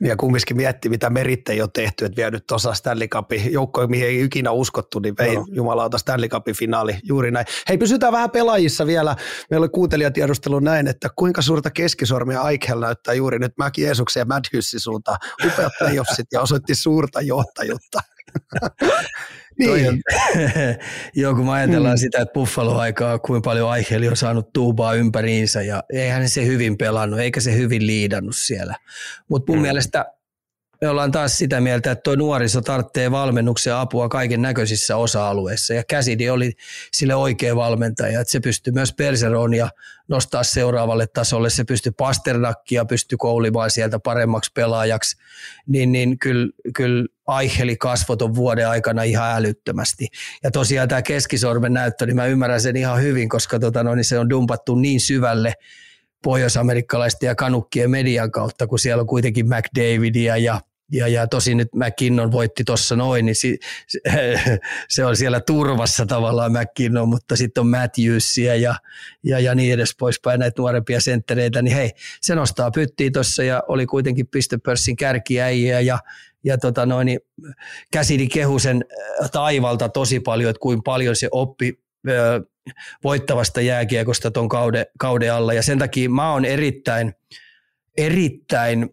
Ja 0.01 0.15
kumminkin 0.15 0.57
mietti, 0.57 0.89
mitä 0.89 1.09
meritte 1.09 1.63
on 1.63 1.71
tehty, 1.71 2.05
että 2.05 2.31
nyt 2.31 2.47
tuossa 2.47 2.73
Stanley 2.73 3.07
Cupin 3.07 3.53
joukkoja, 3.53 3.87
mihin 3.87 4.07
ei 4.07 4.23
ikinä 4.23 4.51
uskottu, 4.51 4.99
niin 4.99 5.15
vei 5.17 5.35
no. 5.35 5.45
jumalauta 5.51 5.97
Stanley 5.97 6.29
Cupin 6.29 6.55
finaali 6.55 6.97
juuri 7.03 7.31
näin. 7.31 7.45
Hei, 7.69 7.77
pysytään 7.77 8.13
vähän 8.13 8.31
pelaajissa 8.31 8.85
vielä. 8.85 9.15
Meillä 9.49 9.63
oli 9.63 9.69
kuuntelijatiedustelu 9.69 10.59
näin, 10.59 10.87
että 10.87 11.09
kuinka 11.15 11.41
suurta 11.41 11.71
keskisormia 11.71 12.41
Aikel 12.41 12.79
näyttää 12.79 13.13
juuri 13.13 13.39
nyt 13.39 13.53
Mäki 13.57 13.81
Jeesuksen 13.81 14.21
ja 14.21 14.25
Madhyssin 14.25 14.79
suuntaan. 14.79 15.17
Upeat 15.45 15.73
playoffsit 15.79 16.27
ja 16.31 16.41
osoitti 16.41 16.75
suurta 16.75 17.21
johtajuutta. 17.21 17.99
niin. 19.59 20.01
Joo, 21.15 21.35
kun 21.35 21.45
me 21.45 21.51
ajatellaan 21.51 21.95
mm. 21.95 21.99
sitä, 21.99 22.21
että 22.21 22.33
Buffalo-aikaa, 22.33 23.19
kuinka 23.19 23.49
paljon 23.49 23.69
Aicheli 23.69 24.07
on 24.07 24.17
saanut 24.17 24.53
tuubaa 24.53 24.93
ympäriinsä 24.93 25.61
ja 25.61 25.83
eihän 25.93 26.29
se 26.29 26.45
hyvin 26.45 26.77
pelannut, 26.77 27.19
eikä 27.19 27.41
se 27.41 27.55
hyvin 27.57 27.87
liidannut 27.87 28.35
siellä. 28.35 28.75
Mutta 29.29 29.51
mun 29.51 29.59
mm. 29.59 29.61
mielestä 29.61 30.05
me 30.83 30.89
ollaan 30.89 31.11
taas 31.11 31.37
sitä 31.37 31.61
mieltä, 31.61 31.91
että 31.91 32.01
tuo 32.03 32.15
nuoriso 32.15 32.61
tarvitsee 32.61 33.11
valmennuksen 33.11 33.75
apua 33.75 34.09
kaiken 34.09 34.41
näköisissä 34.41 34.97
osa-alueissa. 34.97 35.73
Ja 35.73 35.83
Käsidi 35.83 36.29
oli 36.29 36.51
sille 36.91 37.15
oikea 37.15 37.55
valmentaja, 37.55 38.21
että 38.21 38.31
se 38.31 38.39
pystyi 38.39 38.73
myös 38.73 38.93
Perseronia 38.93 39.69
nostaa 40.07 40.43
seuraavalle 40.43 41.07
tasolle. 41.07 41.49
Se 41.49 41.63
pystyi 41.63 41.91
Pasternakkia, 41.97 42.85
pystyi 42.85 43.17
koulimaan 43.17 43.71
sieltä 43.71 43.99
paremmaksi 43.99 44.51
pelaajaksi. 44.53 45.17
Niin, 45.67 45.91
niin 45.91 46.19
kyllä, 46.19 46.47
kyllä 46.75 47.05
Aicheli 47.27 47.77
kasvoi 47.77 48.17
tuon 48.17 48.35
vuoden 48.35 48.69
aikana 48.69 49.03
ihan 49.03 49.35
älyttömästi. 49.35 50.07
Ja 50.43 50.51
tosiaan 50.51 50.87
tämä 50.87 51.01
keskisormen 51.01 51.73
näyttö, 51.73 52.05
niin 52.05 52.15
mä 52.15 52.25
ymmärrän 52.25 52.61
sen 52.61 52.75
ihan 52.75 53.01
hyvin, 53.01 53.29
koska 53.29 53.59
tota, 53.59 53.83
no, 53.83 53.95
niin 53.95 54.05
se 54.05 54.19
on 54.19 54.29
dumpattu 54.29 54.75
niin 54.75 54.99
syvälle 54.99 55.53
pohjoisamerikkalaisten 56.23 57.27
ja 57.27 57.35
kanukkien 57.35 57.91
median 57.91 58.31
kautta, 58.31 58.67
kun 58.67 58.79
siellä 58.79 59.01
on 59.01 59.07
kuitenkin 59.07 59.45
McDavidia 59.47 60.37
ja 60.37 60.61
ja, 60.91 61.07
ja 61.07 61.27
tosi 61.27 61.55
nyt 61.55 61.67
McKinnon 61.75 62.31
voitti 62.31 62.63
tuossa 62.63 62.95
noin, 62.95 63.25
niin 63.25 63.35
si, 63.35 63.59
se 64.89 65.05
on 65.05 65.17
siellä 65.17 65.39
turvassa 65.39 66.05
tavallaan 66.05 66.51
McKinnon, 66.51 67.09
mutta 67.09 67.35
sitten 67.35 67.61
on 67.61 67.67
Matthewsia 67.67 68.55
ja, 68.55 68.75
ja, 69.23 69.39
ja 69.39 69.55
niin 69.55 69.73
edes 69.73 69.95
poispäin 69.99 70.39
näitä 70.39 70.61
nuorempia 70.61 71.01
senttereitä, 71.01 71.61
niin 71.61 71.75
hei, 71.75 71.91
se 72.21 72.35
nostaa 72.35 72.71
pyttiä 72.71 73.09
tuossa 73.13 73.43
ja 73.43 73.63
oli 73.67 73.85
kuitenkin 73.85 74.27
pistepörssin 74.27 74.95
kärkiäjiä 74.95 75.79
ja, 75.79 75.99
ja 76.43 76.57
tota 76.57 76.85
noin, 76.85 77.05
niin 77.05 77.19
käsini 77.91 78.27
kehusen 78.27 78.85
äh, 79.21 79.31
taivalta 79.31 79.89
tosi 79.89 80.19
paljon, 80.19 80.49
että 80.49 80.59
kuinka 80.59 80.81
paljon 80.85 81.15
se 81.15 81.27
oppi 81.31 81.83
voittavasta 83.03 83.61
jääkiekosta 83.61 84.31
tuon 84.31 84.49
kauden, 84.49 84.85
kauden 84.99 85.33
alla. 85.33 85.53
Ja 85.53 85.63
sen 85.63 85.79
takia 85.79 86.09
mä 86.09 86.31
oon 86.31 86.45
erittäin, 86.45 87.13
erittäin 87.97 88.89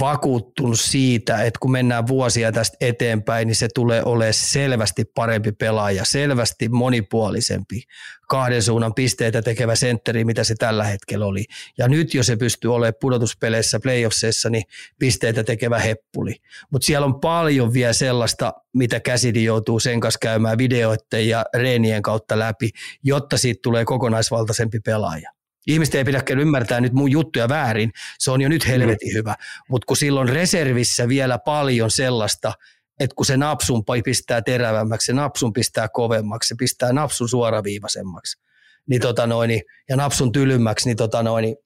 vakuuttunut 0.00 0.80
siitä, 0.80 1.42
että 1.42 1.58
kun 1.60 1.72
mennään 1.72 2.06
vuosia 2.06 2.52
tästä 2.52 2.76
eteenpäin, 2.80 3.46
niin 3.46 3.56
se 3.56 3.68
tulee 3.74 4.02
olemaan 4.04 4.34
selvästi 4.34 5.04
parempi 5.04 5.52
pelaaja, 5.52 6.04
selvästi 6.04 6.68
monipuolisempi, 6.68 7.82
kahden 8.28 8.62
suunnan 8.62 8.94
pisteitä 8.94 9.42
tekevä 9.42 9.74
sentteri, 9.74 10.24
mitä 10.24 10.44
se 10.44 10.54
tällä 10.54 10.84
hetkellä 10.84 11.26
oli. 11.26 11.44
Ja 11.78 11.88
nyt 11.88 12.14
jo 12.14 12.22
se 12.22 12.36
pystyy 12.36 12.74
olemaan 12.74 12.94
pudotuspeleissä, 13.00 13.80
playoffseissa, 13.80 14.50
niin 14.50 14.64
pisteitä 14.98 15.44
tekevä 15.44 15.78
heppuli. 15.78 16.36
Mutta 16.70 16.86
siellä 16.86 17.04
on 17.04 17.20
paljon 17.20 17.72
vielä 17.72 17.92
sellaista, 17.92 18.52
mitä 18.74 19.00
käsidi 19.00 19.44
joutuu 19.44 19.80
sen 19.80 20.00
kanssa 20.00 20.18
käymään 20.22 20.58
videoiden 20.58 21.28
ja 21.28 21.44
reenien 21.54 22.02
kautta 22.02 22.38
läpi, 22.38 22.70
jotta 23.02 23.38
siitä 23.38 23.60
tulee 23.62 23.84
kokonaisvaltaisempi 23.84 24.80
pelaaja. 24.80 25.35
Ihmiset 25.66 25.94
ei 25.94 26.04
pidä 26.04 26.22
ymmärtää 26.40 26.80
nyt 26.80 26.92
mun 26.92 27.10
juttuja 27.10 27.48
väärin, 27.48 27.92
se 28.18 28.30
on 28.30 28.40
jo 28.40 28.48
nyt 28.48 28.68
helvetin 28.68 29.14
hyvä. 29.14 29.34
Mutta 29.68 29.86
kun 29.86 29.96
silloin 29.96 30.28
reservissä 30.28 31.08
vielä 31.08 31.38
paljon 31.38 31.90
sellaista, 31.90 32.52
että 33.00 33.14
kun 33.14 33.26
se 33.26 33.36
napsun 33.36 33.84
pistää 34.04 34.42
terävämmäksi, 34.42 35.06
se 35.06 35.12
napsun 35.12 35.52
pistää 35.52 35.88
kovemmaksi, 35.88 36.48
se 36.48 36.54
pistää 36.58 36.92
napsun 36.92 37.28
suoraviivaisemmaksi, 37.28 38.42
niin 38.88 39.00
tota 39.00 39.26
noin, 39.26 39.62
ja 39.88 39.96
napsun 39.96 40.32
tylymmäksi, 40.32 40.88
niin, 40.88 40.96
tota 40.96 41.22
noin, 41.22 41.56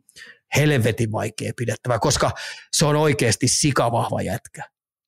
helvetin 0.57 1.13
vaikea 1.13 1.53
pidettävä, 1.57 1.99
koska 1.99 2.31
se 2.73 2.85
on 2.85 2.97
oikeasti 2.97 3.49
sikavahva 3.49 4.23
jätkä 4.23 4.63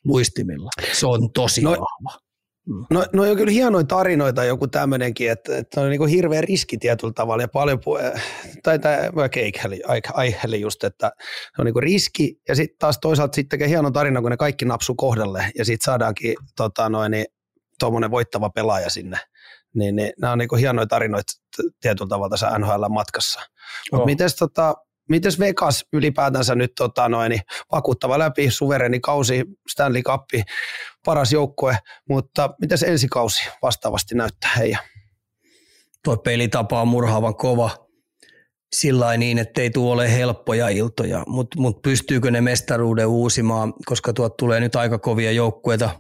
luistimilla. 0.05 0.71
Se 0.93 1.07
on 1.07 1.33
tosi 1.33 1.61
no, 1.61 1.71
vahva. 1.71 2.19
No, 2.91 3.05
no 3.13 3.23
on 3.23 3.37
kyllä 3.37 3.53
hienoja 3.53 3.85
tarinoita 3.85 4.45
joku 4.45 4.69
tämmöinenkin, 4.69 5.31
että, 5.31 5.57
että 5.57 5.81
on 5.81 5.91
niin 5.91 6.07
hirveä 6.07 6.41
riski 6.41 6.79
tietyllä 6.79 7.13
tavalla 7.13 7.43
ja 7.43 7.49
paljon, 7.49 7.81
tai 8.63 8.79
tämä 8.79 8.97
Eicheli, 9.37 9.83
Eicheli 10.23 10.61
just, 10.61 10.85
että 10.85 11.13
se 11.57 11.63
on 11.63 11.67
niin 11.67 11.83
riski 11.83 12.41
ja 12.49 12.55
sitten 12.55 12.79
taas 12.79 12.99
toisaalta 12.99 13.35
sitten 13.35 13.49
tekee 13.49 13.69
hieno 13.69 13.91
tarina, 13.91 14.21
kun 14.21 14.31
ne 14.31 14.37
kaikki 14.37 14.65
napsuu 14.65 14.95
kohdalle 14.95 15.47
ja 15.59 15.65
sitten 15.65 15.85
saadaankin 15.85 16.35
tota 16.57 16.89
noin, 16.89 17.11
niin, 17.11 17.27
tuommoinen 17.79 18.11
voittava 18.11 18.51
pelaaja 18.51 18.91
sinne. 18.91 19.19
Niin, 19.75 19.97
niin 19.97 20.13
nämä 20.21 20.33
on 20.33 20.39
niin 20.39 20.59
hienoja 20.59 20.87
tarinoita 20.87 21.33
tietyllä 21.81 22.09
tavalla 22.09 22.31
tässä 22.31 22.59
NHL-matkassa. 22.59 23.41
Mutta 23.93 24.03
oh. 24.03 24.07
miten 24.07 24.29
tota, 24.39 24.75
Mites 25.09 25.39
Vegas 25.39 25.85
ylipäätänsä 25.93 26.55
nyt 26.55 26.73
tota 26.79 27.09
noin, 27.09 27.31
niin 27.31 27.41
vakuuttava 27.73 28.19
läpi, 28.19 28.51
suvereni 28.51 29.01
kausi, 29.01 29.45
Stanley 29.71 30.03
Cup, 30.03 30.23
paras 31.05 31.33
joukkue, 31.33 31.79
mutta 32.09 32.55
miten 32.61 32.79
ensi 32.87 33.09
kausi 33.09 33.49
vastaavasti 33.63 34.15
näyttää 34.15 34.51
heidän? 34.59 34.81
Tuo 36.05 36.17
pelitapa 36.17 36.81
on 36.81 36.89
murhaavan 36.89 37.37
kova. 37.37 37.71
Sillä 38.73 39.17
niin, 39.17 39.39
että 39.39 39.63
ei 39.63 39.71
tule 39.71 39.93
ole 39.93 40.15
helppoja 40.17 40.69
iltoja, 40.69 41.25
mutta 41.27 41.61
mut 41.61 41.83
pystyykö 41.83 42.31
ne 42.31 42.41
mestaruuden 42.41 43.07
uusimaan, 43.07 43.75
koska 43.87 44.13
tuot 44.13 44.37
tulee 44.37 44.61
nyt 44.61 44.77
aika 44.77 44.99
kovia 44.99 45.33
joukkueita. 45.33 45.91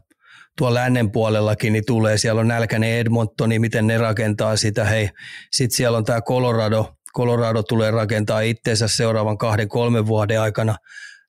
Tuolla 0.58 0.74
lännen 0.74 1.12
puolellakin 1.12 1.72
niin 1.72 1.86
tulee, 1.86 2.18
siellä 2.18 2.40
on 2.40 2.48
nälkäinen 2.48 2.90
Edmontoni, 2.90 3.58
miten 3.58 3.86
ne 3.86 3.98
rakentaa 3.98 4.56
sitä, 4.56 4.84
hei, 4.84 5.10
sitten 5.50 5.76
siellä 5.76 5.98
on 5.98 6.04
tämä 6.04 6.20
Colorado, 6.20 6.94
Colorado 7.16 7.62
tulee 7.62 7.90
rakentaa 7.90 8.40
itseensä 8.40 8.88
seuraavan 8.88 9.38
kahden, 9.38 9.68
kolmen 9.68 10.06
vuoden 10.06 10.40
aikana, 10.40 10.76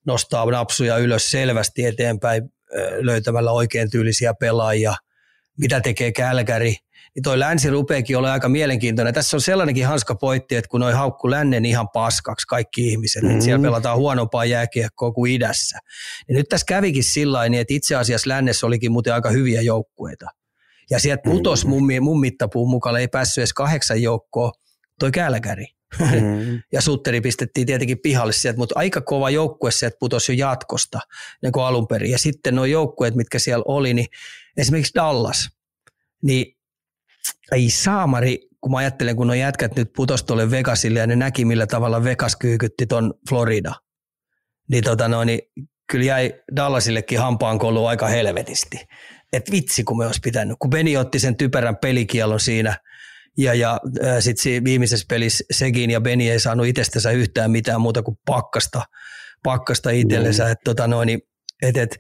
nostaa 0.05 0.45
napsuja 0.45 0.97
ylös 0.97 1.32
selvästi 1.32 1.86
eteenpäin 1.86 2.53
löytämällä 2.99 3.51
oikein 3.51 3.89
tyylisiä 3.89 4.34
pelaajia. 4.34 4.93
Mitä 5.57 5.82
tekee 5.82 6.11
Kälkäri? 6.11 6.76
Niin 7.15 7.24
toi 7.24 7.39
länsi 7.39 7.69
rupeekin 7.69 8.17
olla 8.17 8.34
aika 8.34 8.49
mielenkiintoinen. 8.49 9.13
Tässä 9.13 9.38
on 9.38 9.41
sellainenkin 9.41 9.88
hanska 9.88 10.15
pointti, 10.15 10.55
että 10.55 10.69
kun 10.69 10.80
noi 10.82 10.93
haukku 10.93 11.30
lännen 11.30 11.65
ihan 11.65 11.89
paskaksi 11.89 12.47
kaikki 12.47 12.88
ihmiset, 12.88 13.21
mm-hmm. 13.24 13.34
että 13.34 13.45
siellä 13.45 13.57
mm. 13.57 13.63
pelataan 13.63 13.97
huonompaa 13.97 14.45
jääkiekkoa 14.45 15.11
kuin 15.11 15.32
idässä. 15.32 15.80
Niin 16.28 16.36
nyt 16.36 16.49
tässä 16.49 16.65
kävikin 16.65 17.03
sillä 17.03 17.49
niin 17.49 17.61
että 17.61 17.74
itse 17.74 17.95
asiassa 17.95 18.30
lännessä 18.30 18.67
olikin 18.67 18.91
muuten 18.91 19.13
aika 19.13 19.30
hyviä 19.30 19.61
joukkueita. 19.61 20.26
Ja 20.89 20.99
sieltä 20.99 21.21
putos 21.24 21.65
mun, 21.65 21.84
mun 22.01 22.19
mittapuun 22.19 22.69
mukaan 22.69 22.99
ei 22.99 23.07
päässyt 23.07 23.38
edes 23.38 23.53
kahdeksan 23.53 24.01
joukkoa, 24.01 24.51
toi 24.99 25.11
Kälkäri. 25.11 25.65
Mm. 26.00 26.62
ja 26.72 26.82
Sutteri 26.82 27.22
pistettiin 27.22 27.68
tietenkin 27.68 28.00
pihalle 28.00 28.34
sieltä, 28.34 28.58
mutta 28.58 28.76
aika 28.78 29.02
kova 29.02 29.30
joukkue 29.30 29.72
sieltä 29.72 29.98
putosi 30.00 30.32
jo 30.32 30.48
jatkosta 30.48 31.00
niin 31.41 31.52
kuin 31.52 31.64
alun 31.64 31.88
perin. 31.88 32.12
Ja 32.12 32.20
sitten 32.20 32.56
nuo 32.56 32.66
joukkueet, 32.66 33.16
mitkä 33.16 33.39
siellä 33.39 33.64
oli, 33.68 33.94
niin 33.94 34.08
esimerkiksi 34.58 34.94
Dallas, 34.96 35.50
niin 36.24 36.58
ei 37.52 37.70
saamari, 37.70 38.48
kun 38.62 38.72
mä 38.72 38.78
ajattelen, 38.78 39.16
kun 39.16 39.28
nuo 39.28 39.34
jätkät 39.34 39.76
nyt 39.76 39.94
putosi 39.96 40.26
tuolle 40.26 40.52
Vegasille 40.52 41.00
ja 41.00 41.08
ne 41.08 41.16
näki, 41.16 41.46
millä 41.46 41.68
tavalla 41.68 42.04
Vegas 42.04 42.36
kyykytti 42.36 42.86
ton 42.86 43.14
Florida, 43.30 43.74
niin, 44.70 44.84
tota 44.84 45.08
no, 45.08 45.24
niin 45.24 45.39
kyllä 45.91 46.06
jäi 46.06 46.34
Dallasillekin 46.56 47.20
hampaankolu 47.20 47.86
aika 47.86 48.08
helvetisti. 48.08 48.78
Et 49.34 49.52
vitsi, 49.52 49.84
kun 49.84 49.98
me 49.98 50.06
olisi 50.06 50.20
pitänyt, 50.24 50.58
kun 50.60 50.70
Beni 50.70 50.98
otti 50.98 51.20
sen 51.20 51.36
typerän 51.36 51.78
pelikielon 51.78 52.39
siinä– 52.39 52.78
ja, 53.38 53.53
ja 53.53 53.79
sitten 54.19 54.63
viimeisessä 54.63 55.05
pelissä 55.09 55.43
Segin 55.51 55.89
ja 55.89 56.01
Beni 56.01 56.29
ei 56.29 56.39
saanut 56.39 56.67
itsestänsä 56.67 57.11
yhtään 57.11 57.51
mitään 57.51 57.81
muuta 57.81 58.03
kuin 58.03 58.17
pakkasta, 58.25 58.81
pakkasta 59.43 59.89
itsellensä. 59.89 60.45
Mm. 60.45 60.51
Et, 60.51 60.57
tota 60.63 60.88
noin, 60.88 61.09
et, 61.63 61.77
et, 61.77 61.97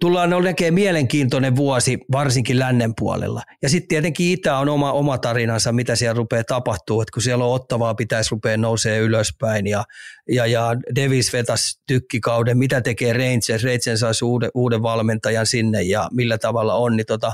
tullaan 0.00 0.30
näkemään 0.30 0.74
mielenkiintoinen 0.74 1.56
vuosi, 1.56 1.98
varsinkin 2.12 2.58
lännen 2.58 2.92
puolella. 2.98 3.42
Ja 3.62 3.68
sitten 3.68 3.88
tietenkin 3.88 4.30
Itä 4.30 4.58
on 4.58 4.68
oma, 4.68 4.92
oma 4.92 5.18
tarinansa, 5.18 5.72
mitä 5.72 5.96
siellä 5.96 6.14
rupeaa 6.14 6.44
tapahtuu, 6.44 7.00
että 7.00 7.12
kun 7.12 7.22
siellä 7.22 7.44
on 7.44 7.54
ottavaa, 7.54 7.94
pitäisi 7.94 8.30
rupea 8.30 8.56
nousee 8.56 8.98
ylöspäin. 8.98 9.66
Ja, 9.66 9.84
ja, 10.28 10.46
ja 10.46 10.74
Davis 10.96 11.32
vetäisi 11.32 11.80
tykkikauden, 11.86 12.58
mitä 12.58 12.80
tekee 12.80 13.12
Rangers, 13.12 13.64
Rangers 13.64 14.00
saisi 14.00 14.24
uuden, 14.24 14.50
uuden 14.54 14.82
valmentajan 14.82 15.46
sinne 15.46 15.82
ja 15.82 16.08
millä 16.12 16.38
tavalla 16.38 16.74
on, 16.74 16.96
niin 16.96 17.06
tota, 17.06 17.32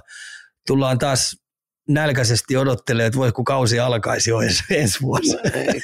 tullaan 0.66 0.98
taas 0.98 1.36
nälkäisesti 1.88 2.56
odottelee, 2.56 3.06
että 3.06 3.18
voi 3.18 3.32
kun 3.32 3.44
kausi 3.44 3.80
alkaisi 3.80 4.30
jo 4.30 4.40
ensi, 4.40 4.64
ensi 4.70 5.00
vuosi. 5.02 5.36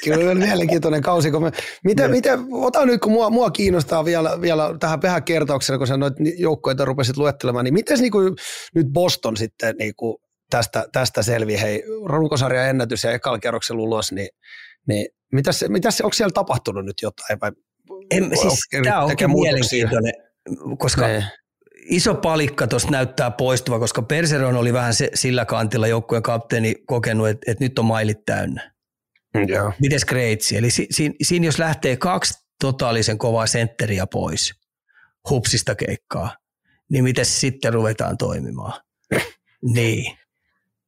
Kyllä 0.03 0.31
on 0.31 0.37
mielenkiintoinen 0.37 1.01
kausi. 1.01 1.31
Kun 1.31 1.43
me, 1.43 1.51
mitä, 1.83 2.07
mitä, 2.07 2.39
ota 2.51 2.85
nyt, 2.85 3.01
kun 3.01 3.11
mua, 3.11 3.29
mua 3.29 3.51
kiinnostaa 3.51 4.05
vielä, 4.05 4.41
vielä 4.41 4.75
tähän 4.79 5.01
vähän 5.01 5.23
kertauksena, 5.23 5.77
kun 5.77 5.87
sä 5.87 5.97
noita 5.97 6.17
joukkoita 6.37 6.85
rupesit 6.85 7.17
luettelemaan, 7.17 7.63
niin 7.63 7.73
miten 7.73 7.99
niin 7.99 8.11
kuin, 8.11 8.35
nyt 8.75 8.87
Boston 8.87 9.37
sitten 9.37 9.75
niin 9.79 9.93
kuin 9.95 10.17
tästä, 10.49 10.85
tästä 10.91 11.23
selviää? 11.23 11.61
Hei, 11.61 11.83
runkosarjan 12.05 12.69
ennätys 12.69 13.03
ja 13.03 13.11
ekalla 13.11 13.39
kerroksella 13.39 13.81
ulos, 13.81 14.11
niin, 14.11 14.29
niin 14.87 15.07
mitäs, 15.31 15.65
mitäs, 15.67 16.01
onko 16.01 16.13
siellä 16.13 16.33
tapahtunut 16.33 16.85
nyt 16.85 17.01
jotain? 17.01 17.39
Vai, 17.41 17.51
en, 18.11 18.31
siis, 18.41 18.59
tämä 18.83 19.01
onkin 19.01 19.31
mielenkiintoinen, 19.31 20.13
koska 20.77 21.07
ne. 21.07 21.23
Iso 21.89 22.15
palikka 22.15 22.67
tuosta 22.67 22.91
näyttää 22.91 23.31
poistuva, 23.31 23.79
koska 23.79 24.01
Perseron 24.01 24.55
oli 24.55 24.73
vähän 24.73 24.93
se, 24.93 25.09
sillä 25.13 25.45
kantilla 25.45 25.87
joukkueen 25.87 26.23
kapteeni 26.23 26.75
kokenut, 26.85 27.27
että, 27.27 27.51
että 27.51 27.63
nyt 27.63 27.79
on 27.79 27.85
mailit 27.85 28.25
täynnä. 28.25 28.71
Yeah. 29.49 29.73
Mites 29.79 30.05
Kreitsi? 30.05 30.57
Eli 30.57 30.71
si, 30.71 30.87
si, 30.91 31.15
siinä 31.21 31.45
jos 31.45 31.59
lähtee 31.59 31.97
kaksi 31.97 32.33
totaalisen 32.61 33.17
kovaa 33.17 33.47
sentteriä 33.47 34.07
pois 34.07 34.53
hupsista 35.29 35.75
keikkaa, 35.75 36.37
niin 36.89 37.03
miten 37.03 37.25
sitten 37.25 37.73
ruvetaan 37.73 38.17
toimimaan? 38.17 38.81
niin. 39.75 40.17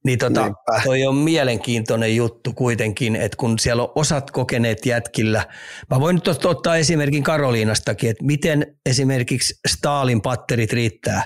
Niin 0.06 0.20
tota, 0.20 0.52
toi 0.84 1.06
on 1.06 1.16
mielenkiintoinen 1.16 2.16
juttu 2.16 2.54
kuitenkin, 2.54 3.16
että 3.16 3.38
kun 3.38 3.60
siellä 3.60 3.84
on 3.84 3.92
osat 3.96 4.32
kokeneet 4.32 4.86
jätkillä. 4.86 5.46
Mä 5.90 6.00
voin 6.00 6.16
nyt 6.16 6.46
ottaa 6.46 6.76
esimerkin 6.76 7.24
Karoliinastakin, 7.24 8.10
että 8.10 8.26
miten 8.26 8.78
esimerkiksi 8.86 9.60
Stalin 9.68 10.22
patterit 10.22 10.74
riittää. 10.74 11.26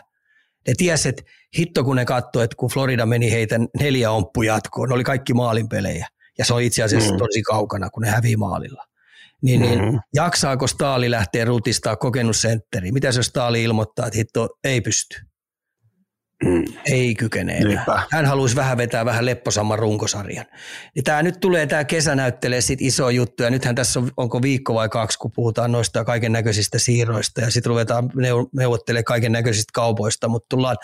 Ne 0.67 0.73
tiesi, 0.77 1.09
että 1.09 1.23
hitto 1.57 1.83
kun 1.83 1.95
ne 1.95 2.05
katsoi, 2.05 2.43
että 2.43 2.55
kun 2.55 2.69
Florida 2.69 3.05
meni 3.05 3.31
heitä 3.31 3.59
neljä 3.79 4.11
omppu 4.11 4.41
jatkoon, 4.41 4.89
ne 4.89 4.95
oli 4.95 5.03
kaikki 5.03 5.33
maalinpelejä. 5.33 6.07
Ja 6.37 6.45
se 6.45 6.53
on 6.53 6.61
itse 6.61 6.83
asiassa 6.83 7.11
mm. 7.11 7.17
tosi 7.17 7.41
kaukana, 7.41 7.89
kun 7.89 8.01
ne 8.01 8.09
hävii 8.09 8.35
maalilla. 8.35 8.83
Niin, 9.41 9.61
niin 9.61 9.79
mm-hmm. 9.79 9.91
niin 9.91 10.01
jaksaako 10.13 10.67
Staali 10.67 11.11
lähteä 11.11 11.45
rutistaa 11.45 11.95
kokenut 11.95 12.37
sentteri? 12.37 12.91
Mitä 12.91 13.11
se 13.11 13.23
Staali 13.23 13.63
ilmoittaa, 13.63 14.07
että 14.07 14.17
hitto 14.17 14.49
ei 14.63 14.81
pysty? 14.81 15.21
Mm. 16.45 16.63
Ei 16.85 17.15
kykene 17.15 17.57
enää. 17.57 18.03
Hän 18.11 18.25
haluaisi 18.25 18.55
vähän 18.55 18.77
vetää 18.77 19.05
vähän 19.05 19.25
lepposamman 19.25 19.79
runkosarjan. 19.79 20.45
Ja 20.95 21.03
tämä 21.03 21.23
nyt 21.23 21.39
tulee, 21.39 21.67
tämä 21.67 21.83
kesä 21.83 22.15
näyttelee 22.15 22.61
sit 22.61 22.81
iso 22.81 23.09
juttu, 23.09 23.43
ja 23.43 23.49
nythän 23.49 23.75
tässä 23.75 23.99
on, 23.99 24.11
onko 24.17 24.41
viikko 24.41 24.73
vai 24.73 24.89
kaksi, 24.89 25.19
kun 25.19 25.31
puhutaan 25.31 25.71
noista 25.71 26.05
kaiken 26.05 26.31
näköisistä 26.31 26.79
siirroista, 26.79 27.41
ja 27.41 27.51
sitten 27.51 27.69
ruvetaan 27.69 28.09
neuvottelemaan 28.53 29.03
kaiken 29.03 29.31
näköisistä 29.31 29.71
kaupoista, 29.73 30.27
mutta 30.27 30.45
tullaan 30.49 30.77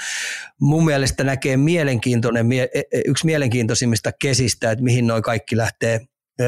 mun 0.62 0.86
mielestä 0.86 1.24
näkee 1.24 1.57
mielenkiintoinen, 1.57 2.51
e- 2.51 2.68
e- 2.74 3.01
yksi 3.05 3.26
mielenkiintoisimmista 3.26 4.12
kesistä, 4.12 4.72
että 4.72 4.84
mihin 4.84 5.07
noin 5.07 5.24
kaikki 5.24 5.57
lähtee 5.57 5.99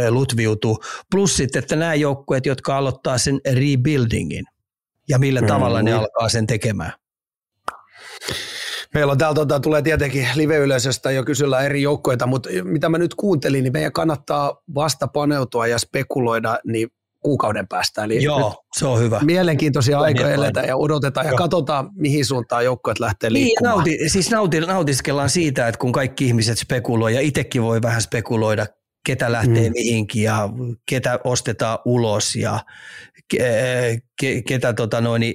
lutviutuu. 0.10 0.84
Plus 1.12 1.38
sitten, 1.38 1.60
että 1.60 1.76
nämä 1.76 1.96
joukkueet, 1.96 2.46
jotka 2.46 2.78
aloittaa 2.78 3.18
sen 3.18 3.40
rebuildingin, 3.54 4.46
ja 5.10 5.20
millä 5.20 5.42
tavalla 5.42 5.78
mm-hmm. 5.78 5.86
ne 5.86 5.94
alkaa 5.94 6.30
sen 6.30 6.48
tekemään. 6.48 6.94
Meillä 8.94 9.12
on 9.12 9.18
täällä 9.18 9.36
tuota, 9.36 9.60
tulee 9.60 9.82
tietenkin 9.82 10.28
live-yleisöstä 10.36 11.12
jo 11.12 11.24
kysellä 11.24 11.62
eri 11.62 11.82
joukkoita, 11.82 12.28
mutta 12.28 12.50
mitä 12.64 12.90
mä 12.90 12.98
nyt 12.98 13.16
kuuntelin, 13.16 13.64
niin 13.64 13.74
meidän 13.74 13.92
kannattaa 13.92 14.62
vasta 14.76 15.08
paneutua 15.08 15.68
ja 15.68 15.80
spekuloida 15.80 16.60
niin 16.66 16.88
kuukauden 17.22 17.68
päästä. 17.68 18.04
Eli 18.04 18.24
Joo, 18.24 18.64
se 18.78 18.86
on 18.86 19.00
hyvä. 19.00 19.20
Mielenkiintoisia 19.24 20.00
aikoja 20.00 20.34
eletään 20.34 20.68
ja 20.68 20.78
odotetaan 20.78 21.26
ja 21.26 21.32
Joo. 21.32 21.38
katsotaan, 21.38 21.90
mihin 21.96 22.26
suuntaan 22.26 22.66
joukkoet 22.66 23.00
lähtee 23.00 23.34
liikkumaan. 23.34 23.84
Niin, 23.84 23.98
nauti, 24.00 24.10
siis 24.10 24.32
nauti, 24.32 24.60
nautiskellaan 24.60 25.30
siitä, 25.30 25.68
että 25.68 25.80
kun 25.80 25.92
kaikki 25.92 26.26
ihmiset 26.26 26.58
spekuloivat 26.58 27.16
ja 27.16 27.22
itsekin 27.22 27.64
voi 27.64 27.82
vähän 27.82 28.02
spekuloida, 28.02 28.66
ketä 29.06 29.32
lähtee 29.32 29.70
mm. 29.70 29.74
mihinkin 29.74 30.24
ja 30.24 30.50
ketä 30.90 31.20
ostetaan 31.24 31.80
ulos 31.86 32.36
ja 32.36 32.60
ke, 33.32 34.00
ke, 34.22 34.42
ketä 34.42 34.74
tota 34.74 35.02
noin, 35.02 35.34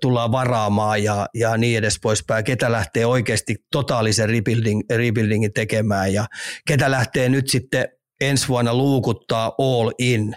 tullaan 0.00 0.32
varaamaan 0.32 1.04
ja, 1.04 1.28
ja 1.34 1.56
niin 1.56 1.78
edes 1.78 1.98
poispäin. 2.02 2.44
Ketä 2.44 2.72
lähtee 2.72 3.06
oikeasti 3.06 3.56
totaalisen 3.72 4.28
rebuilding, 4.28 4.80
rebuildingin 4.90 5.52
tekemään 5.52 6.12
ja 6.12 6.26
ketä 6.66 6.90
lähtee 6.90 7.28
nyt 7.28 7.48
sitten 7.48 7.88
ensi 8.20 8.48
vuonna 8.48 8.74
luukuttaa 8.74 9.52
all 9.58 9.90
in, 9.98 10.36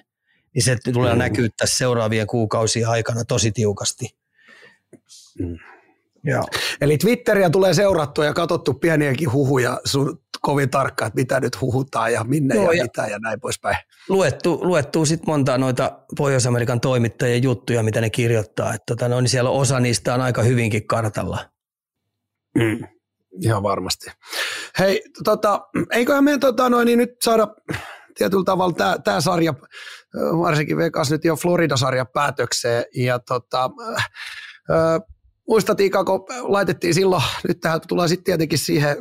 niin 0.56 0.64
se 0.64 0.78
tulee 0.94 1.14
mm. 1.14 1.20
näkyä 1.20 1.48
tässä 1.58 1.78
seuraavien 1.78 2.28
kuukausien 2.28 2.88
aikana 2.88 3.26
tosi 3.26 3.52
tiukasti. 3.52 4.10
Mm. 5.40 5.58
Joo. 6.24 6.44
Eli 6.82 6.98
Twitteriä 6.98 7.50
tulee 7.50 7.74
seurattua 7.74 8.26
ja 8.26 8.34
katsottu 8.34 8.74
pieniäkin 8.74 9.32
huhuja 9.32 9.82
sun 9.86 10.22
kovin 10.42 10.70
tarkkaan, 10.70 11.08
että 11.08 11.20
mitä 11.20 11.40
nyt 11.40 11.62
huhutaan 11.62 12.14
ja 12.14 12.24
minne 12.24 12.56
Joo, 12.56 12.72
ja, 12.72 12.78
ja 12.78 12.84
mitä 12.84 13.08
ja 13.08 13.20
näin 13.20 13.40
poispäin. 13.40 13.78
Luettu, 14.10 14.60
luettu 14.62 15.06
sitten 15.06 15.30
monta 15.30 15.58
noita 15.58 16.00
Pohjois-Amerikan 16.18 16.80
toimittajien 16.82 17.44
juttuja, 17.44 17.84
mitä 17.84 18.02
ne 18.02 18.10
kirjoittaa. 18.10 18.74
Että 18.74 18.84
tota, 18.88 19.10
no, 19.10 19.22
niin 19.22 19.30
siellä 19.30 19.50
osa 19.50 19.80
niistä 19.80 20.14
on 20.14 20.22
aika 20.22 20.44
hyvinkin 20.44 20.88
kartalla. 20.88 21.50
Mm. 22.56 22.80
Ihan 23.44 23.64
varmasti. 23.64 24.12
Hei, 24.80 25.04
tota, 25.24 25.68
eiköhän 25.92 26.24
meidän 26.24 26.40
tota, 26.40 26.70
noin, 26.70 26.86
niin 26.86 27.00
nyt 27.00 27.10
saada 27.24 27.48
tietyllä 28.18 28.44
tavalla 28.44 28.98
tämä 29.04 29.22
sarja, 29.22 29.54
varsinkin 30.16 30.78
Vegas 30.78 31.12
nyt 31.12 31.26
jo 31.26 31.36
Florida-sarja 31.36 32.06
päätökseen. 32.06 32.86
Ja 32.96 33.20
tota, 33.20 33.70
äh, 34.72 35.02
muistat 35.48 35.80
Ika, 35.80 36.04
kun 36.04 36.26
laitettiin 36.42 36.94
silloin, 36.94 37.24
nyt 37.48 37.60
tähän 37.60 37.82
tullaan 37.88 38.10
sitten 38.10 38.24
tietenkin 38.24 38.60
siihen, 38.60 38.98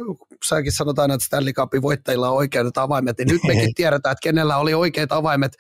säkin 0.49 0.73
sanotaan, 0.73 1.11
että 1.11 1.27
Stanley 1.27 1.53
Cupin 1.53 1.83
voittajilla 1.83 2.31
on 2.31 2.37
oikeat 2.37 2.79
avaimet, 2.79 3.19
niin 3.19 3.29
nyt 3.29 3.43
mekin 3.47 3.75
tiedetään, 3.77 4.13
että 4.13 4.23
kenellä 4.23 4.57
oli 4.57 4.75
oikeat 4.75 5.13
avaimet 5.13 5.53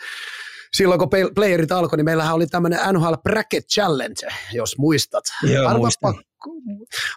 silloin 0.72 0.98
kun 0.98 1.08
playerit 1.34 1.72
alkoi, 1.72 1.96
niin 1.96 2.04
meillähän 2.04 2.34
oli 2.34 2.46
tämmöinen 2.46 2.80
NHL 2.92 3.14
Bracket 3.22 3.66
Challenge, 3.66 4.28
jos 4.52 4.78
muistat. 4.78 5.24
Joo, 5.42 5.68
arvappa, 5.68 6.14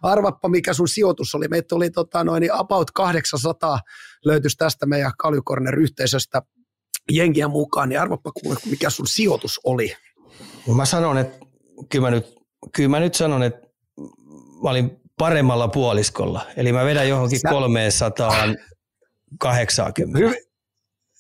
arvappa, 0.01 0.49
mikä 0.49 0.74
sun 0.74 0.88
sijoitus 0.88 1.36
oli. 1.36 1.47
Meitä 1.47 1.76
oli 1.76 1.89
tota, 1.89 2.24
noin 2.24 2.53
about 2.53 2.91
800 2.91 3.80
löytyisi 4.26 4.57
tästä 4.57 4.86
meidän 4.86 5.11
Kaljukorner-yhteisöstä 5.18 6.41
jengiä 7.11 7.47
mukaan, 7.47 7.89
niin 7.89 8.01
arvappa 8.01 8.32
mikä 8.70 8.89
sun 8.89 9.07
sijoitus 9.07 9.59
oli. 9.64 9.95
Mä 10.76 10.86
sanon, 10.86 11.18
että 11.18 11.45
kyllä 11.89 12.05
mä 12.05 12.11
nyt, 12.11 12.26
kyllä 12.76 12.89
mä 12.89 12.99
nyt 12.99 13.16
sanon, 13.16 13.43
että 13.43 13.68
mä 14.64 14.70
olin 14.70 15.01
paremmalla 15.18 15.68
puoliskolla. 15.68 16.45
Eli 16.57 16.74
mä 16.74 16.86
vedän 16.86 17.09
johonkin 17.09 17.39
Sä... 17.39 17.49
380. 17.49 20.20
Hyvin, 20.20 20.38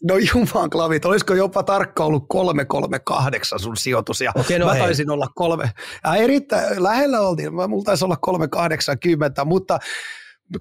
No 0.03 0.17
jumaan 0.17 0.69
klavit, 0.69 1.05
olisiko 1.05 1.33
jopa 1.33 1.63
tarkka 1.63 2.05
ollut 2.05 2.25
338 2.29 3.59
sun 3.59 3.77
sijoitus 3.77 4.21
ja 4.21 4.31
Okei, 4.35 4.59
no 4.59 4.65
mä 4.65 4.75
taisin 4.75 5.09
hei. 5.09 5.13
olla 5.13 5.27
kolme. 5.35 5.71
Ja 6.03 6.15
erittäin 6.15 6.83
lähellä 6.83 7.21
oltiin, 7.21 7.55
mä, 7.55 7.67
mulla 7.67 7.83
taisi 7.83 8.05
olla 8.05 8.17
380, 8.17 9.45
mutta 9.45 9.79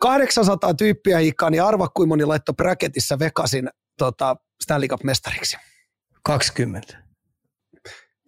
800 0.01 0.75
tyyppiä 0.75 1.19
hiikkaa, 1.19 1.51
niin 1.51 1.63
arva 1.63 1.89
kuinka 1.89 2.09
moni 2.09 2.25
laittoi 2.25 2.55
bracketissa 2.55 3.19
Vegasin 3.19 3.69
tota, 3.99 4.37
Stanley 4.63 4.89
Cup-mestariksi. 4.89 5.57
20 6.23 7.02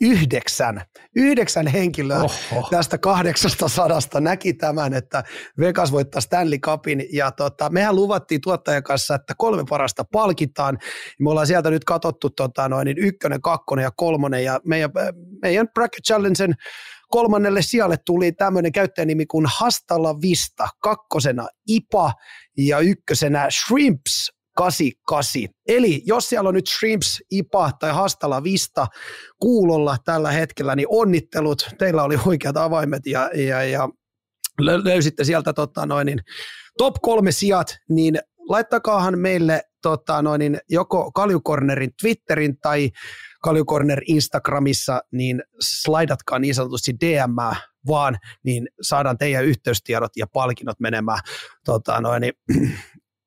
yhdeksän, 0.00 0.82
yhdeksän 1.16 1.66
henkilöä 1.66 2.22
Oho. 2.22 2.68
tästä 2.70 2.98
800 2.98 3.88
näki 4.20 4.54
tämän, 4.54 4.94
että 4.94 5.24
Vegas 5.58 5.92
voittaa 5.92 6.20
Stanley 6.20 6.58
Cupin 6.58 7.04
ja 7.12 7.30
tota, 7.30 7.70
mehän 7.70 7.94
luvattiin 7.94 8.40
tuottajan 8.40 8.82
kanssa, 8.82 9.14
että 9.14 9.34
kolme 9.38 9.64
parasta 9.68 10.04
palkitaan. 10.12 10.78
Me 11.20 11.30
ollaan 11.30 11.46
sieltä 11.46 11.70
nyt 11.70 11.84
katsottu 11.84 12.30
tota, 12.30 12.68
noin, 12.68 12.84
niin 12.84 12.98
ykkönen, 12.98 13.42
kakkonen 13.42 13.82
ja 13.82 13.90
kolmonen 13.96 14.44
ja 14.44 14.60
meidän, 14.64 14.90
meidän 15.42 15.68
Bracket 15.74 16.04
Challengen 16.04 16.54
kolmannelle 17.08 17.62
sijalle 17.62 17.96
tuli 18.06 18.32
tämmöinen 18.32 18.72
käyttäjänimi 18.72 19.26
kuin 19.26 19.46
Hastalla 19.58 20.20
Vista, 20.20 20.68
kakkosena 20.80 21.48
IPA 21.68 22.12
ja 22.58 22.78
ykkösenä 22.78 23.48
Shrimps 23.50 24.33
88. 24.54 25.42
Eli 25.68 26.02
jos 26.06 26.28
siellä 26.28 26.48
on 26.48 26.54
nyt 26.54 26.66
Shrimps, 26.66 27.22
IPA 27.30 27.70
tai 27.80 27.92
Hastala 27.92 28.42
Vista 28.42 28.86
kuulolla 29.40 29.96
tällä 30.04 30.30
hetkellä, 30.30 30.76
niin 30.76 30.86
onnittelut. 30.90 31.68
Teillä 31.78 32.02
oli 32.02 32.18
oikeat 32.26 32.56
avaimet 32.56 33.06
ja, 33.06 33.30
ja, 33.34 33.64
ja 33.64 33.88
löysitte 34.60 35.24
sieltä 35.24 35.52
tota 35.52 35.86
noin, 35.86 36.06
niin 36.06 36.20
top 36.78 36.94
kolme 37.02 37.32
sijat, 37.32 37.76
niin 37.88 38.18
laittakaahan 38.48 39.18
meille 39.18 39.62
tota 39.82 40.22
noin, 40.22 40.38
niin 40.38 40.58
joko 40.68 41.12
Kaljukornerin 41.12 41.90
Twitterin 42.00 42.60
tai 42.60 42.90
Kaljukorner 43.42 44.00
Instagramissa, 44.06 45.00
niin 45.12 45.42
slaidatkaa 45.60 46.38
niin 46.38 46.54
sanotusti 46.54 46.92
DM 47.00 47.56
vaan, 47.86 48.18
niin 48.44 48.68
saadaan 48.82 49.18
teidän 49.18 49.44
yhteystiedot 49.44 50.16
ja 50.16 50.26
palkinnot 50.26 50.80
menemään 50.80 51.18
tota 51.64 52.00
noin, 52.00 52.20
niin, 52.20 52.34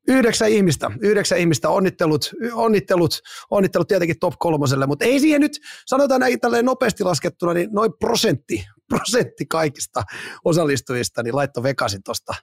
Yhdeksän 0.07 0.49
ihmistä, 0.49 0.91
yhdeksän 1.01 1.37
ihmistä, 1.37 1.69
onnittelut, 1.69 2.31
onnittelut, 2.53 3.19
onnittelut 3.51 3.87
tietenkin 3.87 4.19
top 4.19 4.33
kolmoselle, 4.39 4.87
mutta 4.87 5.05
ei 5.05 5.19
siihen 5.19 5.41
nyt, 5.41 5.59
sanotaan 5.85 6.19
näin 6.19 6.39
tälleen 6.39 6.65
nopeasti 6.65 7.03
laskettuna, 7.03 7.53
niin 7.53 7.69
noin 7.71 7.91
prosentti, 7.99 8.65
prosentti 8.89 9.45
kaikista 9.45 10.03
osallistujista, 10.45 11.23
niin 11.23 11.35
laitto 11.35 11.63
Vegasin 11.63 12.03
tuosta 12.03 12.33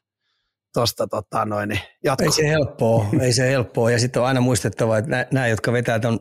tosta, 0.75 1.07
tota, 1.07 1.45
noin, 1.45 1.69
niin 1.69 1.81
jatko. 2.05 2.25
Ei 2.25 2.31
se 2.31 2.49
helppoa, 2.49 3.07
ei 3.21 3.33
se 3.33 3.49
helppoa. 3.49 3.91
Ja 3.91 3.99
sitten 3.99 4.23
on 4.23 4.29
aina 4.29 4.41
muistettava, 4.41 4.99
että 4.99 5.27
nämä, 5.33 5.47
jotka 5.47 5.73
vetää 5.73 5.99
ton, 5.99 6.21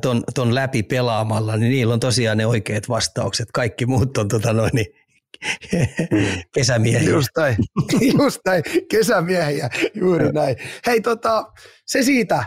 ton, 0.00 0.22
ton 0.34 0.54
läpi 0.54 0.82
pelaamalla, 0.82 1.56
niin 1.56 1.70
niillä 1.70 1.94
on 1.94 2.00
tosiaan 2.00 2.38
ne 2.38 2.46
oikeat 2.46 2.88
vastaukset. 2.88 3.48
Kaikki 3.52 3.86
muut 3.86 4.18
on 4.18 4.28
tota 4.28 4.52
noin, 4.52 4.70
niin 4.72 4.86
kesämiehiä. 6.54 7.10
Just 7.10 7.28
näin, 7.36 7.56
just 8.22 8.40
näin, 8.46 8.62
kesämiehiä, 8.90 9.70
juuri 9.94 10.32
näin. 10.32 10.56
Hei 10.86 11.00
tota, 11.00 11.52
se 11.86 12.02
siitä. 12.02 12.44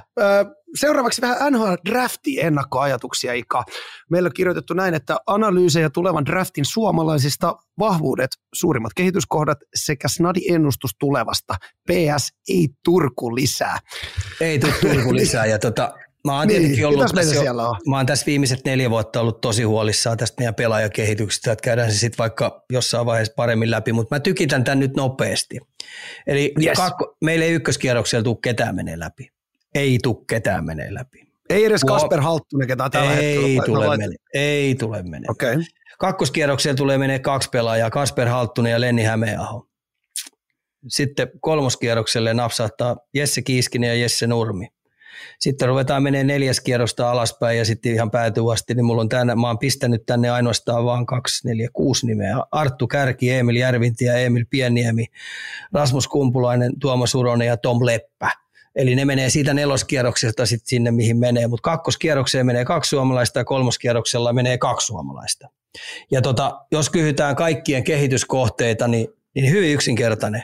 Seuraavaksi 0.76 1.22
vähän 1.22 1.54
NHL 1.54 1.74
Drafti 1.90 2.42
ennakkoajatuksia, 2.42 3.34
Ika. 3.34 3.64
Meillä 4.12 4.28
on 4.28 4.34
kirjoitettu 4.34 4.74
näin, 4.74 4.94
että 4.94 5.18
analyysejä 5.28 5.90
tulevan 5.90 6.26
draftin 6.26 6.66
suomalaisista 6.66 7.56
vahvuudet, 7.80 8.30
suurimmat 8.54 8.92
kehityskohdat 8.96 9.58
sekä 9.76 10.08
snadi 10.08 10.40
ennustus 10.50 10.92
tulevasta. 11.00 11.56
PS 11.88 12.34
ei 12.50 12.68
Turku 12.84 13.36
lisää. 13.36 13.80
Ei 14.42 14.60
tule 14.60 14.74
Turku 14.82 15.16
lisää 15.16 15.46
ja 15.46 15.60
tota, 15.60 15.94
Mä 16.28 16.38
oon 16.38 16.48
niin, 16.48 16.86
ollut 16.86 17.06
tässä, 17.16 17.40
siellä 17.40 17.70
on? 17.70 17.76
mä 17.90 17.98
oon 17.98 18.06
tässä 18.06 18.26
viimeiset 18.26 18.66
neljä 18.66 18.90
vuotta 18.90 19.22
ollut 19.22 19.42
tosi 19.42 19.64
huolissaan 19.64 20.18
tästä 20.18 20.36
meidän 20.42 20.56
pelaajakehityksestä, 20.56 21.52
että 21.52 21.64
käydään 21.64 21.92
se 21.92 21.98
sitten 21.98 22.18
vaikka 22.18 22.66
jossain 22.72 23.06
vaiheessa 23.06 23.34
paremmin 23.36 23.72
läpi, 23.72 23.94
mutta 23.94 24.16
mä 24.16 24.20
tykitän 24.20 24.64
tämän 24.64 24.80
nyt 24.80 24.96
nopeasti. 24.96 25.60
Eli 26.28 26.54
yes. 26.64 26.78
kakko, 26.78 27.16
meillä 27.22 27.46
ei 27.46 27.52
ykköskierroksella 27.52 28.24
tule 28.24 28.38
ketään 28.42 28.76
menee 28.76 29.00
läpi. 29.00 29.32
Ei 29.76 30.00
tule 30.04 30.18
ketään 30.28 30.66
menee 30.66 30.94
läpi. 30.94 31.28
Ei 31.50 31.66
edes 31.66 31.84
Kasper 31.84 32.22
Halttunen, 32.22 32.68
ketä 32.68 32.90
tällä 32.90 33.14
ei 33.14 33.36
hetkellä 33.36 33.66
tule 33.66 33.98
mene, 33.98 34.16
Ei 34.34 34.76
tule 34.76 35.04
menee. 35.04 35.28
Okay. 35.30 35.64
Kakkoskierroksella 36.00 36.76
tulee 36.76 36.98
menee 36.98 37.20
kaksi 37.20 37.50
pelaajaa, 37.50 37.90
Kasper 37.90 38.28
Halttunen 38.28 38.72
ja 38.72 38.82
Lenni 38.82 39.04
Hämeenaho. 39.04 39.68
Sitten 40.88 41.28
kolmoskierrokselle 41.42 42.34
napsahtaa 42.34 42.98
Jesse 43.14 43.42
Kiiskinen 43.42 43.88
ja 43.88 43.96
Jesse 43.96 44.28
Nurmi. 44.28 44.68
Sitten 45.40 45.68
ruvetaan 45.68 46.04
menee 46.04 46.24
neljäs 46.24 46.60
kierrosta 46.60 47.12
alaspäin 47.12 47.58
ja 47.58 47.66
sitten 47.66 47.94
ihan 47.94 48.12
päätyy 48.12 48.54
asti, 48.54 48.74
niin 48.74 48.86
mulla 48.86 49.02
on 49.02 49.10
tänne, 49.10 49.36
mä 49.36 49.48
oon 49.48 49.60
pistänyt 49.60 50.06
tänne 50.06 50.30
ainoastaan 50.30 50.86
vaan 50.86 51.06
kaksi, 51.06 51.48
neljä, 51.48 51.70
kuusi 51.74 52.06
nimeä. 52.06 52.36
Arttu 52.52 52.88
Kärki, 52.88 53.32
Emil 53.32 53.56
Järvintie, 53.56 54.26
Emil 54.26 54.46
Pieniemi, 54.50 55.06
Rasmus 55.74 56.08
Kumpulainen, 56.08 56.80
Tuomas 56.80 57.16
Uronen 57.16 57.48
ja 57.48 57.58
Tom 57.58 57.86
Leppä. 57.86 58.32
Eli 58.76 58.96
ne 58.96 59.06
menee 59.06 59.30
siitä 59.30 59.54
neloskierroksesta 59.54 60.46
sitten 60.46 60.68
sinne, 60.68 60.92
mihin 60.92 61.18
menee. 61.18 61.48
Mutta 61.48 61.64
kakkoskierrokseen 61.64 62.46
menee 62.46 62.66
kaksi 62.66 62.90
suomalaista 62.90 63.40
ja 63.40 63.46
kolmoskierroksella 63.46 64.34
menee 64.34 64.58
kaksi 64.58 64.88
suomalaista. 64.88 65.50
Ja 66.12 66.22
tota, 66.22 66.66
jos 66.72 66.90
kyhytään 66.90 67.36
kaikkien 67.36 67.84
kehityskohteita, 67.84 68.88
niin, 68.88 69.08
niin 69.36 69.52
hyvin 69.52 69.74
yksinkertainen. 69.74 70.44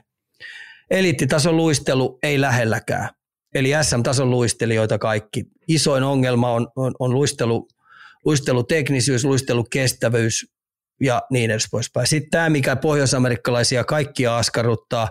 Eliittitason 0.92 1.58
luistelu 1.58 2.20
ei 2.24 2.42
lähelläkään. 2.42 3.10
Eli 3.56 3.72
SM-tason 3.82 4.32
luistelijoita 4.32 4.98
kaikki. 4.98 5.44
Isoin 5.68 6.04
ongelma 6.04 6.52
on, 6.52 6.68
on, 6.76 6.94
on 7.00 7.14
luistelu, 7.14 7.68
luisteluteknisyys, 8.26 9.26
luistelukestävyys 9.26 10.54
ja 11.02 11.22
niin 11.32 11.52
edes 11.52 11.68
poispäin. 11.72 12.08
Sitten 12.08 12.32
tämä, 12.32 12.50
mikä 12.50 12.76
pohjoisamerikkalaisia 12.76 13.84
kaikkia 13.84 14.38
askarruttaa, 14.38 15.10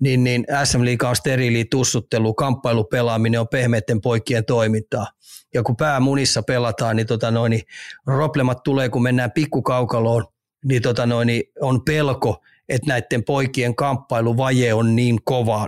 niin, 0.00 0.24
niin 0.24 0.46
SM 0.64 0.84
Liiga 0.84 1.08
on 1.08 1.16
steriili 1.16 1.64
tussuttelu, 1.64 2.34
kamppailupelaaminen 2.34 3.40
on 3.40 3.48
pehmeiden 3.48 4.00
poikien 4.00 4.44
toimintaa. 4.44 5.06
Ja 5.54 5.62
kun 5.62 5.76
päämunissa 5.76 6.42
pelataan, 6.42 6.96
niin, 6.96 7.06
tota 7.06 7.30
noin, 7.30 7.50
niin 7.50 7.62
roblemat 8.06 8.62
tulee, 8.62 8.88
kun 8.88 9.02
mennään 9.02 9.32
pikkukaukaloon, 9.32 10.26
niin, 10.64 10.82
tota 10.82 11.06
noin, 11.06 11.26
niin 11.26 11.42
on 11.60 11.84
pelko, 11.84 12.42
että 12.70 12.88
näiden 12.88 13.24
poikien 13.24 13.76
kamppailuvaje 13.76 14.74
on 14.74 14.96
niin 14.96 15.18
kova, 15.24 15.66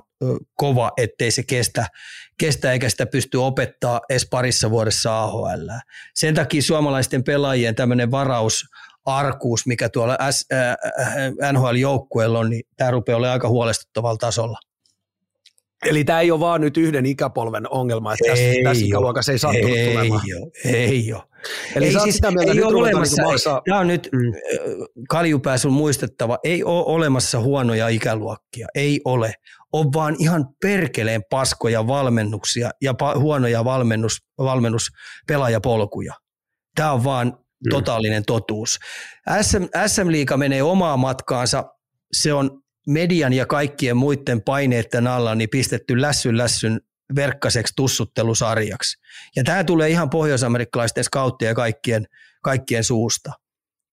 kova 0.54 0.92
ettei 0.96 1.30
se 1.30 1.42
kestä, 1.42 1.86
kestä 2.38 2.72
eikä 2.72 2.88
sitä 2.88 3.06
pysty 3.06 3.36
opettaa 3.36 4.00
edes 4.10 4.26
parissa 4.30 4.70
vuodessa 4.70 5.22
AHL. 5.22 5.68
Sen 6.14 6.34
takia 6.34 6.62
suomalaisten 6.62 7.24
pelaajien 7.24 7.74
tämmöinen 7.74 8.10
varaus, 8.10 8.64
arkuus, 9.04 9.66
mikä 9.66 9.88
tuolla 9.88 10.18
S, 10.30 10.46
äh, 10.52 10.76
NHL-joukkueella 11.52 12.38
on, 12.38 12.50
niin 12.50 12.62
tämä 12.76 12.90
rupeaa 12.90 13.16
olemaan 13.16 13.32
aika 13.32 13.48
huolestuttavalla 13.48 14.16
tasolla. 14.18 14.58
Eli 15.86 16.04
tämä 16.04 16.20
ei 16.20 16.30
ole 16.30 16.40
vaan 16.40 16.60
nyt 16.60 16.76
yhden 16.76 17.06
ikäpolven 17.06 17.70
ongelma, 17.70 18.12
että 18.12 18.24
tässä, 18.28 18.44
ei 18.44 18.64
tässä 18.64 18.84
ikäluokassa 18.84 19.32
ei 19.32 19.38
sattunut 19.38 19.76
ei 19.76 19.92
tulemaan. 19.92 20.20
Ole, 20.36 20.50
ei 20.64 21.12
ole. 21.12 21.22
Eli 21.74 21.86
ei, 21.86 21.92
siis, 21.92 22.14
sitä 22.14 22.30
mieltä, 22.30 22.52
ei 22.52 22.62
ole 22.62 22.76
olemassa, 22.76 23.22
niin 23.22 23.32
maksaa... 23.32 23.62
tämä 23.64 23.80
on 23.80 23.86
nyt 23.86 24.08
mm. 24.12 24.32
kaljupää 25.08 25.58
sun 25.58 25.72
muistettava, 25.72 26.38
ei 26.44 26.64
ole 26.64 26.84
olemassa 26.86 27.40
huonoja 27.40 27.88
ikäluokkia, 27.88 28.66
ei 28.74 29.00
ole. 29.04 29.34
On 29.72 29.92
vaan 29.92 30.16
ihan 30.18 30.48
perkeleen 30.62 31.22
paskoja 31.30 31.86
valmennuksia 31.86 32.70
ja 32.82 32.92
pa- 32.92 33.18
huonoja 33.18 33.64
valmennus, 33.64 34.18
valmennuspelaajapolkuja. 34.38 36.14
Tämä 36.74 36.92
on 36.92 37.04
vaan 37.04 37.26
mm. 37.26 37.70
totaalinen 37.70 38.24
totuus. 38.26 38.78
SM, 39.42 39.62
SM-liiga 39.86 40.36
menee 40.36 40.62
omaa 40.62 40.96
matkaansa, 40.96 41.64
se 42.12 42.32
on 42.32 42.62
median 42.86 43.32
ja 43.32 43.46
kaikkien 43.46 43.96
muiden 43.96 44.42
paineiden 44.42 45.06
alla 45.06 45.34
niin 45.34 45.50
pistetty 45.50 46.00
lässyn 46.00 46.38
lässyn 46.38 46.80
verkkaseksi 47.14 47.72
tussuttelusarjaksi. 47.76 48.98
Ja 49.36 49.44
tämä 49.44 49.64
tulee 49.64 49.88
ihan 49.88 50.10
pohjoisamerikkalaisten 50.10 51.04
skauttien 51.04 51.48
ja 51.48 51.54
kaikkien, 51.54 52.06
kaikkien 52.42 52.84
suusta. 52.84 53.32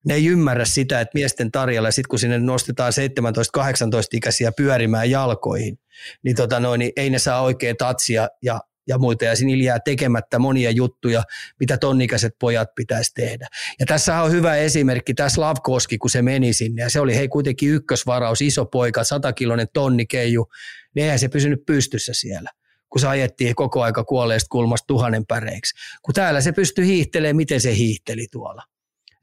Ne 0.05 0.13
ei 0.13 0.25
ymmärrä 0.25 0.65
sitä, 0.65 1.01
että 1.01 1.11
miesten 1.13 1.51
tarjolla, 1.51 1.91
sitten 1.91 2.09
kun 2.09 2.19
sinne 2.19 2.39
nostetaan 2.39 2.93
17-18-ikäisiä 2.93 4.51
pyörimään 4.57 5.09
jalkoihin, 5.09 5.79
niin, 6.23 6.35
tota 6.35 6.59
noin, 6.59 6.79
niin 6.79 6.91
ei 6.95 7.09
ne 7.09 7.19
saa 7.19 7.41
oikein 7.41 7.77
tatsia 7.77 8.27
ja 8.41 8.59
ja 8.89 8.97
muita, 8.97 9.25
ja 9.25 9.35
siinä 9.35 9.63
jää 9.63 9.79
tekemättä 9.79 10.39
monia 10.39 10.71
juttuja, 10.71 11.23
mitä 11.59 11.77
tonnikäiset 11.77 12.35
pojat 12.39 12.75
pitäisi 12.75 13.13
tehdä. 13.13 13.47
Ja 13.79 13.85
tässä 13.85 14.21
on 14.21 14.31
hyvä 14.31 14.55
esimerkki, 14.55 15.13
tässä 15.13 15.41
Lavkoski, 15.41 15.97
kun 15.97 16.09
se 16.09 16.21
meni 16.21 16.53
sinne, 16.53 16.81
ja 16.81 16.89
se 16.89 16.99
oli 16.99 17.15
hei 17.15 17.27
kuitenkin 17.27 17.69
ykkösvaraus, 17.69 18.41
iso 18.41 18.65
poika, 18.65 19.03
satakiloinen 19.03 19.67
tonnikeiju, 19.73 20.47
niin 20.95 21.03
eihän 21.03 21.19
se 21.19 21.27
pysynyt 21.27 21.65
pystyssä 21.65 22.13
siellä 22.13 22.49
kun 22.89 23.01
se 23.01 23.07
ajettiin 23.07 23.55
koko 23.55 23.83
aika 23.83 24.03
kuolleesta 24.03 24.47
kulmasta 24.49 24.87
tuhannen 24.87 25.25
päreiksi. 25.25 25.75
Kun 26.01 26.13
täällä 26.13 26.41
se 26.41 26.51
pystyy 26.51 26.85
hiihtelemään, 26.85 27.35
miten 27.35 27.61
se 27.61 27.75
hiihteli 27.75 28.27
tuolla. 28.31 28.63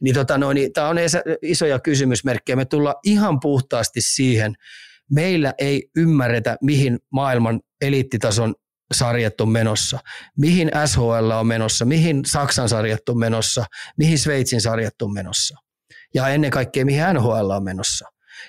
Niin, 0.01 0.15
tota 0.15 0.39
no, 0.39 0.53
niin 0.53 0.73
tämä 0.73 0.89
on 0.89 0.97
isoja 1.43 1.79
kysymysmerkkejä. 1.79 2.57
Me 2.57 2.65
tullaan 2.65 2.97
ihan 3.05 3.41
puhtaasti 3.41 4.01
siihen, 4.01 4.55
meillä 5.11 5.55
ei 5.59 5.91
ymmärretä, 5.97 6.57
mihin 6.63 6.99
maailman 7.11 7.61
eliittitason 7.81 8.55
sarjat 8.95 9.41
on 9.41 9.49
menossa, 9.49 9.99
mihin 10.39 10.71
SHL 10.87 11.31
on 11.31 11.47
menossa, 11.47 11.85
mihin 11.85 12.23
Saksan 12.27 12.69
sarjat 12.69 13.09
on 13.09 13.19
menossa, 13.19 13.65
mihin 13.99 14.19
Sveitsin 14.19 14.61
sarjat 14.61 15.03
on 15.03 15.13
menossa 15.13 15.57
ja 16.15 16.29
ennen 16.29 16.51
kaikkea 16.51 16.85
mihin 16.85 17.03
NHL 17.15 17.51
on 17.51 17.65
menossa. 17.65 18.09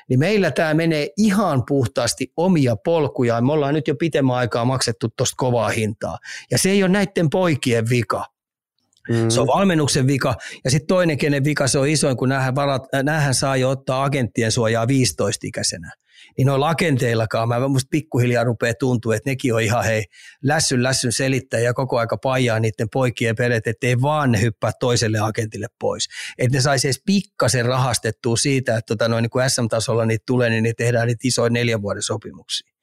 Niin 0.10 0.20
meillä 0.20 0.52
tämä 0.52 0.74
menee 0.74 1.10
ihan 1.18 1.64
puhtaasti 1.68 2.32
omia 2.38 2.76
polkuja. 2.76 3.42
Me 3.42 3.52
ollaan 3.52 3.74
nyt 3.74 3.88
jo 3.88 3.96
pitemmän 3.96 4.36
aikaa 4.36 4.66
maksettu 4.66 5.08
tuosta 5.18 5.34
kovaa 5.38 5.70
hintaa. 5.70 6.18
Ja 6.52 6.58
se 6.58 6.70
ei 6.70 6.84
ole 6.84 6.92
näiden 6.92 7.30
poikien 7.30 7.90
vika. 7.90 8.26
Mm. 9.10 9.30
Se 9.30 9.42
on 9.42 9.48
valmennuksen 9.48 10.08
vika. 10.08 10.36
Ja 10.64 10.72
sitten 10.72 10.88
toinen, 10.88 11.18
kenen 11.18 11.44
vika 11.44 11.68
se 11.68 11.80
on 11.80 11.88
isoin, 11.88 12.18
kun 12.18 12.30
näähän 13.04 13.34
saa 13.34 13.58
jo 13.58 13.70
ottaa 13.70 14.04
agenttien 14.04 14.52
suojaa 14.52 14.86
15-ikäisenä 14.86 15.92
niin 16.38 16.48
noilla 16.48 16.70
akenteillakaan 16.70 17.48
mä 17.48 17.68
musta 17.68 17.88
pikkuhiljaa 17.92 18.44
rupeaa 18.44 18.74
tuntua, 18.80 19.16
että 19.16 19.30
nekin 19.30 19.54
on 19.54 19.62
ihan 19.62 19.84
hei 19.84 20.04
lässyn 20.44 20.84
lässyn 20.84 21.12
selittäjä 21.12 21.64
ja 21.64 21.74
koko 21.74 21.98
aika 21.98 22.18
pajaa 22.18 22.60
niiden 22.60 22.88
poikien 22.94 23.36
pelet, 23.36 23.68
ettei 23.68 24.02
vaan 24.02 24.32
ne 24.32 24.42
hyppää 24.42 24.72
toiselle 24.80 25.20
agentille 25.20 25.68
pois. 25.80 26.08
Että 26.38 26.58
ne 26.58 26.62
saisi 26.62 26.88
edes 26.88 27.02
pikkasen 27.06 27.66
rahastettua 27.66 28.38
siitä, 28.38 28.78
että 28.78 28.88
tota 28.88 29.08
noin, 29.08 29.22
niin 29.22 29.50
SM-tasolla 29.50 30.06
niitä 30.06 30.24
tulee, 30.28 30.50
niin 30.50 30.64
ne 30.64 30.74
tehdään 30.78 31.08
niitä 31.08 31.28
isoja 31.28 31.50
neljän 31.50 31.82
vuoden 31.82 32.04
sopimuksia. 32.04 32.78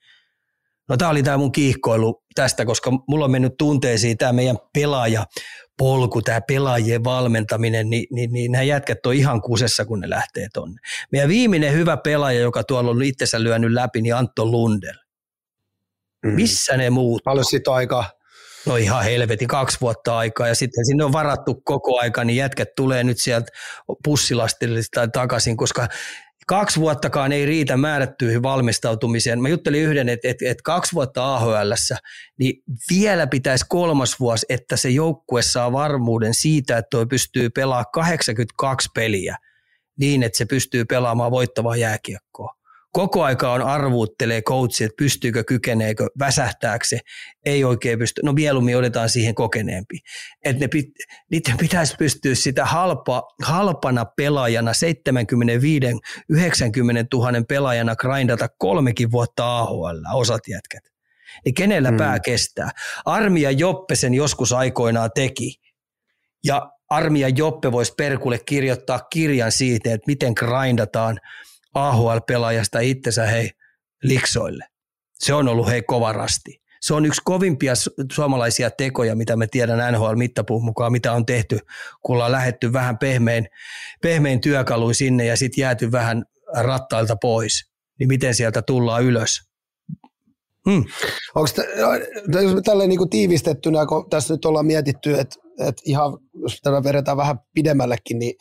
No 0.89 0.97
tämä 0.97 1.11
oli 1.11 1.23
tämä 1.23 1.37
mun 1.37 1.53
kiihkoilu 1.53 2.23
tästä, 2.35 2.65
koska 2.65 2.91
mulla 3.09 3.25
on 3.25 3.31
mennyt 3.31 3.55
tunteisiin 3.59 4.17
tämä 4.17 4.33
meidän 4.33 4.57
pelaaja 4.75 5.27
polku, 5.79 6.23
tämä 6.23 6.41
pelaajien 6.41 7.05
valmentaminen, 7.05 7.91
niin, 7.91 8.07
niin, 8.11 8.33
niin 8.33 8.53
nämä 8.53 8.63
jätkät 8.63 9.07
on 9.07 9.15
ihan 9.15 9.41
kusessa, 9.41 9.85
kun 9.85 10.01
ne 10.01 10.11
lähtee 10.11 10.49
tonne. 10.53 10.81
Meidän 11.13 11.29
viimeinen 11.29 11.73
hyvä 11.73 11.97
pelaaja, 11.97 12.41
joka 12.41 12.65
tuolla 12.65 12.91
on 12.91 13.03
itsensä 13.03 13.43
lyönyt 13.43 13.73
läpi, 13.73 14.03
niin 14.03 14.15
Antto 14.15 14.47
Lundel. 14.47 14.95
Mm. 16.27 16.33
Missä 16.33 16.77
ne 16.77 16.91
muut? 16.91 17.23
Paljon 17.25 17.45
siitä 17.45 17.73
aikaa? 17.73 18.11
No 18.67 18.77
ihan 18.77 19.05
helvetin, 19.05 19.49
kaksi 19.49 19.79
vuotta 19.81 20.19
aikaa 20.19 20.49
ja 20.49 20.55
sitten 20.55 20.87
sinne 20.87 21.05
on 21.05 21.13
varattu 21.13 21.61
koko 21.65 22.01
aika, 22.01 22.25
niin 22.25 22.37
jätkät 22.37 22.69
tulee 22.77 23.05
nyt 23.05 23.21
sieltä 23.21 23.53
pussilastillista 24.05 25.09
takaisin, 25.09 25.57
koska 25.57 25.89
kaksi 26.47 26.81
vuottakaan 26.81 27.33
ei 27.33 27.47
riitä 27.47 27.77
määrättyihin 27.77 28.43
valmistautumiseen. 28.43 29.43
Mä 29.43 29.49
juttelin 29.49 29.83
yhden, 29.83 30.09
että, 30.09 30.29
että, 30.29 30.45
että 30.51 30.63
kaksi 30.63 30.93
vuotta 30.93 31.35
ahl 31.35 31.51
niin 32.39 32.63
vielä 32.91 33.27
pitäisi 33.27 33.65
kolmas 33.69 34.21
vuosi, 34.21 34.47
että 34.49 34.77
se 34.77 34.91
joukkue 34.91 35.43
saa 35.43 35.73
varmuuden 35.73 36.35
siitä, 36.35 36.79
että 36.79 36.91
toi 36.91 37.07
pystyy 37.07 37.51
pelaamaan 37.51 37.87
82 37.93 38.89
peliä 38.95 39.37
niin, 39.99 40.23
että 40.23 40.39
se 40.39 40.45
pystyy 40.45 40.85
pelaamaan 40.85 41.31
voittavaa 41.31 41.77
jääkiekkoa. 41.77 42.55
Koko 42.95 43.23
aika 43.23 43.53
on 43.53 43.63
arvuuttelee 43.63 44.43
coachi, 44.43 44.85
että 44.85 44.97
pystyykö, 44.97 45.45
kykeneekö, 45.45 46.07
väsähtääkö 46.19 46.85
se, 46.89 46.99
ei 47.45 47.65
oikein 47.65 47.99
pysty. 47.99 48.21
No 48.25 48.33
mieluummin 48.33 48.77
otetaan 48.77 49.09
siihen 49.09 49.35
kokeneempi. 49.35 49.99
Että 50.45 50.61
ne 50.61 50.69
pit, 50.69 50.87
niiden 51.31 51.57
pitäisi 51.57 51.95
pystyä 51.99 52.35
sitä 52.35 52.65
halpa, 52.65 53.23
halpana 53.43 54.05
pelaajana 54.05 54.73
75-90 54.73 54.75
000 57.15 57.33
pelaajana 57.49 57.97
grindata 57.97 58.49
kolmekin 58.59 59.11
vuotta 59.11 59.59
AHL, 59.59 59.99
osat 60.15 60.49
jätkät. 60.49 60.83
Niin 61.45 61.55
kenellä 61.55 61.89
hmm. 61.89 61.99
pää 61.99 62.21
kestää? 62.21 62.71
Armia 63.05 63.51
Joppe 63.51 63.97
sen 63.97 64.15
joskus 64.15 64.53
aikoinaan 64.53 65.11
teki. 65.15 65.55
Ja 66.45 66.71
Armia 66.91 67.29
Joppe 67.29 67.73
voisi 67.73 67.95
Perkulle 67.97 68.39
kirjoittaa 68.39 69.01
kirjan 69.13 69.53
siitä, 69.53 69.95
että 69.95 70.07
miten 70.07 70.33
grindataan– 70.37 71.21
AHL-pelaajasta 71.75 72.81
itsensä 72.81 73.27
hei 73.27 73.51
liksoille. 74.03 74.65
Se 75.15 75.35
on 75.35 75.49
ollut 75.49 75.69
hei 75.69 75.83
kova 75.83 76.13
rasti. 76.13 76.65
Se 76.81 76.95
on 76.95 77.07
yksi 77.07 77.21
kovimpia 77.25 77.73
suomalaisia 78.13 78.71
tekoja, 78.71 79.17
mitä 79.17 79.37
me 79.37 79.47
tiedän 79.47 79.95
NHL-mittapuun 79.95 80.65
mukaan, 80.65 80.93
mitä 80.93 81.13
on 81.13 81.27
tehty, 81.27 81.59
kun 82.03 82.15
ollaan 82.15 82.33
lähetty 82.33 82.73
vähän 82.73 82.99
pehmein, 82.99 83.49
pehmein 84.03 84.41
työkaluin 84.41 84.95
sinne 84.95 85.25
ja 85.25 85.37
sitten 85.37 85.63
jääty 85.63 85.93
vähän 85.93 86.25
rattailta 86.57 87.17
pois. 87.17 87.71
Niin 87.99 88.09
miten 88.09 88.35
sieltä 88.35 88.63
tullaan 88.63 89.05
ylös? 89.05 89.41
Hmm. 90.71 90.85
Onko 91.35 91.49
t- 91.55 92.43
jos 92.43 92.55
me 92.55 92.63
tälleen 92.63 92.89
niin 92.89 93.11
tiivistettynä, 93.11 93.87
kun 93.87 94.11
tässä 94.11 94.35
nyt 94.35 94.45
ollaan 94.45 94.67
mietitty, 94.67 95.15
että, 95.21 95.37
että 95.61 95.83
ihan 95.85 96.19
jos 96.43 96.61
tätä 96.63 96.85
vedetään 96.85 97.17
vähän 97.17 97.39
pidemmällekin, 97.55 98.19
niin 98.19 98.35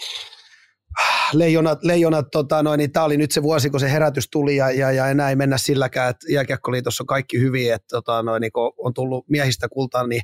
leijonat, 1.34 1.84
leijonat 1.84 2.26
tota 2.32 2.64
noin, 2.64 2.78
niin 2.78 2.92
tämä 2.92 3.04
oli 3.04 3.18
nyt 3.18 3.32
se 3.32 3.44
vuosi, 3.44 3.70
kun 3.70 3.80
se 3.80 3.92
herätys 3.92 4.30
tuli 4.30 4.56
ja, 4.56 4.72
ja, 4.72 4.92
ja 4.92 5.08
enää 5.08 5.30
ei 5.30 5.36
mennä 5.36 5.58
silläkään, 5.58 6.10
että 6.10 6.34
Jääkiekkoliitossa 6.34 7.04
on 7.04 7.08
kaikki 7.08 7.40
hyvin, 7.40 7.74
että 7.74 7.88
tota 7.90 8.24
noin, 8.24 8.42
niin 8.42 8.52
on 8.78 8.94
tullut 8.94 9.30
miehistä 9.30 9.70
kultaan, 9.70 10.10
niin 10.10 10.22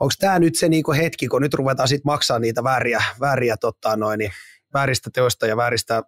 onko 0.00 0.12
tämä 0.18 0.38
nyt 0.38 0.54
se 0.54 0.68
niin 0.68 0.84
hetki, 0.96 1.28
kun 1.28 1.42
nyt 1.42 1.54
ruvetaan 1.54 1.88
sitten 1.88 2.06
maksaa 2.12 2.38
niitä 2.38 2.64
vääriä, 2.64 3.02
vääriä 3.20 3.56
tota 3.56 3.96
noin, 3.96 4.18
niin 4.18 4.30
vääristä 4.74 5.10
teoista 5.12 5.46
ja 5.46 5.56
vääristä 5.56 6.02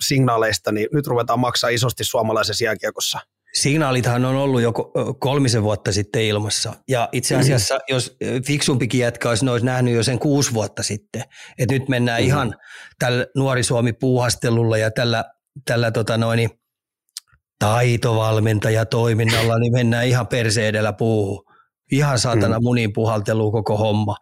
signaaleista, 0.00 0.72
niin 0.72 0.88
nyt 0.92 1.06
ruvetaan 1.06 1.40
maksaa 1.40 1.70
isosti 1.70 2.04
suomalaisessa 2.04 2.64
jääkiekossa– 2.64 3.18
Signaalithan 3.54 4.24
on 4.24 4.36
ollut 4.36 4.62
jo 4.62 4.72
kolmisen 5.18 5.62
vuotta 5.62 5.92
sitten 5.92 6.22
ilmassa. 6.22 6.72
Ja 6.88 7.08
itse 7.12 7.34
mm-hmm. 7.34 7.40
asiassa, 7.40 7.74
mm-hmm. 7.74 7.94
jos 7.94 8.16
fiksumpikin 8.46 9.00
jätkä 9.00 9.28
olisi, 9.28 9.48
olisi 9.48 9.66
nähnyt 9.66 9.94
jo 9.94 10.02
sen 10.02 10.18
kuusi 10.18 10.54
vuotta 10.54 10.82
sitten. 10.82 11.22
Että 11.58 11.74
nyt 11.74 11.88
mennään 11.88 12.20
mm-hmm. 12.20 12.28
ihan 12.28 12.54
tällä 12.98 13.26
Nuori 13.36 13.62
Suomi-puuhastelulla 13.62 14.78
ja 14.78 14.90
tällä, 14.90 15.24
tällä 15.64 15.90
tota 15.90 16.16
noin, 16.16 16.50
taitovalmentajatoiminnalla, 17.58 19.58
niin 19.58 19.72
mennään 19.72 20.06
ihan 20.06 20.26
perse 20.26 20.68
edellä 20.68 20.92
puuhun. 20.92 21.44
Ihan 21.92 22.18
saatana 22.18 22.48
mm-hmm. 22.48 22.64
munin 22.64 22.92
puhaltelu 22.92 23.52
koko 23.52 23.76
homma 23.76 24.16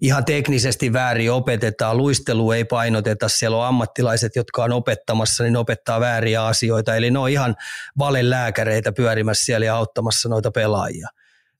ihan 0.00 0.24
teknisesti 0.24 0.92
väärin 0.92 1.32
opetetaan, 1.32 1.96
luistelu 1.96 2.52
ei 2.52 2.64
painoteta, 2.64 3.28
siellä 3.28 3.56
on 3.56 3.66
ammattilaiset, 3.66 4.36
jotka 4.36 4.64
on 4.64 4.72
opettamassa, 4.72 5.44
niin 5.44 5.56
opettaa 5.56 6.00
vääriä 6.00 6.46
asioita, 6.46 6.96
eli 6.96 7.10
ne 7.10 7.18
on 7.18 7.30
ihan 7.30 7.56
valelääkäreitä 7.98 8.92
pyörimässä 8.92 9.44
siellä 9.44 9.66
ja 9.66 9.76
auttamassa 9.76 10.28
noita 10.28 10.50
pelaajia. 10.50 11.08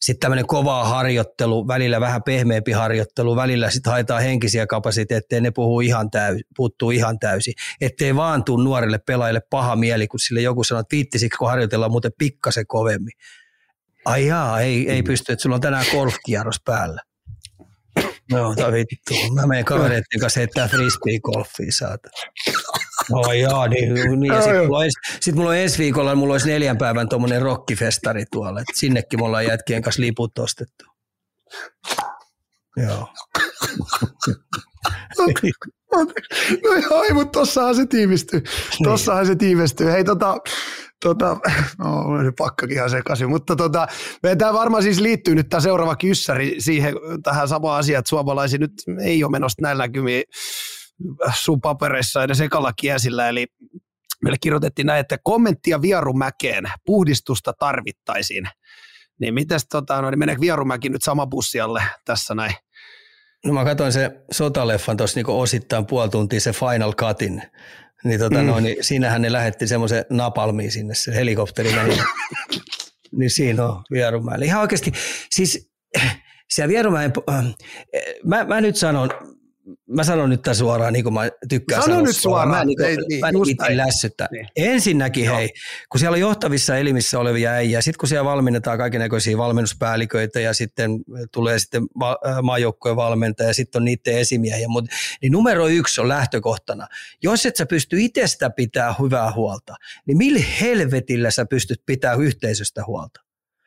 Sitten 0.01 0.21
tämmöinen 0.21 0.47
kova 0.47 0.85
harjoittelu, 0.85 1.69
välillä 1.69 2.01
vähän 2.01 2.23
pehmeämpi 2.23 2.73
harjoittelu, 2.73 3.37
välillä 3.37 3.71
sitten 3.71 3.91
haetaan 3.91 4.23
henkisiä 4.23 4.67
kapasiteetteja, 4.67 5.41
ne 5.41 5.51
puhuu 5.51 5.81
ihan 5.81 6.11
täysin, 6.11 6.45
puuttuu 6.57 6.91
ihan 6.91 7.19
täysin. 7.19 7.55
Ettei 7.81 8.17
vaan 8.17 8.45
tuu 8.45 8.57
nuorille 8.57 8.99
pelaajille 9.07 9.41
paha 9.51 9.77
mieli, 9.77 10.09
kun 10.09 10.21
sille 10.21 10.41
joku 10.41 10.65
sanoo, 10.65 10.81
että 10.81 10.97
viittisikö 10.97 11.37
harjoitellaan 11.47 11.91
muuten 11.91 12.13
pikkasen 12.19 12.67
kovemmin. 12.67 13.13
Ai 14.05 14.27
jaa, 14.27 14.61
ei, 14.61 14.91
ei 14.91 15.03
pysty, 15.03 15.33
että 15.33 15.43
sulla 15.43 15.55
on 15.55 15.61
tänään 15.61 15.87
golfkierros 15.91 16.61
päällä. 16.65 17.03
No, 18.33 18.55
tai 18.55 18.73
vittu. 18.73 19.15
Mä 19.35 19.47
menen 19.47 19.65
kavereiden 19.65 20.21
kanssa 20.21 20.41
heittää 20.41 20.69
frisbee-golfia, 20.69 21.73
saata. 21.79 22.09
No 23.11 23.33
joo, 23.33 23.67
niin, 23.67 23.95
niin. 23.95 24.33
Ja 24.33 24.43
sitten 24.43 24.67
mulla, 24.67 24.81
sit 25.21 25.35
mulla 25.35 25.51
on 25.51 25.57
ensi 25.57 25.79
viikolla, 25.79 26.15
mulla 26.15 26.35
olisi 26.35 26.49
neljän 26.49 26.79
päivän 26.79 27.09
tuommoinen 27.09 27.43
rockifestari 27.43 28.25
tuolla, 28.33 28.61
että 28.61 28.73
sinnekin 28.75 29.21
me 29.21 29.27
ollaan 29.27 29.47
jätkien 29.47 29.83
kanssa 29.83 30.03
liput 30.03 30.39
ostettu. 30.39 30.85
Joo. 32.77 33.09
no 36.65 36.75
joo, 36.91 37.15
mutta 37.15 37.39
tossahan 37.39 37.77
se 37.77 37.87
tiivistyy. 37.87 38.41
Niin. 38.41 38.85
Tossahan 38.85 39.27
se 39.27 39.37
tiivistyy. 39.37 39.93
Hei 39.93 40.05
tota, 40.05 40.39
tota, 41.03 41.37
no, 41.79 42.05
pakkakin 42.39 42.77
ihan 42.77 42.91
sekaisin, 42.91 43.29
mutta 43.29 43.57
tota, 43.57 43.87
tämä 44.39 44.53
varmaan 44.53 44.83
siis 44.83 45.01
liittyy 45.01 45.35
nyt 45.35 45.49
tämä 45.49 45.61
seuraava 45.61 45.97
kyssäri 45.97 46.55
siihen 46.59 46.95
tähän 47.23 47.49
samaan 47.49 47.79
asiaan, 47.79 47.99
että 47.99 48.09
suomalaisia 48.09 48.59
nyt 48.59 48.73
ei 49.03 49.25
ole 49.25 49.31
menossa 49.31 49.63
näillä 49.63 49.83
näkymiin 49.83 50.23
sun 51.35 51.61
papereissa 51.61 52.23
edes 52.23 52.41
ekalla 52.41 52.73
kiesillä, 52.73 53.29
eli 53.29 53.47
meille 54.23 54.37
kirjoitettiin 54.41 54.87
näin, 54.87 55.01
että 55.01 55.19
kommenttia 55.23 55.83
Vierumäkeen, 55.83 56.65
puhdistusta 56.87 57.53
tarvittaisiin. 57.59 58.49
Niin 59.21 59.35
mitäs 59.35 59.67
tota, 59.71 60.03
no, 60.03 60.11
niin 60.11 60.19
meneekö 60.19 60.41
Vierumäki 60.41 60.89
nyt 60.89 61.03
sama 61.03 61.27
bussialle 61.27 61.83
tässä 62.05 62.35
näin? 62.35 62.55
No 63.45 63.53
mä 63.53 63.65
katsoin 63.65 63.93
se 63.93 64.11
sotaleffan 64.33 64.97
tuossa 64.97 65.21
niin 65.21 65.31
osittain 65.31 65.87
puoli 65.87 66.09
tuntia 66.09 66.41
se 66.41 66.53
Final 66.53 66.93
Cutin, 66.93 67.43
niin, 68.09 68.21
tota, 68.21 68.39
mm. 68.39 68.47
no, 68.47 68.61
niin 68.61 68.77
siinähän 68.81 69.23
ne 69.23 69.33
lähetti 69.33 69.67
semmoisen 69.67 70.05
napalmiin 70.11 70.73
sinne, 70.73 70.95
se 70.95 71.15
helikopteri 71.15 71.73
meni. 71.73 71.97
niin 73.19 73.31
siinä 73.31 73.67
on 73.67 73.83
Vierumäellä. 73.91 74.45
Ihan 74.45 74.61
oikeasti, 74.61 74.93
siis 75.31 75.71
siellä 76.55 76.69
Vierumäen, 76.69 77.13
äh, 77.31 77.45
mä, 78.25 78.45
mä 78.45 78.61
nyt 78.61 78.77
sanon, 78.77 79.11
mä 79.89 80.05
sanon 80.05 80.31
nyt 80.31 80.43
tämän 80.43 80.57
suoraan, 80.57 80.93
niin 80.93 81.03
kuin 81.03 81.15
mä 81.15 81.31
tykkään 81.49 81.83
Sano 81.83 82.01
nyt 82.01 82.17
suoraan. 82.17 82.49
Mä, 82.49 82.65
niin, 82.65 82.83
ei, 82.83 82.97
niin, 83.09 83.21
mä 83.21 83.31
niin. 83.33 83.79
Niin. 84.31 84.47
Ensinnäkin 84.57 85.25
Joo. 85.25 85.37
hei, 85.37 85.51
kun 85.89 86.01
siellä 86.01 86.15
on 86.15 86.21
johtavissa 86.21 86.77
elimissä 86.77 87.19
olevia 87.19 87.51
äijä, 87.51 87.81
sitten 87.81 87.99
kun 87.99 88.09
siellä 88.09 88.25
valmennetaan 88.25 88.79
kaikenlaisia 88.79 89.39
valmennuspäälliköitä 89.39 90.41
ja 90.41 90.55
sitten 90.55 90.91
tulee 91.33 91.59
sitten 91.59 91.83
äh, 92.03 92.43
maajoukkojen 92.43 92.97
valmentaja 92.97 93.49
ja 93.49 93.55
sitten 93.55 93.81
on 93.81 93.85
niiden 93.85 94.19
esimiehiä, 94.19 94.69
mutta 94.69 94.95
niin 95.23 95.33
numero 95.33 95.69
yksi 95.69 96.01
on 96.01 96.09
lähtökohtana. 96.09 96.87
Jos 97.23 97.47
et 97.47 97.57
sä 97.57 97.67
pysty 97.67 98.01
itsestä 98.01 98.51
pitää 98.51 98.95
hyvää 99.03 99.33
huolta, 99.33 99.75
niin 100.07 100.19
millä 100.19 100.41
helvetillä 100.61 101.31
sä 101.31 101.47
pystyt 101.47 101.83
pitää 101.87 102.15
yhteisöstä 102.15 102.85
huolta? 102.87 103.26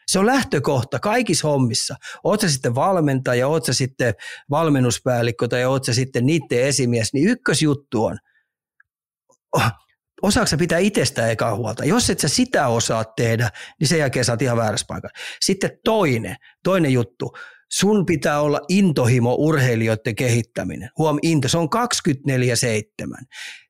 Se 0.10 0.20
on 0.20 0.26
lähtökohta 0.26 0.99
kaikissa 0.99 1.47
hommissa. 1.47 1.95
Oot 2.24 2.41
sä 2.41 2.49
sitten 2.49 2.76
valmentaja, 2.76 3.47
oot 3.47 3.66
sä 3.66 3.74
sitten 3.74 4.14
valmennuspäällikkö 4.49 5.47
tai 5.47 5.66
oot 5.66 5.86
sä 5.86 5.93
sitten 5.93 6.26
niiden 6.26 6.64
esimies, 6.64 7.14
niin 7.14 7.28
ykkösjuttu 7.28 8.05
on, 8.05 8.18
osaako 10.22 10.49
pitää 10.57 10.80
itsestä 10.80 11.30
eka 11.30 11.55
huolta. 11.55 11.86
Jos 11.86 12.10
et 12.10 12.20
sä 12.20 12.28
sitä 12.28 12.68
osaa 12.68 13.03
tehdä, 13.03 13.49
niin 13.80 13.88
sen 13.88 13.99
jälkeen 13.99 14.26
sä 14.26 14.34
oot 14.34 14.41
ihan 14.41 14.57
väärässä 14.57 14.86
paikassa. 14.88 15.18
Sitten 15.41 15.72
toinen, 15.84 16.36
toinen 16.64 16.93
juttu, 16.93 17.38
sun 17.72 18.05
pitää 18.05 18.41
olla 18.41 18.62
intohimo 18.70 19.36
urheilijoiden 19.36 20.16
kehittäminen. 20.16 20.89
Huom, 20.97 21.20
into, 21.22 21.49
se 21.49 21.57
on 21.57 21.70
24-7 22.30 23.26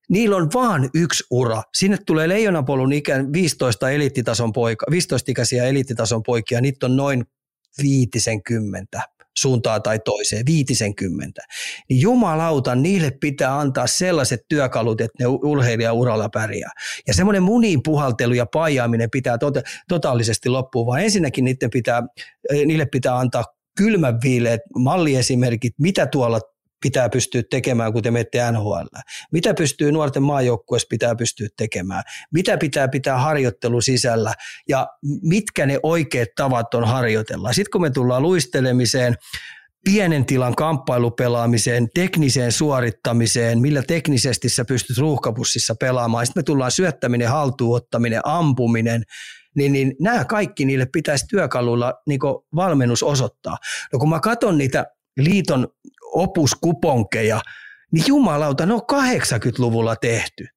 niillä 0.10 0.36
on 0.36 0.50
vaan 0.54 0.90
yksi 0.94 1.24
ura. 1.32 1.64
Sinne 1.78 1.98
tulee 2.06 2.28
leijonapolun 2.28 2.94
ikään 2.94 3.34
15 3.34 3.90
eliittitason 3.90 4.54
poika, 4.54 4.86
15-ikäisiä 4.92 5.64
eliittitason 5.64 6.24
poikia, 6.24 6.62
niitä 6.62 6.86
on 6.86 6.96
noin 6.96 7.26
50 7.84 9.02
suuntaan 9.38 9.82
tai 9.84 10.00
toiseen, 10.06 10.46
50. 10.46 11.42
Niin 11.90 12.02
jumalauta, 12.02 12.76
niille 12.76 13.12
pitää 13.12 13.60
antaa 13.60 13.88
sellaiset 13.88 14.40
työkalut, 14.50 15.02
että 15.02 15.24
ne 15.24 15.26
urheilija 15.28 15.94
uralla 15.94 16.30
pärjää. 16.30 16.72
Ja 17.08 17.14
semmoinen 17.14 17.44
muniin 17.44 17.84
puhaltelu 17.84 18.34
ja 18.34 18.46
paijaaminen 18.46 19.10
pitää 19.10 19.38
tota, 19.38 19.62
totaalisesti 19.88 20.50
loppua, 20.50 20.86
vaan 20.86 21.04
ensinnäkin 21.04 21.46
niiden 21.46 21.70
pitää, 21.70 22.04
niille 22.66 22.86
pitää 22.86 23.18
antaa 23.18 23.44
kylmän 23.78 24.20
viileet 24.24 24.62
malliesimerkit, 24.76 25.74
mitä 25.80 26.06
tuolla 26.06 26.40
pitää 26.82 27.10
pystyä 27.10 27.44
tekemään, 27.50 27.94
kun 27.94 28.04
te 28.04 28.12
menette 28.12 28.52
NHL. 28.52 28.86
Mitä 29.32 29.54
pystyy 29.54 29.92
nuorten 29.92 30.24
maajoukkueessa 30.24 30.88
pitää 30.90 31.16
pystyä 31.16 31.48
tekemään? 31.58 32.04
Mitä 32.34 32.58
pitää 32.58 32.88
pitää 32.88 33.18
harjoittelu 33.18 33.82
sisällä? 33.82 34.34
Ja 34.70 34.88
mitkä 35.22 35.66
ne 35.66 35.80
oikeat 35.84 36.30
tavat 36.36 36.74
on 36.74 36.88
harjoitella? 36.88 37.54
Sitten 37.54 37.72
kun 37.72 37.82
me 37.82 37.90
tullaan 37.90 38.24
luistelemiseen, 38.24 39.16
pienen 39.86 40.26
tilan 40.26 40.56
kamppailupelaamiseen, 40.56 41.88
tekniseen 41.94 42.52
suorittamiseen, 42.52 43.60
millä 43.60 43.84
teknisesti 43.88 44.50
sä 44.50 44.66
pystyt 44.66 44.98
ruuhkapussissa 44.98 45.76
pelaamaan. 45.80 46.26
Sitten 46.26 46.40
me 46.40 46.44
tullaan 46.44 46.72
syöttäminen, 46.72 47.30
haltuuttaminen, 47.30 48.22
ampuminen, 48.24 49.04
niin, 49.56 49.74
niin 49.74 49.96
nämä 50.02 50.26
kaikki 50.26 50.66
niille 50.66 50.88
pitäisi 50.94 51.26
työkaluilla 51.28 51.94
niin 52.08 52.20
valmennus 52.56 53.04
osoittaa. 53.04 53.58
No 53.94 54.00
kun 54.00 54.10
mä 54.10 54.20
katson 54.20 54.58
niitä 54.58 54.86
liiton 55.18 55.68
opuskuponkeja, 56.16 57.42
niin 57.92 58.04
jumalauta, 58.08 58.66
ne 58.66 58.74
on 58.74 58.82
80-luvulla 58.82 59.96
tehty. 59.96 60.48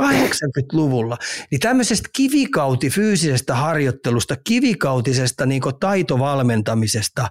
80-luvulla. 0.00 1.16
Niin 1.50 1.60
tämmöisestä 1.60 2.08
kivikauti 2.16 2.90
fyysisestä 2.90 3.54
harjoittelusta, 3.54 4.36
kivikautisesta 4.44 5.46
niin 5.46 5.62
taitovalmentamisesta, 5.80 7.28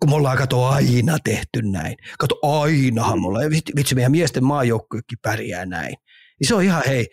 kun 0.00 0.10
me 0.10 0.16
ollaan 0.16 0.38
kato 0.38 0.64
aina 0.64 1.18
tehty 1.24 1.62
näin. 1.62 1.96
Kato 2.18 2.38
ainahan 2.42 3.20
me 3.20 3.26
ollaan, 3.26 3.50
vitsi 3.76 3.94
meidän 3.94 4.12
miesten 4.12 4.44
maajoukkuekin 4.44 5.18
pärjää 5.22 5.66
näin. 5.66 5.94
Niin 6.40 6.48
se 6.48 6.54
on 6.54 6.62
ihan 6.62 6.82
hei, 6.86 7.06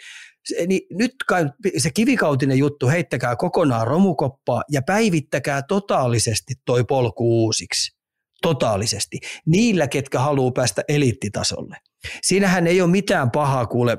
se, 0.45 0.65
niin 0.67 0.81
nyt 0.91 1.11
kai 1.27 1.45
se 1.77 1.91
kivikautinen 1.91 2.57
juttu, 2.57 2.87
heittäkää 2.87 3.35
kokonaan 3.35 3.87
romukoppaa 3.87 4.63
ja 4.71 4.81
päivittäkää 4.81 5.61
totaalisesti 5.61 6.53
toi 6.65 6.83
polku 6.83 7.43
uusiksi. 7.43 8.00
Totaalisesti. 8.41 9.19
Niillä, 9.45 9.87
ketkä 9.87 10.19
haluaa 10.19 10.51
päästä 10.51 10.81
eliittitasolle. 10.87 11.77
Siinähän 12.21 12.67
ei 12.67 12.81
ole 12.81 12.91
mitään 12.91 13.31
pahaa 13.31 13.65
kuule 13.65 13.97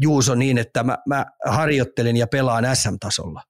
Juuso 0.00 0.34
niin, 0.34 0.58
että 0.58 0.82
mä, 0.82 0.98
mä 1.06 1.26
harjoittelen 1.46 2.16
ja 2.16 2.26
pelaan 2.26 2.76
SM-tasolla. 2.76 3.42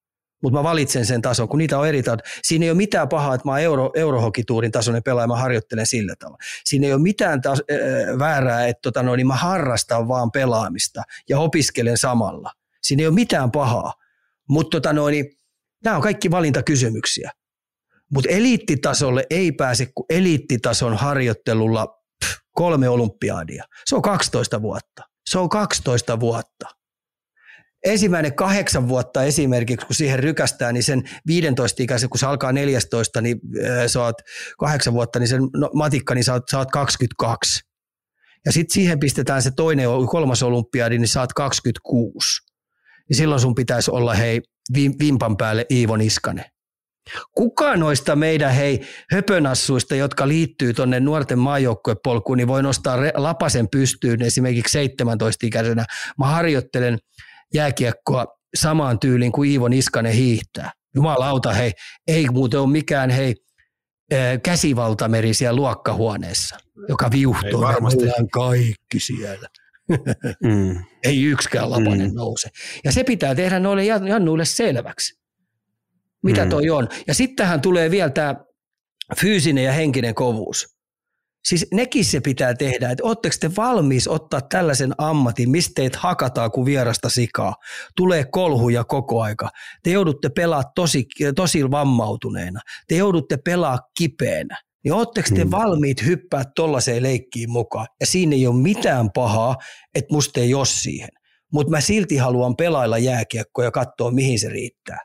Mutta 0.42 0.58
mä 0.58 0.62
valitsen 0.62 1.06
sen 1.06 1.22
tason, 1.22 1.48
kun 1.48 1.58
niitä 1.58 1.78
on 1.78 1.88
eri 1.88 2.02
tasolla. 2.02 2.22
Siinä 2.42 2.64
ei 2.64 2.70
ole 2.70 2.76
mitään 2.76 3.08
pahaa, 3.08 3.34
että 3.34 3.48
mä 3.48 3.52
oon 3.52 3.60
euro, 3.60 3.90
eurohokituurin 3.94 4.72
tasoinen 4.72 5.02
pelaaja, 5.02 5.26
mä 5.26 5.36
harjoittelen 5.36 5.86
sillä 5.86 6.14
tavalla. 6.18 6.38
Siinä 6.64 6.86
ei 6.86 6.92
ole 6.92 7.02
mitään 7.02 7.42
tas, 7.42 7.58
äh, 7.58 8.18
väärää, 8.18 8.66
että 8.66 8.80
tota 8.82 9.02
noin, 9.02 9.18
niin 9.18 9.26
mä 9.26 9.36
harrastan 9.36 10.08
vaan 10.08 10.30
pelaamista 10.30 11.02
ja 11.28 11.38
opiskelen 11.38 11.98
samalla. 11.98 12.52
Siinä 12.82 13.00
ei 13.00 13.06
ole 13.06 13.14
mitään 13.14 13.50
pahaa. 13.50 13.92
Mutta 14.48 14.80
tota 14.80 14.92
niin, 14.92 15.26
nämä 15.84 15.96
on 15.96 16.02
kaikki 16.02 16.30
valintakysymyksiä. 16.30 17.30
Mutta 18.14 18.30
eliittitasolle 18.30 19.26
ei 19.30 19.52
pääse 19.52 19.86
kuin 19.94 20.06
eliittitason 20.10 20.96
harjoittelulla 20.96 21.98
kolme 22.52 22.88
olympiaadia. 22.88 23.64
Se 23.86 23.96
on 23.96 24.02
12 24.02 24.62
vuotta. 24.62 25.02
Se 25.30 25.38
on 25.38 25.48
12 25.48 26.20
vuotta. 26.20 26.66
Ensimmäinen 27.84 28.34
kahdeksan 28.34 28.88
vuotta 28.88 29.22
esimerkiksi, 29.22 29.86
kun 29.86 29.96
siihen 29.96 30.18
rykästään, 30.18 30.74
niin 30.74 30.82
sen 30.82 31.02
15 31.26 31.82
ikäisen, 31.82 32.10
kun 32.10 32.18
se 32.18 32.26
alkaa 32.26 32.52
14, 32.52 33.20
niin 33.20 33.40
äh, 33.64 34.12
kahdeksan 34.58 34.94
vuotta, 34.94 35.18
niin 35.18 35.28
sen 35.28 35.42
no, 35.56 35.70
matikka, 35.74 36.14
niin 36.14 36.24
sä 36.24 36.32
oot 36.32 36.70
22. 36.72 37.60
Ja 38.46 38.52
sitten 38.52 38.74
siihen 38.74 39.00
pistetään 39.00 39.42
se 39.42 39.50
toinen, 39.50 39.88
kolmas 40.10 40.42
olympiadi, 40.42 40.98
niin 40.98 41.18
oot 41.18 41.32
26. 41.32 42.40
Niin 43.08 43.16
silloin 43.16 43.40
sun 43.40 43.54
pitäisi 43.54 43.90
olla 43.90 44.14
hei 44.14 44.40
vimpan 44.74 45.36
päälle 45.36 45.66
Iivo 45.70 45.96
Niskanen. 45.96 46.44
Kuka 47.32 47.76
noista 47.76 48.16
meidän 48.16 48.52
hei 48.52 48.80
höpönassuista, 49.12 49.94
jotka 49.94 50.28
liittyy 50.28 50.74
tuonne 50.74 51.00
nuorten 51.00 51.38
maajoukkuepolkuun, 51.38 52.38
niin 52.38 52.48
voi 52.48 52.62
nostaa 52.62 52.98
lapasen 53.14 53.68
pystyyn 53.68 54.22
esimerkiksi 54.22 54.86
17-ikäisenä. 54.86 55.84
Mä 56.18 56.26
harjoittelen 56.26 56.98
jääkiekkoa 57.54 58.26
samaan 58.56 58.98
tyyliin 58.98 59.32
kuin 59.32 59.50
Iivo 59.50 59.68
Niskanen 59.68 60.12
hiihtää. 60.12 60.72
Jumalauta, 60.94 61.52
hei, 61.52 61.72
ei 62.06 62.28
muuten 62.28 62.60
ole 62.60 62.70
mikään 62.70 63.10
hei 63.10 63.34
käsivaltameri 64.42 65.34
siellä 65.34 65.56
luokkahuoneessa, 65.56 66.56
joka 66.88 67.10
viuhtuu. 67.10 67.60
Varmasti. 67.60 68.04
kaikki 68.32 69.00
siellä. 69.00 69.48
Mm. 70.42 70.84
ei 71.04 71.24
yksikään 71.24 71.70
lapanen 71.70 72.10
mm. 72.10 72.14
nouse. 72.14 72.48
Ja 72.84 72.92
se 72.92 73.04
pitää 73.04 73.34
tehdä 73.34 73.58
noille 73.58 73.84
jannuille 73.84 74.44
selväksi 74.44 75.17
mitä 76.22 76.44
mm. 76.44 76.50
toi 76.50 76.70
on. 76.70 76.88
Ja 77.06 77.14
sittenhän 77.14 77.60
tulee 77.60 77.90
vielä 77.90 78.10
tämä 78.10 78.34
fyysinen 79.20 79.64
ja 79.64 79.72
henkinen 79.72 80.14
kovuus. 80.14 80.78
Siis 81.48 81.66
nekin 81.72 82.04
se 82.04 82.20
pitää 82.20 82.54
tehdä, 82.54 82.90
että 82.90 83.04
ootteko 83.04 83.36
te 83.40 83.50
valmis 83.56 84.08
ottaa 84.08 84.40
tällaisen 84.40 84.92
ammatin, 84.98 85.50
mistä 85.50 85.72
teet 85.74 85.96
hakataan 85.96 86.50
kuin 86.50 86.66
vierasta 86.66 87.08
sikaa. 87.08 87.54
Tulee 87.96 88.24
kolhuja 88.24 88.84
koko 88.84 89.22
aika. 89.22 89.48
Te 89.82 89.90
joudutte 89.90 90.28
pelaa 90.28 90.62
tosi, 90.74 91.06
tosi 91.36 91.70
vammautuneena. 91.70 92.60
Te 92.88 92.96
joudutte 92.96 93.36
pelaa 93.44 93.78
kipeänä. 93.98 94.56
Niin 94.84 94.92
ootteko 94.92 95.28
te 95.34 95.44
mm. 95.44 95.50
valmiit 95.50 96.04
hyppää 96.04 96.44
tollaiseen 96.56 97.02
leikkiin 97.02 97.50
mukaan? 97.50 97.86
Ja 98.00 98.06
siinä 98.06 98.36
ei 98.36 98.46
ole 98.46 98.62
mitään 98.62 99.10
pahaa, 99.14 99.56
että 99.94 100.14
musta 100.14 100.40
ei 100.40 100.54
ole 100.54 100.66
siihen. 100.66 101.08
Mutta 101.52 101.70
mä 101.70 101.80
silti 101.80 102.16
haluan 102.16 102.56
pelailla 102.56 102.98
jääkiekkoa 102.98 103.64
ja 103.64 103.70
katsoa, 103.70 104.10
mihin 104.10 104.38
se 104.38 104.48
riittää. 104.48 104.98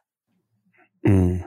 Mm. 1.07 1.39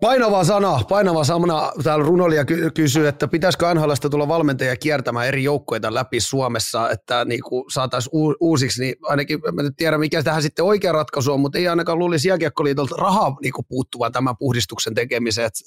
Painava 0.00 0.44
sana, 0.44 0.80
painava 0.88 1.24
sana. 1.24 1.72
Täällä 1.82 2.04
runoilija 2.04 2.44
kysyy, 2.74 3.08
että 3.08 3.28
pitäisikö 3.28 3.74
NHLstä 3.74 4.10
tulla 4.10 4.28
valmentaja 4.28 4.76
kiertämään 4.76 5.26
eri 5.26 5.44
joukkueita 5.44 5.94
läpi 5.94 6.20
Suomessa, 6.20 6.90
että 6.90 7.24
niin 7.24 7.40
saataisiin 7.72 8.10
uusiksi, 8.40 8.82
niin 8.82 8.94
ainakin 9.02 9.40
mä 9.52 9.62
nyt 9.62 9.76
tiedän, 9.76 10.00
mikä 10.00 10.22
tähän 10.22 10.42
sitten 10.42 10.64
oikea 10.64 10.92
ratkaisu 10.92 11.32
on, 11.32 11.40
mutta 11.40 11.58
ei 11.58 11.68
ainakaan 11.68 11.98
luulisi 11.98 12.28
Jääkiekkoliitolta 12.28 12.96
rahaa 12.98 13.36
niin 13.42 13.52
puuttuvan 13.68 14.12
tämän 14.12 14.36
puhdistuksen 14.38 14.94
tekemiseen, 14.94 15.46
että, 15.46 15.60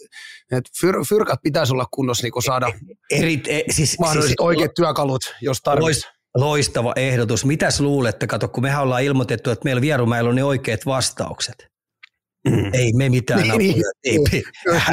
että 0.57 0.71
fyr, 0.81 0.95
fyrkat 1.09 1.39
pitäisi 1.43 1.73
olla 1.73 1.85
kunnossa 1.91 2.27
niin 2.27 2.43
saada 2.43 2.71
eri, 3.11 3.41
e, 3.47 3.61
siis, 3.69 3.99
mahdolliset 3.99 4.29
siis, 4.29 4.39
oikeat 4.39 4.73
työkalut, 4.73 5.35
jos 5.41 5.61
tarvitsisi. 5.61 6.16
Loistava 6.39 6.93
ehdotus. 6.95 7.45
Mitäs 7.45 7.79
luulette? 7.79 8.27
Kato, 8.27 8.47
kun 8.47 8.63
mehän 8.63 8.83
ollaan 8.83 9.03
ilmoitettu, 9.03 9.49
että 9.51 9.63
meillä 9.63 9.81
Vierumäellä 9.81 10.29
on 10.29 10.35
ne 10.35 10.43
oikeat 10.43 10.85
vastaukset. 10.85 11.67
Mm. 12.49 12.73
Ei 12.73 12.93
me 12.93 13.09
mitään 13.09 13.41
niin, 13.41 13.57
niin. 13.57 13.83
Ei, 14.03 14.19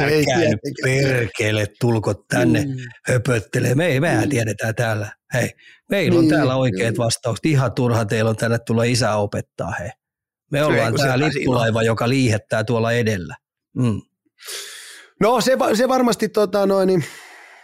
ei, 0.09 0.25
ei 0.37 0.55
perkele, 0.83 1.67
tulko 1.79 2.13
tänne 2.13 2.65
mm. 2.65 2.75
höpöttelee. 3.05 3.75
Me 3.75 3.85
ei, 3.85 3.99
mehän 3.99 4.23
mm. 4.23 4.29
tiedetään 4.29 4.75
täällä. 4.75 5.11
Hei, 5.33 5.49
meillä 5.89 6.19
on 6.19 6.25
niin, 6.25 6.35
täällä 6.35 6.55
oikeat 6.55 6.97
vastaukset. 6.97 7.45
Ihan 7.45 7.73
turha 7.73 8.05
teillä 8.05 8.29
on 8.29 8.35
tänne 8.35 8.59
tulla 8.59 8.83
isä 8.83 9.15
opettaa. 9.15 9.71
Hei. 9.79 9.89
Me 10.51 10.63
ollaan 10.63 10.93
tämä 10.95 11.19
lippulaiva, 11.19 11.83
joka 11.83 12.09
liihettää 12.09 12.63
tuolla 12.63 12.91
edellä. 12.91 13.35
Mm. 13.77 14.01
No 15.19 15.41
se, 15.41 15.57
se 15.73 15.87
varmasti 15.87 16.29
tota, 16.29 16.65
noin, 16.65 16.87
niin 16.87 17.03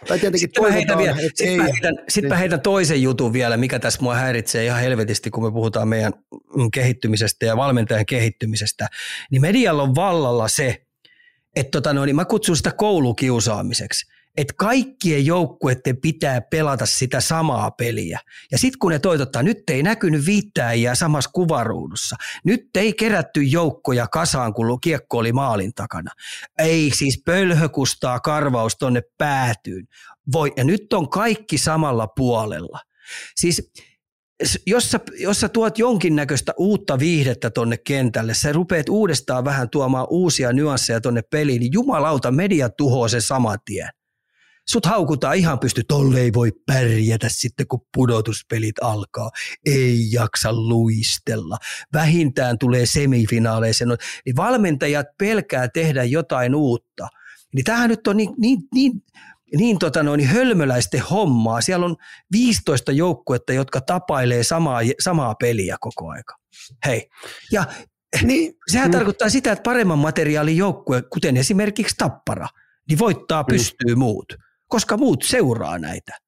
tai 0.08 0.18
tietenkin 0.18 0.40
sitten 0.40 0.64
mä 0.64 0.70
heitän, 0.70 0.98
vielä, 0.98 1.16
sit 1.34 1.56
mä 1.56 1.62
heitän, 1.62 1.94
sit 2.08 2.28
mä 2.28 2.36
heitän 2.36 2.60
toisen 2.60 3.02
jutun 3.02 3.32
vielä, 3.32 3.56
mikä 3.56 3.78
tässä 3.78 4.02
mua 4.02 4.14
häiritsee 4.14 4.64
ihan 4.64 4.80
helvetisti, 4.80 5.30
kun 5.30 5.44
me 5.44 5.52
puhutaan 5.52 5.88
meidän 5.88 6.12
kehittymisestä 6.74 7.46
ja 7.46 7.56
valmentajan 7.56 8.06
kehittymisestä. 8.06 8.88
Niin 9.30 9.42
medialla 9.42 9.82
on 9.82 9.94
vallalla 9.94 10.48
se, 10.48 10.82
että 11.56 11.70
tota 11.70 11.92
no, 11.92 12.04
niin 12.04 12.16
mä 12.16 12.24
kutsun 12.24 12.56
sitä 12.56 12.72
koulukiusaamiseksi 12.72 14.12
että 14.36 14.54
kaikkien 14.56 15.26
joukkueiden 15.26 16.00
pitää 16.00 16.40
pelata 16.40 16.86
sitä 16.86 17.20
samaa 17.20 17.70
peliä. 17.70 18.20
Ja 18.52 18.58
sitten 18.58 18.78
kun 18.78 18.92
ne 18.92 18.98
toitottaa, 18.98 19.42
nyt 19.42 19.70
ei 19.70 19.82
näkynyt 19.82 20.26
viittäjiä 20.26 20.94
samassa 20.94 21.30
kuvaruudussa. 21.34 22.16
Nyt 22.44 22.76
ei 22.76 22.92
kerätty 22.92 23.42
joukkoja 23.42 24.06
kasaan, 24.06 24.54
kun 24.54 24.80
kiekko 24.80 25.18
oli 25.18 25.32
maalin 25.32 25.74
takana. 25.74 26.10
Ei 26.58 26.90
siis 26.94 27.22
pölhökustaa 27.24 28.20
karvaus 28.20 28.76
tonne 28.76 29.02
päätyyn. 29.18 29.86
Voi, 30.32 30.52
ja 30.56 30.64
nyt 30.64 30.92
on 30.92 31.10
kaikki 31.10 31.58
samalla 31.58 32.06
puolella. 32.06 32.80
Siis 33.36 33.72
jos 34.66 34.90
sä, 34.90 35.00
jos 35.18 35.40
sä 35.40 35.48
tuot 35.48 35.78
jonkinnäköistä 35.78 36.52
uutta 36.56 36.98
viihdettä 36.98 37.50
tonne 37.50 37.76
kentälle, 37.76 38.34
sä 38.34 38.52
rupeat 38.52 38.88
uudestaan 38.88 39.44
vähän 39.44 39.70
tuomaan 39.70 40.06
uusia 40.10 40.52
nyansseja 40.52 41.00
tonne 41.00 41.22
peliin, 41.30 41.60
niin 41.60 41.72
jumalauta, 41.72 42.30
media 42.30 42.68
tuhoaa 42.68 43.08
sen 43.08 43.22
saman 43.22 43.58
tien 43.64 43.88
sut 44.68 44.86
haukutaan 44.86 45.36
ihan 45.36 45.58
pysty, 45.58 45.82
tolle 45.88 46.20
ei 46.20 46.32
voi 46.32 46.52
pärjätä 46.66 47.28
sitten 47.30 47.66
kun 47.66 47.86
pudotuspelit 47.94 48.78
alkaa, 48.82 49.30
ei 49.66 50.12
jaksa 50.12 50.52
luistella, 50.52 51.58
vähintään 51.92 52.58
tulee 52.58 52.86
semifinaaleissa, 52.86 53.84
no, 53.84 53.96
niin 54.26 54.36
valmentajat 54.36 55.06
pelkää 55.18 55.68
tehdä 55.68 56.04
jotain 56.04 56.54
uutta. 56.54 57.08
Niin 57.54 57.64
tämähän 57.64 57.90
nyt 57.90 58.06
on 58.06 58.16
niin, 58.16 58.34
niin, 58.38 58.58
niin 58.74 58.92
niin, 59.56 59.78
tota 59.78 60.02
noin, 60.02 60.18
niin 60.18 60.28
hölmöläisten 60.28 61.00
hommaa. 61.00 61.60
Siellä 61.60 61.86
on 61.86 61.96
15 62.32 62.92
joukkuetta, 62.92 63.52
jotka 63.52 63.80
tapailee 63.80 64.42
samaa, 64.42 64.80
samaa 65.00 65.34
peliä 65.34 65.76
koko 65.80 66.08
aika. 66.08 66.34
Hei. 66.86 67.08
Ja 67.52 67.64
niin, 68.22 68.54
sehän 68.70 68.88
mm. 68.88 68.92
tarkoittaa 68.92 69.28
sitä, 69.28 69.52
että 69.52 69.62
paremman 69.62 69.98
materiaalin 69.98 70.56
joukkue, 70.56 71.02
kuten 71.02 71.36
esimerkiksi 71.36 71.94
Tappara, 71.98 72.48
niin 72.88 72.98
voittaa 72.98 73.44
pystyy 73.44 73.94
mm. 73.94 73.98
muut 73.98 74.36
koska 74.72 74.96
muut 74.96 75.22
seuraa 75.22 75.78
näitä. 75.78 76.18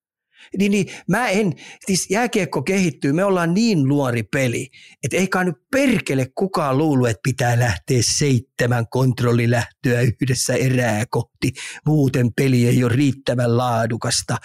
Niin, 0.58 0.70
niin 0.70 0.86
mä 1.08 1.28
en, 1.28 1.52
siis 1.86 2.10
jääkiekko 2.10 2.62
kehittyy, 2.62 3.12
me 3.12 3.24
ollaan 3.24 3.54
niin 3.54 3.88
luori 3.88 4.22
peli, 4.22 4.68
että 5.04 5.16
eikä 5.16 5.44
nyt 5.44 5.54
perkele 5.70 6.26
kukaan 6.34 6.78
luulu, 6.78 7.06
että 7.06 7.20
pitää 7.22 7.58
lähteä 7.58 8.00
seitsemän 8.18 8.88
kontrollilähtöä 8.88 10.00
yhdessä 10.00 10.54
erää 10.54 11.04
kohti, 11.10 11.52
muuten 11.86 12.30
peli 12.36 12.66
ei 12.66 12.84
ole 12.84 12.92
riittävän 12.92 13.56
laadukasta, 13.56 14.36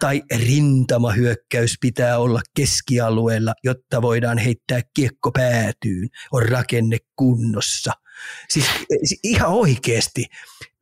tai 0.00 0.22
rintamahyökkäys 0.46 1.74
pitää 1.80 2.18
olla 2.18 2.40
keskialueella, 2.56 3.54
jotta 3.64 4.02
voidaan 4.02 4.38
heittää 4.38 4.80
kiekko 4.94 5.30
päätyyn, 5.32 6.08
on 6.32 6.48
rakenne 6.48 6.98
kunnossa– 7.16 7.92
Siis, 8.48 8.64
siis 9.04 9.20
ihan 9.24 9.50
oikeasti. 9.50 10.24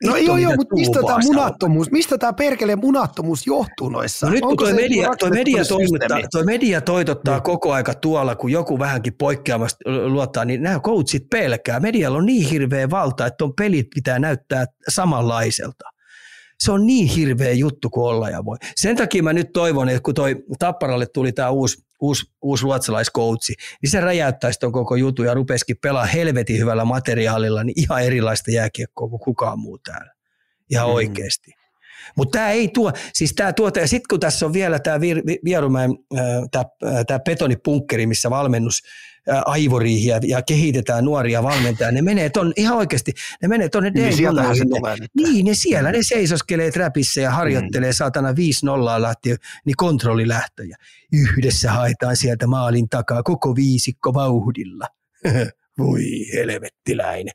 No 0.04 0.14
Vittu, 0.14 0.26
joo, 0.26 0.36
joo, 0.36 0.52
mutta 0.56 0.74
mistä 0.74 1.00
tämä 1.06 1.18
munattomuus, 1.24 1.90
mistä 1.90 2.18
tämä 2.18 2.32
perkele 2.32 2.76
munattomuus 2.76 3.46
johtuu 3.46 3.88
noissa? 3.88 4.26
No 4.26 4.32
nyt 4.32 4.40
kun 4.40 4.50
Onko 4.50 4.64
toi 4.64 4.72
se 4.74 4.80
media, 4.80 5.10
toi 5.18 5.30
media, 5.30 5.64
toimittaa, 5.64 6.18
toi 6.32 6.44
media 6.44 6.80
toitottaa 6.80 7.34
Niin. 7.34 7.42
koko 7.42 7.72
aika 7.72 7.94
tuolla, 7.94 8.34
kun 8.36 8.50
joku 8.52 8.78
vähänkin 8.78 9.14
poikkeamasta 9.14 9.78
luottaa, 10.06 10.44
niin 10.44 10.62
nämä 10.62 10.80
coachit 10.80 11.30
pelkää. 11.30 11.80
Medialla 11.80 12.18
on 12.18 12.26
niin 12.26 12.50
hirveä 12.50 12.90
valta, 12.90 13.26
että 13.26 13.44
on 13.44 13.54
pelit 13.54 13.86
pitää 13.94 14.18
näyttää 14.18 14.66
samanlaiselta. 14.88 15.88
Se 16.58 16.72
on 16.72 16.86
niin 16.86 17.08
hirveä 17.08 17.52
juttu 17.52 17.90
kuin 17.90 18.04
olla 18.04 18.30
ja 18.30 18.44
voi. 18.44 18.56
Sen 18.76 18.96
takia 18.96 19.22
mä 19.22 19.32
nyt 19.32 19.52
toivon, 19.52 19.88
että 19.88 20.00
kun 20.02 20.14
toi 20.14 20.44
Tapparalle 20.58 21.06
tuli 21.06 21.32
tämä 21.32 21.50
uusi, 21.50 21.84
uusi, 22.00 22.26
uusi 22.42 22.62
ruotsalaiskoutsi, 22.62 23.54
niin 23.82 23.90
se 23.90 24.00
räjäyttäisi 24.00 24.58
ton 24.58 24.72
koko 24.72 24.96
jutun 24.96 25.26
ja 25.26 25.34
rupesikin 25.34 25.76
pelaa 25.82 26.04
helvetin 26.04 26.58
hyvällä 26.58 26.84
materiaalilla 26.84 27.64
niin 27.64 27.80
ihan 27.80 28.02
erilaista 28.02 28.50
jääkiekkoa 28.50 29.08
kuin 29.08 29.20
kukaan 29.20 29.58
muu 29.58 29.78
täällä. 29.78 30.12
Ihan 30.70 30.88
mm. 30.88 30.94
oikeasti. 30.94 31.52
Mutta 32.16 32.38
tämä 32.38 32.50
ei 32.50 32.68
tuo, 32.68 32.92
siis 33.12 33.32
tämä 33.32 33.52
tuota, 33.52 33.80
ja 33.80 33.88
sitten 33.88 34.06
kun 34.10 34.20
tässä 34.20 34.46
on 34.46 34.52
vielä 34.52 34.78
tämä 34.78 35.00
Vierumäen 35.44 35.90
tämä 37.06 37.18
betonipunkkeri, 37.18 38.06
missä 38.06 38.30
valmennus 38.30 38.82
aivoriihiä 39.46 40.20
ja 40.22 40.42
kehitetään 40.42 41.04
nuoria 41.04 41.42
valmentajia, 41.42 41.92
ne 41.92 42.02
menee 42.02 42.30
ton, 42.30 42.52
ihan 42.56 42.76
oikeasti, 42.76 43.12
ne 43.42 43.48
menee 43.48 43.68
tuonne 43.68 43.90
Niin 43.90 44.16
nyt. 45.00 45.10
niin, 45.16 45.46
ne 45.46 45.54
siellä, 45.54 45.92
ne 45.92 45.98
seisoskelee 46.02 46.70
träpissä 46.70 47.20
ja 47.20 47.30
harjoittelee 47.30 47.90
mm. 47.90 47.94
saatana 47.94 48.32
5-0 48.32 48.34
lähti, 49.02 49.36
niin 49.64 49.76
kontrollilähtöjä. 49.76 50.76
Yhdessä 51.12 51.72
haetaan 51.72 52.16
sieltä 52.16 52.46
maalin 52.46 52.88
takaa 52.88 53.22
koko 53.22 53.56
viisikko 53.56 54.14
vauhdilla. 54.14 54.86
Voi 55.78 56.02
helvettiläinen. 56.34 57.32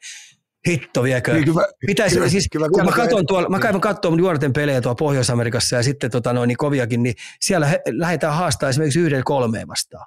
Hitto 0.67 1.03
viekö. 1.03 1.33
Niin 1.33 1.45
kyllä- 1.45 1.67
Pitäisi, 1.87 2.15
kyllä- 2.15 2.29
siis, 2.29 2.47
kyllä 2.51 2.69
kun 2.69 2.79
mä 2.79 2.85
vielä- 2.85 2.95
katson 2.95 3.25
tuolla, 3.25 3.49
mä 3.49 3.59
käyn 3.59 3.81
katsomaan 3.81 4.21
nuorten 4.21 4.53
pelejä 4.53 4.81
tuolla 4.81 4.95
Pohjois-Amerikassa 4.95 5.75
ja 5.75 5.83
sitten 5.83 6.11
tota 6.11 6.33
noin, 6.33 6.47
niin 6.47 6.57
koviakin, 6.57 7.03
niin 7.03 7.15
siellä 7.39 7.65
he, 7.65 7.81
lähdetään 7.89 8.33
haastaa 8.33 8.69
esimerkiksi 8.69 8.99
yhden 8.99 9.23
kolmeen 9.23 9.67
vastaan. 9.67 10.05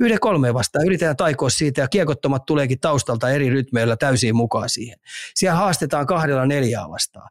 Yhden 0.00 0.20
kolmeen 0.20 0.54
vastaan, 0.54 0.86
yritetään 0.86 1.16
taikoa 1.16 1.50
siitä 1.50 1.80
ja 1.80 1.88
kiekottomat 1.88 2.44
tuleekin 2.46 2.80
taustalta 2.80 3.30
eri 3.30 3.50
rytmeillä 3.50 3.96
täysin 3.96 4.36
mukaan 4.36 4.68
siihen. 4.68 4.98
Siellä 5.34 5.58
haastetaan 5.58 6.06
kahdella 6.06 6.46
neljää 6.46 6.88
vastaan. 6.88 7.28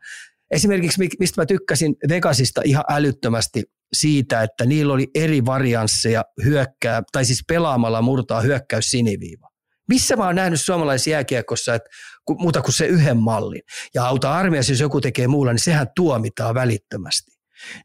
Esimerkiksi 0.52 1.00
mi- 1.00 1.10
mistä 1.20 1.42
mä 1.42 1.46
tykkäsin 1.46 1.96
Vegasista 2.10 2.62
ihan 2.66 2.84
älyttömästi 2.90 3.64
siitä, 3.94 4.44
että 4.44 4.66
niillä 4.66 4.94
oli 4.94 5.08
eri 5.16 5.46
variansseja 5.46 6.26
hyökkää, 6.46 7.04
tai 7.12 7.26
siis 7.26 7.44
pelaamalla 7.48 8.02
murtaa 8.02 8.42
hyökkäys 8.42 8.92
siniviiva. 8.92 9.48
Missä 9.90 10.16
mä 10.16 10.26
oon 10.26 10.36
nähnyt 10.36 10.62
suomalaisessa 10.62 11.10
jääkiekossa, 11.10 11.76
että 11.76 11.90
muuta 12.30 12.62
kuin 12.62 12.74
se 12.74 12.86
yhden 12.86 13.18
mallin. 13.18 13.62
Ja 13.94 14.06
auta 14.06 14.36
armias, 14.36 14.70
jos 14.70 14.80
joku 14.80 15.02
tekee 15.02 15.28
muulla, 15.28 15.52
niin 15.54 15.60
sehän 15.60 15.88
tuomitaan 15.96 16.56
välittömästi. 16.56 17.32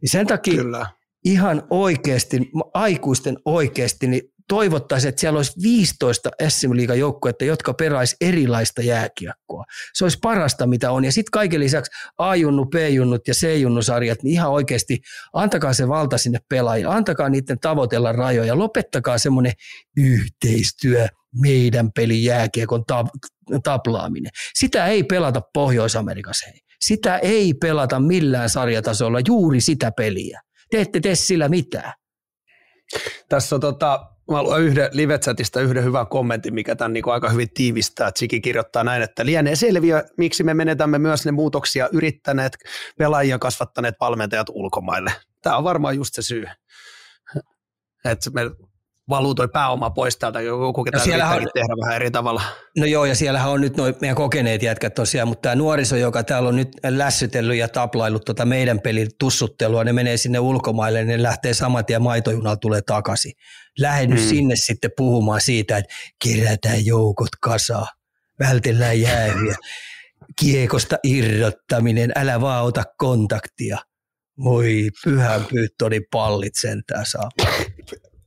Niin 0.03 0.11
sen 0.11 0.27
takia 0.27 0.55
Kyllä. 0.55 0.87
ihan 1.25 1.63
oikeasti, 1.71 2.51
aikuisten 2.75 3.37
oikeasti, 3.45 4.07
niin 4.07 4.23
toivottaisiin, 4.49 5.09
että 5.09 5.21
siellä 5.21 5.37
olisi 5.37 5.53
15 5.63 6.31
SM 6.49 6.77
Liigan 6.77 6.99
joukkuetta, 6.99 7.45
jotka 7.45 7.75
perais 7.75 8.17
erilaista 8.21 8.83
jääkiekkoa. 8.83 9.65
Se 9.95 10.05
olisi 10.05 10.19
parasta, 10.23 10.67
mitä 10.67 10.91
on. 10.91 11.05
Ja 11.05 11.13
sitten 11.13 11.31
kaiken 11.31 11.61
lisäksi 11.61 11.91
A-junnu, 12.19 12.65
B-junnut 12.65 13.29
ja 13.29 13.35
C-junnusarjat, 13.35 14.23
niin 14.23 14.33
ihan 14.33 14.51
oikeasti 14.51 15.01
antakaa 15.33 15.73
se 15.73 15.89
valta 15.89 16.19
sinne 16.19 16.39
pelaajille, 16.49 16.95
antakaa 16.95 17.29
niiden 17.29 17.59
tavoitella 17.59 18.13
rajoja, 18.13 18.59
lopettakaa 18.59 19.19
semmoinen 19.19 19.53
yhteistyö, 19.97 21.09
meidän 21.41 21.93
peli 21.93 22.25
jääkiekon 22.25 22.85
tab- 22.93 23.61
taplaaminen. 23.63 24.31
Sitä 24.55 24.87
ei 24.87 25.05
pelata 25.05 25.41
Pohjois-Amerikassa, 25.55 26.47
hei. 26.51 26.61
Sitä 26.81 27.19
ei 27.19 27.55
pelata 27.55 28.01
millään 28.01 28.51
sarjatasolla, 28.51 29.19
juuri 29.29 29.61
sitä 29.61 29.93
peliä. 29.97 30.41
Te 30.71 30.81
ette 30.81 31.01
tee 31.01 31.15
sillä 31.15 31.49
mitään. 31.49 31.93
Tässä 33.29 33.55
on 33.55 33.61
tota, 33.61 34.07
mä 34.31 34.43
luen 34.43 34.63
yhden 34.63 34.89
live-chatista 34.93 35.61
yhden 35.61 35.85
hyvän 35.85 36.07
kommentin, 36.07 36.55
mikä 36.55 36.77
tämän 36.77 36.93
niin 36.93 37.05
aika 37.07 37.29
hyvin 37.29 37.49
tiivistää. 37.55 38.13
Tsiki 38.13 38.41
kirjoittaa 38.41 38.85
näin, 38.85 39.03
että 39.03 39.27
lienee 39.27 39.57
selviö, 39.57 40.05
miksi 40.17 40.43
me 40.43 40.55
menetämme 40.55 40.99
myös 40.99 41.25
ne 41.25 41.33
muutoksia 41.33 41.89
yrittäneet 41.93 42.53
pelaajia 42.99 43.39
kasvattaneet 43.39 43.95
valmentajat 44.01 44.47
ulkomaille. 44.51 45.13
Tämä 45.43 45.57
on 45.57 45.65
varmaan 45.65 45.97
just 45.97 46.15
se 46.15 46.23
syy, 46.23 46.45
että 48.05 48.31
me 48.31 48.41
valuu 49.09 49.35
toi 49.35 49.49
pääoma 49.49 49.91
pois 49.91 50.17
täältä, 50.17 50.41
joku 50.41 50.85
ketä 50.85 50.99
No 50.99 51.05
siellähän 51.05 51.37
yrittääkin 51.37 51.69
tehdä 51.69 51.81
vähän 51.83 51.97
eri 51.97 52.11
tavalla. 52.11 52.43
No 52.79 52.87
joo, 52.87 53.05
ja 53.05 53.15
siellähän 53.15 53.51
on 53.51 53.61
nyt 53.61 53.77
noin 53.77 53.95
meidän 54.01 54.17
kokeneet 54.17 54.63
jätkät 54.63 54.95
tosiaan, 54.95 55.29
mutta 55.29 55.43
tämä 55.43 55.55
nuoriso, 55.55 55.97
joka 55.97 56.23
täällä 56.23 56.49
on 56.49 56.57
nyt 56.57 56.69
lässytellyt 56.89 57.57
ja 57.57 57.69
taplaillut 57.69 58.25
tota 58.25 58.45
meidän 58.45 58.81
pelin 58.81 59.09
tussuttelua, 59.19 59.85
ne 59.85 59.93
menee 59.93 60.17
sinne 60.17 60.39
ulkomaille, 60.39 60.99
niin 61.05 61.09
ne 61.17 61.23
lähtee 61.23 61.55
saman 61.55 61.85
tien 61.85 62.03
maitojunalla 62.03 62.57
tulee 62.57 62.81
takaisin. 62.87 63.33
Lähden 63.79 64.11
nyt 64.11 64.21
Mm. 64.21 64.27
sinne 64.29 64.57
sitten 64.57 64.91
puhumaan 64.97 65.41
siitä, 65.41 65.77
että 65.77 65.95
kerätään 66.25 66.87
joukot 66.87 67.31
kasaan, 67.43 67.87
vältellään 68.41 69.01
jäähyä, 69.01 69.55
kiekosta 70.41 70.97
irrottaminen, 71.05 72.13
älä 72.17 72.41
vaan 72.41 72.65
ota 72.65 72.85
kontaktia. 72.97 73.79
Voi 74.45 74.89
pyhän 75.05 75.45
pyyttoni 75.45 76.01
pallit 76.13 76.53
sentään 76.61 77.07
saa. 77.07 77.29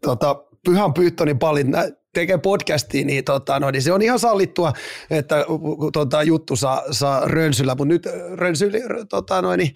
tota, 0.01 0.35
Pyhän 0.65 0.93
Pyttonin 0.93 1.39
pallin 1.39 1.71
nä- 1.71 1.89
tekee 2.13 2.37
podcastia, 2.37 3.05
niin, 3.05 3.23
tota, 3.23 3.59
no, 3.59 3.71
niin 3.71 3.81
se 3.81 3.93
on 3.93 4.01
ihan 4.01 4.19
sallittua, 4.19 4.73
että 5.09 5.45
tota, 5.93 6.23
juttu 6.23 6.55
saa, 6.55 6.81
saa 6.91 7.21
rönsyllä, 7.25 7.75
mutta 7.75 7.85
nyt 7.93 8.03
rönsyli, 8.33 8.81
tota, 9.09 9.41
no, 9.41 9.55
niin, 9.55 9.71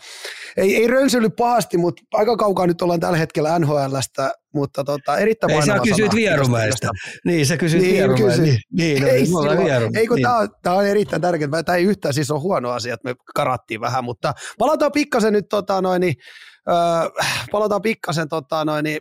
ei, 0.57 0.75
ei 0.75 0.87
rönsyly 0.87 1.29
pahasti, 1.29 1.77
mutta 1.77 2.01
aika 2.13 2.37
kaukaa 2.37 2.67
nyt 2.67 2.81
ollaan 2.81 2.99
tällä 2.99 3.17
hetkellä 3.17 3.59
NHLstä, 3.59 4.31
mutta 4.53 4.83
tota, 4.83 5.17
erittäin 5.17 5.53
Ei 5.53 5.61
sä 5.61 5.79
kysyit. 5.83 6.15
Vierumäestä. 6.15 6.89
Niin, 7.25 7.45
sä 7.45 7.57
kysyit 7.57 7.83
Niin, 7.83 7.93
Vierumäestä. 7.95 8.41
kysyin. 8.41 8.59
Niin, 8.71 8.93
niin, 8.93 9.01
no, 9.01 9.07
ei, 9.07 9.23
niin, 9.23 9.35
ollaan 9.37 9.57
silloin, 9.57 9.97
ei 9.97 10.07
kun 10.07 10.15
niin. 10.15 10.23
tämä, 10.63 10.73
on, 10.73 10.77
on 10.79 10.85
erittäin 10.85 11.21
tärkeää. 11.21 11.63
Tämä 11.63 11.75
ei 11.75 11.83
yhtään 11.83 12.13
siis 12.13 12.31
ole 12.31 12.39
huono 12.39 12.69
asia, 12.71 12.93
että 12.93 13.09
me 13.09 13.15
karattiin 13.35 13.81
vähän, 13.81 14.03
mutta 14.03 14.33
palataan 14.57 14.91
pikkasen 14.91 15.33
nyt, 15.33 15.45
tota, 15.49 15.81
noin, 15.81 15.99
niin, 15.99 16.15
öö, 16.69 16.75
palataan 17.51 17.81
pikkasen 17.81 18.29
tota, 18.29 18.65
noin, 18.65 18.83
niin, 18.83 18.99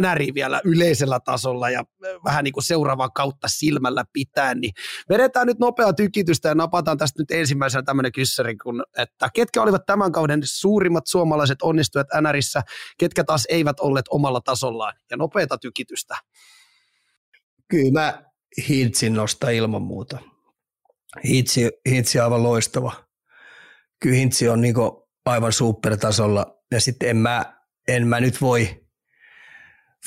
NRI 0.00 0.34
vielä 0.34 0.60
yleisellä 0.64 1.20
tasolla 1.20 1.70
ja 1.70 1.84
vähän 2.24 2.44
niin 2.44 2.52
kuin 2.52 2.64
seuraavaa 2.64 3.08
kautta 3.08 3.48
silmällä 3.48 4.04
pitää, 4.12 4.54
niin 4.54 4.72
vedetään 5.08 5.46
nyt 5.46 5.58
nopea 5.58 5.92
tykitystä 5.92 6.48
ja 6.48 6.54
napataan 6.54 6.98
tästä 6.98 7.22
nyt 7.22 7.30
ensimmäisenä 7.30 7.82
tämmöinen 7.82 8.12
kyssäri, 8.12 8.56
kun, 8.56 8.84
että 8.98 9.28
ketkä 9.34 9.62
olivat 9.62 9.86
tämän 9.86 10.12
kauden 10.12 10.40
suurimmat 10.44 11.06
suomalaiset 11.06 11.62
onnistujat 11.62 12.06
NRissä, 12.20 12.62
ketkä 12.98 13.24
taas 13.24 13.46
eivät 13.48 13.80
olleet 13.80 14.06
omalla 14.10 14.40
tasollaan 14.40 14.94
ja 15.10 15.16
nopeata 15.16 15.58
tykitystä. 15.58 16.16
Kyllä 17.68 17.92
mä 17.92 18.22
Hintsin 18.68 19.14
nostaa 19.14 19.50
ilman 19.50 19.82
muuta. 19.82 20.18
Hintsi, 21.24 21.70
Hintsi 21.90 22.18
on 22.18 22.24
aivan 22.24 22.42
loistava. 22.42 22.92
Kyllä 24.02 24.16
Hintsi 24.16 24.48
on 24.48 24.60
niinku 24.60 25.08
aivan 25.26 25.52
supertasolla 25.52 26.58
ja 26.70 26.80
sitten 26.80 27.08
en 27.08 27.16
mä, 27.16 27.58
en 27.88 28.06
mä 28.06 28.20
nyt 28.20 28.40
voi, 28.40 28.87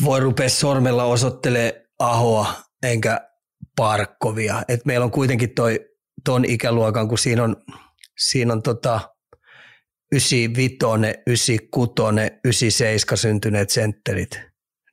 voi 0.04 0.20
rupea 0.20 0.50
sormella 0.50 1.04
osoittelee 1.04 1.86
Ahoa 2.00 2.54
enkä 2.84 3.30
Parkkovia. 3.76 4.64
Et 4.68 4.86
meillä 4.86 5.04
on 5.04 5.12
kuitenkin 5.12 5.56
toi, 5.56 5.80
ton 6.26 6.46
ikäluokan, 6.46 7.08
kun 7.08 7.18
siinä 7.18 7.44
on, 7.44 7.56
siinä 8.18 8.54
on 8.54 8.62
tota 8.62 9.00
95, 10.12 10.78
96, 11.28 11.92
97 12.44 13.18
syntyneet 13.18 13.70
sentterit, 13.70 14.42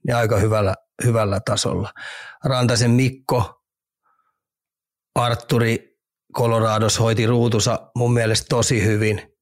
niin 0.07 0.17
aika 0.17 0.37
hyvällä, 0.37 0.75
hyvällä 1.05 1.41
tasolla. 1.41 1.93
Rantasen 2.45 2.91
Mikko, 2.91 3.63
Arturi 5.15 5.99
Colorados 6.37 6.99
hoiti 6.99 7.27
ruutusa 7.27 7.91
mun 7.97 8.13
mielestä 8.13 8.47
tosi 8.49 8.85
hyvin. 8.85 9.33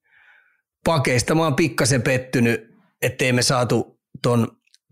Pakeista 0.84 1.34
mä 1.34 1.42
oon 1.42 1.56
pikkasen 1.56 2.02
pettynyt, 2.02 2.60
ettei 3.02 3.32
me 3.32 3.42
saatu 3.42 4.00
ton 4.22 4.48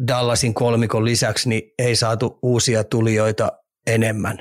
Dallasin 0.08 0.54
kolmikon 0.54 1.04
lisäksi, 1.04 1.48
niin 1.48 1.62
ei 1.78 1.96
saatu 1.96 2.38
uusia 2.42 2.84
tulijoita 2.84 3.52
enemmän. 3.86 4.38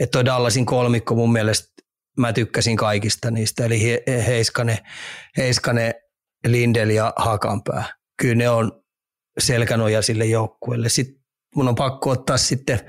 Että 0.00 0.12
toi 0.12 0.24
Dallasin 0.24 0.66
kolmikko 0.66 1.14
mun 1.14 1.32
mielestä 1.32 1.82
mä 2.18 2.32
tykkäsin 2.32 2.76
kaikista 2.76 3.30
niistä, 3.30 3.64
eli 3.64 3.82
He- 3.82 4.02
Heiskane, 4.26 4.78
Heiskane 5.36 5.94
Lindel 6.46 6.90
ja 6.90 7.12
Hakanpää. 7.16 7.84
Kyllä 8.22 8.34
ne 8.34 8.48
on 8.48 8.82
selkänoja 9.38 10.02
sille 10.02 10.26
joukkueelle. 10.26 10.88
Sitten 10.88 11.24
mun 11.54 11.68
on 11.68 11.74
pakko 11.74 12.10
ottaa 12.10 12.36
sitten, 12.36 12.80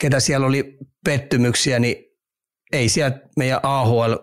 ketä 0.00 0.20
siellä 0.20 0.46
oli 0.46 0.78
pettymyksiä, 1.04 1.78
niin 1.78 1.96
ei 2.72 2.88
sieltä 2.88 3.20
meidän 3.36 3.60
AHL 3.62 4.14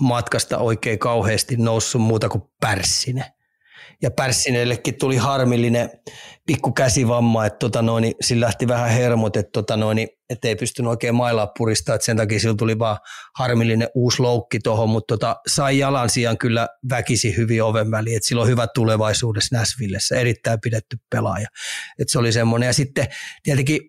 matkasta 0.00 0.58
oikein 0.58 0.98
kauheasti 0.98 1.56
noussut 1.56 2.02
muuta 2.02 2.28
kuin 2.28 2.42
Pärssinen. 2.60 3.24
Ja 4.02 4.10
Pärssinellekin 4.10 4.98
tuli 4.98 5.16
harmillinen 5.16 5.90
pikku 6.46 6.72
käsivamma, 6.72 7.46
että 7.46 7.58
tota 7.58 7.82
noin, 7.82 8.12
sillä 8.20 8.44
lähti 8.44 8.68
vähän 8.68 8.90
hermot, 8.90 9.36
että 9.36 9.50
tota 9.52 9.76
noin, 9.76 10.08
et 10.30 10.44
ei 10.44 10.56
pystynyt 10.56 10.90
oikein 10.90 11.14
mailaa 11.14 11.52
puristaa, 11.58 11.94
että 11.94 12.04
sen 12.04 12.16
takia 12.16 12.40
sillä 12.40 12.54
tuli 12.58 12.78
vaan 12.78 12.98
harmillinen 13.38 13.88
uusi 13.94 14.22
loukki 14.22 14.58
tuohon, 14.58 14.88
mutta 14.88 15.14
tota, 15.14 15.36
sai 15.46 15.78
jalan 15.78 16.10
sijaan 16.10 16.38
kyllä 16.38 16.68
väkisi 16.90 17.36
hyvin 17.36 17.62
oven 17.62 17.90
väliin, 17.90 18.16
että 18.16 18.28
sillä 18.28 18.42
on 18.42 18.48
hyvä 18.48 18.66
tulevaisuudessa 18.74 19.56
Näsvillessä, 19.56 20.16
erittäin 20.16 20.58
pidetty 20.62 20.96
pelaaja. 21.10 21.48
Et 21.98 22.08
se 22.08 22.18
oli 22.18 22.32
semmoinen, 22.32 22.66
ja 22.66 22.72
sitten 22.72 23.06
tietenkin 23.42 23.80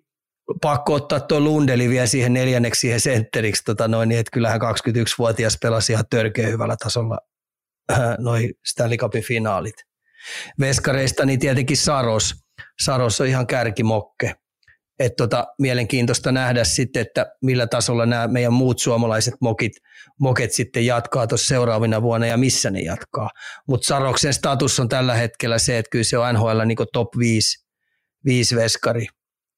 pakko 0.62 0.94
ottaa 0.94 1.20
tuo 1.20 1.40
Lundeli 1.40 1.90
vielä 1.90 2.06
siihen 2.06 2.34
neljänneksi 2.34 2.80
siihen 2.80 3.00
sentteriksi, 3.00 3.64
tota 3.66 3.88
noin, 3.88 4.10
niin 4.10 4.20
että 4.20 4.32
kyllähän 4.32 4.62
21-vuotias 4.62 5.58
pelasi 5.62 5.94
ihan 5.94 6.06
törkeä 6.10 6.48
hyvällä 6.48 6.76
tasolla 6.84 7.18
äh, 7.92 8.00
noin 8.18 8.54
Stanley 8.66 8.98
Cupin 8.98 9.24
finaalit. 9.24 9.89
Veskareista 10.60 11.26
niin 11.26 11.40
tietenkin 11.40 11.78
Saros. 11.78 12.36
Saros 12.84 13.22
on 13.22 13.28
ihan 13.28 13.48
kärkimokke. 13.48 14.36
Et 15.00 15.16
tota, 15.16 15.48
mielenkiintoista 15.60 16.32
nähdä 16.32 16.64
sitten, 16.64 17.02
että 17.02 17.26
millä 17.42 17.68
tasolla 17.68 18.06
nämä 18.06 18.28
meidän 18.28 18.54
muut 18.54 18.80
suomalaiset 18.80 19.34
mokit, 19.42 19.72
moket 20.20 20.52
sitten 20.52 20.86
jatkaa 20.86 21.28
tuossa 21.28 21.48
seuraavina 21.48 22.02
vuonna 22.02 22.28
ja 22.28 22.38
missä 22.38 22.70
ne 22.70 22.80
jatkaa. 22.80 23.30
Mutta 23.68 23.88
Saroksen 23.88 24.34
status 24.34 24.80
on 24.80 24.90
tällä 24.90 25.14
hetkellä 25.14 25.58
se, 25.58 25.78
että 25.78 25.90
kyllä 25.90 26.04
se 26.04 26.18
on 26.18 26.36
NHL 26.36 26.62
niin 26.66 26.78
top 26.94 27.18
5, 27.18 27.66
5 28.26 28.56
veskari 28.56 29.08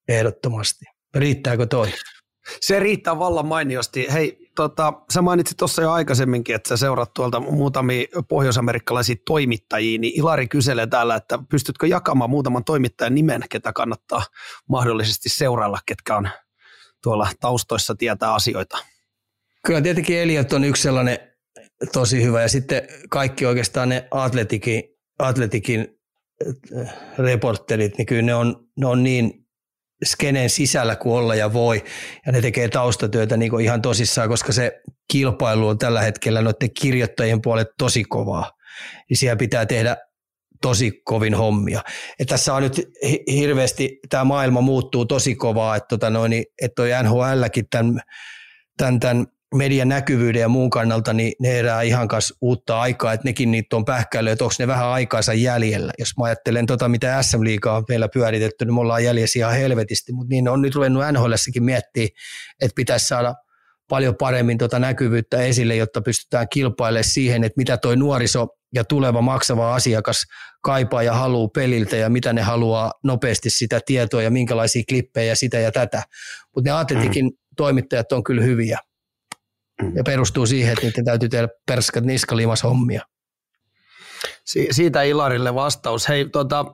ehdottomasti. 0.07 0.85
Riittääkö 1.15 1.65
toi? 1.65 1.93
Se 2.61 2.79
riittää 2.79 3.19
vallan 3.19 3.45
mainiosti. 3.45 4.07
Hei, 4.13 4.40
tota, 4.55 4.93
sä 5.13 5.21
mainitsit 5.21 5.57
tuossa 5.57 5.81
jo 5.81 5.91
aikaisemminkin, 5.91 6.55
että 6.55 6.69
sä 6.69 6.77
seurat 6.77 7.13
tuolta 7.13 7.39
muutamia 7.39 8.05
pohjoisamerikkalaisia 8.29 9.15
toimittajia, 9.25 9.99
niin 9.99 10.19
Ilari 10.19 10.47
kyselee 10.47 10.87
täällä, 10.87 11.15
että 11.15 11.39
pystytkö 11.49 11.87
jakamaan 11.87 12.29
muutaman 12.29 12.63
toimittajan 12.63 13.15
nimen, 13.15 13.43
ketä 13.49 13.73
kannattaa 13.73 14.23
mahdollisesti 14.69 15.29
seurailla, 15.29 15.79
ketkä 15.85 16.17
on 16.17 16.29
tuolla 17.03 17.27
taustoissa 17.39 17.95
tietää 17.95 18.33
asioita? 18.33 18.77
Kyllä 19.65 19.81
tietenkin 19.81 20.19
Eliot 20.19 20.53
on 20.53 20.63
yksi 20.63 20.83
sellainen 20.83 21.19
tosi 21.93 22.23
hyvä 22.23 22.41
ja 22.41 22.47
sitten 22.47 22.81
kaikki 23.09 23.45
oikeastaan 23.45 23.89
ne 23.89 24.07
atletikin, 24.11 24.83
atletikin 25.19 25.87
äh, 26.77 26.93
reporterit, 27.17 27.97
niin 27.97 28.05
kyllä 28.05 28.21
ne 28.21 28.35
on, 28.35 28.67
ne 28.77 28.85
on 28.85 29.03
niin 29.03 29.40
skeneen 30.05 30.49
sisällä 30.49 30.95
kuin 30.95 31.15
olla 31.15 31.35
ja 31.35 31.53
voi. 31.53 31.83
Ja 32.25 32.31
ne 32.31 32.41
tekee 32.41 32.67
taustatyötä 32.69 33.37
niin 33.37 33.51
kuin 33.51 33.65
ihan 33.65 33.81
tosissaan, 33.81 34.29
koska 34.29 34.51
se 34.51 34.81
kilpailu 35.11 35.67
on 35.67 35.77
tällä 35.77 36.01
hetkellä 36.01 36.41
noiden 36.41 36.73
kirjoittajien 36.73 37.41
puolelle 37.41 37.71
tosi 37.77 38.03
kovaa. 38.03 38.51
Niin 39.09 39.17
siellä 39.17 39.35
pitää 39.35 39.65
tehdä 39.65 39.97
tosi 40.61 41.01
kovin 41.05 41.33
hommia. 41.33 41.81
Et 42.19 42.27
tässä 42.27 42.53
on 42.53 42.63
nyt 42.63 42.81
hirveästi, 43.31 43.99
tämä 44.09 44.23
maailma 44.23 44.61
muuttuu 44.61 45.05
tosi 45.05 45.35
kovaa, 45.35 45.75
että 45.75 45.87
tota 45.87 46.09
noin, 46.09 46.33
että 46.33 46.75
toi 46.75 46.89
NHLkin 47.03 47.65
tämän, 47.69 48.01
tämän, 48.77 48.99
tämän 48.99 49.27
median 49.55 49.89
näkyvyyden 49.89 50.39
ja 50.39 50.47
muun 50.47 50.69
kannalta, 50.69 51.13
niin 51.13 51.33
ne 51.39 51.59
erää 51.59 51.81
ihan 51.81 52.07
kanssa 52.07 52.35
uutta 52.41 52.81
aikaa, 52.81 53.13
että 53.13 53.27
nekin 53.27 53.51
niitä 53.51 53.75
on 53.75 53.85
pähkäily, 53.85 54.29
että 54.29 54.43
onko 54.43 54.55
ne 54.59 54.67
vähän 54.67 54.87
aikaansa 54.87 55.33
jäljellä. 55.33 55.93
Jos 55.99 56.17
mä 56.17 56.25
ajattelen 56.25 56.65
tota, 56.65 56.89
mitä 56.89 57.21
SM 57.21 57.43
Liigaa 57.43 57.77
on 57.77 57.83
meillä 57.89 58.07
pyöritetty, 58.07 58.65
niin 58.65 58.73
me 58.73 58.79
ollaan 58.79 59.03
jäljessä 59.03 59.39
ihan 59.39 59.53
helvetisti, 59.53 60.11
mutta 60.11 60.29
niin 60.29 60.47
on 60.47 60.61
nyt 60.61 60.75
ruvennut 60.75 61.03
NHLssäkin 61.11 61.63
miettiä, 61.63 62.07
että 62.61 62.75
pitäisi 62.75 63.07
saada 63.07 63.33
paljon 63.89 64.15
paremmin 64.15 64.57
tota 64.57 64.79
näkyvyyttä 64.79 65.41
esille, 65.41 65.75
jotta 65.75 66.01
pystytään 66.01 66.49
kilpailemaan 66.49 67.03
siihen, 67.03 67.43
että 67.43 67.57
mitä 67.57 67.77
toi 67.77 67.97
nuoriso 67.97 68.47
ja 68.73 68.83
tuleva 68.83 69.21
maksava 69.21 69.75
asiakas 69.75 70.23
kaipaa 70.63 71.03
ja 71.03 71.13
haluaa 71.13 71.47
peliltä 71.47 71.95
ja 71.95 72.09
mitä 72.09 72.33
ne 72.33 72.41
haluaa 72.41 72.91
nopeasti 73.03 73.49
sitä 73.49 73.79
tietoa 73.85 74.21
ja 74.21 74.31
minkälaisia 74.31 74.83
klippejä 74.89 75.35
sitä 75.35 75.59
ja 75.59 75.71
tätä. 75.71 76.03
Mutta 76.55 76.69
ne 76.69 76.71
atletikin 76.71 77.25
mm. 77.25 77.31
toimittajat 77.57 78.11
on 78.11 78.23
kyllä 78.23 78.41
hyviä. 78.41 78.79
Ja 79.95 80.03
perustuu 80.03 80.45
siihen, 80.45 80.73
että 80.73 80.85
niiden 80.85 81.05
täytyy 81.05 81.29
tehdä 81.29 81.47
perskat 81.65 82.03
niskalimas 82.03 82.63
hommia. 82.63 83.01
Si- 84.45 84.67
siitä 84.71 85.03
Ilarille 85.03 85.55
vastaus. 85.55 86.09
Hei, 86.09 86.29
tota, 86.29 86.65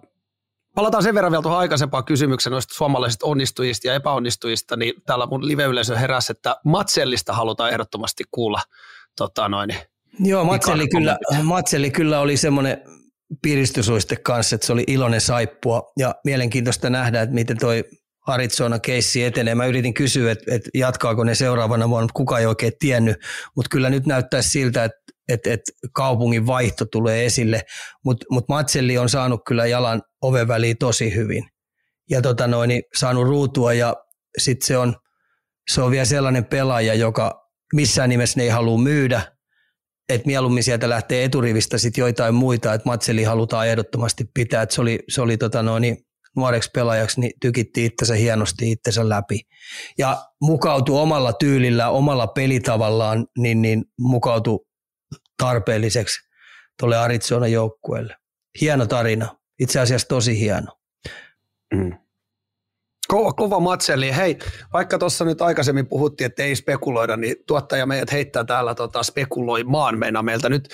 palataan 0.76 1.04
sen 1.04 1.16
verran 1.16 1.32
vielä 1.32 1.42
tuohon 1.42 1.60
aikaisempaan 1.60 2.06
kysymykseen 2.06 2.52
noista 2.52 2.76
suomalaisista 2.76 3.26
onnistujista 3.26 3.88
ja 3.88 3.94
epäonnistujista, 3.94 4.76
niin 4.76 4.94
täällä 5.06 5.26
mun 5.26 5.48
live-yleisö 5.48 5.98
heräsi, 5.98 6.32
että 6.32 6.56
Matsellista 6.66 7.34
halutaan 7.34 7.72
ehdottomasti 7.72 8.24
kuulla 8.32 8.62
tota 9.16 9.50
noin, 9.50 9.70
Joo, 10.20 10.44
Matselli 10.44 10.88
kyllä, 10.88 11.18
Matselli 11.44 11.92
kyllä 11.92 12.20
oli 12.20 12.38
semmoinen 12.38 12.82
piristysuiste 13.42 14.16
kanssa, 14.16 14.56
että 14.56 14.68
se 14.68 14.74
oli 14.74 14.84
iloinen 14.88 15.22
saippua 15.22 15.92
ja 15.98 16.16
mielenkiintoista 16.24 16.90
nähdä, 16.90 17.22
että 17.22 17.36
miten 17.36 17.58
toi 17.58 17.84
Arizona 18.28 18.80
keissi 18.80 19.24
etenee. 19.24 19.56
Mä 19.56 19.66
yritin 19.66 19.94
kysyä, 19.94 20.32
että, 20.32 20.56
että 20.56 20.70
jatkaako 20.74 21.24
ne 21.24 21.36
seuraavana 21.36 21.90
vuonna, 21.90 22.10
kukaan 22.14 22.42
ei 22.42 22.48
oikein 22.48 22.74
tiennyt. 22.80 23.18
Mutta 23.56 23.70
kyllä 23.70 23.90
nyt 23.90 24.06
näyttää 24.06 24.42
siltä, 24.42 24.84
että, 24.84 24.98
että, 25.28 25.54
että 25.54 25.72
kaupungin 25.94 26.48
vaihto 26.48 26.86
tulee 26.86 27.26
esille. 27.26 27.62
Mutta 28.06 28.26
mut 28.32 28.50
Matselli 28.50 28.98
on 28.98 29.10
saanut 29.10 29.42
kyllä 29.48 29.66
jalan 29.66 30.02
oven 30.22 30.48
väliin 30.48 30.78
tosi 30.78 31.16
hyvin. 31.16 31.44
Ja 32.10 32.22
tota 32.22 32.48
noin, 32.48 32.68
niin 32.68 32.84
saanut 32.96 33.28
ruutua 33.28 33.74
ja 33.74 33.96
sitten 34.38 34.68
se 34.68 34.78
on, 34.78 34.96
se 35.74 35.82
on 35.82 35.92
vielä 35.92 36.06
sellainen 36.06 36.46
pelaaja, 36.46 36.94
joka 36.94 37.48
missään 37.74 38.10
nimessä 38.10 38.40
ne 38.40 38.44
ei 38.44 38.50
halua 38.50 38.78
myydä, 38.78 39.22
että 40.10 40.28
mieluummin 40.28 40.64
sieltä 40.64 40.90
lähtee 40.90 41.24
eturivistä 41.24 41.78
sitten 41.78 42.02
joitain 42.02 42.36
muita, 42.36 42.74
että 42.74 42.90
Matseli 42.90 43.24
halutaan 43.24 43.68
ehdottomasti 43.68 44.26
pitää. 44.34 44.62
Et 44.62 44.72
se 44.72 44.82
oli, 44.82 45.00
se 45.10 45.22
oli 45.22 45.38
tota 45.38 45.64
noin, 45.64 45.82
niin 45.82 46.07
nuoreksi 46.38 46.70
pelaajaksi, 46.74 47.22
niin 47.22 47.32
tykitti 47.42 47.86
itsensä 47.86 48.14
hienosti 48.14 48.72
itsensä 48.72 49.10
läpi. 49.10 49.42
Ja 49.98 50.18
mukautui 50.42 51.02
omalla 51.02 51.34
tyylillä, 51.34 51.90
omalla 51.90 52.28
pelitavallaan, 52.28 53.28
niin, 53.38 53.62
niin 53.62 53.86
mukautui 54.00 54.60
tarpeelliseksi 55.38 56.20
tuolle 56.80 56.98
Arizona 56.98 57.48
joukkueelle. 57.48 58.16
Hieno 58.62 58.86
tarina, 58.86 59.38
itse 59.60 59.80
asiassa 59.80 60.08
tosi 60.08 60.40
hieno. 60.40 60.72
Mm. 61.74 61.94
Kova, 63.08 63.34
kova 63.34 63.60
matselli. 63.60 64.16
Hei, 64.16 64.38
vaikka 64.74 64.98
tuossa 64.98 65.26
nyt 65.26 65.42
aikaisemmin 65.42 65.88
puhuttiin, 65.88 66.26
että 66.26 66.44
ei 66.44 66.56
spekuloida, 66.56 67.18
niin 67.18 67.36
tuottaja 67.48 67.86
meidät 67.86 68.12
heittää 68.12 68.44
täällä 68.44 68.76
tota 68.76 69.04
spekuloimaan 69.04 70.00
meina 70.00 70.24
meiltä 70.24 70.50
nyt 70.50 70.70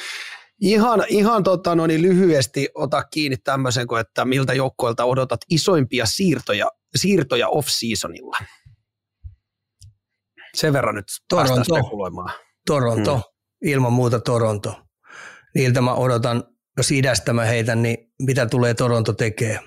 Ihan, 0.63 1.05
ihan 1.07 1.43
tota, 1.43 1.75
no 1.75 1.87
niin 1.87 2.01
lyhyesti 2.01 2.69
ota 2.75 3.03
kiinni 3.03 3.37
tämmöisen, 3.37 3.87
kuin, 3.87 4.01
että 4.01 4.25
miltä 4.25 4.53
joukkoilta 4.53 5.05
odotat 5.05 5.39
isoimpia 5.49 6.05
siirtoja, 6.05 6.71
siirtoja 6.95 7.47
off-seasonilla. 7.47 8.37
Sen 10.55 10.73
verran 10.73 10.95
nyt 10.95 11.05
Toronto. 11.29 11.63
spekuloimaan. 11.63 12.33
Toronto, 12.65 13.13
hmm. 13.13 13.69
ilman 13.69 13.93
muuta 13.93 14.19
Toronto. 14.19 14.81
Niiltä 15.55 15.81
mä 15.81 15.93
odotan, 15.93 16.43
jos 16.77 16.91
idästä 16.91 17.33
mä 17.33 17.45
heitän, 17.45 17.81
niin 17.81 17.97
mitä 18.21 18.45
tulee 18.45 18.73
Toronto 18.73 19.13
tekee. 19.13 19.59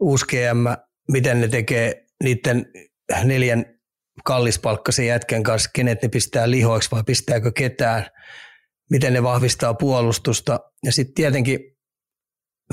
Uusi 0.00 0.26
GM, 0.26 0.82
miten 1.12 1.40
ne 1.40 1.48
tekee 1.48 2.04
niiden 2.22 2.72
neljän 3.24 3.64
kallispalkkaisen 4.24 5.06
jätkän 5.06 5.42
kanssa, 5.42 5.70
kenet 5.72 6.02
ne 6.02 6.08
pistää 6.08 6.50
lihoiksi 6.50 6.90
vai 6.90 7.02
pistääkö 7.06 7.52
ketään– 7.52 8.06
miten 8.90 9.12
ne 9.12 9.22
vahvistaa 9.22 9.74
puolustusta. 9.74 10.60
Ja 10.84 10.92
sitten 10.92 11.14
tietenkin 11.14 11.60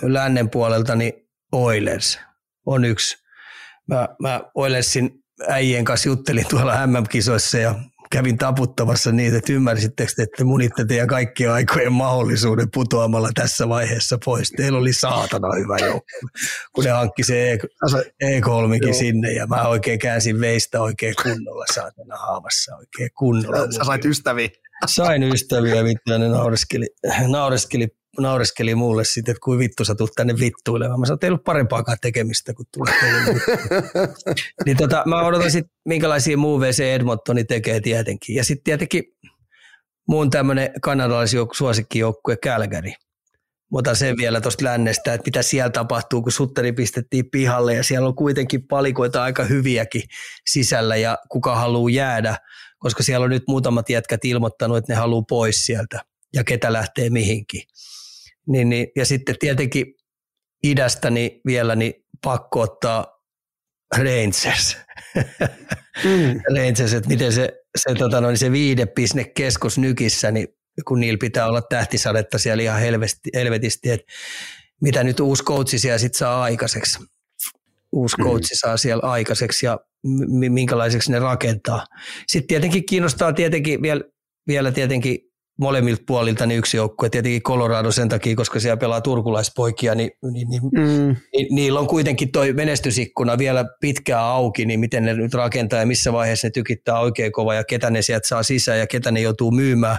lännen 0.01 0.49
puolelta 0.49 0.95
niin 0.95 1.13
Oilers 1.51 2.19
on 2.65 2.85
yksi. 2.85 3.17
Mä, 3.87 4.09
mä 4.21 4.41
Oilersin 4.55 5.11
äijien 5.47 5.85
kanssa 5.85 6.09
juttelin 6.09 6.45
tuolla 6.49 6.87
MM-kisoissa 6.87 7.57
ja 7.57 7.75
kävin 8.13 8.37
taputtamassa 8.37 9.11
niitä, 9.11 9.37
että 9.37 9.53
ymmärsittekö, 9.53 10.11
että 10.17 10.43
munitte 10.43 10.85
teidän 10.85 11.07
kaikkien 11.07 11.51
aikojen 11.51 11.93
mahdollisuuden 11.93 12.67
putoamalla 12.73 13.29
tässä 13.35 13.69
vaiheessa 13.69 14.17
pois. 14.25 14.51
Teillä 14.51 14.77
oli 14.77 14.93
saatana 14.93 15.47
hyvä 15.59 15.77
joukkue, 15.77 16.29
kun 16.73 16.83
ne 16.83 16.89
hankki 16.89 17.23
se 17.23 17.57
E3 18.23 18.89
e 18.89 18.93
sinne 18.93 19.31
ja 19.31 19.47
mä 19.47 19.67
oikein 19.67 19.99
käänsin 19.99 20.39
veistä 20.39 20.81
oikein 20.81 21.15
kunnolla 21.23 21.65
saatana 21.73 22.17
haavassa 22.17 22.75
oikein 22.75 23.09
kunnolla. 23.17 23.71
Sä 23.71 23.83
sait 23.83 24.05
ystäviä. 24.05 24.49
Sain 24.87 25.23
ystäviä, 25.23 25.83
vittu, 25.83 26.17
ne 26.17 26.27
naureskeli, 26.27 26.85
naureskeli, 27.27 27.87
naureskeli 28.19 28.75
mulle 28.75 29.03
sitten, 29.05 29.31
että 29.31 29.41
kuin 29.43 29.59
vittu 29.59 29.85
sä 29.85 29.95
tulet 29.95 30.13
tänne 30.15 30.35
vittuilemaan. 30.39 30.99
Mä 30.99 31.05
sanoin, 31.05 31.17
että 31.17 31.27
ei 31.27 31.29
ollut 31.29 31.43
parempaakaan 31.43 31.97
tekemistä 32.01 32.53
kuin 32.53 32.67
tulla 32.73 32.91
Niin 34.65 34.77
tota, 34.77 35.03
mä 35.05 35.25
odotan 35.25 35.51
sitten, 35.51 35.71
minkälaisia 35.85 36.37
muuveja 36.37 36.73
se 36.73 36.95
Edmontoni 36.95 37.43
tekee 37.43 37.79
tietenkin. 37.79 38.35
Ja 38.35 38.43
sitten 38.43 38.63
tietenkin 38.63 39.03
muun 40.07 40.29
tämmöinen 40.29 40.69
kanadalaissuosikkijoukkue 40.81 42.37
Calgary. 42.37 42.91
Mä 43.71 43.79
otan 43.79 43.95
sen 43.95 44.17
vielä 44.17 44.41
tuosta 44.41 44.65
lännestä, 44.65 45.13
että 45.13 45.27
mitä 45.27 45.41
siellä 45.41 45.69
tapahtuu, 45.69 46.21
kun 46.21 46.31
Sutteri 46.31 46.73
pistettiin 46.73 47.29
pihalle 47.31 47.73
ja 47.73 47.83
siellä 47.83 48.07
on 48.07 48.15
kuitenkin 48.15 48.67
palikoita 48.67 49.23
aika 49.23 49.43
hyviäkin 49.43 50.03
sisällä 50.47 50.95
ja 50.95 51.17
kuka 51.29 51.55
haluaa 51.55 51.89
jäädä– 51.89 52.37
koska 52.83 53.03
siellä 53.03 53.23
on 53.23 53.29
nyt 53.29 53.43
muutamat 53.47 53.89
jätkät 53.89 54.25
ilmoittanut, 54.25 54.77
että 54.77 54.93
ne 54.93 54.97
haluaa 54.97 55.23
pois 55.29 55.65
sieltä 55.65 56.01
ja 56.33 56.43
ketä 56.43 56.73
lähtee 56.73 57.09
mihinkin. 57.09 57.61
Niin, 58.47 58.69
niin, 58.69 58.87
ja 58.95 59.05
sitten 59.05 59.35
tietenkin 59.39 59.85
idästä 60.63 61.09
niin 61.09 61.41
vielä 61.45 61.75
niin 61.75 61.93
pakko 62.23 62.61
ottaa 62.61 63.23
Rangers. 63.97 64.77
Mm. 66.03 66.41
Rangers, 66.57 66.93
että 66.93 67.09
miten 67.09 67.33
se, 67.33 67.49
se, 67.77 67.95
tota 67.95 68.21
noin, 68.21 68.37
se 68.37 68.51
viidepisnekeskus 68.51 69.77
nykissä, 69.77 70.31
niin 70.31 70.47
kun 70.85 70.99
niillä 70.99 71.17
pitää 71.17 71.47
olla 71.47 71.61
tähtisadetta 71.61 72.37
siellä 72.37 72.63
ihan 72.63 72.79
helvesti, 72.79 73.29
helvetisti, 73.33 73.91
että 73.91 74.13
mitä 74.81 75.03
nyt 75.03 75.19
uusi 75.19 75.43
coachi 75.43 75.79
siellä 75.79 75.97
sitten 75.97 76.17
saa 76.17 76.43
aikaiseksi. 76.43 76.99
Uusi 77.91 78.17
mm. 78.17 78.23
coachi 78.23 78.55
saa 78.55 78.77
siellä 78.77 79.09
aikaiseksi 79.09 79.65
ja 79.65 79.79
minkälaiseksi 80.49 81.11
ne 81.11 81.19
rakentaa. 81.19 81.85
Sitten 82.27 82.47
tietenkin 82.47 82.85
kiinnostaa 82.85 83.33
tietenkin 83.33 83.81
vielä, 83.81 84.01
vielä 84.47 84.71
tietenkin 84.71 85.19
molemmilta 85.59 86.03
puolilta 86.07 86.45
niin 86.45 86.57
yksi 86.57 86.77
joukkue, 86.77 87.09
tietenkin 87.09 87.43
Colorado 87.43 87.91
sen 87.91 88.09
takia, 88.09 88.35
koska 88.35 88.59
siellä 88.59 88.77
pelaa 88.77 89.01
turkulaispoikia, 89.01 89.95
niin, 89.95 90.11
niin, 90.31 90.49
niin, 90.49 90.61
mm. 90.63 91.15
niin 91.33 91.55
niillä 91.55 91.79
on 91.79 91.87
kuitenkin 91.87 92.31
toi 92.31 92.53
menestysikkuna 92.53 93.37
vielä 93.37 93.65
pitkää 93.79 94.21
auki, 94.21 94.65
niin 94.65 94.79
miten 94.79 95.05
ne 95.05 95.13
nyt 95.13 95.33
rakentaa 95.33 95.79
ja 95.79 95.85
missä 95.85 96.13
vaiheessa 96.13 96.47
ne 96.47 96.51
tykittää 96.51 96.99
oikein 96.99 97.31
kova 97.31 97.53
ja 97.53 97.63
ketä 97.63 97.89
ne 97.89 98.01
sieltä 98.01 98.27
saa 98.27 98.43
sisään 98.43 98.79
ja 98.79 98.87
ketä 98.87 99.11
ne 99.11 99.21
joutuu 99.21 99.51
myymään. 99.51 99.97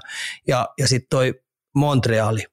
Ja, 0.49 0.69
ja 0.79 0.89
sitten 0.89 1.09
toi 1.11 1.35
Montreali. 1.75 2.45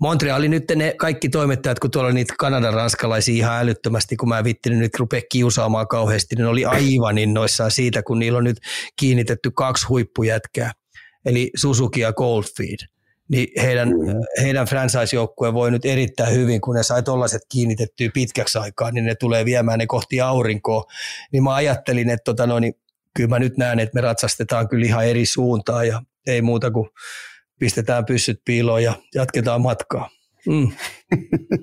Montreali 0.00 0.48
nyt 0.48 0.64
ne 0.76 0.94
kaikki 0.98 1.28
toimittajat, 1.28 1.78
kun 1.78 1.90
tuolla 1.90 2.12
niitä 2.12 2.34
Kanadan 2.38 2.74
ranskalaisia 2.74 3.34
ihan 3.34 3.60
älyttömästi, 3.60 4.16
kun 4.16 4.28
mä 4.28 4.44
vittin 4.44 4.78
nyt 4.78 4.98
rupea 4.98 5.20
kiusaamaan 5.32 5.88
kauheasti, 5.88 6.36
niin 6.36 6.46
oli 6.46 6.64
aivan 6.64 7.18
innoissaan 7.18 7.70
siitä, 7.70 8.02
kun 8.02 8.18
niillä 8.18 8.38
on 8.38 8.44
nyt 8.44 8.56
kiinnitetty 8.96 9.50
kaksi 9.50 9.86
huippujätkää 9.86 10.72
eli 11.26 11.50
Suzuki 11.56 12.00
ja 12.00 12.12
Goldfield, 12.12 12.78
niin 13.28 13.48
heidän, 13.62 13.88
mm. 13.88 14.42
heidän 14.42 14.66
franchise-joukkue 14.66 15.54
voi 15.54 15.70
nyt 15.70 15.84
erittäin 15.84 16.34
hyvin, 16.34 16.60
kun 16.60 16.74
ne 16.74 16.82
sai 16.82 17.02
tollaiset 17.02 17.42
kiinnitettyä 17.52 18.08
pitkäksi 18.14 18.58
aikaa, 18.58 18.90
niin 18.90 19.04
ne 19.04 19.14
tulee 19.14 19.44
viemään 19.44 19.78
ne 19.78 19.86
kohti 19.86 20.20
aurinkoa. 20.20 20.84
Niin 21.32 21.42
mä 21.42 21.54
ajattelin, 21.54 22.10
että 22.10 22.24
tota 22.24 22.46
no, 22.46 22.58
niin 22.58 22.74
kyllä 23.16 23.28
mä 23.28 23.38
nyt 23.38 23.56
näen, 23.56 23.80
että 23.80 23.94
me 23.94 24.00
ratsastetaan 24.00 24.68
kyllä 24.68 24.86
ihan 24.86 25.06
eri 25.06 25.26
suuntaan 25.26 25.88
ja 25.88 26.02
ei 26.26 26.42
muuta 26.42 26.70
kuin 26.70 26.88
pistetään 27.58 28.04
pyssyt 28.04 28.40
piiloon 28.44 28.82
ja 28.82 28.94
jatketaan 29.14 29.60
matkaa. 29.60 30.10
Mm. 30.46 30.70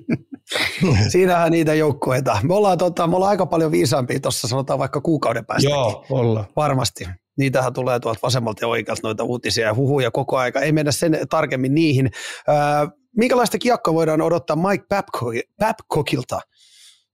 Siinähän 1.12 1.52
niitä 1.52 1.74
joukkueita. 1.74 2.38
Me 2.42 2.54
ollaan, 2.54 2.78
tota, 2.78 3.06
me 3.06 3.16
ollaan 3.16 3.30
aika 3.30 3.46
paljon 3.46 3.72
viisaampia 3.72 4.20
tuossa 4.20 4.48
sanotaan 4.48 4.78
vaikka 4.78 5.00
kuukauden 5.00 5.46
päästä. 5.46 5.70
Joo, 5.70 6.06
ollaan. 6.10 6.46
Varmasti 6.56 7.04
niitähän 7.38 7.72
tulee 7.72 8.00
tuolta 8.00 8.20
vasemmalta 8.22 8.64
ja 8.64 8.68
oikealta 8.68 9.00
noita 9.04 9.24
uutisia 9.24 9.66
ja 9.66 9.74
huhuja 9.74 10.10
koko 10.10 10.38
aika. 10.38 10.60
Ei 10.60 10.72
mennä 10.72 10.92
sen 10.92 11.18
tarkemmin 11.30 11.74
niihin. 11.74 12.10
Öö, 12.48 12.54
minkälaista 13.16 13.58
kiekkoa 13.58 13.94
voidaan 13.94 14.22
odottaa 14.22 14.56
Mike 14.56 14.84
Babcockilta? 15.58 16.40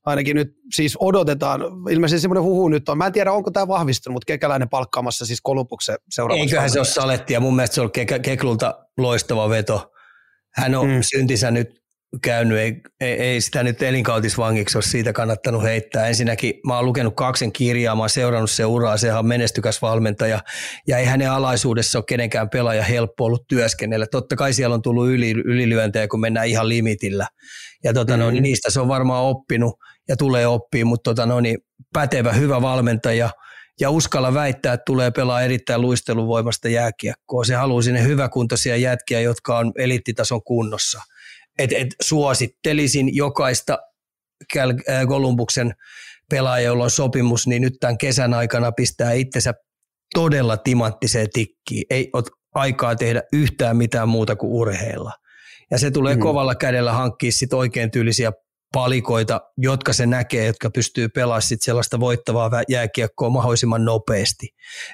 Ainakin 0.06 0.36
nyt 0.36 0.56
siis 0.74 0.97
odotetaan, 1.01 1.60
ilmeisesti 1.90 2.20
semmoinen 2.20 2.43
huhu 2.43 2.68
nyt 2.68 2.88
on, 2.88 2.98
mä 2.98 3.06
en 3.06 3.12
tiedä 3.12 3.32
onko 3.32 3.51
tämä 3.51 3.68
vahvistunut, 3.68 4.14
mutta 4.14 4.26
Kekäläinen 4.26 4.68
palkkaamassa 4.68 5.26
siis 5.26 5.40
Kolumbuksen 5.40 5.97
seuraavaksi. 6.10 6.51
Eiköhän 6.51 6.70
se 6.70 6.78
ole 6.78 6.86
saletti 6.86 7.32
ja 7.32 7.40
mun 7.40 7.56
mielestä 7.56 7.74
se 7.74 7.80
on 7.80 7.90
Keklulta 8.22 8.86
loistava 8.98 9.48
veto. 9.48 9.93
Hän 10.55 10.74
on 10.74 10.88
mm. 10.88 10.98
syntinsä 11.02 11.51
nyt 11.51 11.85
käynyt, 12.22 12.58
ei, 12.58 12.80
ei, 13.00 13.12
ei 13.12 13.40
sitä 13.40 13.62
nyt 13.62 13.82
elinkautisvangiksi 13.82 14.78
ole 14.78 14.82
siitä 14.82 15.12
kannattanut 15.12 15.62
heittää. 15.62 16.06
Ensinnäkin 16.06 16.54
mä 16.66 16.76
oon 16.76 16.84
lukenut 16.84 17.14
kaksen 17.16 17.52
kirjaa, 17.52 17.94
mä 17.94 18.02
oon 18.02 18.10
seurannut 18.10 18.50
se 18.50 18.64
uraa, 18.64 18.96
sehän 18.96 19.18
on 19.18 19.26
menestykäs 19.26 19.82
valmentaja 19.82 20.40
ja 20.88 20.98
ei 20.98 21.06
hänen 21.06 21.30
alaisuudessa 21.30 21.98
ole 21.98 22.04
kenenkään 22.08 22.50
pelaaja 22.50 22.82
helppo 22.82 23.24
ollut 23.24 23.48
työskennellä. 23.48 24.06
Totta 24.10 24.36
kai 24.36 24.52
siellä 24.52 24.74
on 24.74 24.82
tullut 24.82 25.08
yli, 25.08 25.30
ylilyöntejä, 25.30 26.08
kun 26.08 26.20
mennään 26.20 26.46
ihan 26.46 26.68
limitillä 26.68 27.26
ja 27.84 27.94
tota, 27.94 28.16
no, 28.16 28.30
niin 28.30 28.42
niistä 28.42 28.70
se 28.70 28.80
on 28.80 28.88
varmaan 28.88 29.24
oppinut 29.24 29.74
ja 30.08 30.16
tulee 30.16 30.46
oppia, 30.46 30.84
mutta 30.84 31.10
tota, 31.10 31.26
no, 31.26 31.40
niin 31.40 31.58
pätevä, 31.92 32.32
hyvä 32.32 32.62
valmentaja 32.62 33.30
ja 33.80 33.90
uskalla 33.90 34.34
väittää, 34.34 34.72
että 34.72 34.84
tulee 34.86 35.10
pelaa 35.10 35.42
erittäin 35.42 35.80
luisteluvoimasta 35.80 36.68
jääkiekkoa. 36.68 37.44
Se 37.44 37.54
haluaa 37.54 37.82
sinne 37.82 38.02
hyväkuntoisia 38.02 38.76
jätkiä, 38.76 39.20
jotka 39.20 39.58
on 39.58 39.72
eliittitason 39.78 40.42
kunnossa– 40.42 41.00
et, 41.58 41.72
et 41.72 41.88
suosittelisin 42.02 43.16
jokaista 43.16 43.78
Kolumbuksen 45.08 45.66
äh, 45.66 45.76
pelaaja, 46.30 46.64
jolla 46.64 46.84
on 46.84 46.90
sopimus, 46.90 47.46
niin 47.46 47.62
nyt 47.62 47.74
tämän 47.80 47.98
kesän 47.98 48.34
aikana 48.34 48.72
pistää 48.72 49.12
itsensä 49.12 49.54
todella 50.14 50.56
timanttiseen 50.56 51.28
tikkiin. 51.32 51.84
Ei 51.90 52.10
ole 52.12 52.24
aikaa 52.54 52.96
tehdä 52.96 53.22
yhtään 53.32 53.76
mitään 53.76 54.08
muuta 54.08 54.36
kuin 54.36 54.52
urheilla. 54.52 55.12
Ja 55.70 55.78
se 55.78 55.90
tulee 55.90 56.14
mm. 56.14 56.20
kovalla 56.20 56.54
kädellä 56.54 56.92
hankkia 56.92 57.32
sit 57.32 57.52
oikein 57.52 57.90
tyylisiä 57.90 58.32
palikoita, 58.76 59.40
jotka 59.58 59.92
se 59.92 60.06
näkee, 60.06 60.46
jotka 60.46 60.70
pystyy 60.70 61.08
pelaamaan 61.08 61.42
sit 61.42 61.62
sellaista 61.62 62.00
voittavaa 62.00 62.50
jääkiekkoa 62.68 63.30
mahdollisimman 63.30 63.84
nopeasti. 63.84 64.48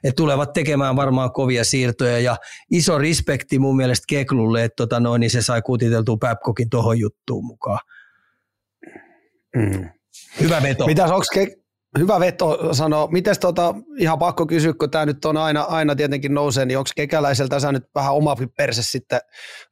Et 0.04 0.16
tulevat 0.16 0.52
tekemään 0.52 0.96
varmaan 0.96 1.32
kovia 1.32 1.64
siirtoja 1.64 2.18
ja 2.18 2.36
iso 2.70 2.98
respekti 2.98 3.58
mun 3.58 3.76
mielestä 3.76 4.04
Keklulle, 4.08 4.64
että 4.64 4.76
tota 4.76 5.00
noin, 5.00 5.20
niin 5.20 5.30
se 5.30 5.42
sai 5.42 5.62
kutiteltua 5.62 6.16
Babcockin 6.16 6.70
tuohon 6.70 6.98
juttuun 6.98 7.44
mukaan. 7.44 7.78
Mm. 9.56 9.88
Hyvä 10.40 10.62
veto. 10.62 10.86
Mitäs, 10.86 11.10
onko 11.10 11.26
Ke- 11.34 11.61
Hyvä 11.98 12.20
veto 12.20 12.74
sanoo. 12.74 13.06
Miten 13.06 13.34
tota, 13.40 13.74
ihan 13.98 14.18
pakko 14.18 14.46
kysyä, 14.46 14.72
kun 14.72 14.90
tämä 14.90 15.06
nyt 15.06 15.24
on 15.24 15.36
aina, 15.36 15.62
aina 15.62 15.96
tietenkin 15.96 16.34
nousee, 16.34 16.66
niin 16.66 16.78
onko 16.78 16.90
kekäläiseltä 16.96 17.56
tässä 17.56 17.72
nyt 17.72 17.84
vähän 17.94 18.14
oma 18.14 18.36
perse 18.56 18.82
sitten, 18.82 19.20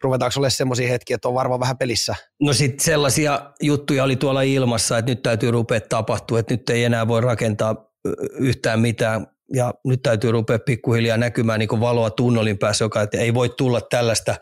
ruvetaanko 0.03 0.35
olemaan 0.37 0.51
semmoisia 0.51 0.89
hetkiä, 0.89 1.15
että 1.15 1.29
on 1.29 1.35
varmaan 1.35 1.61
vähän 1.61 1.79
pelissä? 1.79 2.15
No 2.41 2.53
sitten 2.53 2.85
sellaisia 2.85 3.53
juttuja 3.63 4.05
oli 4.05 4.17
tuolla 4.17 4.43
ilmassa, 4.43 4.99
että 4.99 5.11
nyt 5.11 5.23
täytyy 5.23 5.51
rupea 5.51 5.81
tapahtua, 5.81 6.39
että 6.39 6.55
nyt 6.55 6.71
ei 6.71 6.85
enää 6.85 7.09
voi 7.09 7.21
rakentaa 7.21 7.91
yhtään 8.39 8.81
mitään 8.81 9.27
ja 9.55 9.75
nyt 9.85 10.03
täytyy 10.03 10.33
rupea 10.33 10.59
pikkuhiljaa 10.59 11.17
näkymään 11.17 11.59
niin 11.59 11.81
valoa 11.81 12.11
tunnelin 12.11 12.59
päässä, 12.59 12.85
joka 12.85 13.03
että 13.03 13.19
ei 13.19 13.35
voi 13.35 13.49
tulla 13.49 13.81
tällaista 13.81 14.35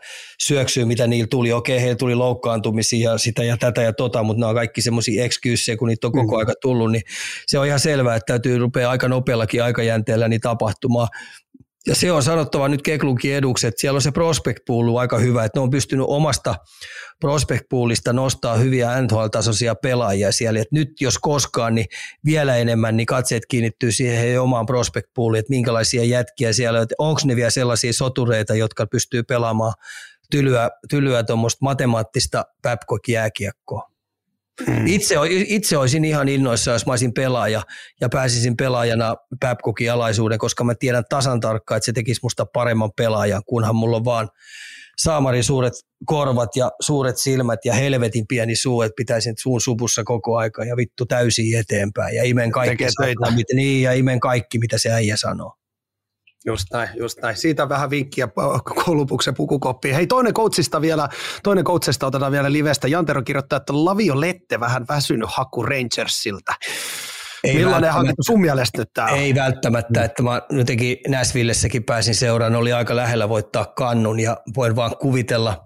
syöksyä, 0.43 0.85
mitä 0.85 1.07
niillä 1.07 1.27
tuli. 1.27 1.51
Okei, 1.51 1.81
heillä 1.81 1.95
tuli 1.95 2.15
loukkaantumisia 2.15 3.11
ja 3.11 3.17
sitä 3.17 3.43
ja 3.43 3.57
tätä 3.57 3.81
ja 3.81 3.93
tota, 3.93 4.23
mutta 4.23 4.39
nämä 4.39 4.49
on 4.49 4.55
kaikki 4.55 4.81
semmoisia 4.81 5.23
excuseja, 5.23 5.77
kun 5.77 5.87
niitä 5.87 6.07
on 6.07 6.13
koko 6.13 6.35
mm. 6.35 6.39
aika 6.39 6.53
tullut, 6.61 6.91
niin 6.91 7.03
se 7.47 7.59
on 7.59 7.67
ihan 7.67 7.79
selvää, 7.79 8.15
että 8.15 8.33
täytyy 8.33 8.57
rupea 8.57 8.89
aika 8.89 9.07
nopeallakin 9.07 9.63
aikajänteellä 9.63 10.27
niin 10.27 10.41
tapahtumaan. 10.41 11.07
Ja 11.89 11.95
se 11.95 12.11
on 12.11 12.23
sanottava 12.23 12.67
nyt 12.67 12.81
Keklunkin 12.81 13.35
eduksi, 13.35 13.67
että 13.67 13.81
siellä 13.81 13.97
on 13.97 14.01
se 14.01 14.11
prospect 14.11 14.59
pool 14.67 14.95
aika 14.95 15.17
hyvä, 15.17 15.43
että 15.43 15.59
ne 15.59 15.63
on 15.63 15.69
pystynyt 15.69 16.05
omasta 16.09 16.55
prospect 17.19 17.65
poolista 17.69 18.13
nostaa 18.13 18.55
hyviä 18.55 19.01
NHL-tasoisia 19.01 19.75
pelaajia 19.75 20.31
siellä. 20.31 20.59
Että 20.59 20.75
nyt 20.75 21.01
jos 21.01 21.17
koskaan, 21.17 21.75
niin 21.75 21.85
vielä 22.25 22.57
enemmän 22.57 22.97
niin 22.97 23.05
katseet 23.05 23.45
kiinnittyy 23.45 23.91
siihen 23.91 24.41
omaan 24.41 24.65
prospect 24.65 25.09
pooliin, 25.15 25.39
että 25.39 25.49
minkälaisia 25.49 26.03
jätkiä 26.03 26.53
siellä 26.53 26.79
on, 26.79 26.87
onko 26.97 27.21
ne 27.25 27.35
vielä 27.35 27.49
sellaisia 27.49 27.93
sotureita, 27.93 28.55
jotka 28.55 28.87
pystyy 28.87 29.23
pelaamaan 29.23 29.73
tylyä, 30.31 30.69
tylyä 30.89 31.23
tuommoista 31.23 31.59
matemaattista 31.61 32.45
Babcock-jääkiekkoa. 32.61 33.98
Mm. 34.67 34.87
Itse, 34.87 35.15
itse 35.29 35.77
olisin 35.77 36.05
ihan 36.05 36.29
innoissa, 36.29 36.71
jos 36.71 36.85
mä 36.85 36.91
olisin 36.91 37.13
pelaaja 37.13 37.61
ja 38.01 38.09
pääsisin 38.09 38.57
pelaajana 38.57 39.15
Babcockin 39.39 39.91
alaisuuden, 39.91 40.39
koska 40.39 40.63
mä 40.63 40.75
tiedän 40.75 41.03
tasan 41.09 41.39
tarkkaan, 41.39 41.77
että 41.77 41.85
se 41.85 41.93
tekisi 41.93 42.19
musta 42.23 42.45
paremman 42.45 42.91
pelaajan, 42.97 43.41
kunhan 43.45 43.75
mulla 43.75 43.97
on 43.97 44.05
vaan 44.05 44.29
saamarin 44.97 45.43
suuret 45.43 45.73
korvat 46.05 46.55
ja 46.55 46.71
suuret 46.81 47.17
silmät 47.17 47.59
ja 47.65 47.73
helvetin 47.73 48.27
pieni 48.27 48.55
suu, 48.55 48.81
että 48.81 48.95
pitäisin 48.95 49.33
suun 49.39 49.61
supussa 49.61 50.03
koko 50.03 50.37
aika 50.37 50.63
ja 50.63 50.77
vittu 50.77 51.05
täysin 51.05 51.59
eteenpäin 51.59 52.15
ja 52.15 52.23
imen 52.23 52.51
kaikki, 52.51 52.85
satana, 52.89 53.35
mitä, 53.35 53.55
niin, 53.55 53.81
ja 53.81 53.93
imen 53.93 54.19
kaikki, 54.19 54.59
mitä 54.59 54.77
se 54.77 54.91
äijä 54.91 55.17
sanoo. 55.17 55.53
Just 56.49 56.65
näin, 56.73 56.89
just 56.97 57.21
näin. 57.21 57.37
Siitä 57.37 57.69
vähän 57.69 57.89
vinkkiä 57.89 58.27
koulupuksen 58.85 59.33
pukukoppiin. 59.35 59.95
Hei, 59.95 60.07
toinen 60.07 60.33
coachista 60.33 60.81
vielä, 60.81 61.09
toinen 61.43 61.63
coachista 61.63 62.07
otetaan 62.07 62.31
vielä 62.31 62.51
livestä. 62.51 62.87
Jantero 62.87 63.21
kirjoittaa, 63.21 63.57
että 63.57 63.73
Lavio 63.73 64.21
Lette 64.21 64.59
vähän 64.59 64.85
väsynyt 64.89 65.29
haku 65.31 65.63
Rangersilta. 65.63 66.53
Ei 67.43 67.55
Millainen 67.55 67.93
hankinta 67.93 68.23
sun 68.23 68.41
mielestä 68.41 68.77
nyt 68.77 68.89
tämä 68.93 69.07
Ei 69.07 69.35
välttämättä, 69.35 70.03
että 70.03 70.23
mä 70.23 70.41
jotenkin 70.49 70.97
Näsvillessäkin 71.07 71.83
pääsin 71.83 72.15
seuraan, 72.15 72.55
oli 72.55 72.73
aika 72.73 72.95
lähellä 72.95 73.29
voittaa 73.29 73.65
kannun 73.65 74.19
ja 74.19 74.37
voin 74.55 74.75
vaan 74.75 74.97
kuvitella, 74.97 75.65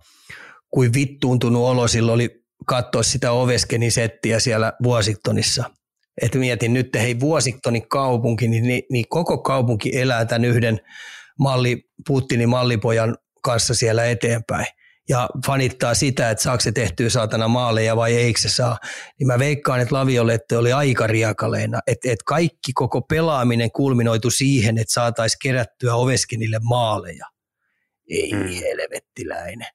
kuin 0.69 0.93
vittuuntunut 0.93 1.64
olo 1.64 1.88
silloin 1.88 2.15
oli 2.15 2.43
katsoa 2.65 3.03
sitä 3.03 3.31
Oveskenin 3.31 3.91
settiä 3.91 4.39
siellä 4.39 4.73
Washingtonissa. 4.84 5.64
Että 6.22 6.38
mietin 6.38 6.73
nyt, 6.73 6.90
hei 6.95 7.15
Washingtonin 7.15 7.88
kaupunki, 7.88 8.48
niin, 8.48 8.64
niin, 8.64 8.84
niin 8.91 9.06
koko 9.10 9.38
kaupunki 9.38 9.99
elää 9.99 10.26
tämän 10.26 10.45
yhden 10.45 10.80
malli, 11.40 11.84
Putinin 12.07 12.49
mallipojan 12.49 13.18
kanssa 13.41 13.73
siellä 13.73 14.06
eteenpäin 14.06 14.65
ja 15.10 15.30
fanittaa 15.45 15.94
sitä, 15.94 16.30
että 16.30 16.44
saako 16.44 16.61
se 16.61 16.72
tehtyä 16.72 17.10
saatana 17.10 17.48
maaleja 17.48 17.95
vai 17.95 18.14
eikö 18.15 18.40
se 18.40 18.49
saa, 18.49 18.77
niin 19.19 19.27
mä 19.27 19.40
veikkaan, 19.40 19.80
että 19.81 19.95
Laviolette 19.95 20.57
oli 20.57 20.73
aika 20.73 21.07
riakaleena, 21.07 21.80
että, 21.88 22.11
että 22.11 22.23
kaikki 22.26 22.73
koko 22.73 23.02
pelaaminen 23.02 23.72
kulminoitu 23.72 24.30
siihen, 24.30 24.77
että 24.77 24.94
saataisiin 24.94 25.40
kerättyä 25.44 25.95
Oveskinille 25.95 26.60
maaleja. 26.64 27.26
Ei 28.10 28.34
mm. 28.34 28.48
helvettiläinen. 28.48 29.68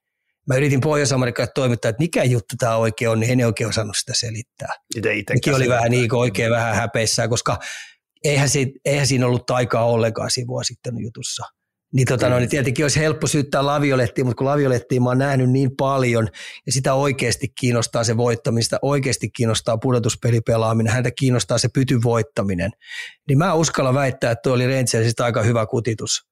Mä 0.49 0.55
yritin 0.55 0.81
Pohjois-Amerikkaan 0.81 1.47
toimittaa, 1.55 1.89
että 1.89 2.03
mikä 2.03 2.23
juttu 2.23 2.55
tämä 2.57 2.75
oikein 2.75 3.09
on, 3.09 3.19
niin 3.19 3.31
en 3.31 3.45
oikein 3.45 3.69
osannut 3.69 3.97
sitä 3.97 4.13
selittää. 4.15 4.73
Sekin 5.33 5.55
oli 5.55 5.69
vähän 5.69 5.91
niin 5.91 6.15
oikein 6.15 6.51
vähän 6.51 6.75
häpeissään, 6.75 7.29
koska 7.29 7.59
eihän, 8.23 8.49
siitä, 8.49 8.79
eihän 8.85 9.07
siinä 9.07 9.25
ollut 9.25 9.45
taikaa 9.45 9.85
ollenkaan 9.85 10.31
siinä 10.31 10.47
vuosittain 10.47 10.99
jutussa. 10.99 11.43
Niin, 11.93 12.07
tota, 12.07 12.29
no, 12.29 12.39
niin 12.39 12.49
tietenkin 12.49 12.85
olisi 12.85 12.99
helppo 12.99 13.27
syyttää 13.27 13.65
laviolettiin, 13.65 14.25
mutta 14.25 14.37
kun 14.37 14.47
laviolettiin 14.47 15.03
mä 15.03 15.09
oon 15.09 15.17
nähnyt 15.17 15.49
niin 15.49 15.71
paljon 15.77 16.27
ja 16.65 16.71
sitä 16.71 16.93
oikeasti 16.93 17.47
kiinnostaa 17.59 18.03
se 18.03 18.17
voittaminen, 18.17 18.63
sitä 18.63 18.79
oikeasti 18.81 19.29
kiinnostaa 19.29 19.77
pudotuspelipelaaminen, 19.77 20.93
häntä 20.93 21.11
kiinnostaa 21.19 21.57
se 21.57 21.69
pyty 21.73 22.03
voittaminen, 22.03 22.71
niin 23.27 23.37
mä 23.37 23.53
uskalla 23.53 23.93
väittää, 23.93 24.31
että 24.31 24.41
tuo 24.41 24.53
oli 24.53 24.67
Rangersista 24.67 25.25
aika 25.25 25.43
hyvä 25.43 25.65
kutitus 25.65 26.28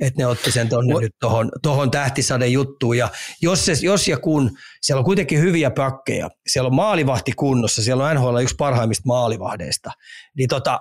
että 0.00 0.22
ne 0.22 0.26
otti 0.26 0.52
sen 0.52 0.68
tuonne 0.68 0.94
nyt 1.00 1.12
tuohon 1.20 1.52
tohon 1.62 1.90
tähtisaden 1.90 2.52
juttuun. 2.52 2.98
Ja 2.98 3.08
jos, 3.42 3.66
se, 3.66 3.72
jos 3.82 4.08
ja 4.08 4.18
kun, 4.18 4.50
siellä 4.82 4.98
on 4.98 5.04
kuitenkin 5.04 5.40
hyviä 5.40 5.70
pakkeja, 5.70 6.30
siellä 6.46 6.66
on 6.66 6.74
maalivahti 6.74 7.32
kunnossa, 7.32 7.82
siellä 7.82 8.04
on 8.04 8.16
NHL 8.16 8.38
yksi 8.42 8.54
parhaimmista 8.58 9.02
maalivahdeista, 9.06 9.90
niin 10.36 10.48
tota, 10.48 10.80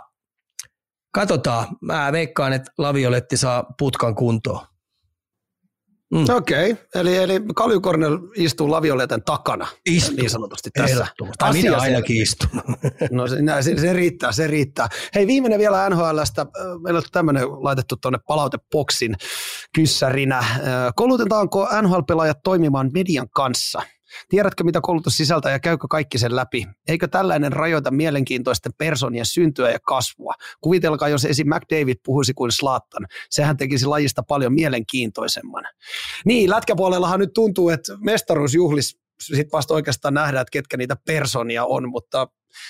katsotaan. 1.12 1.68
Mä 1.82 2.12
veikkaan, 2.12 2.54
että 2.54 2.72
Lavioletti 2.78 3.38
saa 3.38 3.66
putkan 3.80 4.16
kuntoon. 4.16 4.69
Mm. 6.14 6.26
Okei, 6.36 6.72
okay. 6.72 6.86
eli, 6.96 7.18
eli 7.18 7.42
Kalju 7.56 7.82
Kornel 7.82 8.20
istuu 8.36 8.72
lavioleten 8.72 9.24
takana 9.24 9.68
istuu. 9.86 10.16
niin 10.16 10.30
sanotusti 10.30 10.70
tässä. 10.74 11.08
Tai 11.38 11.54
minä 11.54 11.78
ainakin 11.78 12.22
istun. 12.22 12.50
No 13.12 13.28
se, 13.28 13.38
se, 13.62 13.82
se, 13.82 13.94
riittää, 13.94 14.32
se 14.32 14.48
riittää. 14.48 14.88
Hei 15.16 15.28
viimeinen 15.28 15.60
vielä 15.60 15.90
NHLstä. 15.90 16.46
Meillä 16.84 16.98
on 16.98 17.04
tämmöinen 17.12 17.44
laitettu 17.50 17.96
tuonne 17.96 18.20
palautepoksin 18.28 19.16
kyssärinä. 19.76 20.44
Koulutetaanko 20.96 21.68
NHL-pelaajat 21.82 22.40
toimimaan 22.44 22.90
median 22.94 23.30
kanssa? 23.30 23.82
Tiedätkö, 24.30 24.64
mitä 24.64 24.82
koulutus 24.82 25.18
sisältää 25.18 25.52
ja 25.52 25.60
käykö 25.60 25.88
kaikki 25.90 26.18
sen 26.18 26.36
läpi? 26.36 26.68
Eikö 26.88 27.08
tällainen 27.08 27.54
rajoita 27.54 27.92
mielenkiintoisten 27.92 28.72
personien 28.78 29.26
syntyä 29.26 29.72
ja 29.72 29.80
kasvua? 29.80 30.34
Kuvitelkaa, 30.62 31.10
jos 31.10 31.26
esim. 31.26 31.48
McDavid 31.48 31.98
puhuisi 32.06 32.34
kuin 32.34 32.52
Slaattan. 32.52 33.06
Sehän 33.30 33.58
tekisi 33.58 33.86
lajista 33.86 34.24
paljon 34.24 34.54
mielenkiintoisemman. 34.54 35.64
Niin, 36.26 36.50
lätkäpuolellahan 36.50 37.20
nyt 37.20 37.34
tuntuu, 37.34 37.70
että 37.70 37.98
mestaruusjuhlis 38.00 39.00
sitten 39.22 39.52
vasta 39.52 39.74
oikeastaan 39.74 40.14
nähdään, 40.14 40.42
että 40.42 40.52
ketkä 40.52 40.78
niitä 40.78 40.96
personia 41.06 41.66
on, 41.66 41.90
mutta 41.90 42.28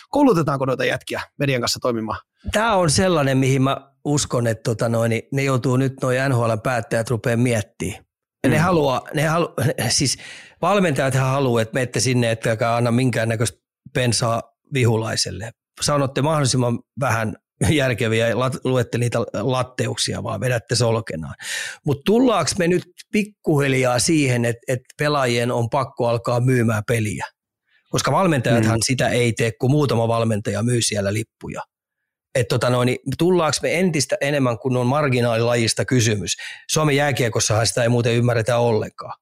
koulutetaanko 0.10 0.66
noita 0.66 0.86
jätkiä 0.86 1.22
median 1.40 1.62
kanssa 1.62 1.80
toimimaan? 1.80 2.20
Tämä 2.52 2.76
on 2.76 2.90
sellainen, 2.90 3.38
mihin 3.38 3.62
mä 3.62 3.92
uskon, 4.06 4.48
että 4.48 4.64
tota 4.64 4.90
noin, 4.90 5.22
ne 5.32 5.44
joutuu 5.44 5.78
nyt 5.78 5.94
noin 6.02 6.18
NHL 6.30 6.56
päättäjät 6.64 7.10
rupeaa 7.10 7.38
miettimään. 7.38 8.09
Mm. 8.48 8.52
Ne 8.52 8.58
haluaa, 8.58 9.02
ne 9.14 9.24
halu, 9.24 9.54
siis 9.90 10.18
valmentajat 10.62 11.16
haluaa, 11.16 11.62
että 11.62 11.74
menette 11.74 12.00
sinne, 12.00 12.32
ettekä 12.32 12.76
anna 12.76 12.92
minkäännäköistä 12.92 13.58
pensaa 13.94 14.44
vihulaiselle. 14.74 15.52
Sanotte 15.82 16.22
mahdollisimman 16.22 16.80
vähän 17.00 17.36
järkeviä 17.70 18.28
ja 18.28 18.36
luette 18.64 18.98
niitä 18.98 19.20
latteuksia, 19.34 20.24
vaan 20.24 20.40
vedätte 20.40 20.76
solkenaan. 20.76 21.36
Mutta 21.86 22.02
tullaanko 22.06 22.52
me 22.58 22.68
nyt 22.68 22.84
pikkuhiljaa 23.12 24.00
siihen, 24.00 24.46
että, 24.46 24.62
että 24.68 24.94
pelaajien 24.98 25.52
on 25.52 25.70
pakko 25.70 26.08
alkaa 26.08 26.40
myymään 26.40 26.84
peliä? 26.88 27.26
Koska 27.90 28.12
valmentajathan 28.12 28.78
mm. 28.78 28.84
sitä 28.86 29.10
ei 29.10 29.34
tee, 29.34 29.52
kun 29.62 29.72
muutama 29.72 30.08
valmentaja 30.08 30.64
myy 30.64 30.82
siellä 30.82 31.14
lippuja 31.14 31.62
että 32.36 32.56
tota 32.56 32.70
noin, 32.70 32.86
niin 32.86 33.00
tullaanko 33.18 33.58
me 33.62 33.80
entistä 33.80 34.18
enemmän, 34.22 34.60
kun 34.60 34.78
on 34.78 34.88
marginaalilajista 34.88 35.86
kysymys. 35.86 36.32
Suomen 36.70 36.96
jääkiekossahan 36.96 37.68
sitä 37.68 37.84
ei 37.84 37.90
muuten 37.90 38.14
ymmärretä 38.14 38.58
ollenkaan. 38.58 39.14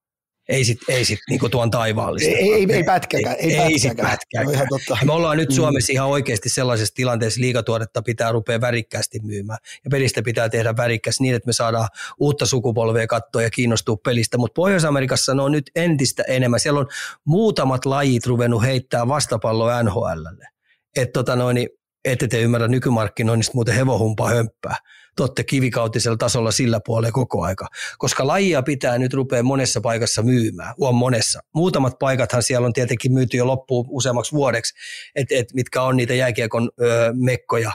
Ei 0.49 0.63
sit, 0.63 0.77
ei 0.87 1.05
sit 1.05 1.19
niin 1.29 1.51
tuon 1.51 1.71
taivaallista. 1.71 2.29
Ei, 2.29 2.53
ei, 2.53 2.67
ei 2.73 2.83
pätkääkään. 2.83 3.35
Ei, 3.39 3.43
ei 3.43 3.57
pätkääkään. 3.57 3.79
sit 3.79 3.97
pätkääkään. 3.97 4.67
totta. 4.69 4.97
Me 5.05 5.13
ollaan 5.13 5.37
nyt 5.37 5.49
mm. 5.49 5.55
Suomessa 5.55 5.93
ihan 5.93 6.07
oikeasti 6.07 6.49
sellaisessa 6.49 6.93
tilanteessa, 6.95 7.41
liikatuotetta 7.41 8.01
pitää 8.01 8.31
rupea 8.31 8.61
värikkäästi 8.61 9.19
myymään. 9.23 9.59
Ja 9.83 9.89
pelistä 9.89 10.21
pitää 10.21 10.49
tehdä 10.49 10.77
värikäs 10.77 11.19
niin, 11.19 11.35
että 11.35 11.47
me 11.47 11.53
saadaan 11.53 11.87
uutta 12.19 12.45
sukupolvea 12.45 13.07
katsoa 13.07 13.41
ja 13.41 13.49
kiinnostua 13.49 13.97
pelistä. 14.05 14.37
Mutta 14.37 14.53
Pohjois-Amerikassa 14.55 15.33
ne 15.33 15.41
on 15.41 15.51
nyt 15.51 15.71
entistä 15.75 16.23
enemmän. 16.27 16.59
Siellä 16.59 16.79
on 16.79 16.87
muutamat 17.25 17.85
lajit 17.85 18.25
ruvennut 18.25 18.63
heittää 18.63 19.07
vastapalloa 19.07 19.83
NHLlle. 19.83 20.47
Että 20.95 21.13
tota 21.13 21.35
noin, 21.35 21.55
niin 21.55 21.69
ette 22.11 22.27
te 22.27 22.41
ymmärrä 22.41 22.67
nykymarkkinoinnista 22.67 23.51
muuten 23.55 23.75
hevohumpaa 23.75 24.29
hömppää. 24.29 24.75
Totte 25.15 25.43
kivikautisella 25.43 26.17
tasolla 26.17 26.51
sillä 26.51 26.79
puolella 26.85 27.11
koko 27.11 27.43
aika. 27.43 27.67
Koska 27.97 28.27
lajia 28.27 28.63
pitää 28.63 28.97
nyt 28.97 29.13
rupea 29.13 29.43
monessa 29.43 29.81
paikassa 29.81 30.23
myymään. 30.23 30.73
On 30.79 30.95
monessa. 30.95 31.39
Muutamat 31.55 31.99
paikathan 31.99 32.43
siellä 32.43 32.65
on 32.65 32.73
tietenkin 32.73 33.13
myyty 33.13 33.37
jo 33.37 33.47
loppuun 33.47 33.85
useammaksi 33.89 34.31
vuodeksi, 34.31 34.73
et, 35.15 35.31
et 35.31 35.47
mitkä 35.53 35.81
on 35.81 35.97
niitä 35.97 36.13
jääkiekon 36.13 36.69
ö, 36.81 37.13
mekkoja. 37.15 37.71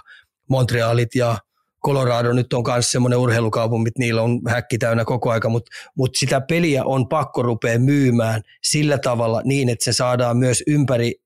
Montrealit 0.48 1.14
ja 1.14 1.38
Colorado 1.84 2.32
nyt 2.32 2.52
on 2.52 2.64
myös 2.66 2.92
semmoinen 2.92 3.18
urheilukaupunki, 3.18 3.88
että 3.88 4.00
niillä 4.00 4.22
on 4.22 4.40
häkki 4.48 4.78
täynnä 4.78 5.04
koko 5.04 5.30
aika, 5.30 5.48
mutta 5.48 5.70
mut 5.96 6.10
sitä 6.16 6.40
peliä 6.40 6.84
on 6.84 7.08
pakko 7.08 7.42
rupea 7.42 7.78
myymään 7.78 8.42
sillä 8.62 8.98
tavalla 8.98 9.42
niin, 9.44 9.68
että 9.68 9.84
se 9.84 9.92
saadaan 9.92 10.36
myös 10.36 10.62
ympäri 10.66 11.21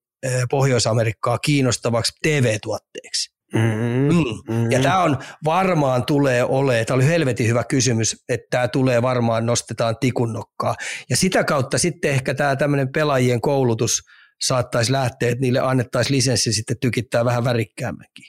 Pohjois-Amerikkaa 0.50 1.38
kiinnostavaksi 1.38 2.12
TV-tuotteeksi. 2.22 3.36
Mm-hmm. 3.54 4.54
Mm. 4.54 4.70
Ja 4.70 4.80
tämä 4.80 5.02
on 5.02 5.18
varmaan 5.44 6.04
tulee 6.04 6.44
olemaan, 6.44 6.86
tämä 6.86 6.94
oli 6.94 7.06
helvetin 7.06 7.48
hyvä 7.48 7.64
kysymys, 7.64 8.16
että 8.28 8.46
tämä 8.50 8.68
tulee 8.68 9.02
varmaan 9.02 9.46
nostetaan 9.46 9.96
tikunnokkaa. 10.00 10.74
Ja 11.10 11.16
sitä 11.16 11.44
kautta 11.44 11.78
sitten 11.78 12.10
ehkä 12.10 12.34
tämä 12.34 12.56
tämmöinen 12.56 12.92
pelaajien 12.92 13.40
koulutus 13.40 14.02
saattaisi 14.42 14.92
lähteä, 14.92 15.28
että 15.28 15.40
niille 15.40 15.60
annettaisiin 15.60 16.16
lisenssi 16.16 16.52
sitten 16.52 16.76
tykittää 16.80 17.24
vähän 17.24 17.44
värikkäämmäkin. 17.44 18.24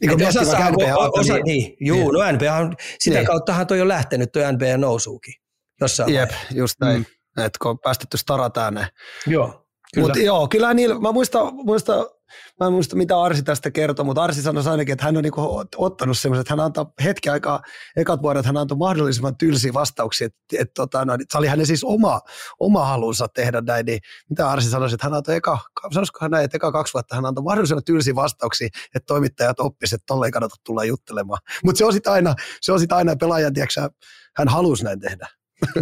Niin 0.00 0.10
kuin 0.10 0.28
osa, 0.28 0.44
saa, 0.44 0.70
osa, 1.12 1.34
niin, 1.34 1.44
niin, 1.44 1.76
juu, 1.80 1.98
niin. 2.12 2.12
no 2.12 2.32
NBA 2.32 2.56
on, 2.56 2.74
sitä 2.98 3.16
niin. 3.16 3.26
kauttahan 3.26 3.66
toi 3.66 3.80
on 3.80 3.88
lähtenyt 3.88 4.32
toi 4.32 4.52
NBA 4.52 4.76
nousuukin 4.76 5.34
jossain 5.80 6.14
Jep, 6.14 6.30
vaiheessa. 6.30 6.54
just 6.54 6.74
näin. 6.80 7.06
Mm. 7.36 7.44
Että 7.44 7.58
kun 7.62 7.70
on 7.70 7.78
päästetty 7.78 8.16
starat 8.16 8.56
ääneen. 8.56 8.86
Joo. 9.26 9.66
Mutta 9.96 10.18
joo, 10.18 10.48
kyllä 10.48 10.74
niillä, 10.74 10.98
mä 10.98 11.12
muistan, 11.12 11.54
muistan 11.54 12.06
Mä 12.60 12.66
en 12.66 12.72
muista, 12.72 12.96
mitä 12.96 13.20
Arsi 13.20 13.42
tästä 13.42 13.70
kertoi, 13.70 14.04
mutta 14.04 14.22
Arsi 14.22 14.42
sanoi 14.42 14.62
ainakin, 14.66 14.92
että 14.92 15.04
hän 15.04 15.16
on 15.16 15.22
niinku 15.22 15.64
ottanut 15.76 16.18
semmoisen, 16.18 16.40
että 16.40 16.52
hän 16.52 16.60
antaa 16.60 16.92
hetki 17.04 17.28
aikaa, 17.28 17.62
ekat 17.96 18.22
vuodet 18.22 18.46
hän 18.46 18.56
antoi 18.56 18.78
mahdollisimman 18.78 19.36
tylsiä 19.36 19.74
vastauksia, 19.74 20.26
että 20.26 20.38
et, 20.58 20.70
tota, 20.74 21.04
no, 21.04 21.16
se 21.30 21.38
oli 21.38 21.46
hänen 21.46 21.66
siis 21.66 21.84
oma, 21.84 22.20
oma 22.60 22.84
halunsa 22.84 23.28
tehdä 23.28 23.60
näin, 23.60 23.86
niin 23.86 24.00
mitä 24.30 24.50
Arsi 24.50 24.70
sanoi, 24.70 24.92
että 24.92 25.06
hän 25.06 25.14
antoi 25.14 25.34
eka, 25.34 25.58
sanoisiko 25.92 26.18
hän 26.20 26.30
näin, 26.30 26.44
että 26.44 26.56
eka 26.56 26.72
kaksi 26.72 26.94
vuotta 26.94 27.14
hän 27.14 27.26
antoi 27.26 27.44
mahdollisimman 27.44 27.84
tylsiä 27.84 28.14
vastauksia, 28.14 28.68
että 28.94 29.06
toimittajat 29.06 29.60
oppisivat, 29.60 30.00
että 30.00 30.06
tolle 30.06 30.26
ei 30.26 30.32
kannata 30.32 30.56
tulla 30.66 30.84
juttelemaan. 30.84 31.40
Mutta 31.64 31.78
se 31.78 31.84
on 31.84 31.92
sitten 31.92 32.12
aina, 32.12 32.34
se 32.60 32.72
on 32.72 32.80
sit 32.80 32.92
aina 32.92 33.16
pelaajan, 33.16 33.54
tiedätkö, 33.54 33.90
hän 34.36 34.48
halusi 34.48 34.84
näin 34.84 35.00
tehdä. 35.00 35.28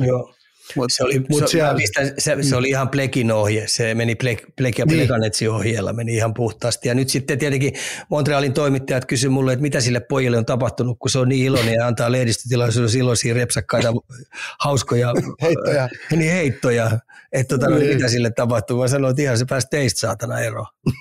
Joo. 0.06 0.34
Mut, 0.76 0.92
se, 0.92 1.04
oli, 1.04 1.20
mut 1.28 1.40
se, 1.40 1.46
siellä, 1.46 1.74
se, 2.18 2.36
se, 2.42 2.56
oli 2.56 2.68
ihan 2.68 2.88
Plekin 2.88 3.32
ohje, 3.32 3.68
se 3.68 3.94
meni 3.94 4.14
Plek, 4.14 4.42
Plek 4.56 4.78
ja 4.78 4.86
niin. 4.86 5.50
Ohjeella, 5.50 5.92
meni 5.92 6.14
ihan 6.14 6.34
puhtaasti. 6.34 6.88
Ja 6.88 6.94
nyt 6.94 7.08
sitten 7.08 7.38
tietenkin 7.38 7.72
Montrealin 8.10 8.52
toimittajat 8.52 9.04
kysyivät 9.04 9.34
mulle, 9.34 9.52
että 9.52 9.62
mitä 9.62 9.80
sille 9.80 10.00
pojille 10.00 10.38
on 10.38 10.46
tapahtunut, 10.46 10.98
kun 10.98 11.10
se 11.10 11.18
on 11.18 11.28
niin 11.28 11.44
iloinen 11.44 11.74
ja 11.74 11.86
antaa 11.86 12.12
lehdistötilaisuudessa 12.12 12.98
iloisia 12.98 13.34
repsakkaita, 13.34 13.92
hauskoja 14.60 15.12
heittoja. 15.42 15.88
niin 16.10 16.32
heittoja. 16.32 16.90
Että 17.32 17.58
tota, 17.58 17.70
niin. 17.70 17.96
mitä 17.96 18.08
sille 18.08 18.30
tapahtuu. 18.30 18.80
Mä 18.80 18.88
sanoin, 18.88 19.10
että 19.10 19.22
ihan 19.22 19.38
se 19.38 19.44
pääsi 19.48 19.66
teistä 19.70 20.00
saatana 20.00 20.40
eroon. 20.40 20.66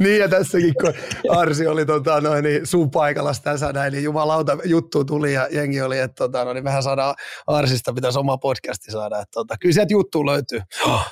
niin 0.00 0.18
ja 0.18 0.28
tässäkin, 0.28 0.74
kun 0.80 0.92
Arsi 1.28 1.66
oli 1.66 1.86
tota, 1.86 2.20
noin, 2.20 2.44
niin, 2.44 2.66
suun 2.66 2.90
paikalla 2.90 3.32
tässä 3.44 3.72
näin, 3.72 3.92
niin 3.92 4.04
jumalauta 4.04 4.58
juttu 4.64 5.04
tuli 5.04 5.32
ja 5.32 5.48
jengi 5.50 5.80
oli, 5.80 5.98
että 5.98 6.14
tota, 6.14 6.44
no, 6.44 6.52
niin 6.52 6.64
mehän 6.64 6.82
saadaan 6.82 7.14
Arsista 7.46 7.92
pitäisi 7.92 8.18
oma 8.18 8.38
podcasti 8.38 8.90
saada. 8.90 9.16
Että, 9.18 9.32
tota, 9.32 9.54
kyllä 9.60 9.72
sieltä 9.72 9.92
juttu 9.92 10.26
löytyy. 10.26 10.60
Oh. 10.86 11.06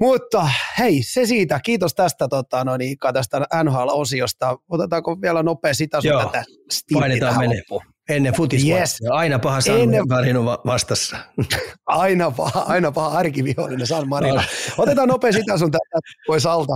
Mutta 0.00 0.48
hei, 0.78 1.02
se 1.02 1.26
siitä. 1.26 1.60
Kiitos 1.60 1.94
tästä, 1.94 2.28
tota, 2.28 2.64
no 2.64 2.76
niin, 2.76 2.96
tästä 3.12 3.40
NHL-osiosta. 3.64 4.56
Otetaanko 4.68 5.20
vielä 5.20 5.42
nopea 5.42 5.74
sitä 5.74 6.00
sun 6.00 6.10
tätä 6.24 6.44
Painetaan 6.92 7.38
menee. 7.38 7.62
Ennen 8.08 8.34
futis 8.34 8.64
yes. 8.64 8.98
Aina 9.10 9.38
paha 9.38 9.60
San 9.60 9.80
Ennen... 9.80 10.08
Marino 10.08 10.44
vastassa. 10.44 11.16
aina 11.86 12.30
paha, 12.30 12.60
aina 12.60 12.92
paha 12.92 13.18
arkivihollinen 13.18 13.86
San 13.86 14.08
Marino. 14.08 14.42
Otetaan 14.78 15.08
nopea 15.08 15.32
sitä 15.32 15.58
sun 15.58 15.70
tätä 15.70 15.98
pois 16.26 16.46
alta. 16.46 16.72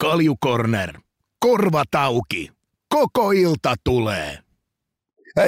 Kalju 0.00 0.34
Corner. 0.44 0.98
Korva 1.38 1.84
tauki. 1.90 2.50
Koko 2.88 3.30
ilta 3.30 3.74
tulee. 3.84 4.38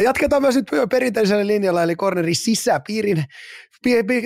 Jatketaan 0.03 0.43
myös 0.43 0.55
nyt 0.55 0.71
perinteisellä 0.91 1.47
linjalla, 1.47 1.83
eli 1.83 1.97
cornerin 1.97 2.37
sisäpiirin, 2.37 3.25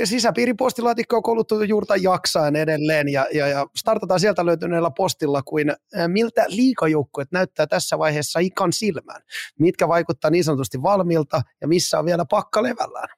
sisäpiirin 0.05 0.57
postilaatikko 0.57 1.17
on 1.17 1.23
kouluttu 1.23 1.63
juurta 1.63 1.97
jaksaen 1.97 2.57
edelleen, 2.57 3.09
ja, 3.09 3.27
ja, 3.35 3.49
ja 3.49 3.67
startataan 3.77 4.21
sieltä 4.21 4.47
löytyneellä 4.47 4.91
postilla 4.97 5.43
kuin 5.43 5.73
miltä 6.07 6.45
liikajoukkuet 6.49 7.29
näyttää 7.33 7.67
tässä 7.67 7.99
vaiheessa 7.99 8.39
ikan 8.39 8.73
silmään, 8.73 9.23
mitkä 9.59 9.89
vaikuttaa 9.89 10.31
niin 10.31 10.45
sanotusti 10.45 10.83
valmiilta, 10.83 11.43
ja 11.61 11.69
missä 11.69 11.99
on 11.99 12.05
vielä 12.05 12.25
pakka 12.31 12.63
levällään. 12.63 13.09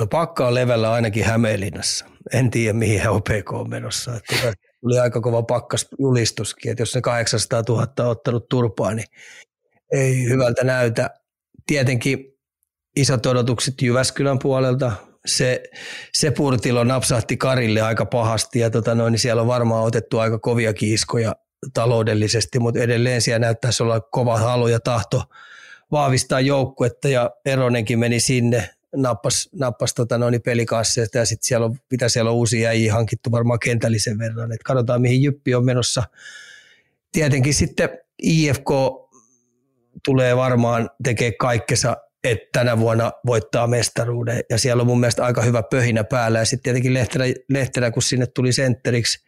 No 0.00 0.06
pakka 0.06 0.46
on 0.46 0.54
levällä 0.54 0.92
ainakin 0.92 1.24
Hämeenlinnassa. 1.24 2.06
En 2.32 2.50
tiedä, 2.50 2.72
mihin 2.72 3.00
HPK 3.00 3.52
on 3.52 3.70
menossa. 3.70 4.16
Että 4.16 4.52
tuli 4.80 4.98
aika 4.98 5.20
kova 5.20 5.42
pakkas 5.42 5.88
julistuskin, 5.98 6.70
että 6.70 6.82
jos 6.82 6.94
ne 6.94 7.00
800 7.00 7.62
000 7.68 7.86
on 7.98 8.06
ottanut 8.06 8.48
turpaa, 8.48 8.94
niin 8.94 9.06
ei 9.92 10.28
hyvältä 10.28 10.64
näytä. 10.64 11.10
Tietenkin 11.66 12.36
isot 12.96 13.26
odotukset 13.26 13.82
Jyväskylän 13.82 14.38
puolelta. 14.38 14.92
Se, 15.26 15.62
se 16.12 16.30
purtilo 16.30 16.84
napsahti 16.84 17.36
Karille 17.36 17.80
aika 17.80 18.06
pahasti 18.06 18.58
ja 18.58 18.70
tota 18.70 18.94
noin, 18.94 19.12
niin 19.12 19.20
siellä 19.20 19.42
on 19.42 19.48
varmaan 19.48 19.84
otettu 19.84 20.18
aika 20.18 20.38
kovia 20.38 20.72
kiiskoja 20.72 21.36
taloudellisesti, 21.74 22.58
mutta 22.58 22.80
edelleen 22.80 23.22
siellä 23.22 23.38
näyttäisi 23.38 23.82
olla 23.82 24.00
kova 24.00 24.38
halu 24.38 24.68
ja 24.68 24.80
tahto 24.80 25.22
vahvistaa 25.92 26.40
joukkuetta 26.40 27.08
ja 27.08 27.30
Eronenkin 27.44 27.98
meni 27.98 28.20
sinne, 28.20 28.70
nappas, 28.96 29.48
nappas 29.52 29.94
tota 29.94 30.18
noin 30.18 30.42
pelikasseista 30.42 31.18
ja 31.18 31.26
sitten 31.26 31.46
siellä 31.46 31.66
on, 31.66 31.76
mitä 31.90 32.08
siellä 32.08 32.30
on 32.30 32.36
uusia 32.36 32.62
jäjiä 32.62 32.92
hankittu 32.92 33.32
varmaan 33.32 33.58
kentällisen 33.58 34.18
verran. 34.18 34.52
Et 34.52 34.62
katsotaan 34.62 35.00
mihin 35.00 35.22
Jyppi 35.22 35.54
on 35.54 35.64
menossa. 35.64 36.02
Tietenkin 37.12 37.54
sitten 37.54 37.88
IFK 38.22 38.70
tulee 40.04 40.36
varmaan 40.36 40.90
tekee 41.04 41.32
kaikkensa, 41.32 41.96
että 42.24 42.48
tänä 42.52 42.78
vuonna 42.78 43.12
voittaa 43.26 43.66
mestaruuden 43.66 44.40
ja 44.50 44.58
siellä 44.58 44.80
on 44.80 44.86
mun 44.86 45.00
mielestä 45.00 45.24
aika 45.24 45.42
hyvä 45.42 45.62
pöhinä 45.62 46.04
päällä 46.04 46.38
ja 46.38 46.44
sitten 46.44 46.62
tietenkin 46.62 46.94
Lehterä, 46.94 47.24
Lehterä, 47.48 47.90
kun 47.90 48.02
sinne 48.02 48.26
tuli 48.26 48.52
sentteriksi, 48.52 49.18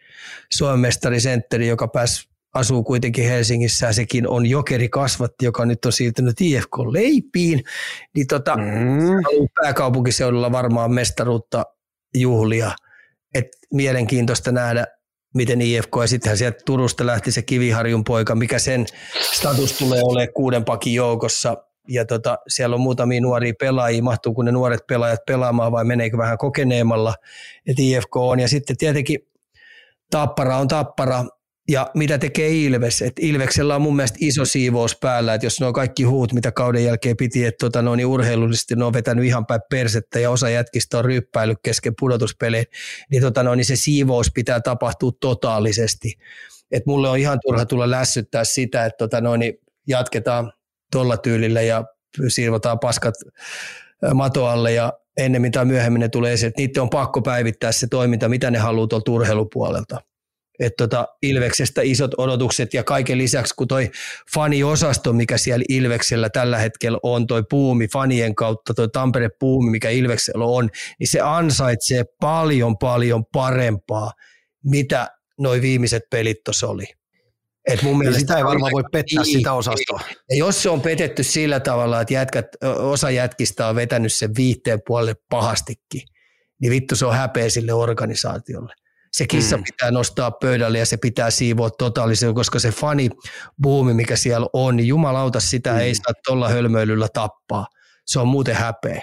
Suomen 0.53 0.81
mestari 0.81 1.21
sentteri, 1.21 1.69
joka 1.69 1.89
pääsi 1.89 2.29
asuu 2.55 2.85
kuitenkin 2.85 3.25
Helsingissä 3.25 3.87
ja 3.87 3.93
sekin 3.93 4.29
on 4.29 4.47
jokeri 4.47 4.89
kasvatti, 4.89 5.45
joka 5.45 5.67
nyt 5.67 5.85
on 5.85 5.93
siirtynyt 5.93 6.41
IFK 6.41 6.79
leipiin, 6.93 7.65
niin 8.15 8.27
tota, 8.27 8.57
mm. 8.57 9.49
pääkaupunkiseudulla 9.63 10.53
varmaan 10.53 10.93
mestaruutta 10.93 11.65
juhlia. 12.15 12.73
Et 13.35 13.49
mielenkiintoista 13.75 14.53
nähdä, 14.53 14.87
miten 15.35 15.61
IFK, 15.61 15.97
ja 16.01 16.07
sittenhän 16.07 16.39
sieltä 16.39 16.59
Turusta 16.67 17.07
lähti 17.07 17.33
se 17.33 17.43
Kiviharjun 17.43 18.05
poika, 18.05 18.35
mikä 18.35 18.59
sen 18.59 18.87
status 19.35 19.73
tulee 19.73 20.03
olemaan 20.03 20.33
kuuden 20.35 20.65
pakin 20.65 20.95
joukossa, 20.95 21.57
ja 21.89 22.05
tota, 22.05 22.39
siellä 22.49 22.75
on 22.75 22.81
muutamia 22.81 23.21
nuoria 23.21 23.53
pelaajia, 23.61 24.03
mahtuuko 24.03 24.43
ne 24.43 24.53
nuoret 24.53 24.87
pelaajat 24.87 25.21
pelaamaan 25.27 25.73
vai 25.73 25.85
meneekö 25.85 26.19
vähän 26.19 26.39
kokeneemmalla, 26.39 27.15
että 27.67 27.83
IFK 27.83 28.17
on, 28.17 28.41
ja 28.41 28.49
sitten 28.49 28.77
tietenkin 28.77 29.19
Tappara 30.11 30.57
on 30.57 30.69
Tappara, 30.69 31.25
ja 31.69 31.91
mitä 31.95 32.19
tekee 32.19 32.51
Ilves? 32.51 33.03
Et 33.03 33.13
Ilveksellä 33.21 33.75
on 33.75 33.83
mun 33.83 33.97
mielestä 33.97 34.19
iso 34.21 34.45
siivous 34.45 34.97
päällä, 34.97 35.35
että 35.35 35.47
jos 35.47 35.61
ne 35.61 35.67
on 35.67 35.73
kaikki 35.73 36.03
huut, 36.03 36.33
mitä 36.33 36.53
kauden 36.53 36.85
jälkeen 36.85 37.17
piti, 37.17 37.45
että 37.45 37.67
tota, 37.67 37.83
no, 37.83 37.97
niin 37.97 38.07
urheilullisesti 38.07 38.77
ne 38.77 38.85
on 38.85 38.93
vetänyt 38.93 39.25
ihan 39.25 39.47
päin 39.47 39.61
persettä 39.71 40.19
ja 40.19 40.31
osa 40.31 40.51
jätkistä 40.51 40.99
on 40.99 41.05
ryppäillyt 41.05 41.59
kesken 41.65 41.93
pudotuspelejä, 42.01 42.65
niin, 43.11 43.23
tota, 43.23 43.43
no, 43.43 43.55
niin 43.55 43.65
se 43.65 43.77
siivous 43.77 44.31
pitää 44.35 44.61
tapahtua 44.61 45.13
totaalisesti. 45.21 46.15
Et 46.71 46.87
mulle 46.87 47.09
on 47.09 47.19
ihan 47.19 47.39
turha 47.47 47.67
tulla 47.67 47.91
lässyttää 47.91 48.45
sitä, 48.45 48.85
että 48.85 48.99
tota, 48.99 49.21
no, 49.21 49.37
niin 49.37 49.55
jatketaan 49.89 50.53
tuolla 50.93 51.17
tyylillä 51.17 51.63
ja 51.63 51.85
siivotaan 52.29 52.79
paskat 52.79 53.15
matoalle 54.15 54.73
ja 54.73 54.93
ennemmin 55.17 55.53
tai 55.53 55.65
myöhemmin 55.65 56.01
ne 56.01 56.09
tulee 56.09 56.33
esille, 56.33 56.49
että 56.49 56.61
niiden 56.61 56.83
on 56.83 56.91
pakko 56.91 57.23
päivittää 57.23 57.73
se 57.73 57.87
toiminta, 57.87 58.29
mitä 58.29 58.51
ne 58.51 58.59
haluaa 58.59 58.87
tuolta 58.87 59.11
urheilupuolelta 59.11 60.08
että 60.61 60.87
tota 60.87 61.07
Ilveksestä 61.23 61.83
isot 61.83 62.11
odotukset 62.19 62.75
ja 62.75 62.85
kaiken 62.85 63.19
lisäksi, 63.19 63.55
kun 63.55 63.69
toi 63.69 63.91
faniosasto, 64.35 65.13
mikä 65.13 65.39
siellä 65.39 65.65
Ilveksellä 65.69 66.29
tällä 66.31 66.59
hetkellä 66.59 66.99
on, 67.03 67.27
toi 67.27 67.43
puumi 67.51 67.89
fanien 67.93 68.35
kautta, 68.35 68.75
toi 68.75 68.89
Tampere 68.89 69.29
puumi, 69.41 69.71
mikä 69.71 69.91
Ilveksellä 69.91 70.45
on, 70.45 70.71
niin 70.99 71.09
se 71.09 71.21
ansaitsee 71.21 72.05
paljon 72.21 72.79
paljon 72.79 73.25
parempaa, 73.33 74.13
mitä 74.65 75.09
noi 75.39 75.63
viimeiset 75.63 76.03
pelit 76.11 76.37
tuossa 76.45 76.69
oli. 76.69 76.85
Et 77.69 77.83
mun 77.83 77.99
mielestä 77.99 78.21
sitä 78.21 78.39
ei 78.39 78.45
varmaan 78.45 78.73
voi 78.73 78.83
pettää 78.93 79.23
niin, 79.23 79.39
sitä 79.39 79.53
osastoa. 79.53 80.01
Ja 80.31 80.37
jos 80.37 80.63
se 80.63 80.71
on 80.71 80.81
petetty 80.81 81.23
sillä 81.23 81.61
tavalla, 81.61 82.01
että 82.01 82.15
jätkät, 82.15 82.47
osa 82.79 83.11
jätkistä 83.11 83.67
on 83.67 83.75
vetänyt 83.75 84.13
sen 84.13 84.31
viitteen 84.37 84.81
puolelle 84.87 85.15
pahastikin, 85.31 86.03
niin 86.61 86.71
vittu 86.71 86.97
se 86.97 87.07
on 87.07 87.15
häpeä 87.15 87.51
sille 87.51 87.73
organisaatiolle 87.73 88.75
se 89.13 89.27
kissa 89.27 89.57
mm. 89.57 89.63
pitää 89.65 89.91
nostaa 89.91 90.31
pöydälle 90.31 90.79
ja 90.79 90.87
se 90.87 90.97
pitää 90.97 91.31
siivoa 91.31 91.71
totaalisesti, 91.71 92.35
koska 92.35 92.59
se 92.59 92.71
fani 92.71 93.11
buumi, 93.63 93.95
mikä 93.95 94.17
siellä 94.17 94.47
on, 94.53 94.77
niin 94.77 94.87
jumalauta 94.87 95.41
sitä 95.41 95.73
mm. 95.73 95.79
ei 95.79 95.95
saa 95.95 96.13
tuolla 96.27 96.49
hölmöilyllä 96.49 97.09
tappaa. 97.15 97.67
Se 98.07 98.21
on 98.21 98.29
muuten 98.29 98.55
häpeä. 98.55 99.03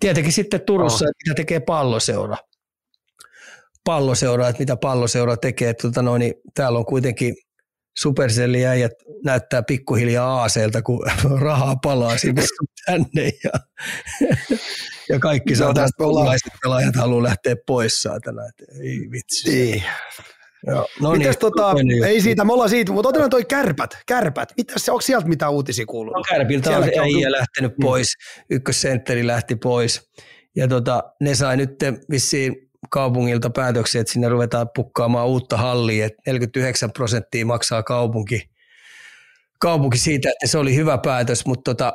Tietenkin 0.00 0.32
sitten 0.32 0.60
Turussa, 0.60 1.04
oh. 1.04 1.10
mitä 1.24 1.34
tekee 1.34 1.60
palloseura. 1.60 2.36
Palloseura, 3.84 4.48
että 4.48 4.62
mitä 4.62 4.76
palloseura 4.76 5.36
tekee. 5.36 5.70
Että, 5.70 5.82
tota 5.82 6.02
noin, 6.02 6.20
niin 6.20 6.34
täällä 6.54 6.78
on 6.78 6.86
kuitenkin 6.86 7.34
Supercellin 7.98 8.66
äijät 8.66 8.92
näyttää 9.24 9.62
pikkuhiljaa 9.62 10.40
aaseelta, 10.40 10.82
kun 10.82 11.06
rahaa 11.40 11.76
palaa 11.82 12.18
sinne 12.18 12.42
tänne. 12.86 13.30
Ja, 13.44 13.50
ja 15.08 15.18
kaikki 15.18 15.54
no, 15.54 15.74
tästä 15.74 16.04
pelaajat 16.62 16.96
haluaa 16.96 17.22
lähteä 17.22 17.56
pois 17.66 18.02
saatana. 18.02 18.42
Että 18.46 18.64
ei 18.82 19.10
vitsi. 19.10 19.50
Niin. 19.50 19.82
Joo. 20.66 20.88
No 21.00 21.10
Mites 21.10 21.26
niin, 21.26 21.38
tota, 21.40 21.74
ei 22.06 22.20
siitä, 22.20 22.44
me 22.44 22.52
ollaan 22.52 22.70
siitä, 22.70 22.92
mutta 22.92 23.08
otetaan 23.08 23.30
toi 23.30 23.44
kärpät. 23.44 23.98
Kärpät, 24.06 24.52
Mitäs 24.56 24.84
se, 24.84 24.92
onko 24.92 25.00
sieltä 25.00 25.28
mitään 25.28 25.52
uutisia 25.52 25.86
kuulunut? 25.86 26.16
No 26.16 26.36
kärpiltä 26.36 26.76
on 26.76 26.82
äijä 26.82 27.32
lähtenyt 27.32 27.78
mm. 27.78 27.82
pois, 27.82 28.08
ykkössentteri 28.50 29.26
lähti 29.26 29.56
pois. 29.56 30.10
Ja 30.56 30.68
tota, 30.68 31.02
ne 31.20 31.34
sai 31.34 31.56
nyt 31.56 31.70
vissiin 32.10 32.56
kaupungilta 32.90 33.50
päätöksiä, 33.50 34.00
että 34.00 34.12
sinne 34.12 34.28
ruvetaan 34.28 34.68
pukkaamaan 34.74 35.26
uutta 35.26 35.56
hallia, 35.56 36.06
että 36.06 36.22
49 36.26 36.92
prosenttia 36.92 37.46
maksaa 37.46 37.82
kaupunki, 37.82 38.50
kaupunki 39.60 39.98
siitä, 39.98 40.28
että 40.28 40.46
se 40.46 40.58
oli 40.58 40.74
hyvä 40.74 40.98
päätös, 40.98 41.46
mutta 41.46 41.74
tota, 41.74 41.92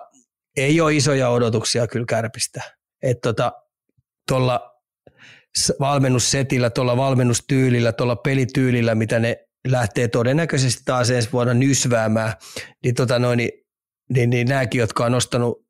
ei 0.58 0.82
ole 0.82 0.96
isoja 0.96 1.30
odotuksia 1.30 1.88
kyllä 1.88 2.06
kärpistä. 2.10 2.62
Että 3.04 3.22
tota, 3.22 3.52
tuolla 4.28 4.72
valmennussetillä, 5.80 6.70
tuolla 6.70 6.98
valmennustyylillä, 6.98 7.92
tuolla 7.92 8.16
pelityylillä, 8.16 8.96
mitä 8.96 9.20
ne 9.20 9.48
lähtee 9.68 10.08
todennäköisesti 10.08 10.82
taas 10.86 11.10
ensi 11.10 11.30
vuonna 11.32 11.54
nysväämään, 11.54 12.34
niin, 12.84 12.96
tota 12.96 13.20
noin, 13.20 13.38
niin, 13.38 13.52
niin, 14.10 14.30
niin 14.30 14.48
nämäkin, 14.48 14.80
jotka 14.80 15.06
on 15.06 15.12
nostanut 15.12 15.66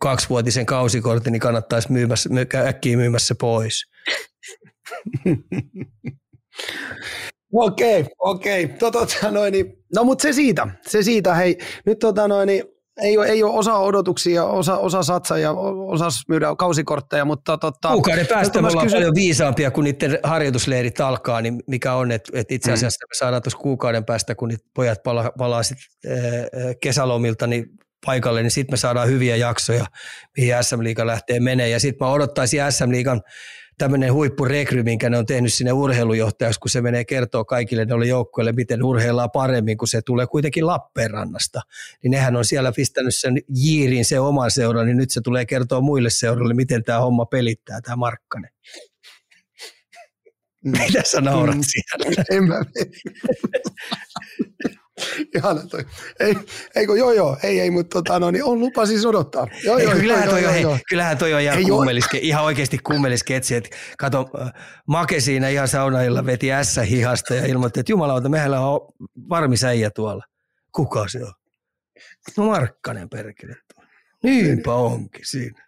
kaksivuotisen 0.00 0.66
kausikortin, 0.66 1.32
niin 1.32 1.40
kannattaisi 1.40 1.92
myymässä, 1.92 2.30
äkkiä 2.68 2.96
myymässä 2.96 3.34
pois. 3.40 3.82
Okei, 7.52 8.04
okei. 8.18 8.68
Tota, 8.68 9.30
noin, 9.30 9.52
niin, 9.52 9.72
no 9.94 10.04
mutta 10.04 10.22
se 10.22 10.32
siitä, 10.32 10.68
se 10.86 11.02
siitä, 11.02 11.34
hei, 11.34 11.58
nyt 11.86 11.98
tota 11.98 12.28
noin, 12.28 12.46
niin, 12.46 12.64
ei 13.02 13.18
ole, 13.18 13.26
ei 13.26 13.42
ole 13.42 13.58
osa 13.58 13.74
odotuksia, 13.74 14.44
osa, 14.44 14.76
osa 14.76 15.02
satsa 15.02 15.38
ja 15.38 15.52
osa 15.52 16.08
myydä 16.28 16.54
kausikortteja, 16.58 17.24
mutta 17.24 17.58
tota, 17.58 17.88
Kuukauden 17.92 18.26
päästä 18.26 18.62
me 18.62 18.68
ollaan 18.68 18.86
kysy... 18.86 18.96
paljon 18.96 19.14
viisaampia, 19.14 19.70
kun 19.70 19.84
niiden 19.84 20.18
harjoitusleirit 20.22 21.00
alkaa, 21.00 21.40
niin 21.40 21.62
mikä 21.66 21.94
on, 21.94 22.12
että, 22.12 22.30
että 22.34 22.54
itse 22.54 22.70
mm. 22.70 22.74
asiassa 22.74 23.06
mm. 23.06 23.08
me 23.08 23.14
saadaan 23.18 23.42
tuossa 23.42 23.58
kuukauden 23.58 24.04
päästä, 24.04 24.34
kun 24.34 24.48
niitä 24.48 24.64
pojat 24.74 25.02
palaa, 25.02 25.32
palaa 25.38 25.62
sit, 25.62 25.78
kesälomilta, 26.80 27.46
niin 27.46 27.66
paikalle, 28.06 28.42
niin 28.42 28.50
sitten 28.50 28.72
me 28.72 28.76
saadaan 28.76 29.08
hyviä 29.08 29.36
jaksoja, 29.36 29.86
mihin 30.36 30.54
SM 30.60 30.82
Liiga 30.82 31.06
lähtee 31.06 31.40
menee. 31.40 31.68
Ja 31.68 31.80
sitten 31.80 32.06
mä 32.06 32.12
odottaisin 32.12 32.60
SM 32.70 32.90
Liigan 32.90 33.22
tämmöinen 33.78 34.12
huippurekry, 34.12 34.82
minkä 34.82 35.10
ne 35.10 35.18
on 35.18 35.26
tehnyt 35.26 35.52
sinne 35.52 35.72
urheilujohtajaksi, 35.72 36.60
kun 36.60 36.70
se 36.70 36.80
menee 36.80 37.04
kertoa 37.04 37.44
kaikille 37.44 37.84
noille 37.84 38.06
joukkoille, 38.06 38.52
miten 38.52 38.82
urheillaan 38.82 39.30
paremmin, 39.30 39.78
kun 39.78 39.88
se 39.88 40.02
tulee 40.02 40.26
kuitenkin 40.26 40.66
Lappeenrannasta. 40.66 41.60
Niin 42.02 42.10
nehän 42.10 42.36
on 42.36 42.44
siellä 42.44 42.72
pistänyt 42.72 43.14
sen 43.16 43.38
jiirin 43.48 44.04
se 44.04 44.20
oman 44.20 44.50
seuran, 44.50 44.86
niin 44.86 44.96
nyt 44.96 45.10
se 45.10 45.20
tulee 45.20 45.46
kertoa 45.46 45.80
muille 45.80 46.10
seuroille, 46.10 46.54
miten 46.54 46.84
tämä 46.84 47.00
homma 47.00 47.26
pelittää, 47.26 47.80
tämä 47.80 47.96
Markkanen. 47.96 48.50
Mitä 50.64 51.02
sä 51.04 51.20
naurat 51.20 51.56
mm. 51.56 51.62
siellä? 51.62 52.24
En 52.30 52.44
mä 52.44 52.60
Ihana 55.36 55.60
toi. 55.70 55.84
Ei, 56.20 56.36
ei 56.74 56.86
kun, 56.86 56.98
joo 56.98 57.12
joo, 57.12 57.36
ei 57.42 57.60
ei, 57.60 57.70
mutta 57.70 58.02
tota, 58.02 58.18
no, 58.18 58.30
niin 58.30 58.44
on 58.44 58.60
lupa 58.60 58.86
siis 58.86 59.06
odottaa. 59.06 59.46
Joo, 59.64 59.78
joo, 59.78 59.92
kyllähän, 59.92 60.28
toi 60.28 60.42
joo, 60.42 60.52
on, 60.52 60.62
joo, 60.62 60.72
hei, 60.74 60.80
kyllähän 60.88 61.18
toi 61.18 61.34
on 61.34 61.40
ihan, 61.40 61.62
kummeliske, 61.64 62.18
ihan 62.18 62.44
oikeasti 62.44 62.78
kummeliskeetsi, 62.78 63.54
että 63.54 63.70
kato, 63.98 64.30
Make 64.86 65.20
siinä 65.20 65.48
ihan 65.48 65.68
saunailla 65.68 66.26
veti 66.26 66.52
ässä 66.52 66.82
hihasta 66.82 67.34
ja 67.34 67.46
ilmoitti, 67.46 67.80
että 67.80 67.92
jumalauta, 67.92 68.28
meillä 68.28 68.60
on 68.60 68.80
varmi 69.28 69.56
säijä 69.56 69.90
tuolla. 69.90 70.24
Kuka 70.72 71.08
se 71.08 71.24
on? 71.24 71.32
No 72.36 72.46
Markkanen 72.46 73.08
perkele. 73.08 73.56
Niinpä 74.22 74.74
onkin 74.74 75.24
siinä. 75.24 75.66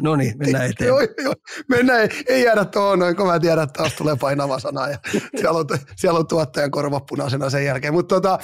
No 0.00 0.16
niin, 0.16 0.38
mennään 0.38 0.70
eteenpäin. 0.70 0.88
Joo, 0.88 1.24
joo. 1.24 1.34
Mennään, 1.68 2.08
ei, 2.26 2.44
jäädä 2.44 2.64
tuohon 2.64 2.98
noin, 2.98 3.16
kun 3.16 3.26
mä 3.26 3.40
tiedän, 3.40 3.64
että 3.64 3.78
taas 3.78 3.92
tulee 3.92 4.16
painava 4.20 4.58
sana 4.58 4.88
ja 4.88 4.98
siellä 5.40 5.58
on, 5.58 5.66
siellä 5.96 6.18
on 6.18 6.26
tuottajan 6.26 6.70
korva 6.70 7.00
punaisena 7.00 7.50
sen 7.50 7.64
jälkeen. 7.64 7.94
Mutta 7.94 8.14
tota, 8.14 8.38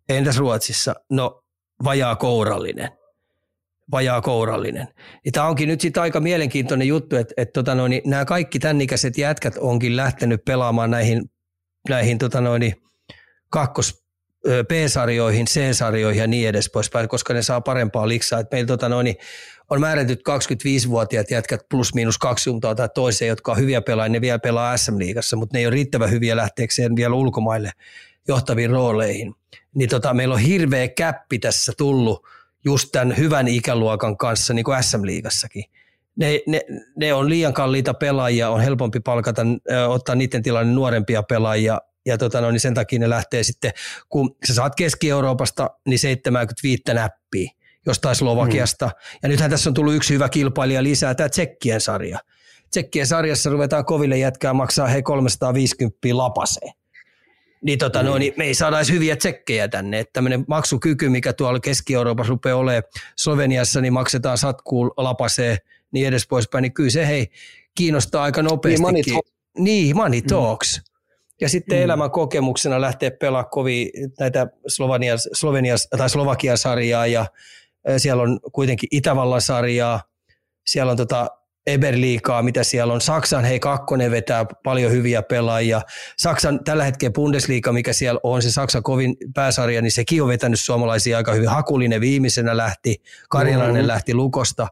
Entäs 0.10 0.38
Ruotsissa? 0.38 0.96
No 1.10 1.44
vajaa 1.84 2.16
kourallinen. 2.16 2.90
Vajaa 3.92 4.22
kourallinen. 4.22 4.88
Ja 5.26 5.32
tämä 5.32 5.48
onkin 5.48 5.70
nyt 5.70 5.82
sitten 5.82 6.04
aika 6.04 6.20
mielenkiintoinen 6.20 6.88
juttu, 6.88 7.16
että, 7.16 7.34
että 7.38 7.54
tota 7.54 7.76
noin, 7.76 8.02
nämä 8.06 8.26
kaikki 8.26 8.60
tämän 8.60 8.82
ikäiset 8.82 9.18
jätkät 9.18 9.58
onkin 9.58 9.96
lähtenyt 9.96 10.46
pelaamaan 10.46 10.92
näihin, 10.92 11.32
näihin 11.90 12.18
tota 12.18 12.42
noin, 12.42 12.74
kakkos 13.50 14.05
B-sarjoihin, 14.68 15.46
C-sarjoihin 15.46 16.22
ja 16.22 16.28
niin 16.28 16.50
edes 16.50 16.70
poispäin, 16.70 17.08
koska 17.08 17.34
ne 17.34 17.42
saa 17.42 17.62
parempaa 17.62 18.08
liksaa. 18.08 18.40
Et 18.40 18.52
meillä 18.52 18.68
tota 18.68 18.90
noin, 18.90 19.16
on 19.70 19.82
määrätyt 19.82 20.20
25-vuotiaat 20.20 21.32
jätkät 21.32 21.62
plus 21.70 21.94
miinus 21.94 22.18
kaksi 22.18 22.44
suuntaa 22.44 22.76
tai 22.76 22.90
toiseen, 22.96 23.30
jotka 23.30 23.52
on 23.52 23.58
hyviä 23.58 23.82
pelaajia, 23.82 24.12
ne 24.12 24.22
vielä 24.22 24.40
pelaa 24.40 24.78
SM-liigassa, 24.78 25.36
mutta 25.36 25.54
ne 25.54 25.60
ei 25.60 25.66
ole 25.66 25.74
riittävän 25.74 26.12
hyviä 26.12 26.36
lähteekseen 26.36 26.96
vielä 26.96 27.16
ulkomaille 27.16 27.72
johtaviin 28.28 28.70
rooleihin. 28.70 29.36
Niin 29.76 29.90
tota, 29.90 30.14
meillä 30.14 30.34
on 30.34 30.42
hirveä 30.42 30.88
käppi 30.88 31.40
tässä 31.40 31.74
tullut 31.78 32.28
just 32.66 32.90
tämän 32.92 33.18
hyvän 33.18 33.48
ikäluokan 33.48 34.18
kanssa, 34.18 34.54
niin 34.54 34.66
kuin 34.66 34.84
SM-liigassakin. 34.84 35.64
Ne, 36.16 36.40
ne, 36.48 36.62
ne, 36.96 37.14
on 37.14 37.30
liian 37.30 37.54
kalliita 37.54 37.94
pelaajia, 37.94 38.50
on 38.50 38.62
helpompi 38.62 39.00
palkata, 39.00 39.42
ottaa 39.88 40.16
niiden 40.16 40.44
tilanne 40.44 40.74
nuorempia 40.74 41.24
pelaajia 41.24 41.82
ja 42.06 42.18
tota 42.18 42.42
no, 42.42 42.52
niin 42.52 42.60
sen 42.60 42.74
takia 42.74 43.00
ne 43.00 43.10
lähtee 43.10 43.44
sitten, 43.44 43.72
kun 44.10 44.36
sä 44.48 44.54
saat 44.54 44.76
Keski-Euroopasta, 44.76 45.70
niin 45.88 46.00
75 46.00 46.84
näppiä 46.94 47.52
jostain 47.86 48.16
Slovakiasta. 48.16 48.86
Mm. 48.86 49.20
Ja 49.24 49.30
nythän 49.30 49.50
tässä 49.50 49.70
on 49.70 49.74
tullut 49.74 49.94
yksi 49.94 50.14
hyvä 50.14 50.30
kilpailija 50.30 50.84
lisää, 50.84 51.16
tämä 51.16 51.30
Tsekkien 51.30 51.82
sarja. 51.82 52.20
Tsekkien 52.70 53.08
sarjassa 53.08 53.50
ruvetaan 53.50 53.86
koville 53.86 54.18
jätkää 54.18 54.54
maksaa 54.54 54.88
he 54.88 55.02
350 55.02 55.98
lapaseen. 56.12 56.74
Niin, 57.62 57.80
tota, 57.80 58.04
mm. 58.04 58.06
no, 58.06 58.18
niin 58.18 58.34
me 58.38 58.44
ei 58.44 58.54
saada 58.54 58.78
edes 58.78 58.92
hyviä 58.92 59.16
tsekkejä 59.16 59.68
tänne. 59.68 60.00
Että 60.00 60.14
tämmöinen 60.14 60.46
maksukyky, 60.48 61.10
mikä 61.10 61.34
tuolla 61.34 61.60
Keski-Euroopassa 61.60 62.30
rupeaa 62.30 62.58
olemaan 62.58 62.84
Sloveniassa, 63.18 63.82
niin 63.82 63.94
maksetaan 63.94 64.38
satkuun 64.38 64.92
lapaseen, 64.98 65.58
niin 65.92 66.08
edes 66.08 66.28
poispäin. 66.28 66.62
Niin 66.62 66.74
kyllä 66.74 66.90
se 66.90 67.08
hei, 67.08 67.28
kiinnostaa 67.76 68.24
aika 68.24 68.42
nopeasti. 68.42 68.84
Niin, 68.84 69.14
money, 69.14 69.22
niin, 69.58 69.96
money 69.96 70.22
mm. 70.22 70.28
talks. 70.28 70.78
Mm. 70.78 70.95
Ja 71.42 71.50
sitten 71.50 71.78
mm. 71.78 71.84
elämän 71.84 72.12
kokemuksena 72.12 72.82
lähteä 72.82 73.12
pelaa 73.12 73.44
kovin 73.44 73.90
näitä 74.20 74.48
Slovenias, 74.68 75.30
Slovenias, 75.34 75.88
tai 75.98 76.10
Slovakia-sarjaa 76.10 77.08
ja 77.08 77.26
siellä 77.98 78.24
on 78.24 78.40
kuitenkin 78.52 78.90
Itävallan 78.92 79.42
sarjaa, 79.42 80.02
siellä 80.66 80.92
on 80.92 80.98
tota 80.98 81.28
Eberliikaa, 81.68 82.44
mitä 82.44 82.64
siellä 82.64 82.94
on. 82.94 83.02
Saksan 83.02 83.44
hei 83.44 83.60
kakkonen 83.60 84.12
vetää 84.12 84.46
paljon 84.64 84.92
hyviä 84.92 85.24
pelaajia. 85.24 85.82
Saksan 86.18 86.64
tällä 86.64 86.84
hetkellä 86.84 87.14
Bundesliga, 87.14 87.74
mikä 87.74 87.94
siellä 87.94 88.20
on, 88.24 88.42
se 88.42 88.52
Saksan 88.52 88.84
kovin 88.84 89.18
pääsarja, 89.34 89.82
niin 89.82 89.92
sekin 89.92 90.22
on 90.22 90.28
vetänyt 90.28 90.60
suomalaisia 90.60 91.18
aika 91.18 91.34
hyvin. 91.34 91.50
Hakulinen 91.50 92.02
viimeisenä 92.02 92.58
lähti, 92.58 93.02
Karjalainen 93.30 93.76
mm-hmm. 93.76 93.88
lähti 93.88 94.14
Lukosta. 94.14 94.68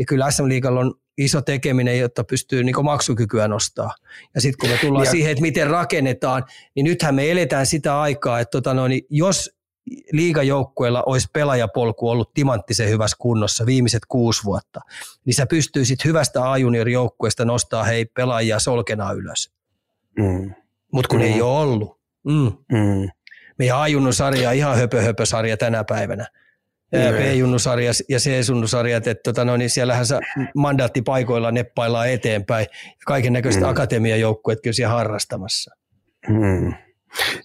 Niin 0.00 0.06
kyllä 0.06 0.30
SM 0.30 0.48
Liigalla 0.48 0.80
on 0.80 0.94
iso 1.18 1.42
tekeminen, 1.42 1.98
jotta 1.98 2.24
pystyy 2.24 2.64
niin 2.64 2.84
maksukykyä 2.84 3.48
nostaa. 3.48 3.94
Ja 4.34 4.40
sitten 4.40 4.58
kun 4.60 4.76
me 4.76 4.80
tullaan 4.80 5.04
ja. 5.04 5.10
siihen, 5.10 5.30
että 5.30 5.42
miten 5.42 5.70
rakennetaan, 5.70 6.44
niin 6.74 6.84
nythän 6.84 7.14
me 7.14 7.30
eletään 7.30 7.66
sitä 7.66 8.00
aikaa, 8.00 8.40
että 8.40 8.50
tota 8.50 8.74
noin, 8.74 9.02
jos 9.10 9.50
liigajoukkueella 10.12 11.02
olisi 11.06 11.28
pelaajapolku 11.32 12.08
ollut 12.08 12.34
timanttisen 12.34 12.88
hyvässä 12.88 13.16
kunnossa 13.20 13.66
viimeiset 13.66 14.02
kuusi 14.08 14.44
vuotta, 14.44 14.80
niin 15.24 15.34
sä 15.34 15.46
pystyisit 15.46 16.04
hyvästä 16.04 16.50
A-junior-joukkueesta 16.50 17.44
nostaa 17.44 17.84
hei 17.84 18.04
pelaajia 18.04 18.58
solkena 18.58 19.12
ylös. 19.12 19.52
Mm. 20.18 20.54
Mutta 20.92 21.08
kun 21.08 21.18
mm. 21.18 21.24
ei 21.24 21.42
ole 21.42 21.58
ollut. 21.58 22.00
Mm. 22.24 22.52
Mm. 22.72 23.08
Meidän 23.58 23.78
A-junior-sarja 23.78 24.48
on 24.48 24.54
ihan 24.54 24.76
höpö, 24.76 25.02
höpö 25.02 25.26
sarja 25.26 25.56
tänä 25.56 25.84
päivänä. 25.84 26.26
B-junnusarja 26.90 27.92
ja 28.08 28.18
C-junnusarjat, 28.18 29.06
että 29.06 29.22
tota, 29.32 29.44
no, 29.44 29.56
niin 29.56 29.70
siellähän 29.70 30.06
sä 30.06 30.20
mandaattipaikoilla 30.56 31.50
neppaillaan 31.50 32.10
eteenpäin 32.10 32.66
kaiken 33.06 33.32
näköiset 33.32 33.62
mm. 33.62 33.68
akatemiajoukkueet 33.68 34.58
kyllä 34.62 34.74
siellä 34.74 34.94
harrastamassa. 34.94 35.70
Mm. 36.28 36.74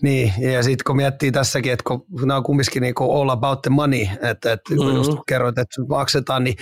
Niin, 0.01 0.33
ja 0.39 0.63
sitten 0.63 0.83
kun 0.87 0.95
miettii 0.95 1.31
tässäkin, 1.31 1.73
että 1.73 1.83
kun 1.87 2.05
nämä 2.19 2.37
on 2.37 2.43
kumminkin 2.43 2.81
niin 2.81 2.93
all 2.99 3.29
about 3.29 3.61
the 3.61 3.69
money, 3.69 4.01
että, 4.01 4.51
että 4.51 4.73
mm-hmm. 4.73 4.95
just 4.95 5.11
kerroit, 5.27 5.57
että 5.57 5.81
maksetaan, 5.89 6.43
niin 6.43 6.55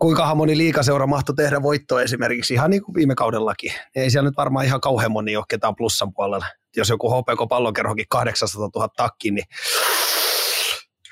kuinka 0.00 0.34
moni 0.34 0.56
liikaseura 0.56 1.06
mahtoi 1.06 1.34
tehdä 1.36 1.62
voittoa 1.62 2.02
esimerkiksi 2.02 2.54
ihan 2.54 2.70
niin 2.70 2.82
kuin 2.82 2.94
viime 2.94 3.14
kaudellakin. 3.14 3.72
Ei 3.96 4.10
siellä 4.10 4.28
nyt 4.28 4.36
varmaan 4.36 4.66
ihan 4.66 4.80
kauhean 4.80 5.12
moni 5.12 5.36
ole 5.36 5.44
ketään 5.48 5.76
plussan 5.76 6.12
puolella. 6.14 6.46
Jos 6.76 6.88
joku 6.88 7.10
HPK 7.10 7.48
pallonkerhokin 7.48 8.06
800 8.08 8.68
000 8.74 8.88
takkiin, 8.96 9.34
niin 9.34 9.44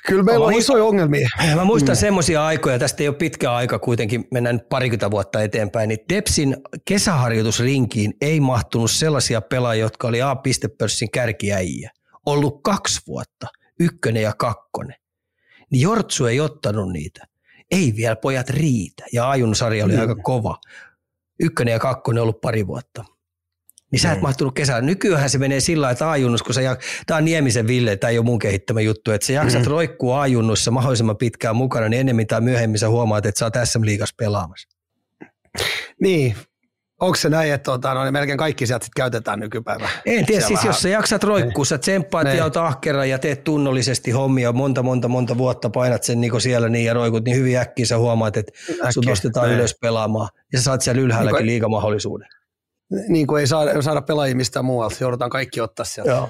Kyllä 0.06 0.22
meillä 0.22 0.46
on 0.46 0.52
isoja 0.52 0.84
ongelmia. 0.84 1.28
Mä 1.54 1.64
muistan 1.64 1.96
mm. 1.96 1.98
semmoisia 1.98 2.46
aikoja, 2.46 2.78
tästä 2.78 3.02
ei 3.02 3.08
ole 3.08 3.16
pitkä 3.16 3.52
aika 3.52 3.78
kuitenkin, 3.78 4.24
mennään 4.30 4.56
nyt 4.56 4.68
parikymmentä 4.68 5.10
vuotta 5.10 5.42
eteenpäin, 5.42 5.88
niin 5.88 5.98
Tepsin 6.08 6.56
kesäharjoitusrinkiin 6.84 8.14
ei 8.20 8.40
mahtunut 8.40 8.90
sellaisia 8.90 9.40
pelaajia, 9.40 9.84
jotka 9.84 10.08
oli 10.08 10.22
A-pistepörssin 10.22 11.10
kärkiäjiä. 11.10 11.90
Ollut 12.26 12.60
kaksi 12.62 13.00
vuotta, 13.06 13.46
ykkönen 13.80 14.22
ja 14.22 14.32
kakkonen. 14.38 14.96
Niin 15.70 15.82
Jortsu 15.82 16.26
ei 16.26 16.40
ottanut 16.40 16.92
niitä. 16.92 17.26
Ei 17.70 17.92
vielä 17.96 18.16
pojat 18.16 18.50
riitä. 18.50 19.04
Ja 19.12 19.30
Ajun 19.30 19.54
sarja 19.54 19.84
oli 19.84 19.94
mm. 19.94 20.00
aika 20.00 20.14
kova. 20.14 20.58
Ykkönen 21.40 21.72
ja 21.72 21.78
kakkonen 21.78 22.22
ollut 22.22 22.40
pari 22.40 22.66
vuotta 22.66 23.04
niin 23.92 24.00
sä 24.00 24.12
et 24.12 24.18
mm. 24.18 24.22
mahtunut 24.22 24.54
kesällä. 24.54 24.80
Nykyään 24.80 25.30
se 25.30 25.38
menee 25.38 25.60
sillä 25.60 25.90
että 25.90 26.10
ajunnus, 26.10 26.42
kun 26.42 26.54
sä, 26.54 26.76
tämä 27.06 27.18
on 27.18 27.24
Niemisen 27.24 27.66
Ville, 27.66 27.96
tämä 27.96 28.10
ei 28.10 28.18
ole 28.18 28.26
mun 28.26 28.38
kehittämä 28.38 28.80
juttu, 28.80 29.10
että 29.10 29.26
sä 29.26 29.32
jaksat 29.32 29.62
mm. 29.62 29.68
roikkua 29.68 30.20
ajunnussa 30.20 30.70
mahdollisimman 30.70 31.16
pitkään 31.16 31.56
mukana, 31.56 31.88
niin 31.88 32.00
ennemmin 32.00 32.26
tai 32.26 32.40
myöhemmin 32.40 32.78
sä 32.78 32.88
huomaat, 32.88 33.26
että 33.26 33.38
sä 33.38 33.44
oot 33.44 33.54
SM 33.64 33.84
Liigassa 33.84 34.14
pelaamassa. 34.18 34.68
Niin, 36.00 36.36
Onko 37.00 37.16
se 37.16 37.28
näin, 37.28 37.52
että 37.52 37.64
tuota, 37.64 37.94
no, 37.94 38.02
niin 38.02 38.12
melkein 38.12 38.38
kaikki 38.38 38.66
sieltä 38.66 38.84
sit 38.84 38.94
käytetään 38.94 39.40
nykypäivänä? 39.40 39.90
En 40.06 40.26
tiedä, 40.26 40.46
siis 40.46 40.58
vähän... 40.58 40.66
jos 40.66 40.82
sä 40.82 40.88
jaksat 40.88 41.24
roikkuu, 41.24 41.64
sä 41.64 41.78
tsemppaat 41.78 42.24
ne. 42.24 42.36
ja 42.36 42.44
oot 42.44 42.56
ahkera 42.56 43.04
ja 43.04 43.18
teet 43.18 43.44
tunnollisesti 43.44 44.10
hommia 44.10 44.52
monta, 44.52 44.82
monta, 44.82 45.08
monta 45.08 45.38
vuotta, 45.38 45.70
painat 45.70 46.02
sen 46.02 46.20
niin 46.20 46.40
siellä 46.40 46.68
niin 46.68 46.84
ja 46.84 46.94
roikut, 46.94 47.24
niin 47.24 47.36
hyvin 47.36 47.56
äkkiä 47.56 47.86
sä 47.86 47.98
huomaat, 47.98 48.36
että 48.36 48.52
sut 48.90 49.06
nostetaan 49.06 49.48
ne. 49.48 49.54
ylös 49.54 49.76
pelaamaan 49.80 50.28
ja 50.52 50.58
sä 50.58 50.64
saat 50.64 50.80
siellä 50.80 51.02
ylhäälläkin 51.02 51.38
niin, 51.38 51.46
liikamahdollisuuden 51.46 52.28
niin 53.08 53.26
kuin 53.26 53.40
ei 53.40 53.46
saada, 53.46 53.82
saada 53.82 54.02
pelaajia 54.02 54.36
mistään 54.36 54.64
muualta, 54.64 54.96
joudutaan 55.00 55.30
kaikki 55.30 55.60
ottaa 55.60 55.84
sieltä. 55.84 56.10
Joo. 56.10 56.28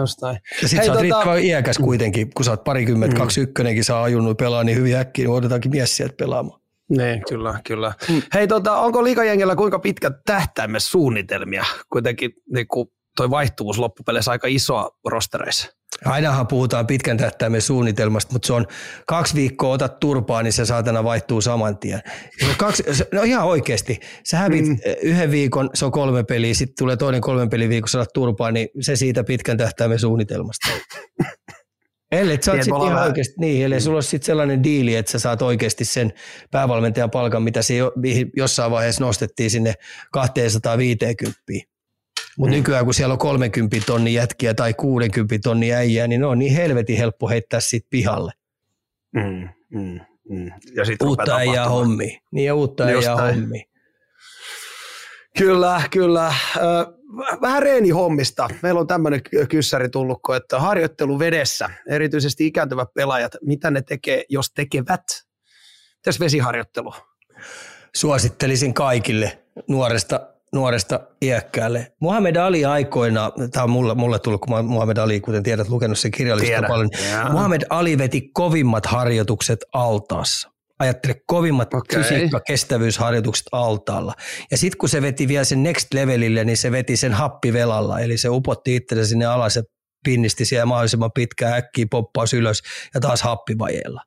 Just 0.00 0.22
näin. 0.22 0.38
Ja 0.62 0.68
sit 0.68 0.78
Hei, 0.78 0.86
sä 0.86 0.92
oot 0.92 1.08
tota... 1.08 1.34
iäkäs 1.34 1.78
kuitenkin, 1.78 2.30
kun 2.34 2.44
sä 2.44 2.50
oot 2.50 2.64
parikymmentä, 2.64 3.16
mm. 3.16 3.20
kaksi 3.20 3.40
ykkönenkin 3.40 3.84
saa 3.84 4.02
ajunnut 4.02 4.36
pelaa, 4.36 4.64
niin 4.64 4.78
hyvin 4.78 4.96
äkkiä 4.96 5.24
niin 5.24 5.32
odotetaankin 5.32 5.70
mies 5.70 5.96
sieltä 5.96 6.14
pelaamaan. 6.16 6.60
Niin, 6.88 7.22
kyllä, 7.28 7.60
kyllä. 7.66 7.92
Mm. 8.08 8.22
Hei, 8.34 8.48
tota, 8.48 8.76
onko 8.76 9.04
liikajengellä 9.04 9.56
kuinka 9.56 9.78
pitkä 9.78 10.10
tähtäimen 10.26 10.80
suunnitelmia? 10.80 11.64
Kuitenkin 11.92 12.32
niin 12.52 12.68
kuin 12.68 12.88
toi 13.16 13.30
vaihtuvuus 13.30 13.78
loppupeleissä 13.78 14.30
aika 14.30 14.46
isoa 14.50 14.90
rostereissa. 15.04 15.68
Ainahan 16.04 16.46
puhutaan 16.46 16.86
pitkän 16.86 17.16
tähtäimen 17.16 17.62
suunnitelmasta, 17.62 18.32
mutta 18.32 18.46
se 18.46 18.52
on 18.52 18.66
kaksi 19.06 19.34
viikkoa 19.34 19.74
otat 19.74 20.00
turpaa, 20.00 20.42
niin 20.42 20.52
se 20.52 20.64
saatana 20.64 21.04
vaihtuu 21.04 21.40
saman 21.40 21.78
tien. 21.78 22.02
Kaksi, 22.58 22.82
no 23.12 23.22
ihan 23.22 23.46
oikeasti. 23.46 24.00
Sä 24.24 24.36
hävit 24.36 24.66
mm. 24.66 24.78
yhden 25.02 25.30
viikon, 25.30 25.70
se 25.74 25.84
on 25.84 25.92
kolme 25.92 26.24
peliä, 26.24 26.54
sitten 26.54 26.74
tulee 26.78 26.96
toinen 26.96 27.20
kolmen 27.20 27.50
pelin 27.50 27.68
viikko, 27.68 27.88
saat 27.88 28.12
turpaa, 28.14 28.50
niin 28.50 28.68
se 28.80 28.96
siitä 28.96 29.24
pitkän 29.24 29.56
tähtäimen 29.56 29.98
suunnitelmasta. 29.98 30.68
Ellei 32.12 32.38
sä 32.42 32.52
oot 32.52 32.62
sit 32.62 32.74
ihan 32.86 33.02
oikeasti, 33.02 33.34
niin, 33.38 33.64
ellei 33.64 33.80
sulla 33.80 33.96
ole 33.96 34.02
sit 34.02 34.22
sellainen 34.22 34.64
diili, 34.64 34.96
että 34.96 35.12
sä 35.12 35.18
saat 35.18 35.42
oikeasti 35.42 35.84
sen 35.84 36.12
päävalmentajan 36.50 37.10
palkan, 37.10 37.42
mitä 37.42 37.62
se 37.62 37.76
jo, 37.76 37.92
jossain 38.36 38.70
vaiheessa 38.70 39.04
nostettiin 39.04 39.50
sinne 39.50 39.74
250. 40.12 41.75
Mutta 42.38 42.52
mm. 42.52 42.56
nykyään 42.56 42.84
kun 42.84 42.94
siellä 42.94 43.12
on 43.12 43.18
30 43.18 43.76
tonni 43.86 44.14
jätkiä 44.14 44.54
tai 44.54 44.74
60 44.74 45.38
tonni 45.42 45.72
äijää, 45.72 46.06
niin 46.06 46.20
ne 46.20 46.26
on 46.26 46.38
niin 46.38 46.52
helvetin 46.52 46.96
helppo 46.96 47.28
heittää 47.28 47.60
siitä 47.60 47.86
pihalle. 47.90 48.32
Mm, 49.14 49.48
mm, 49.70 50.00
mm. 50.28 50.52
Ja 50.74 50.84
sit 50.84 51.02
Uutta 51.02 51.36
äijää 51.36 51.68
hommi. 51.68 52.18
Niin 52.32 52.46
ja 52.46 52.54
uutta 52.54 52.90
Just 52.90 53.08
äijää 53.08 53.32
hommi. 53.32 53.64
Kyllä, 55.38 55.82
kyllä. 55.90 56.34
Vähän 57.40 57.62
reenihommista. 57.62 58.48
Meillä 58.62 58.80
on 58.80 58.86
tämmöinen 58.86 59.20
kyssäri 59.48 59.88
tullutko, 59.88 60.34
että 60.34 60.60
harjoittelu 60.60 61.18
vedessä, 61.18 61.70
erityisesti 61.88 62.46
ikääntyvät 62.46 62.88
pelaajat, 62.94 63.32
mitä 63.42 63.70
ne 63.70 63.82
tekee, 63.82 64.24
jos 64.28 64.52
tekevät? 64.54 65.02
Tässä 66.02 66.24
vesiharjoittelu. 66.24 66.94
Suosittelisin 67.96 68.74
kaikille 68.74 69.38
nuoresta, 69.68 70.35
nuoresta 70.52 71.00
iäkkäälle. 71.22 71.92
Muhammed 72.00 72.36
Ali 72.36 72.64
aikoina, 72.64 73.32
tämä 73.52 73.64
on 73.64 73.70
mulle, 73.70 73.94
mulle 73.94 74.18
tullut, 74.18 74.40
kun 74.40 74.64
Muhammed 74.64 74.96
Ali, 74.96 75.20
kuten 75.20 75.42
tiedät, 75.42 75.68
lukenut 75.68 75.98
sen 75.98 76.10
kirjallista 76.10 76.46
Tiedän. 76.46 76.68
paljon. 76.68 76.90
Jaa. 77.10 77.32
Muhammed 77.32 77.62
Ali 77.70 77.98
veti 77.98 78.30
kovimmat 78.32 78.86
harjoitukset 78.86 79.58
altaassa. 79.72 80.50
Ajattele 80.78 81.14
kovimmat 81.26 81.74
okay. 81.74 82.02
fysiikka-kestävyysharjoitukset 82.02 83.46
altaalla. 83.52 84.14
Ja 84.50 84.56
sitten 84.56 84.78
kun 84.78 84.88
se 84.88 85.02
veti 85.02 85.28
vielä 85.28 85.44
sen 85.44 85.62
next 85.62 85.94
levelille, 85.94 86.44
niin 86.44 86.56
se 86.56 86.72
veti 86.72 86.96
sen 86.96 87.12
happivelalla. 87.12 88.00
Eli 88.00 88.18
se 88.18 88.28
upotti 88.28 88.76
itsensä 88.76 89.06
sinne 89.06 89.26
alas 89.26 89.56
ja 89.56 89.62
pinnisti 90.04 90.44
siellä 90.44 90.66
mahdollisimman 90.66 91.10
pitkään 91.14 91.52
äkkiä 91.54 91.86
poppaus 91.90 92.34
ylös 92.34 92.62
ja 92.94 93.00
taas 93.00 93.22
happivajeella. 93.22 94.02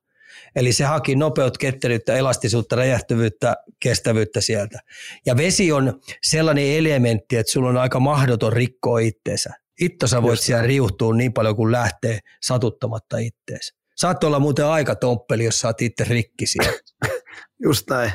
Eli 0.55 0.73
se 0.73 0.83
haki 0.83 1.15
nopeut, 1.15 1.57
ketteryyttä, 1.57 2.15
elastisuutta, 2.15 2.75
räjähtyvyyttä, 2.75 3.55
kestävyyttä 3.79 4.41
sieltä. 4.41 4.79
Ja 5.25 5.37
vesi 5.37 5.71
on 5.71 6.01
sellainen 6.23 6.77
elementti, 6.77 7.37
että 7.37 7.51
sulla 7.51 7.69
on 7.69 7.77
aika 7.77 7.99
mahdoton 7.99 8.53
rikkoa 8.53 8.99
itteensä. 8.99 9.49
Itto 9.81 10.07
sä 10.07 10.21
voit 10.21 10.31
Just 10.31 10.43
siellä 10.43 10.63
riuhtua 10.63 11.13
niin 11.13 11.33
paljon 11.33 11.55
kuin 11.55 11.71
lähtee 11.71 12.19
satuttamatta 12.41 13.17
itteensä. 13.17 13.75
Saat 13.95 14.23
olla 14.23 14.39
muuten 14.39 14.65
aika 14.65 14.95
tomppeli, 14.95 15.43
jos 15.43 15.65
oot 15.65 15.81
itse 15.81 16.03
rikki 16.03 16.45
siellä. 16.45 16.79
Just 17.65 17.89
näin. 17.89 18.11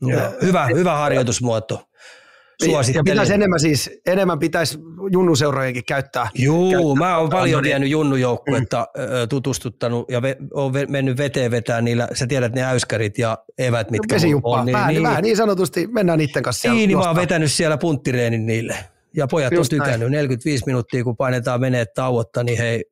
Joo. 0.00 0.32
Hyvä, 0.42 0.66
hyvä 0.66 0.96
harjoitusmuoto. 0.96 1.88
Ja 2.60 2.66
Suosittelen. 2.66 3.04
pitäisi 3.04 3.32
enemmän 3.32 3.60
siis, 3.60 3.90
enemmän 4.06 4.38
pitäisi 4.38 4.78
junnuseurojenkin 5.12 5.84
käyttää. 5.84 6.28
Juu, 6.34 6.70
käyttää 6.70 6.94
mä 6.98 7.18
oon 7.18 7.30
paljon 7.30 7.50
tämmönen- 7.50 7.68
vienyt 7.70 7.90
junnujoukkuetta 7.90 8.86
mm. 8.96 9.28
tutustuttanut 9.28 10.10
ja 10.10 10.22
ve, 10.22 10.36
oon 10.54 10.72
mennyt 10.88 11.16
veteen 11.18 11.50
vetää 11.50 11.80
niillä, 11.80 12.08
sä 12.14 12.26
tiedät 12.26 12.52
ne 12.54 12.64
äyskärit 12.64 13.18
ja 13.18 13.38
evät, 13.58 13.90
mitkä 13.90 14.06
mulla 14.06 14.14
Vesijuppaa. 14.16 14.60
on. 14.60 14.72
Vähän, 14.72 14.94
niin, 14.94 15.02
vähän 15.02 15.22
niin 15.22 15.36
sanotusti 15.36 15.86
mennään 15.86 16.18
niiden 16.18 16.42
kanssa 16.42 16.72
Niin, 16.72 16.88
niin 16.88 16.98
mä 16.98 17.06
oon 17.06 17.16
vetänyt 17.16 17.52
siellä 17.52 17.78
punttireenin 17.78 18.46
niille. 18.46 18.76
Ja 19.16 19.26
pojat 19.26 19.52
Just 19.52 19.72
on 19.72 19.78
näin. 19.78 19.86
tykännyt. 19.90 20.10
45 20.10 20.62
minuuttia, 20.66 21.04
kun 21.04 21.16
painetaan 21.16 21.60
menee 21.60 21.86
tauotta, 21.86 22.44
niin 22.44 22.58
hei, 22.58 22.84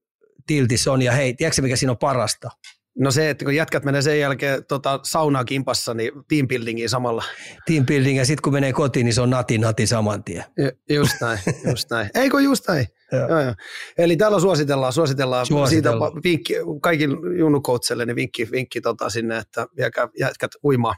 tiltis 0.46 0.88
on. 0.88 1.02
Ja 1.02 1.12
hei, 1.12 1.34
tiedätkö 1.34 1.62
mikä 1.62 1.76
siinä 1.76 1.90
on 1.92 1.98
parasta? 1.98 2.50
No 2.98 3.10
se, 3.10 3.30
että 3.30 3.44
kun 3.44 3.54
jätkät 3.54 3.84
menee 3.84 4.02
sen 4.02 4.20
jälkeen 4.20 4.64
tota, 4.64 5.00
saunaa 5.02 5.44
kimpassa, 5.44 5.94
niin 5.94 6.12
teambuildingiin 6.28 6.88
samalla. 6.88 7.24
Team 7.66 7.86
building 7.86 8.18
ja 8.18 8.24
sitten 8.26 8.42
kun 8.42 8.52
menee 8.52 8.72
kotiin, 8.72 9.04
niin 9.04 9.14
se 9.14 9.20
on 9.20 9.30
nati 9.30 9.58
nati 9.58 9.86
saman 9.86 10.24
tien. 10.24 10.44
Ju- 10.58 10.96
Just 10.96 11.14
näin, 11.20 11.38
just 11.70 11.90
näin. 11.90 12.10
Eikö 12.22 12.40
just 12.40 12.68
näin? 12.68 12.86
Joo. 13.12 13.28
Joo, 13.28 13.40
joo. 13.40 13.54
Eli 13.98 14.16
täällä 14.16 14.40
suositellaan, 14.40 14.92
suositellaan, 14.92 15.46
Suositellaan. 15.46 16.12
siitä 16.12 16.24
vinkki, 16.28 16.54
kaikille 16.82 17.38
junnukoutselle, 17.38 18.06
niin 18.06 18.16
vinkki, 18.16 18.48
vinkki 18.50 18.80
tota 18.80 19.10
sinne, 19.10 19.36
että 19.38 19.66
viekää 19.76 20.08
jätkät 20.18 20.50
uimaan. 20.64 20.96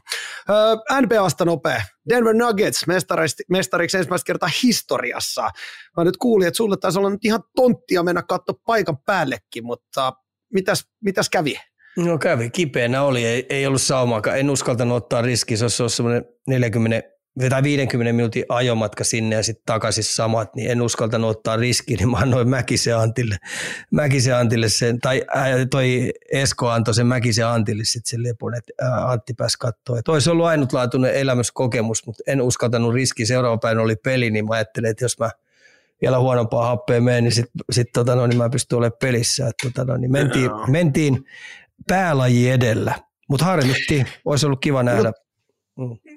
Öö, 0.49 1.01
NBAsta 1.01 1.45
nopea. 1.45 1.81
Denver 2.09 2.33
Nuggets, 2.35 2.87
mestariksi, 2.87 3.43
mestariksi 3.49 3.97
ensimmäistä 3.97 4.25
kertaa 4.25 4.49
historiassa. 4.63 5.49
Mä 5.97 6.03
nyt 6.03 6.17
kuulin, 6.17 6.47
että 6.47 6.57
sulle 6.57 6.77
taisi 6.77 6.99
olla 6.99 7.09
nyt 7.09 7.25
ihan 7.25 7.43
tonttia 7.55 8.03
mennä 8.03 8.23
katsoa 8.23 8.55
paikan 8.65 8.97
päällekin, 8.97 9.65
mutta 9.65 10.13
mitäs, 10.53 10.83
mitäs 11.03 11.29
kävi? 11.29 11.55
No 11.97 12.17
kävi, 12.17 12.49
kipeänä 12.49 13.03
oli, 13.03 13.25
ei, 13.25 13.45
ei 13.49 13.67
ollut 13.67 13.81
saumaakaan. 13.81 14.39
En 14.39 14.49
uskaltanut 14.49 14.97
ottaa 14.97 15.21
riskiä, 15.21 15.57
se 15.57 15.65
olisi 15.65 15.83
ollut 15.83 15.93
semmoinen 15.93 16.25
40 16.47 17.15
tai 17.49 17.63
50 17.63 18.13
minuutin 18.13 18.45
ajomatka 18.49 19.03
sinne 19.03 19.35
ja 19.35 19.43
sitten 19.43 19.65
takaisin 19.65 20.03
samat, 20.03 20.55
niin 20.55 20.71
en 20.71 20.81
uskaltanut 20.81 21.29
ottaa 21.29 21.55
riskiä, 21.55 21.97
niin 21.97 22.11
mä 22.11 22.17
annoin 22.17 22.49
Mäkisen 22.49 22.97
Antille, 22.97 23.37
Mäkisen 23.91 24.35
Antille 24.35 24.69
sen, 24.69 24.99
tai 24.99 25.23
äh, 25.37 25.45
toi 25.71 26.11
Esko 26.31 26.69
antoi 26.69 26.93
sen 26.93 27.07
Mäkisen 27.07 27.47
Antille 27.47 27.83
sitten 27.85 28.09
sen 28.09 28.23
lepon, 28.23 28.55
että 28.55 28.73
äh, 28.83 29.09
Antti 29.09 29.33
pääsi 29.33 29.57
katsoa. 29.59 29.99
Et 29.99 30.07
olisi 30.07 30.29
ollut 30.29 30.45
ainutlaatuinen 30.45 31.13
elämyskokemus, 31.13 32.05
mutta 32.05 32.23
en 32.27 32.41
uskaltanut 32.41 32.93
riskiä. 32.93 33.25
Seuraava 33.25 33.57
päivä 33.57 33.81
oli 33.81 33.95
peli, 33.95 34.31
niin 34.31 34.45
mä 34.45 34.53
ajattelin, 34.53 34.89
että 34.89 35.05
jos 35.05 35.19
mä 35.19 35.29
vielä 36.01 36.19
huonompaa 36.19 36.67
happea 36.67 37.01
menen, 37.01 37.23
niin 37.23 37.31
sitten 37.31 37.61
sit, 37.71 37.91
tota, 37.93 38.15
no, 38.15 38.27
niin 38.27 38.37
mä 38.37 38.49
pystyn 38.49 38.77
olemaan 38.77 38.97
pelissä. 39.01 39.47
Et, 39.47 39.55
tota, 39.63 39.85
no, 39.91 39.97
niin 39.97 40.11
mentiin, 40.11 40.51
mentiin 40.67 41.25
päälaji 41.87 42.49
edellä, 42.49 42.95
mutta 43.29 43.45
harmittiin. 43.45 44.07
Olisi 44.25 44.45
ollut 44.45 44.61
kiva 44.61 44.83
nähdä. 44.83 45.11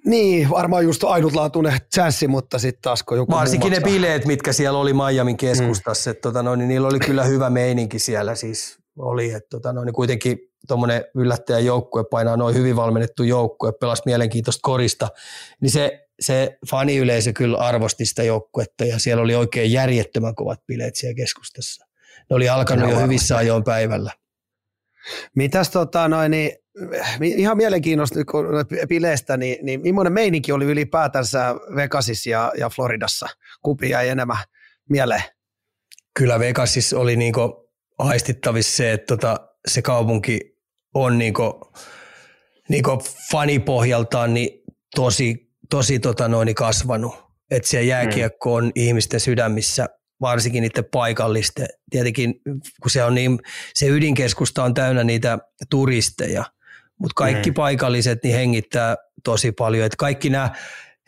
Niin, 0.07 0.51
varmaan 0.51 0.85
just 0.85 1.05
ainutlaatuinen 1.05 1.79
chanssi, 1.95 2.29
mutta 2.29 2.59
sitten 2.59 2.83
taas 2.83 3.03
kun 3.03 3.17
joku 3.17 3.33
Varsinkin 3.33 3.73
ne 3.73 3.81
bileet, 3.81 4.27
mitkä 4.27 4.53
siellä 4.53 4.79
oli 4.79 4.93
Miamin 4.93 5.37
keskustassa, 5.37 6.11
mm. 6.11 6.13
että 6.13 6.21
tota, 6.21 6.43
no, 6.43 6.55
niin 6.55 6.69
niillä 6.69 6.89
oli 6.89 6.99
kyllä 6.99 7.25
hyvä 7.25 7.51
meininki 7.51 7.99
siellä 7.99 8.35
siis 8.35 8.79
oli, 8.99 9.31
että 9.31 9.49
tota, 9.51 9.73
no, 9.73 9.85
niin 9.85 9.95
kuitenkin 9.95 10.39
tuommoinen 10.69 11.05
yllättäjä 11.15 11.59
joukkue 11.59 12.05
painaa 12.11 12.37
noin 12.37 12.55
hyvin 12.55 12.77
valmennettu 12.77 13.23
joukkue, 13.23 13.73
pelasi 13.73 14.03
mielenkiintoista 14.05 14.61
korista, 14.63 15.09
niin 15.61 15.71
se, 15.71 16.09
se 16.21 16.59
faniyleisö 16.71 17.33
kyllä 17.33 17.59
arvosti 17.59 18.07
sitä 18.07 18.23
joukkuetta 18.23 18.85
ja 18.85 18.99
siellä 18.99 19.23
oli 19.23 19.35
oikein 19.35 19.73
järjettömän 19.73 20.35
kovat 20.35 20.67
bileet 20.67 20.97
siellä 20.97 21.15
keskustassa. 21.15 21.87
Ne 22.31 22.37
oli 22.37 22.49
alkanut 22.49 22.91
jo 22.91 23.01
hyvissä 23.01 23.37
ajoin 23.37 23.65
päivällä. 23.65 24.13
Mitäs 25.37 25.71
tota 25.71 26.09
noin, 26.09 26.31
niin, 26.31 26.53
ihan 27.21 27.57
mielenkiinnosta 27.57 28.25
kun 28.25 28.45
bileistä, 28.89 29.37
niin, 29.37 29.57
niin 29.63 29.81
millainen 29.81 30.13
meininki 30.13 30.53
oli 30.53 30.65
ylipäätänsä 30.65 31.55
Vegasissa 31.77 32.31
ja, 32.31 32.53
ja 32.59 32.71
Floridassa? 32.71 33.27
Kumpi 33.63 33.91
jäi 33.91 34.09
enemmän 34.09 34.39
mieleen? 34.89 35.23
kyllä 36.19 36.39
Vegasissa 36.39 36.99
oli 36.99 37.17
niinku 37.17 37.71
aistittavissa 37.99 38.77
se, 38.77 38.93
että 38.93 39.07
tota, 39.17 39.37
se 39.69 39.83
kaupunki 39.83 40.41
on 40.95 41.19
niinku, 41.19 41.73
niinku 42.69 43.03
fanipohjaltaan 43.31 44.35
niin 44.35 44.51
tosi, 44.95 45.51
tosi 45.71 45.99
tota 45.99 46.29
noin 46.29 46.55
kasvanut. 46.55 47.15
Että 47.51 47.69
se 47.69 47.83
jääkiekko 47.83 48.55
on 48.55 48.73
ihmisten 48.75 49.21
sydämissä, 49.21 49.87
varsinkin 50.21 50.63
niiden 50.63 50.85
paikallisten. 50.93 51.67
Tietenkin 51.91 52.35
kun 52.83 52.91
se 52.91 53.05
on 53.05 53.15
niin, 53.15 53.39
se 53.75 53.87
ydinkeskusta 53.89 54.65
on 54.65 54.75
täynnä 54.75 55.05
niitä 55.05 55.39
turisteja, 55.71 56.45
mutta 57.01 57.15
kaikki 57.17 57.51
Mm. 57.51 57.55
paikalliset 57.55 58.19
niin 58.23 58.35
hengittää 58.35 58.97
tosi 59.25 59.53
paljon. 59.53 59.87
Et 59.87 59.97
kaikki 59.97 60.31
nämä 60.31 60.51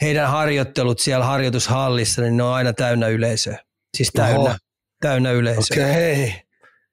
heidän 0.00 0.30
harjoittelut 0.30 0.98
siellä 0.98 1.24
harjoitushallissa, 1.24 2.22
niin 2.22 2.36
ne 2.36 2.42
on 2.42 2.52
aina 2.54 2.72
täynnä 2.72 3.08
yleisöä. 3.08 3.58
Siis 3.96 4.10
täynnä, 4.12 4.40
Oho. 4.40 4.54
täynnä 5.00 5.30
yleisöä. 5.32 5.86
Okei. 5.86 6.34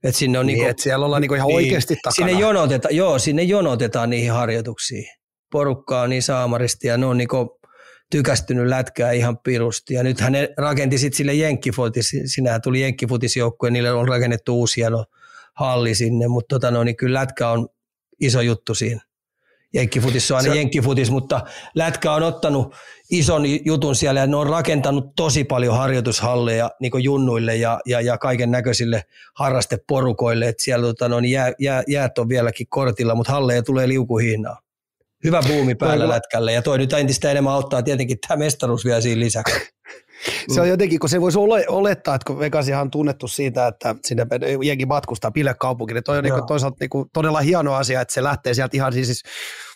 Et 0.03 0.15
sinne 0.15 0.39
on 0.39 0.45
Niin, 0.45 0.55
niinku, 0.55 0.69
että 0.69 0.83
siellä 0.83 1.05
ollaan 1.05 1.21
niinku 1.21 1.35
ihan 1.35 1.51
oikeasti 1.53 1.95
takana. 2.03 2.13
Sinne 2.27 2.41
jonotetaan, 2.41 2.95
joo, 2.95 3.19
sinne 3.19 3.43
jonotetaan 3.43 4.09
niihin 4.09 4.31
harjoituksiin. 4.31 5.05
Porukkaa 5.51 6.01
on 6.01 6.09
niin 6.09 6.23
saamaristi 6.23 6.87
ja 6.87 6.97
ne 6.97 7.05
on 7.05 7.17
niinku 7.17 7.56
tykästynyt 8.11 8.67
lätkää 8.67 9.11
ihan 9.11 9.37
pirusti. 9.37 9.93
Ja 9.93 10.03
nythän 10.03 10.31
ne 10.31 10.53
rakenti 10.57 10.97
sitten 10.97 11.17
sille 11.17 11.33
jenkkifutis, 11.33 12.15
sinähän 12.25 12.61
tuli 12.61 12.81
jenkkifutisjoukkue, 12.81 13.71
niille 13.71 13.91
on 13.91 14.07
rakennettu 14.07 14.59
uusi 14.59 14.75
hieno 14.77 15.05
halli 15.53 15.95
sinne, 15.95 16.27
mutta 16.27 16.55
tota 16.55 16.71
no, 16.71 16.83
niin 16.83 16.95
kyllä 16.95 17.19
lätkä 17.19 17.49
on 17.49 17.67
iso 18.19 18.41
juttu 18.41 18.75
siinä. 18.75 19.01
Jenkkifutis 19.73 20.31
on 20.31 20.37
aina 20.37 20.49
Se- 20.53 20.57
jenkkifutis, 20.57 21.11
mutta 21.11 21.41
lätkä 21.75 22.11
on 22.13 22.23
ottanut 22.23 22.75
ison 23.11 23.43
jutun 23.65 23.95
siellä 23.95 24.19
ja 24.19 24.27
ne 24.27 24.35
on 24.35 24.47
rakentanut 24.47 25.15
tosi 25.15 25.43
paljon 25.43 25.77
harjoitushalleja 25.77 26.71
niin 26.81 27.03
junnuille 27.03 27.55
ja, 27.55 27.79
ja, 27.85 28.01
ja 28.01 28.17
kaiken 28.17 28.51
näköisille 28.51 29.03
harrasteporukoille, 29.35 30.47
että 30.47 30.63
siellä 30.63 30.87
tota, 30.87 31.09
no, 31.09 31.19
niin 31.19 31.31
jää, 31.31 31.53
jää, 31.59 31.83
jäät 31.87 32.17
on 32.17 32.29
vieläkin 32.29 32.67
kortilla, 32.69 33.15
mutta 33.15 33.33
halleja 33.33 33.63
tulee 33.63 33.87
liukuhihnaa. 33.87 34.61
Hyvä 35.23 35.41
buumi 35.47 35.75
päällä 35.75 36.09
lätkällä 36.09 36.51
ja 36.51 36.61
toi 36.61 36.77
nyt 36.77 36.93
entistä 36.93 37.31
enemmän 37.31 37.53
auttaa 37.53 37.83
tietenkin 37.83 38.17
tämä 38.27 38.37
mestaruus 38.37 38.85
vielä 38.85 39.01
siinä 39.01 39.19
lisäksi. 39.19 39.55
Se 40.53 40.61
on 40.61 40.69
jotenkin, 40.69 40.99
kun 40.99 41.09
se 41.09 41.21
voisi 41.21 41.39
ole, 41.39 41.65
olettaa, 41.67 42.15
että 42.15 42.25
kun 42.25 42.39
Vegasihan 42.39 42.81
on 42.81 42.91
tunnettu 42.91 43.27
siitä, 43.27 43.67
että 43.67 43.95
sinne 44.05 44.25
jengi 44.63 44.85
matkustaa 44.85 45.31
pilekaupunkiin, 45.31 45.95
niin 45.95 46.03
toi 46.03 46.17
on 46.17 46.23
niinku 46.23 46.39
Joo. 46.39 46.45
toisaalta 46.45 46.77
niinku 46.79 47.09
todella 47.13 47.39
hieno 47.39 47.73
asia, 47.73 48.01
että 48.01 48.13
se 48.13 48.23
lähtee 48.23 48.53
sieltä 48.53 48.77
ihan 48.77 48.93
siis 48.93 49.23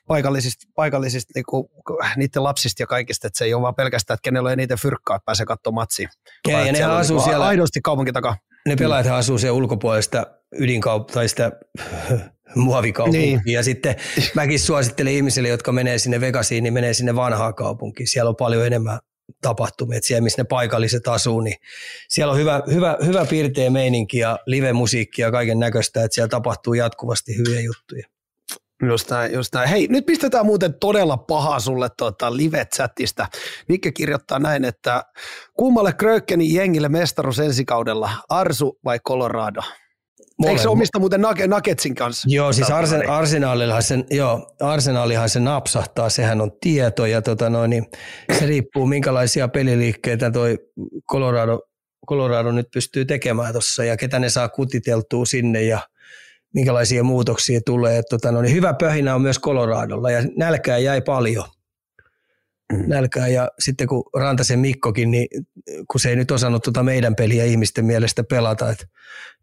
paikallisista, 0.08 0.68
paikallisista 0.76 1.32
niinku, 1.36 1.72
niiden 2.16 2.44
lapsista 2.44 2.84
ja 2.84 2.88
kaikista, 2.88 3.28
että 3.28 3.38
se 3.38 3.46
ei 3.46 3.54
ole 3.54 3.62
vaan 3.62 3.76
pelkästään, 3.76 4.16
että 4.16 4.24
kenellä 4.24 4.48
on 4.48 4.54
eniten 4.54 4.78
fyrkkaa, 4.78 5.16
että 5.16 5.26
pääsee 5.26 5.46
katsomaan 5.46 5.82
matsia. 5.82 6.10
Vaan 6.48 6.66
ja 6.66 6.70
että 6.72 6.88
ne 6.88 6.94
asuu 6.94 7.18
niinku 7.18 7.30
siellä- 7.30 7.46
Aidosti 7.46 7.80
kaupunki 7.84 8.12
takaa. 8.12 8.36
ne 8.68 8.76
pelaajat 8.76 9.08
asuu 9.08 9.38
siellä 9.38 9.58
ulkopuolesta 9.58 10.26
ydinkaup- 10.56 11.12
tai 11.14 11.30
sitä 11.30 11.52
muovikaupunkia. 12.56 13.22
Niin. 13.22 13.42
Ja 13.46 13.64
sitten 13.64 13.96
mäkin 14.36 14.60
suosittelen 14.60 15.14
ihmisille, 15.14 15.50
jotka 15.50 15.72
menee 15.72 15.98
sinne 15.98 16.22
Vegasiin, 16.22 16.64
niin 16.64 16.74
menee 16.74 16.94
sinne 16.94 17.16
vanhaan 17.16 17.56
kaupunkiin. 17.56 18.08
Siellä 18.08 18.30
on 18.30 18.36
paljon 18.36 18.66
enemmän 18.66 19.00
tapahtumia, 19.42 19.98
että 19.98 20.08
siellä 20.08 20.24
missä 20.24 20.42
ne 20.42 20.46
paikalliset 20.50 21.08
asuu, 21.08 21.42
niin 21.42 21.56
siellä 22.10 22.32
on 22.32 22.40
hyvä, 22.40 22.62
hyvä, 22.74 22.98
hyvä 23.06 23.26
piirteä 23.26 23.70
meininki 23.70 24.18
ja 24.18 24.40
live-musiikki 24.46 25.22
ja 25.22 25.32
kaiken 25.32 25.60
näköistä, 25.60 26.04
että 26.04 26.16
siellä 26.16 26.30
tapahtuu 26.30 26.74
jatkuvasti 26.74 27.38
hyviä 27.38 27.62
juttuja. 27.62 28.08
Just 28.88 29.10
näin, 29.10 29.34
just 29.34 29.54
näin. 29.54 29.70
Hei, 29.70 29.88
nyt 29.88 30.06
pistetään 30.06 30.46
muuten 30.46 30.74
todella 30.74 31.18
pahaa 31.18 31.60
sulle 31.60 31.90
tuota 31.98 32.38
live-chatista. 32.38 33.28
Mikke 33.70 33.92
kirjoittaa 33.92 34.40
näin, 34.40 34.66
että 34.66 35.04
kummalle 35.54 35.94
Krökkenin 35.94 36.54
jengille 36.54 36.90
mestaruus 36.90 37.40
ensi 37.40 37.66
kaudella, 37.66 38.12
Arsu 38.30 38.80
vai 38.86 39.00
Colorado? 39.00 39.62
Molemmat. 40.42 40.60
Eikö 40.60 40.62
se 40.62 40.70
omista 40.70 41.00
muuten 41.00 41.22
Nuggetsin 41.48 41.96
kanssa? 41.96 42.28
Joo, 42.32 42.54
siis 42.54 42.72
Arsen, 42.72 43.10
Arsenaalihan 43.10 43.84
sen, 43.84 44.06
joo, 44.10 44.56
Arsenaalihan 44.60 45.30
se 45.30 45.40
napsahtaa, 45.40 46.10
sehän 46.10 46.42
on 46.42 46.52
tieto 46.62 47.06
ja 47.06 47.22
tota 47.22 47.50
noin, 47.50 47.70
niin 47.70 47.86
se 48.40 48.46
riippuu 48.46 48.86
minkälaisia 48.86 49.48
peliliikkeitä 49.48 50.32
toi 50.32 50.58
Colorado, 51.12 51.62
Colorado 52.08 52.52
nyt 52.52 52.68
pystyy 52.74 53.06
tekemään 53.06 53.52
tuossa 53.52 53.84
ja 53.84 53.98
ketä 53.98 54.20
ne 54.20 54.30
saa 54.30 54.50
kutiteltua 54.50 55.26
sinne 55.26 55.62
ja 55.62 55.80
minkälaisia 56.54 57.04
muutoksia 57.04 57.60
tulee. 57.66 58.02
Tota, 58.10 58.32
no, 58.32 58.42
niin 58.42 58.56
hyvä 58.56 58.74
pöhinä 58.74 59.16
on 59.16 59.22
myös 59.22 59.40
Coloradolla 59.40 60.12
ja 60.12 60.24
nälkää 60.38 60.78
jäi 60.78 61.02
paljon. 61.02 61.46
Mm. 62.72 62.84
Nälkää 62.88 63.28
ja 63.28 63.52
sitten 63.60 63.88
kun 63.88 64.04
Rantasen 64.16 64.60
Mikkokin, 64.60 65.12
niin 65.12 65.28
kun 65.92 66.00
se 66.00 66.10
ei 66.10 66.16
nyt 66.16 66.32
osannut 66.32 66.64
tuota 66.64 66.84
meidän 66.84 67.16
peliä 67.16 67.46
ihmisten 67.46 67.86
mielestä 67.86 68.24
pelata, 68.24 68.70
et, 68.72 68.88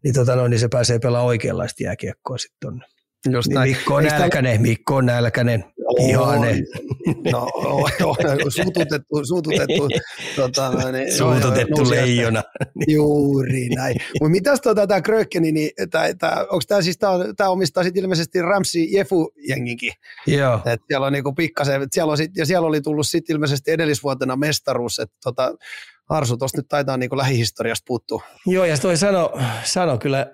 niin, 0.03 0.13
tota, 0.13 0.35
no, 0.35 0.47
niin 0.47 0.59
se 0.59 0.67
pääsee 0.67 0.99
pelaamaan 0.99 1.27
oikeanlaista 1.27 1.83
jääkiekkoa 1.83 2.37
sitten 2.37 2.57
tuonne. 2.61 2.85
Just 3.31 3.47
niin 3.47 3.61
Mikko 3.61 3.95
on 3.95 4.03
nälkäinen, 4.03 4.61
Mikko 4.61 4.95
on 4.95 5.05
nälkäinen, 5.05 5.63
ihanen. 5.99 6.65
No, 7.31 7.47
suututettu, 8.49 9.25
suututettu, 9.25 9.87
tota, 10.35 10.71
no 10.71 10.91
niin, 10.91 11.13
suututettu 11.13 11.81
joo, 11.81 11.89
leijona. 11.89 12.43
Juuri 12.87 13.69
näin. 13.69 13.95
Mutta 14.21 14.31
mitäs 14.31 14.61
tota, 14.61 14.87
tämä 14.87 15.01
Krökkeni, 15.01 15.51
niin 15.51 15.71
onko 16.49 16.63
tämä 16.67 16.81
siis, 16.81 16.97
tämä 17.37 17.49
omistaa 17.49 17.83
sitten 17.83 18.03
ilmeisesti 18.03 18.41
Ramsi 18.41 18.91
Jefu-jenginkin? 18.91 19.93
Joo. 20.27 20.61
Et 20.65 20.81
siellä 20.87 21.07
on 21.07 21.13
niinku 21.13 21.33
pikkasen, 21.33 21.87
siellä 21.91 22.11
on 22.11 22.17
sit, 22.17 22.31
ja 22.37 22.45
siellä 22.45 22.67
oli 22.67 22.81
tullut 22.81 23.07
sitten 23.07 23.33
ilmeisesti 23.33 23.71
edellisvuotena 23.71 24.35
mestaruus, 24.35 24.99
että 24.99 25.17
tota, 25.23 25.55
Arsu 26.09 26.37
tuosta 26.37 26.57
nyt 26.57 26.67
taitaa 26.67 26.97
niin 26.97 27.09
lähihistoriasta 27.17 27.83
puuttua. 27.87 28.23
Joo, 28.45 28.65
ja 28.65 28.77
toi 28.77 28.97
sano, 28.97 29.33
sano 29.63 29.97
kyllä 29.97 30.27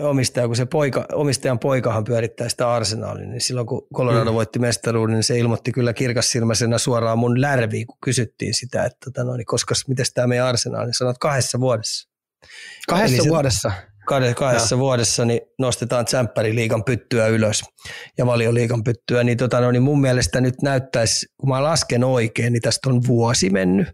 omistaja, 0.00 0.46
kun 0.46 0.56
se 0.56 0.66
poika, 0.66 1.06
omistajan 1.12 1.58
poikahan 1.58 2.04
pyörittää 2.04 2.48
sitä 2.48 2.72
arsenaalia, 2.72 3.26
niin 3.26 3.40
silloin 3.40 3.66
kun 3.66 3.86
Colorado 3.94 4.30
mm. 4.30 4.34
voitti 4.34 4.58
mestaruuden, 4.58 5.14
niin 5.14 5.22
se 5.22 5.38
ilmoitti 5.38 5.72
kyllä 5.72 5.92
kirkassilmäisenä 5.92 6.78
suoraan 6.78 7.18
mun 7.18 7.40
lärviin, 7.40 7.86
kun 7.86 7.98
kysyttiin 8.04 8.54
sitä, 8.54 8.84
että 8.84 8.98
tota, 9.04 9.24
no, 9.24 9.36
niin 9.36 9.46
koska 9.46 9.74
miten 9.88 10.06
tämä 10.14 10.26
meidän 10.26 10.46
arsenaali, 10.46 10.86
niin 10.86 10.94
sanot 10.94 11.18
kahdessa 11.18 11.60
vuodessa. 11.60 12.08
Kahdessa 12.88 13.22
Eli 13.22 13.28
vuodessa? 13.28 13.72
kahdessa 14.34 14.74
ja. 14.74 14.78
vuodessa 14.78 15.24
niin 15.24 15.40
nostetaan 15.58 16.06
liigan 16.52 16.84
pyttyä 16.84 17.26
ylös 17.26 17.64
ja 18.18 18.26
valioliigan 18.26 18.84
pyttyä, 18.84 19.24
niin, 19.24 19.38
tota, 19.38 19.60
no, 19.60 19.70
niin 19.70 19.82
mun 19.82 20.00
mielestä 20.00 20.40
nyt 20.40 20.54
näyttäisi, 20.62 21.26
kun 21.40 21.48
mä 21.48 21.62
lasken 21.62 22.04
oikein, 22.04 22.52
niin 22.52 22.62
tästä 22.62 22.90
on 22.90 23.06
vuosi 23.06 23.50
mennyt, 23.50 23.88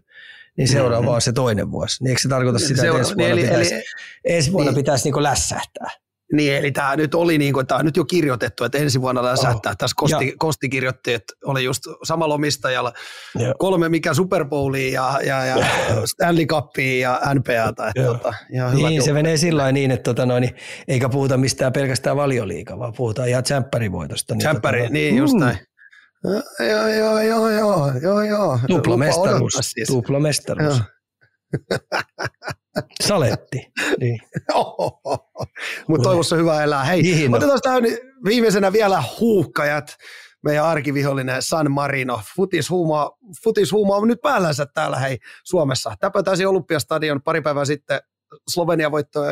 niin 0.57 0.67
seuraava 0.67 1.01
mm-hmm. 1.01 1.15
on 1.15 1.21
se 1.21 1.31
toinen 1.31 1.71
vuosi. 1.71 2.03
Niin 2.03 2.09
eikö 2.09 2.21
se 2.21 2.29
tarkoita 2.29 2.59
sitä, 2.59 2.81
Seura- 2.81 3.01
että 3.01 3.13
ensi 3.13 3.15
vuonna, 3.17 3.35
niin, 3.35 3.47
pitäisi, 3.47 3.73
eli, 3.73 3.83
ensi 4.25 4.51
vuonna 4.51 4.71
niin, 4.71 4.75
pitäisi 4.75 5.11
niin 5.11 5.23
lässähtää? 5.23 5.89
Niin, 6.33 6.55
eli 6.55 6.71
tämä 6.71 6.95
nyt 6.95 7.15
oli 7.15 7.37
niin 7.37 7.53
kuin, 7.53 7.67
tämä 7.67 7.79
on 7.79 7.85
nyt 7.85 7.97
jo 7.97 8.05
kirjoitettu, 8.05 8.63
että 8.63 8.77
ensi 8.77 9.01
vuonna 9.01 9.23
läsähtää. 9.23 9.71
Oh. 9.71 9.77
Tässä 9.77 9.93
Kosti, 9.97 10.27
ja. 10.27 10.33
Kosti 10.37 10.69
kirjoitti, 10.69 11.13
että 11.13 11.33
oli 11.45 11.63
just 11.63 11.83
samalla 12.03 12.35
omistajalla 12.35 12.93
ja. 13.39 13.53
kolme 13.59 13.89
mikä 13.89 14.13
Super 14.13 14.45
Bowlia 14.45 14.91
ja, 14.91 15.19
ja, 15.23 15.45
ja, 15.45 15.65
Stanley 16.05 16.45
Cupia 16.45 16.99
ja 16.99 17.21
NPAta. 17.33 17.87
Että 17.87 18.03
tota, 18.03 18.33
ihan 18.53 18.75
niin, 18.75 19.03
se 19.03 19.13
menee 19.13 19.37
sillä 19.37 19.71
niin, 19.71 19.91
että 19.91 20.03
tota 20.03 20.25
noin, 20.25 20.49
eikä 20.87 21.09
puhuta 21.09 21.37
mistään 21.37 21.73
pelkästään 21.73 22.17
valioliikaa, 22.17 22.79
vaan 22.79 22.93
puhutaan 22.97 23.29
ihan 23.29 23.43
tsemppärivoitosta. 23.43 24.35
Niin, 24.35 24.39
Tsempäri, 24.39 24.81
tota, 24.81 24.93
niin 24.93 25.17
just 25.17 25.33
mm. 25.33 25.57
Joo, 26.23 26.87
joo, 26.87 27.19
joo, 27.19 27.49
joo, 27.49 27.91
joo, 28.01 28.21
joo. 28.21 28.59
Tuplamestaruus, 28.67 29.53
siis. 29.61 29.87
tuplamestaruus. 29.87 30.81
Saletti. 33.07 33.71
Niin. 33.99 34.19
Mutta 35.87 36.03
toivossa 36.03 36.35
hyvä 36.35 36.63
elää. 36.63 36.83
Hei, 36.83 37.03
Hihino. 37.03 37.37
otetaan 37.37 37.59
tähän 37.63 37.83
viimeisenä 38.25 38.73
vielä 38.73 39.03
huuhkajat. 39.19 39.95
Meidän 40.43 40.65
arkivihollinen 40.65 41.41
San 41.41 41.71
Marino. 41.71 42.21
Futishuuma, 42.35 43.11
futishuuma 43.43 43.95
on 43.95 44.07
nyt 44.07 44.21
päällänsä 44.21 44.65
täällä 44.65 44.99
hei 44.99 45.17
Suomessa. 45.43 45.95
Täpötäisi 45.99 46.45
Olympiastadion 46.45 47.21
pari 47.21 47.41
päivää 47.41 47.65
sitten 47.65 48.01
Slovenia 48.49 48.91
voittoa, 48.91 49.25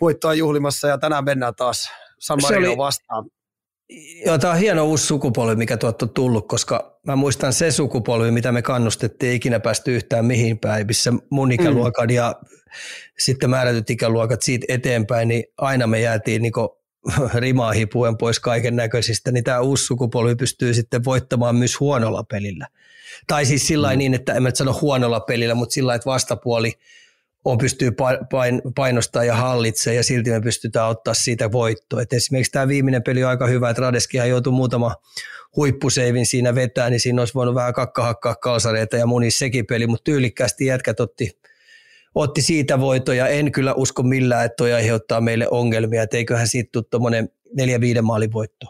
voittoa 0.00 0.34
juhlimassa 0.34 0.88
ja 0.88 0.98
tänään 0.98 1.24
mennään 1.24 1.54
taas 1.54 1.90
San 2.20 2.38
Marino 2.42 2.76
vastaan. 2.76 3.24
Joo, 4.26 4.38
tämä 4.38 4.52
on 4.52 4.58
hieno 4.58 4.84
uusi 4.84 5.06
sukupolvi, 5.06 5.56
mikä 5.56 5.76
tuot 5.76 6.02
on 6.02 6.10
tullut, 6.10 6.48
koska 6.48 6.98
mä 7.06 7.16
muistan 7.16 7.52
se 7.52 7.70
sukupolvi, 7.70 8.30
mitä 8.30 8.52
me 8.52 8.62
kannustettiin 8.62 9.32
ikinä 9.32 9.60
päästy 9.60 9.96
yhtään 9.96 10.24
mihin 10.24 10.58
päin, 10.58 10.86
missä 10.86 11.12
mun 11.30 11.52
ikäluokan 11.52 12.08
mm. 12.08 12.14
ja 12.14 12.34
sitten 13.18 13.50
määrätyt 13.50 13.90
ikäluokat 13.90 14.42
siitä 14.42 14.66
eteenpäin, 14.68 15.28
niin 15.28 15.44
aina 15.58 15.86
me 15.86 16.00
jäätiin 16.00 16.42
niin 16.42 16.52
rimaa 17.34 17.72
hipuen 17.72 18.16
pois 18.16 18.40
kaiken 18.40 18.76
näköisistä, 18.76 19.32
niin 19.32 19.44
tämä 19.44 19.60
uusi 19.60 19.84
sukupolvi 19.84 20.34
pystyy 20.36 20.74
sitten 20.74 21.04
voittamaan 21.04 21.56
myös 21.56 21.80
huonolla 21.80 22.24
pelillä. 22.24 22.66
Tai 23.26 23.46
siis 23.46 23.66
sillä 23.66 23.92
mm. 23.92 23.98
niin, 23.98 24.14
että 24.14 24.34
en 24.34 24.42
mä 24.42 24.50
sano 24.54 24.78
huonolla 24.80 25.20
pelillä, 25.20 25.54
mutta 25.54 25.72
sillä 25.72 25.94
että 25.94 26.10
vastapuoli– 26.10 26.72
on 27.46 27.58
pystyy 27.58 27.90
painostaa 28.74 29.24
ja 29.24 29.34
hallitse 29.34 29.94
ja 29.94 30.04
silti 30.04 30.30
me 30.30 30.40
pystytään 30.40 30.88
ottaa 30.88 31.14
siitä 31.14 31.52
voittoa. 31.52 32.02
Et 32.02 32.12
esimerkiksi 32.12 32.52
tämä 32.52 32.68
viimeinen 32.68 33.02
peli 33.02 33.24
on 33.24 33.30
aika 33.30 33.46
hyvä, 33.46 33.70
että 33.70 33.82
Radeskihan 33.82 34.28
joutui 34.28 34.52
muutama 34.52 34.94
huippuseivin 35.56 36.26
siinä 36.26 36.54
vetää, 36.54 36.90
niin 36.90 37.00
siinä 37.00 37.22
olisi 37.22 37.34
voinut 37.34 37.54
vähän 37.54 37.74
kakkahakkaa 37.74 38.34
kalsareita 38.34 38.96
ja 38.96 39.06
muni 39.06 39.30
sekin 39.30 39.66
peli, 39.66 39.86
mutta 39.86 40.04
tyylikkäästi 40.04 40.66
jätkät 40.66 41.00
otti, 41.00 41.40
otti 42.14 42.42
siitä 42.42 42.80
voitoja. 42.80 43.28
En 43.28 43.52
kyllä 43.52 43.74
usko 43.74 44.02
millään, 44.02 44.44
että 44.44 44.56
toi 44.56 44.72
aiheuttaa 44.72 45.20
meille 45.20 45.48
ongelmia, 45.50 46.02
että 46.02 46.16
eiköhän 46.16 46.48
siitä 46.48 46.68
tule 46.72 46.84
tuommoinen 46.90 47.28
neljä 47.56 47.80
viiden 47.80 48.04
maalin 48.04 48.32
voitto. 48.32 48.66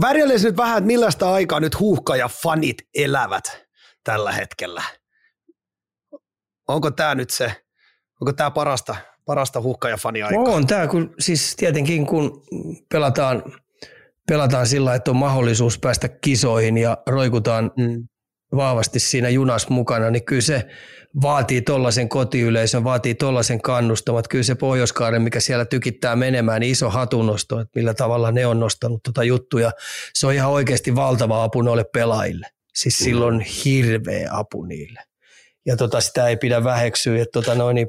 Värjäles 0.00 0.44
nyt 0.44 0.56
vähän, 0.56 0.78
että 0.78 0.86
millaista 0.86 1.32
aikaa 1.32 1.60
nyt 1.60 1.80
huuhka 1.80 2.16
ja 2.16 2.28
fanit 2.28 2.76
elävät 2.94 3.66
tällä 4.04 4.32
hetkellä. 4.32 4.82
Onko 6.68 6.90
tämä 6.90 7.14
nyt 7.14 7.30
se 7.30 7.65
Onko 8.20 8.32
tämä 8.32 8.50
parasta, 8.50 8.96
parasta 9.24 9.60
huhka- 9.60 9.88
ja 9.88 9.96
faniaikaa? 9.96 10.42
On 10.42 10.66
tämä, 10.66 10.86
kun, 10.86 11.14
siis 11.18 11.56
tietenkin 11.56 12.06
kun 12.06 12.42
pelataan, 12.92 13.42
pelataan 14.28 14.66
sillä, 14.66 14.94
että 14.94 15.10
on 15.10 15.16
mahdollisuus 15.16 15.78
päästä 15.78 16.08
kisoihin 16.08 16.78
ja 16.78 16.98
roikutaan 17.06 17.70
mm. 17.76 18.08
vahvasti 18.56 19.00
siinä 19.00 19.28
junas 19.28 19.68
mukana, 19.68 20.10
niin 20.10 20.24
kyllä 20.24 20.42
se 20.42 20.66
vaatii 21.22 21.62
tuollaisen 21.62 22.08
kotiyleisön, 22.08 22.84
vaatii 22.84 23.14
tuollaisen 23.14 23.62
kannustamat. 23.62 24.28
Kyllä 24.28 24.44
se 24.44 24.54
Pohjoiskaaren, 24.54 25.22
mikä 25.22 25.40
siellä 25.40 25.64
tykittää 25.64 26.16
menemään, 26.16 26.60
niin 26.60 26.72
iso 26.72 26.90
hatunnosto, 26.90 27.60
että 27.60 27.72
millä 27.74 27.94
tavalla 27.94 28.32
ne 28.32 28.46
on 28.46 28.60
nostanut 28.60 29.02
tuota 29.02 29.24
juttuja. 29.24 29.70
Se 30.14 30.26
on 30.26 30.34
ihan 30.34 30.50
oikeasti 30.50 30.94
valtava 30.94 31.42
apu 31.42 31.62
noille 31.62 31.84
pelaajille. 31.92 32.46
Siis 32.74 32.98
silloin 32.98 33.40
hirveä 33.40 34.28
apu 34.32 34.64
niille. 34.64 35.00
Ja 35.66 35.76
tota, 35.76 36.00
sitä 36.00 36.28
ei 36.28 36.36
pidä 36.36 36.64
väheksyä. 36.64 37.22
Että 37.22 37.32
tota 37.32 37.54
noin, 37.54 37.74
niin 37.74 37.88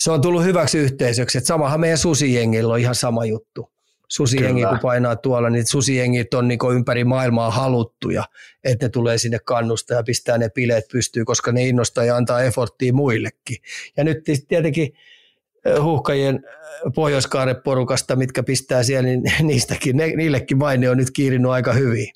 se 0.00 0.10
on 0.10 0.20
tullut 0.20 0.44
hyväksi 0.44 0.78
yhteisöksi. 0.78 1.38
Että 1.38 1.48
samahan 1.48 1.80
meidän 1.80 1.98
susijengillä 1.98 2.72
on 2.72 2.80
ihan 2.80 2.94
sama 2.94 3.24
juttu. 3.24 3.70
Susijengi 4.08 4.64
kun 4.64 4.78
painaa 4.82 5.16
tuolla, 5.16 5.50
niin 5.50 5.66
susijengit 5.66 6.34
on 6.34 6.48
niin 6.48 6.58
ympäri 6.74 7.04
maailmaa 7.04 7.50
haluttuja, 7.50 8.24
että 8.64 8.86
ne 8.86 8.90
tulee 8.90 9.18
sinne 9.18 9.38
kannustaa 9.44 9.96
ja 9.96 10.02
pistää 10.02 10.38
ne 10.38 10.50
bileet 10.50 10.84
pystyy, 10.92 11.24
koska 11.24 11.52
ne 11.52 11.66
innostaa 11.66 12.04
ja 12.04 12.16
antaa 12.16 12.42
efforttia 12.42 12.92
muillekin. 12.92 13.56
Ja 13.96 14.04
nyt 14.04 14.18
tietenkin 14.48 14.92
huuhkajien 15.82 16.34
eh, 16.34 16.92
pohjoiskaaren 16.94 17.56
porukasta, 17.64 18.16
mitkä 18.16 18.42
pistää 18.42 18.82
siellä, 18.82 19.02
niin 19.02 19.22
niistäkin, 19.42 19.96
ne, 19.96 20.06
niillekin 20.06 20.58
maine 20.58 20.90
on 20.90 20.96
nyt 20.96 21.10
kiirinyt 21.10 21.50
aika 21.50 21.72
hyvin. 21.72 22.08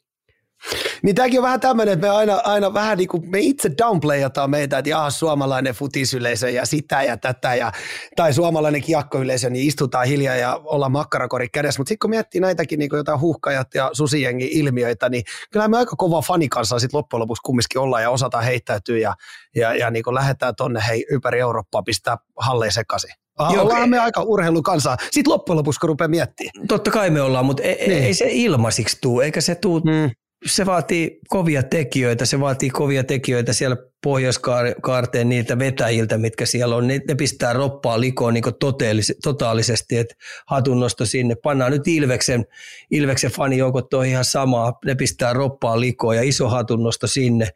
Niin 1.03 1.15
tämäkin 1.15 1.41
on 1.41 1.45
vähän 1.45 1.61
tämmöinen, 1.61 1.93
että 1.95 2.07
me 2.07 2.11
aina, 2.11 2.41
aina 2.45 2.75
vähän 2.75 2.99
niin 2.99 3.09
kuin 3.09 3.31
me 3.31 3.39
itse 3.41 3.71
downplayataan 3.79 4.51
meitä, 4.51 4.79
että 4.79 4.91
jaa, 4.91 5.11
suomalainen 5.11 5.75
futisyleisö 5.75 6.51
ja 6.51 6.67
sitä 6.67 7.03
ja 7.03 7.17
tätä, 7.17 7.55
ja, 7.55 7.73
tai 8.17 8.33
suomalainen 8.33 8.83
kiekkoyleisö, 8.83 9.51
niin 9.51 9.69
istutaan 9.69 10.07
hiljaa 10.07 10.37
ja 10.37 10.61
ollaan 10.65 10.93
makkarakori 10.93 11.49
kädessä. 11.49 11.81
Mutta 11.81 11.89
sitten 11.89 11.99
kun 11.99 12.11
miettii 12.11 12.41
näitäkin 12.41 12.79
niin 12.79 12.91
jotain 12.93 13.21
huhkajat 13.21 13.75
ja 13.75 13.91
susijengi 13.93 14.49
ilmiöitä, 14.53 15.09
niin 15.09 15.25
kyllä 15.53 15.69
me 15.69 15.79
aika 15.79 15.97
kova 15.97 16.23
fanikansaa 16.23 16.79
sitten 16.79 16.99
loppujen 16.99 17.21
lopuksi 17.21 17.43
kumminkin 17.43 17.81
ollaan 17.81 18.03
ja 18.03 18.11
osataan 18.11 18.45
heittäytyä 18.45 18.99
ja, 18.99 19.15
ja, 19.57 19.75
ja 19.75 19.91
niin 19.91 20.05
lähdetään 20.11 20.57
tonne 20.57 20.83
hei, 20.89 21.07
ympäri 21.11 21.41
Eurooppaa 21.41 21.83
pistää 21.83 22.17
halleen 22.39 22.73
sekaisin. 22.73 23.11
Joo, 23.53 23.63
ollaan 23.63 23.91
me 23.91 23.99
aika 23.99 24.23
urheilukansaa. 24.23 24.97
Sitten 25.11 25.33
loppujen 25.33 25.59
lopuksi, 25.59 25.81
kun 25.81 25.89
rupeaa 25.89 26.09
miettimään. 26.09 26.67
Totta 26.69 26.91
kai 26.91 27.11
me 27.11 27.23
ollaan, 27.23 27.45
mutta 27.45 27.63
ei, 27.63 27.89
niin. 27.89 28.05
ei 28.05 28.15
se 28.15 28.27
ilmaisiksi 28.29 28.99
tule, 29.01 29.25
eikä 29.25 29.41
se 29.41 29.55
tule 29.55 29.81
hmm 29.81 30.11
se 30.47 30.67
vaatii 30.67 31.19
kovia 31.29 31.63
tekijöitä, 31.63 32.27
se 32.27 32.41
vaatii 32.41 32.71
kovia 32.71 33.05
tekijöitä 33.05 33.53
siellä 33.53 33.77
pohjoiskaarteen 34.03 35.29
niiltä 35.29 35.59
vetäjiltä, 35.59 36.19
mitkä 36.19 36.47
siellä 36.47 36.77
on, 36.77 36.87
ne, 36.87 37.01
ne 37.09 37.15
pistää 37.15 37.53
roppaa 37.53 38.01
likoon 38.01 38.35
niin 38.35 38.45
toteellis- 38.45 39.19
totaalisesti, 39.23 39.97
että 39.97 40.15
hatunnosto 40.47 41.07
sinne. 41.07 41.35
Pannaan 41.35 41.73
nyt 41.73 41.89
Ilveksen, 41.89 42.47
Ilveksen 42.91 43.31
fanijoukot 43.31 43.95
on 43.95 44.07
ihan 44.07 44.25
samaa, 44.25 44.79
ne 44.85 44.95
pistää 44.95 45.33
roppaa 45.33 45.81
likoon 45.81 46.17
ja 46.17 46.23
iso 46.23 46.49
hatunnosto 46.49 47.07
sinne, 47.07 47.49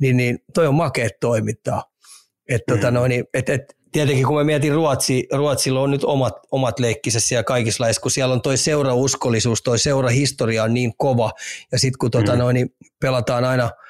niin, 0.00 0.16
niin 0.16 0.38
toi 0.54 0.66
on 0.66 0.74
makeet 0.74 1.20
toimittaa. 1.20 1.82
Et, 2.48 2.62
tota 2.66 2.76
mm. 2.76 2.80
tota 2.80 2.90
noin, 2.90 3.12
et, 3.34 3.48
et, 3.48 3.75
tietenkin 3.92 4.26
kun 4.26 4.36
mä 4.36 4.44
mietin 4.44 4.72
Ruotsi, 4.72 5.26
Ruotsilla 5.32 5.80
on 5.80 5.90
nyt 5.90 6.04
omat, 6.04 6.34
omat 6.50 6.78
leikkisä 6.78 7.20
siellä 7.20 7.44
kaikissa 7.44 7.84
laissa, 7.84 8.02
kun 8.02 8.10
siellä 8.10 8.32
on 8.32 8.42
toi 8.42 8.56
seurauskollisuus, 8.56 9.62
toi 9.62 9.78
seurahistoria 9.78 10.64
on 10.64 10.74
niin 10.74 10.92
kova, 10.96 11.32
ja 11.72 11.78
sitten 11.78 11.98
kun 11.98 12.10
tota 12.10 12.32
mm. 12.32 12.38
noin, 12.38 12.54
niin 12.54 12.74
pelataan 13.00 13.44
aina– 13.44 13.70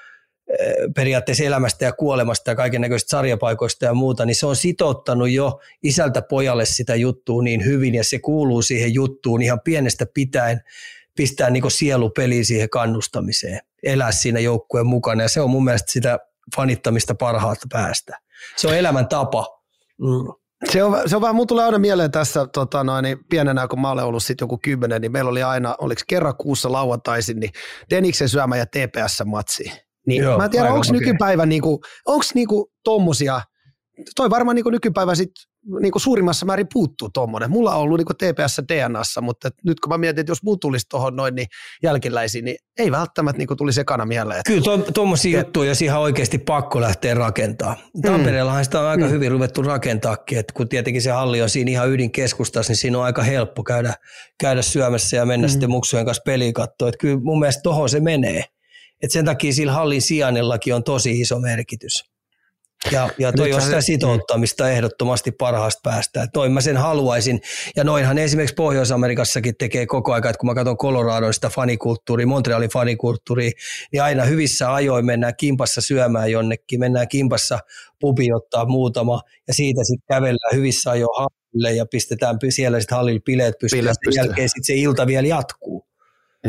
periaatteessa 0.94 1.44
elämästä 1.44 1.84
ja 1.84 1.92
kuolemasta 1.92 2.50
ja 2.50 2.54
kaiken 2.54 2.80
näköistä 2.80 3.10
sarjapaikoista 3.10 3.84
ja 3.84 3.94
muuta, 3.94 4.26
niin 4.26 4.34
se 4.34 4.46
on 4.46 4.56
sitouttanut 4.56 5.30
jo 5.30 5.60
isältä 5.82 6.22
pojalle 6.22 6.64
sitä 6.64 6.94
juttua 6.94 7.42
niin 7.42 7.64
hyvin 7.64 7.94
ja 7.94 8.04
se 8.04 8.18
kuuluu 8.18 8.62
siihen 8.62 8.94
juttuun 8.94 9.42
ihan 9.42 9.60
pienestä 9.64 10.06
pitäen 10.14 10.60
pistää 11.16 11.50
niin 11.50 11.70
sielu 11.70 12.10
peliin 12.10 12.44
siihen 12.44 12.70
kannustamiseen, 12.70 13.60
elää 13.82 14.12
siinä 14.12 14.40
joukkueen 14.40 14.86
mukana 14.86 15.22
ja 15.22 15.28
se 15.28 15.40
on 15.40 15.50
mun 15.50 15.64
mielestä 15.64 15.92
sitä 15.92 16.18
fanittamista 16.56 17.14
parhaasta 17.14 17.66
päästä. 17.72 18.18
Se 18.56 18.68
on 18.68 18.76
elämän 18.76 19.08
tapa. 19.08 19.55
Mm. 20.00 20.32
Se 20.72 20.82
on, 20.82 21.08
se 21.08 21.16
on 21.16 21.22
vähän, 21.22 21.36
mun 21.36 21.46
tulee 21.46 21.64
aina 21.64 21.78
mieleen 21.78 22.10
tässä 22.10 22.46
tota 22.46 22.84
noin, 22.84 23.02
niin 23.02 23.18
pienenä, 23.30 23.68
kun 23.68 23.80
mä 23.80 23.90
olen 23.90 24.04
ollut 24.04 24.22
sitten 24.22 24.44
joku 24.44 24.58
kymmenen, 24.62 25.00
niin 25.00 25.12
meillä 25.12 25.30
oli 25.30 25.42
aina, 25.42 25.74
oliko 25.78 26.02
kerran 26.08 26.36
kuussa 26.36 26.72
lauantaisin, 26.72 27.40
niin 27.40 27.50
Deniksen 27.90 28.28
syömä 28.28 28.56
ja 28.56 28.66
TPS-matsi. 28.66 29.72
Niin 30.06 30.22
Joo, 30.22 30.38
mä 30.38 30.44
en 30.44 30.50
tiedä, 30.50 30.72
onko 30.72 30.86
nykypäivä, 30.92 31.46
niinku, 31.46 31.80
onko 32.06 32.24
niinku 32.34 32.72
tommosia, 32.84 33.40
toi 34.16 34.30
varmaan 34.30 34.54
niinku 34.54 34.70
nykypäivä 34.70 35.14
sit 35.14 35.30
niinku 35.80 35.98
suurimmassa 35.98 36.46
määrin 36.46 36.66
puuttuu 36.72 37.10
tuommoinen. 37.10 37.50
Mulla 37.50 37.74
on 37.74 37.80
ollut 37.80 37.98
niinku 37.98 38.14
TPS 38.14 38.60
DNAssa, 38.68 39.20
mutta 39.20 39.50
nyt 39.64 39.80
kun 39.80 39.92
mä 39.92 39.98
mietin, 39.98 40.20
että 40.20 40.30
jos 40.30 40.42
muu 40.42 40.56
tulisi 40.56 40.86
tuohon 40.88 41.16
noin 41.16 41.34
niin 41.34 41.46
jälkiläisiin, 41.82 42.44
niin 42.44 42.56
ei 42.78 42.90
välttämättä 42.90 43.38
niinku 43.38 43.56
tulisi 43.56 43.80
ekana 43.80 44.06
mieleen. 44.06 44.40
Että... 44.40 44.52
Kyllä 44.52 44.92
tuommoisia 44.94 45.42
to, 45.42 45.46
juttuja, 45.46 45.70
jos 45.70 45.82
ihan 45.82 46.00
oikeasti 46.00 46.38
pakko 46.38 46.80
lähteä 46.80 47.14
rakentaa. 47.14 47.76
Tampereellahan 48.02 48.64
sitä 48.64 48.80
on 48.80 48.86
aika 48.86 49.04
mm. 49.04 49.10
hyvin 49.10 49.30
ruvettu 49.30 49.62
rakentaakin, 49.62 50.38
että 50.38 50.52
kun 50.52 50.68
tietenkin 50.68 51.02
se 51.02 51.10
halli 51.10 51.42
on 51.42 51.48
siinä 51.48 51.70
ihan 51.70 51.90
ydinkeskustassa, 51.90 52.70
niin 52.70 52.76
siinä 52.76 52.98
on 52.98 53.04
aika 53.04 53.22
helppo 53.22 53.62
käydä, 53.62 53.94
käydä 54.40 54.62
syömässä 54.62 55.16
ja 55.16 55.26
mennä 55.26 55.46
mm. 55.46 55.50
sitten 55.50 55.70
muksujen 55.70 56.06
kanssa 56.06 56.22
peliin 56.26 56.54
katsoa. 56.54 56.88
Että 56.88 56.98
kyllä 56.98 57.20
mun 57.20 57.38
mielestä 57.38 57.62
tohon 57.62 57.88
se 57.88 58.00
menee. 58.00 58.44
Et 59.02 59.10
sen 59.10 59.24
takia 59.24 59.52
sillä 59.52 59.72
hallin 59.72 60.02
sijainnellakin 60.02 60.74
on 60.74 60.84
tosi 60.84 61.20
iso 61.20 61.38
merkitys. 61.38 62.15
Ja, 62.92 63.10
ja 63.18 63.32
toi 63.32 63.52
on 63.52 63.62
sitä 63.62 63.80
sitouttamista 63.80 64.70
ehdottomasti 64.70 65.32
parhaasta 65.32 65.80
päästä. 65.82 66.22
Et 66.22 66.30
noin 66.36 66.52
mä 66.52 66.60
sen 66.60 66.76
haluaisin. 66.76 67.40
Ja 67.76 67.84
noinhan 67.84 68.18
esimerkiksi 68.18 68.54
Pohjois-Amerikassakin 68.54 69.54
tekee 69.58 69.86
koko 69.86 70.12
ajan, 70.12 70.26
että 70.26 70.38
kun 70.38 70.48
mä 70.48 70.54
katson 70.54 70.76
Coloradon 70.76 71.34
sitä 71.34 71.48
fanikulttuuria, 71.48 72.26
Montrealin 72.26 72.70
fanikulttuuria, 72.70 73.50
niin 73.92 74.02
aina 74.02 74.24
hyvissä 74.24 74.74
ajoin 74.74 75.06
mennään 75.06 75.36
kimpassa 75.36 75.80
syömään 75.80 76.30
jonnekin, 76.30 76.80
mennään 76.80 77.08
kimpassa 77.08 77.58
pubi 78.00 78.32
ottaa 78.32 78.64
muutama 78.64 79.20
ja 79.48 79.54
siitä 79.54 79.80
sitten 79.84 80.06
kävellään 80.16 80.56
hyvissä 80.56 80.90
ajoin 80.90 81.16
hallille 81.16 81.72
ja 81.72 81.86
pistetään 81.86 82.36
siellä 82.48 82.80
sitten 82.80 82.96
hallille 82.96 83.20
bileet 83.20 83.54
pystyyn. 83.60 83.84
Pystyyn. 83.84 84.26
jälkeen 84.26 84.48
sitten 84.48 84.64
se 84.64 84.74
ilta 84.74 85.06
vielä 85.06 85.28
jatkuu. 85.28 85.86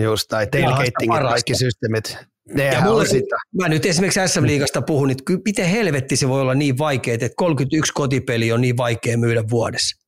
Just, 0.04 0.28
tai 0.28 0.48
tailgating 0.48 1.16
ja 1.16 1.22
kaikki 1.22 1.56
systeemit. 1.56 2.18
Ne 2.54 2.66
ja 2.66 2.82
mulle, 2.82 3.06
sitä. 3.06 3.36
Mä 3.58 3.70
nyt 3.70 3.86
esimerkiksi 3.86 4.20
SM-liigasta 4.28 4.82
puhun, 4.82 5.12
että 5.12 5.24
miten 5.46 5.66
helvetti 5.66 6.16
se 6.16 6.30
voi 6.30 6.42
olla 6.42 6.54
niin 6.54 6.78
vaikea, 6.78 7.14
että 7.14 7.30
31 7.36 7.94
kotipeli 7.94 8.52
on 8.52 8.62
niin 8.62 8.78
vaikea 8.78 9.18
myydä 9.18 9.44
vuodessa. 9.50 10.04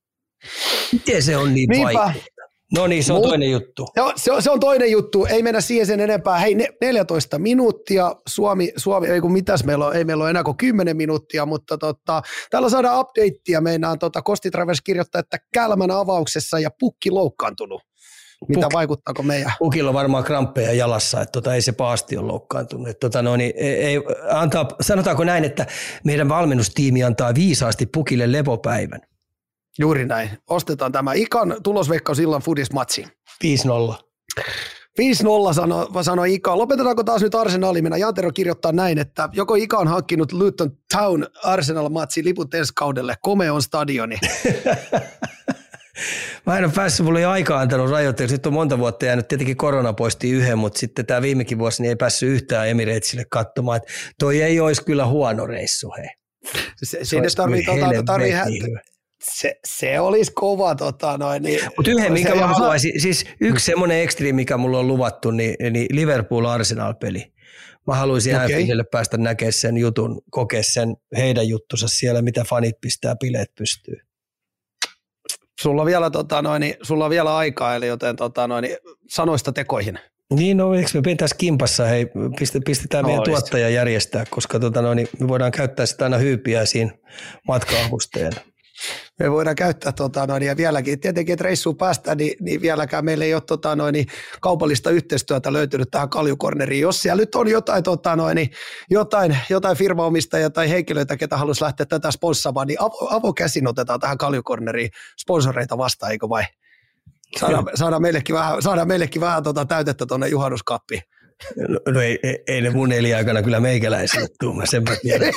Miten 0.92 1.22
se 1.22 1.36
on 1.36 1.54
niin 1.54 1.68
Niinpä. 1.68 1.94
vaikea? 1.94 2.22
No 2.74 2.86
niin, 2.86 3.04
se 3.04 3.12
on 3.12 3.18
Mut, 3.18 3.28
toinen 3.28 3.50
juttu. 3.50 3.86
Joo, 3.96 4.12
se, 4.16 4.32
on, 4.32 4.42
se 4.42 4.50
on 4.50 4.60
toinen 4.60 4.90
juttu. 4.90 5.24
Ei 5.24 5.42
mennä 5.42 5.60
siihen 5.60 5.86
sen 5.86 6.00
enempää. 6.00 6.38
Hei, 6.38 6.56
14 6.80 7.38
minuuttia. 7.38 8.16
Suomi, 8.28 8.72
Suomi 8.76 9.06
ei 9.06 9.20
kun 9.20 9.32
mitäs 9.32 9.64
meillä 9.64 9.86
on, 9.86 9.96
ei 9.96 10.04
meillä 10.04 10.24
ole 10.24 10.30
enää 10.30 10.44
kuin 10.44 10.56
10 10.56 10.96
minuuttia, 10.96 11.46
mutta 11.46 11.78
tota, 11.78 12.22
täällä 12.50 12.68
saadaan 12.68 13.00
updatea. 13.00 13.60
Meinaan 13.60 13.98
tota, 13.98 14.22
Kosti 14.22 14.50
Travers 14.50 14.80
kirjoittaa, 14.80 15.18
että 15.18 15.38
Kälmän 15.54 15.90
avauksessa 15.90 16.58
ja 16.58 16.70
pukki 16.80 17.10
loukkaantunut. 17.10 17.82
Mitä 18.48 18.66
Puk- 18.66 18.72
vaikuttaako 18.72 19.22
meidän? 19.22 19.52
Pukilla 19.58 19.90
on 19.90 19.94
varmaan 19.94 20.24
kramppeja 20.24 20.72
jalassa, 20.72 21.20
että 21.20 21.32
tota, 21.32 21.54
ei 21.54 21.62
se 21.62 21.72
paasti 21.72 22.16
ole 22.16 22.26
loukkaantunut. 22.26 22.88
Että 22.88 23.00
tota, 23.00 23.22
no, 23.22 23.36
niin, 23.36 23.52
ei, 23.56 23.96
antaa, 24.30 24.68
sanotaanko 24.80 25.24
näin, 25.24 25.44
että 25.44 25.66
meidän 26.04 26.28
valmennustiimi 26.28 27.04
antaa 27.04 27.34
viisaasti 27.34 27.86
Pukille 27.86 28.32
levopäivän. 28.32 29.00
Juuri 29.78 30.04
näin. 30.04 30.30
Ostetaan 30.50 30.92
tämä 30.92 31.12
Ikan 31.12 31.56
tulosveikkaus 31.62 32.18
illan 32.18 32.42
Fudis-matsi. 32.42 33.06
5-0. 33.44 34.10
5-0 35.50 35.54
sanoi 35.54 36.04
sano 36.04 36.24
Ika. 36.24 36.58
Lopetetaanko 36.58 37.04
taas 37.04 37.22
nyt 37.22 37.34
Arsenali? 37.34 37.82
Minä 37.82 37.96
Jantero 37.96 38.32
kirjoittaa 38.32 38.72
näin, 38.72 38.98
että 38.98 39.28
joko 39.32 39.54
Ika 39.54 39.78
on 39.78 39.88
hankkinut 39.88 40.32
Luton 40.32 40.70
Town 40.94 41.26
Arsenal-matsi 41.44 42.24
liput 42.24 42.54
ensi 42.54 42.72
kaudelle. 42.74 43.14
Komeon 43.22 43.62
stadioni. 43.62 44.18
Mä 46.46 46.58
en 46.58 46.64
ole 46.64 46.72
päässyt, 46.76 47.06
mulla 47.06 47.18
ei 47.18 47.24
aika 47.24 47.60
antanut 47.60 47.90
rajoitteeksi. 47.90 48.34
Nyt 48.34 48.46
on 48.46 48.52
monta 48.52 48.78
vuotta 48.78 49.04
jäänyt, 49.06 49.28
tietenkin 49.28 49.56
korona 49.56 49.92
poisti 49.92 50.30
yhden, 50.30 50.58
mutta 50.58 50.78
sitten 50.78 51.06
tämä 51.06 51.22
viimekin 51.22 51.58
vuosi 51.58 51.82
niin 51.82 51.88
ei 51.88 51.96
päässyt 51.96 52.28
yhtään 52.28 52.68
Emiratesille 52.68 53.24
katsomaan. 53.30 53.76
Että 53.76 53.92
toi 54.18 54.42
ei 54.42 54.60
olisi 54.60 54.84
kyllä 54.84 55.06
huono 55.06 55.46
reissu, 55.46 55.92
hei. 55.98 56.08
Se, 56.76 56.98
se 56.98 57.04
sinne 57.04 57.28
tarvii, 57.36 57.64
tota, 57.64 58.02
tarvii 58.06 58.32
se, 59.22 59.60
se 59.64 60.00
olisi 60.00 60.32
kova. 60.34 60.74
Tota, 60.74 61.18
noin, 61.18 61.42
niin, 61.42 61.60
Mutta 61.76 61.90
yhden, 61.90 62.12
mikä 62.12 62.34
mä 62.34 62.46
haluaisin, 62.46 63.00
siis 63.00 63.24
yksi 63.40 63.66
semmoinen 63.66 64.02
ekstri, 64.02 64.32
mikä 64.32 64.56
mulla 64.56 64.78
on 64.78 64.88
luvattu, 64.88 65.30
niin, 65.30 65.56
niin 65.70 65.86
Liverpool-Arsenal-peli. 65.92 67.32
Mä 67.86 67.94
haluaisin 67.94 68.34
okay. 68.34 68.44
Anfieldille 68.44 68.84
päästä 68.84 69.16
näkemään 69.16 69.52
sen 69.52 69.76
jutun, 69.76 70.22
kokea 70.30 70.62
sen 70.62 70.96
heidän 71.16 71.48
juttunsa 71.48 71.88
siellä, 71.88 72.22
mitä 72.22 72.44
fanit 72.44 72.80
pistää 72.80 73.16
bileet 73.16 73.54
pystyy. 73.58 73.96
Sulla 75.60 75.82
on 75.82 75.86
vielä, 75.86 76.10
tota, 76.10 76.42
noin, 76.42 76.74
sulla 76.82 77.04
on 77.04 77.10
vielä 77.10 77.36
aikaa, 77.36 77.74
eli 77.74 77.86
joten 77.86 78.16
tota, 78.16 78.48
noin, 78.48 78.68
sanoista 79.08 79.52
tekoihin. 79.52 79.98
Niin, 80.34 80.56
no 80.56 80.74
eikö 80.74 80.90
me 80.94 81.02
pitäisi 81.02 81.34
kimpassa, 81.38 81.84
hei, 81.84 82.06
pistetään 82.64 83.06
meidän 83.06 83.22
tuottaja 83.22 83.68
järjestää, 83.68 84.24
koska 84.30 84.60
tota, 84.60 84.82
noin, 84.82 85.08
me 85.20 85.28
voidaan 85.28 85.52
käyttää 85.52 85.86
sitä 85.86 86.04
aina 86.04 86.18
hyypiäisiin 86.18 86.92
matka-avustajana 87.48 88.40
me 89.18 89.30
voidaan 89.30 89.56
käyttää 89.56 89.92
tota 89.92 90.26
noin, 90.26 90.42
ja 90.42 90.56
vieläkin, 90.56 91.00
tietenkin, 91.00 91.32
että 91.32 91.44
reissuun 91.44 91.76
päästään, 91.76 92.16
niin, 92.16 92.36
niin 92.40 92.60
vieläkään 92.60 93.04
meillä 93.04 93.24
ei 93.24 93.34
ole 93.34 93.42
tota 93.46 93.76
noin, 93.76 93.92
niin 93.92 94.06
kaupallista 94.40 94.90
yhteistyötä 94.90 95.52
löytynyt 95.52 95.90
tähän 95.90 96.08
kaljukorneriin. 96.08 96.82
Jos 96.82 97.00
siellä 97.00 97.20
nyt 97.20 97.34
on 97.34 97.48
jotain, 97.48 97.82
tota 97.82 98.16
noin, 98.16 98.34
niin 98.34 98.50
jotain, 98.90 99.38
jotain 99.50 99.76
firmaomistajia 99.76 100.50
tai 100.50 100.70
henkilöitä, 100.70 101.16
ketä 101.16 101.36
haluaisi 101.36 101.64
lähteä 101.64 101.86
tätä 101.86 102.10
sponssaamaan, 102.10 102.66
niin 102.66 102.82
avo, 102.82 103.08
avokäsin 103.10 103.68
otetaan 103.68 104.00
tähän 104.00 104.18
kaljukorneriin 104.18 104.90
sponsoreita 105.20 105.78
vastaan, 105.78 106.12
eikö 106.12 106.28
vai? 106.28 106.44
Saadaan, 107.38 107.64
saadaan 107.74 108.02
meillekin 108.02 108.34
vähän, 108.34 108.62
saadaan 108.62 108.88
meillekin 108.88 109.20
vähän 109.20 109.42
tota 109.42 109.64
täytettä 109.64 110.06
tuonne 110.06 110.28
juhannuskappiin. 110.28 111.02
No, 111.68 111.92
no 111.92 112.00
ei, 112.00 112.18
ei, 112.46 112.60
ne 112.60 112.70
mun 112.70 112.92
eliaikana 112.92 113.42
kyllä 113.42 113.60
meikäläisille 113.60 114.26
tuu, 114.40 114.54
mä 114.54 114.66
sen 114.66 114.82
mä 114.82 114.96
tiedän 115.02 115.32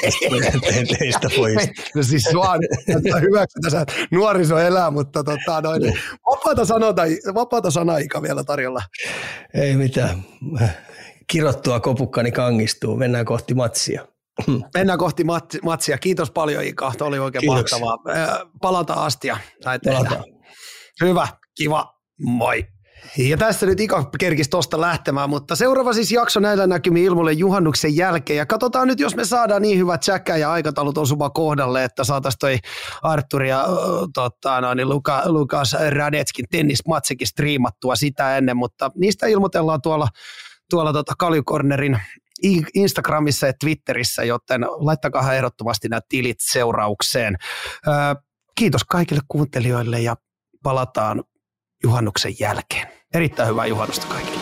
teistä 0.99 1.27
pois. 1.35 1.69
No 1.95 2.03
siis 2.03 2.30
vaan 2.35 2.59
hyväksi 3.21 3.59
tässä 3.61 3.85
nuoriso 4.11 4.57
elää, 4.57 4.91
mutta 4.91 5.23
tota, 5.23 5.61
noin, 5.61 5.99
vapaata, 6.31 6.65
sanota, 6.65 7.01
vapaata 7.34 7.71
sanaikaa 7.71 8.21
vielä 8.21 8.43
tarjolla. 8.43 8.81
Ei 9.53 9.75
mitään. 9.75 10.23
Kirottua 11.27 11.80
kopukkani 11.80 12.31
kangistuu, 12.31 12.95
mennään 12.95 13.25
kohti 13.25 13.53
matsia. 13.53 14.07
Mennään 14.73 14.99
kohti 14.99 15.23
matsia. 15.63 15.97
Kiitos 15.97 16.31
paljon 16.31 16.63
Ika, 16.63 16.91
Tuo 16.97 17.07
oli 17.07 17.19
oikein 17.19 17.39
Kiitoksia. 17.39 17.80
mahtavaa. 17.80 18.51
Palata 18.61 18.93
astia. 18.93 19.38
Palataan. 19.63 20.23
Hyvä, 21.03 21.27
kiva, 21.57 21.93
moi. 22.19 22.65
Ja 23.17 23.38
tässä 23.38 23.65
nyt 23.65 23.80
Ika 23.80 24.09
kerkisi 24.19 24.49
tuosta 24.49 24.81
lähtemään, 24.81 25.30
mutta 25.30 25.55
seuraava 25.55 25.93
siis 25.93 26.11
jakso 26.11 26.39
näillä 26.39 26.67
näkymin 26.67 27.03
ilmoille 27.03 27.31
juhannuksen 27.31 27.95
jälkeen. 27.95 28.38
Ja 28.38 28.45
katsotaan 28.45 28.88
nyt, 28.88 28.99
jos 28.99 29.15
me 29.15 29.25
saadaan 29.25 29.61
niin 29.61 29.80
hyvät 29.80 30.01
tsäkkä 30.01 30.38
ja 30.38 30.51
aikataulut 30.51 30.97
osuva 30.97 31.30
kohdalle, 31.30 31.84
että 31.84 32.03
saataisiin 32.03 32.39
toi 32.39 32.57
Artur 33.03 33.43
ja 33.43 33.65
tota, 34.13 34.61
no, 34.61 34.73
niin 34.73 34.89
Luka, 34.89 35.21
Lukas 35.25 35.75
Radetskin 35.89 36.45
tennismatsikin 36.51 37.27
striimattua 37.27 37.95
sitä 37.95 38.38
ennen, 38.38 38.57
mutta 38.57 38.91
niistä 38.95 39.27
ilmoitellaan 39.27 39.81
tuolla, 39.81 40.07
tuolla 40.69 40.93
tota 40.93 41.13
Kaljukornerin 41.19 41.99
Instagramissa 42.73 43.47
ja 43.47 43.53
Twitterissä, 43.59 44.23
joten 44.23 44.61
laittakaa 44.61 45.34
ehdottomasti 45.34 45.88
nämä 45.89 46.01
tilit 46.09 46.38
seuraukseen. 46.39 47.35
kiitos 48.55 48.84
kaikille 48.84 49.21
kuuntelijoille 49.27 50.01
ja 50.01 50.15
palataan 50.63 51.23
juhannuksen 51.84 52.35
jälkeen. 52.39 52.88
Erittäin 53.14 53.49
hyvää 53.49 53.65
juhannusta 53.65 54.07
kaikille. 54.07 54.32